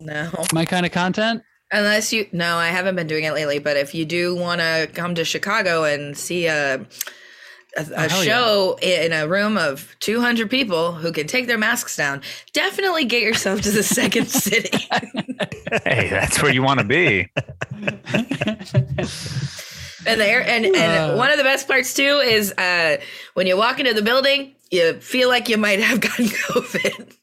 No. 0.01 0.31
My 0.53 0.65
kind 0.65 0.87
of 0.87 0.93
content. 0.93 1.43
Unless 1.71 2.13
you 2.15 2.27
no, 2.33 2.57
I 2.57 2.69
haven't 2.69 2.97
been 2.97 3.07
doing 3.07 3.25
it 3.25 3.33
lately, 3.35 3.59
but 3.59 3.77
if 3.77 3.95
you 3.95 4.07
do 4.07 4.35
want 4.35 4.61
to 4.63 4.89
come 4.95 5.15
to 5.17 5.25
Chicago 5.25 5.85
and 5.85 6.17
see 6.17 6.47
a 6.47 6.87
a, 7.77 7.81
a 7.83 7.85
Oh, 8.05 8.09
hell 8.09 8.23
show 8.23 8.79
in 8.83 9.13
a 9.13 9.29
room 9.29 9.57
of 9.59 9.95
200 10.01 10.51
people 10.51 10.93
who 10.95 11.13
can 11.13 11.27
take 11.27 11.47
their 11.47 11.59
masks 11.59 11.97
down, 11.97 12.23
definitely 12.53 13.05
get 13.05 13.23
yourself 13.23 13.61
to 13.63 13.71
the 13.71 13.83
second 13.83 14.29
city. 14.31 14.89
Hey, 15.85 16.09
that's 16.11 16.43
where 16.43 16.53
you 16.53 16.63
want 16.63 16.81
to 16.81 16.85
be. 16.87 17.29
And 20.07 20.19
there, 20.21 20.43
and 20.47 20.65
Uh. 20.65 20.79
and 20.79 21.19
one 21.19 21.31
of 21.31 21.37
the 21.39 21.45
best 21.45 21.67
parts 21.69 21.93
too 21.93 22.21
is 22.25 22.53
uh, 22.53 22.97
when 23.35 23.47
you 23.47 23.57
walk 23.57 23.79
into 23.81 23.93
the 23.95 24.03
building, 24.03 24.55
you 24.71 24.95
feel 25.01 25.29
like 25.29 25.49
you 25.49 25.59
might 25.59 25.81
have 25.81 26.01
gotten 26.09 26.27
COVID. 26.27 27.15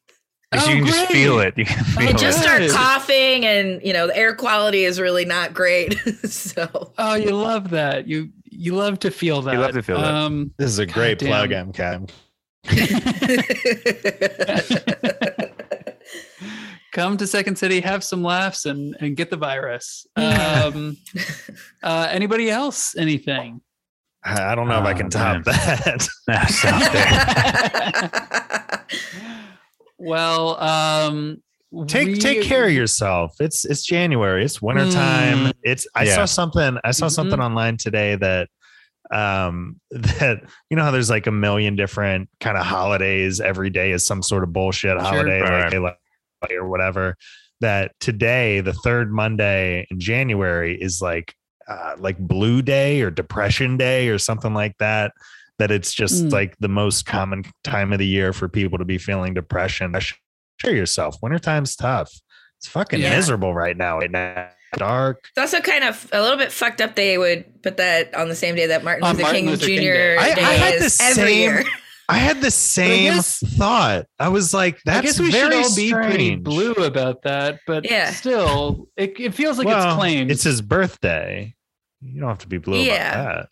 Because 0.51 0.67
Oh, 0.67 0.71
you 0.71 0.83
can 0.83 0.87
just 0.87 1.07
feel 1.11 1.39
it. 1.39 1.57
You 1.57 1.65
can 1.65 1.83
feel 1.83 2.03
You 2.07 2.13
just 2.13 2.39
it. 2.39 2.43
start 2.43 2.69
coughing, 2.71 3.45
and 3.45 3.81
you 3.83 3.91
know 3.93 4.07
the 4.07 4.15
air 4.15 4.35
quality 4.35 4.83
is 4.83 4.99
really 4.99 5.25
not 5.25 5.53
great. 5.53 5.97
so 6.25 6.91
Oh, 6.97 7.15
you 7.15 7.31
love 7.31 7.71
that. 7.71 8.07
You 8.07 8.29
you 8.57 8.75
love 8.75 8.99
to 8.99 9.11
feel 9.11 9.41
that. 9.43 9.53
You 9.53 9.59
love 9.59 9.73
to 9.73 9.83
feel 9.83 9.99
that. 9.99 10.13
Um, 10.13 10.51
This 10.57 10.69
is 10.69 10.79
a 10.79 10.85
great 10.85 11.19
plug, 11.19 11.49
Goddamn. 11.51 11.71
MCAM. 11.73 12.09
come 16.93 17.17
to 17.17 17.27
Second 17.27 17.57
City, 17.57 17.81
have 17.81 18.03
some 18.03 18.23
laughs, 18.23 18.65
and 18.65 18.95
and 18.99 19.15
get 19.15 19.29
the 19.29 19.37
virus. 19.37 20.07
Um, 20.17 20.97
uh, 21.83 22.07
anybody 22.09 22.49
else? 22.49 22.95
Anything? 22.97 23.61
I 24.23 24.55
don't 24.55 24.67
know 24.67 24.79
if 24.79 24.85
I 24.85 24.93
Oh, 24.93 24.97
can 24.97 25.09
top 25.11 25.33
man. 25.33 25.43
that. 25.45 26.07
That's 26.27 26.65
out 26.65 26.91
there. 28.89 28.97
Well, 29.99 30.59
um, 30.59 31.43
take 31.87 32.07
we- 32.07 32.17
take 32.19 32.43
care 32.43 32.65
of 32.65 32.71
yourself. 32.73 33.35
It's 33.39 33.65
it's 33.65 33.83
January. 33.85 34.45
It's 34.45 34.61
wintertime. 34.61 35.47
Mm. 35.47 35.53
It's 35.63 35.87
I 35.95 36.03
Yeah. 36.05 36.15
saw 36.15 36.25
something 36.25 36.77
I 36.83 36.91
saw 36.91 37.07
Mhm. 37.07 37.11
something 37.11 37.39
online 37.39 37.77
today 37.77 38.15
that 38.15 38.49
um 39.11 39.79
that 39.91 40.41
you 40.69 40.77
know 40.77 40.83
how 40.83 40.91
there's 40.91 41.09
like 41.09 41.27
a 41.27 41.31
million 41.31 41.75
different 41.75 42.29
kind 42.39 42.57
of 42.57 42.65
holidays 42.65 43.39
every 43.39 43.69
day 43.69 43.91
is 43.91 44.05
some 44.05 44.23
sort 44.23 44.43
of 44.43 44.51
bullshit 44.53 44.97
holiday 44.99 45.41
Right. 45.41 45.61
like 45.63 45.71
they 45.71 45.79
like 45.79 45.97
or 46.51 46.67
whatever 46.67 47.15
that 47.61 47.91
today 47.99 48.61
the 48.61 48.73
third 48.73 49.11
monday 49.11 49.85
in 49.91 49.99
january 49.99 50.75
is 50.79 51.01
like 51.01 51.33
uh 51.67 51.95
like 51.99 52.17
blue 52.17 52.61
day 52.63 53.01
or 53.01 53.09
depression 53.11 53.77
day 53.77 54.09
or 54.09 54.17
something 54.17 54.53
like 54.55 54.75
that 54.79 55.11
that 55.59 55.69
it's 55.71 55.93
just 55.93 56.25
Mm. 56.25 56.31
like 56.33 56.55
the 56.59 56.67
most 56.67 57.05
common 57.05 57.43
time 57.63 57.93
of 57.93 57.99
the 57.99 58.07
year 58.07 58.33
for 58.33 58.49
people 58.49 58.77
to 58.79 58.85
be 58.85 58.97
feeling 58.97 59.33
depression 59.35 59.93
sure 60.57 60.73
yourself 60.73 61.17
wintertime's 61.21 61.75
tough 61.75 62.11
it's 62.57 62.67
fucking 62.67 63.01
Yeah. 63.01 63.11
miserable 63.15 63.53
right 63.53 63.75
now 63.77 63.99
right 63.99 64.11
now 64.11 64.49
dark 64.77 65.25
It's 65.29 65.37
also 65.37 65.61
kind 65.61 65.83
of 65.83 66.07
a 66.11 66.21
little 66.21 66.37
bit 66.37 66.51
fucked 66.51 66.81
up. 66.81 66.95
They 66.95 67.17
would 67.17 67.61
put 67.63 67.77
that 67.77 68.13
on 68.13 68.27
the 68.27 68.35
same 68.35 68.55
day 68.55 68.67
that 68.67 68.83
Martin 68.83 69.03
On 69.05 69.11
Luther 69.11 69.21
Martin 69.23 69.41
King 69.41 69.49
Luther 69.51 69.65
Jr. 69.67 69.71
Day. 69.71 70.17
I- 70.17 70.23
I 70.31 70.53
had 70.53 70.73
is 70.75 70.83
the 70.83 70.89
same- 70.89 71.63
I 72.09 72.17
had 72.17 72.41
the 72.41 72.51
same 72.51 73.13
guess- 73.13 73.39
thought. 73.57 74.05
I 74.19 74.27
was 74.29 74.53
like, 74.53 74.79
that's 74.83 74.99
I 74.99 75.01
guess 75.01 75.19
we 75.19 75.31
should 75.31 75.49
very 75.49 75.63
all 75.63 75.75
be 75.75 75.91
pretty 75.93 76.13
strange. 76.25 76.43
blue 76.43 76.73
about 76.73 77.21
that, 77.23 77.59
but 77.65 77.89
Yeah. 77.89 78.11
still, 78.11 78.89
it, 78.97 79.13
it 79.19 79.33
feels 79.33 79.57
like 79.57 79.65
Well, 79.67 79.87
it's 79.87 79.95
claimed. 79.95 80.29
It's 80.29 80.43
his 80.43 80.61
birthday. 80.61 81.55
You 82.01 82.19
don't 82.19 82.29
have 82.29 82.39
to 82.39 82.47
be 82.47 82.57
blue 82.57 82.79
Yeah. 82.81 83.11
about 83.11 83.25
that. 83.35 83.49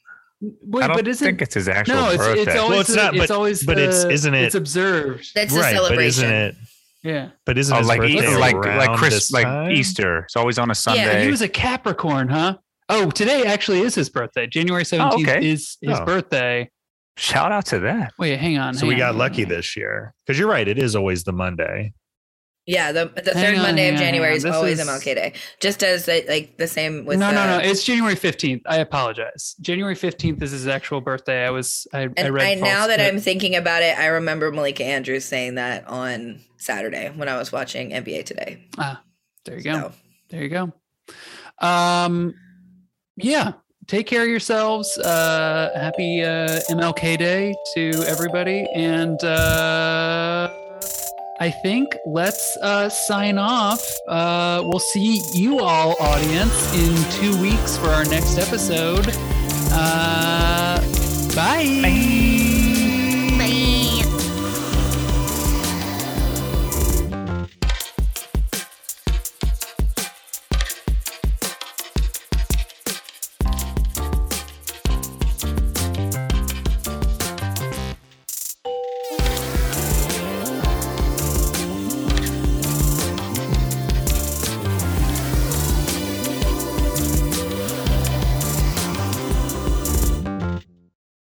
Wait, 0.62 0.84
I 0.84 0.88
don't 0.88 0.98
but 0.98 1.08
isn't 1.08 1.26
think 1.26 1.42
it's 1.42 1.54
his 1.56 1.70
actual 1.70 1.96
no? 1.96 2.10
It's 2.10 2.18
birthday. 2.18 2.42
it's 2.42 2.56
always 2.58 2.70
Well, 2.70 2.80
it's 2.82 2.90
the- 2.90 2.96
not, 2.98 3.16
it's 3.16 3.28
but- 3.28 3.32
always 3.34 3.64
but 3.66 3.80
it's 3.80 4.04
isn't 4.04 4.34
it- 4.34 4.44
it's 4.44 4.56
observed. 4.56 5.32
That's 5.36 5.54
a 5.56 5.60
right, 5.60 5.74
but 5.74 5.84
celebration. 5.84 6.26
isn't 6.26 6.32
it? 6.34 6.56
Yeah, 7.04 7.30
But 7.46 7.58
isn't 7.58 7.74
oh, 7.74 7.80
his 7.80 7.88
like 7.88 8.00
birthday 8.00 8.36
like 8.38 8.56
like 8.56 8.98
Chris, 8.98 9.32
like 9.32 9.44
time? 9.44 9.72
Easter. 9.72 10.20
It's 10.20 10.38
always 10.38 10.58
on 10.58 10.72
a 10.72 10.76
Sunday. 10.76 11.02
yeah. 11.02 11.08
Sunday. 11.08 11.26
He 11.26 11.32
was 11.32 11.42
a 11.42 11.50
Capricorn, 11.50 12.30
huh? 12.30 12.58
Oh, 12.90 13.12
today 13.12 13.44
actually 13.46 13.82
is 13.82 13.94
his 13.96 14.10
birthday. 14.10 14.48
January 14.48 14.82
oh, 14.82 14.84
seventeenth 14.84 15.28
okay. 15.30 15.46
is 15.50 15.78
his 15.82 16.00
Oh. 16.00 16.06
birthday. 16.06 16.70
Shout 17.18 17.52
out 17.52 17.66
to 17.68 17.80
that. 17.80 18.14
Wait, 18.18 18.40
hang 18.40 18.58
on. 18.58 18.74
So 18.74 18.88
we 18.88 18.94
hang 18.94 19.00
got 19.00 19.10
on. 19.12 19.18
lucky 19.18 19.44
this 19.44 19.76
year 19.78 20.14
because 20.26 20.40
you're 20.40 20.50
right. 20.50 20.68
It 20.68 20.80
is 20.80 20.96
always 20.96 21.24
the 21.26 21.32
Monday. 21.34 21.94
Yeah, 22.66 22.94
the 22.94 23.12
the 23.16 23.34
third 23.34 23.56
on, 23.56 23.62
Monday 23.62 23.90
of 23.90 24.00
January 24.00 24.36
is 24.36 24.46
always 24.46 24.80
is- 24.80 24.88
MLK 24.88 25.16
Day. 25.16 25.34
Just 25.60 25.84
as 25.84 26.06
the, 26.06 26.24
like 26.30 26.58
the 26.58 26.68
same 26.68 27.04
with 27.04 27.20
no, 27.20 27.28
the, 27.28 27.34
no, 27.34 27.58
no. 27.58 27.64
It's 27.64 27.84
January 27.84 28.16
fifteenth. 28.16 28.62
I 28.66 28.78
apologize. 28.78 29.56
January 29.60 29.96
fifteenth 29.96 30.42
is 30.42 30.52
his 30.52 30.66
actual 30.66 31.02
birthday. 31.02 31.46
I 31.46 31.50
was. 31.50 31.88
I, 31.94 32.10
I 32.18 32.30
read. 32.30 32.58
I, 32.58 32.62
now 32.62 32.88
that 32.88 33.02
I'm 33.02 33.20
thinking 33.20 33.56
about 33.56 33.84
it, 33.84 33.98
I 34.00 34.06
remember 34.08 34.50
Malika 34.52 34.86
Andrews 34.86 35.26
saying 35.26 35.56
that 35.56 35.86
on 35.88 36.40
Saturday 36.58 37.12
when 37.14 37.28
I 37.28 37.38
was 37.38 37.52
watching 37.52 37.90
NBA 37.90 38.26
Today. 38.26 38.66
Ah, 38.78 39.02
there 39.44 39.58
you 39.58 39.64
go. 39.64 39.74
So, 39.74 39.92
There 40.30 40.44
you 40.44 40.50
go. 40.50 40.74
Um, 41.60 42.34
yeah. 43.18 43.54
Take 43.88 44.08
care 44.08 44.24
of 44.24 44.30
yourselves. 44.30 44.98
Uh, 44.98 45.70
happy 45.76 46.24
uh, 46.24 46.62
MLK 46.70 47.18
Day 47.18 47.54
to 47.74 47.92
everybody, 48.08 48.66
and 48.74 49.22
uh, 49.26 50.50
I 51.40 51.50
think 51.50 51.98
let's 52.06 52.58
uh, 52.58 52.90
sign 52.90 53.38
off. 53.38 53.98
Uh, 54.08 54.62
we'll 54.66 54.80
see 54.80 55.22
you 55.34 55.60
all, 55.60 55.96
audience, 56.00 56.74
in 56.76 57.12
two 57.12 57.42
weeks 57.42 57.78
for 57.78 57.88
our 57.88 58.06
next 58.06 58.38
episode. 58.38 59.08
Uh, 59.72 60.80
bye. 61.36 61.80
Bye. 61.82 62.33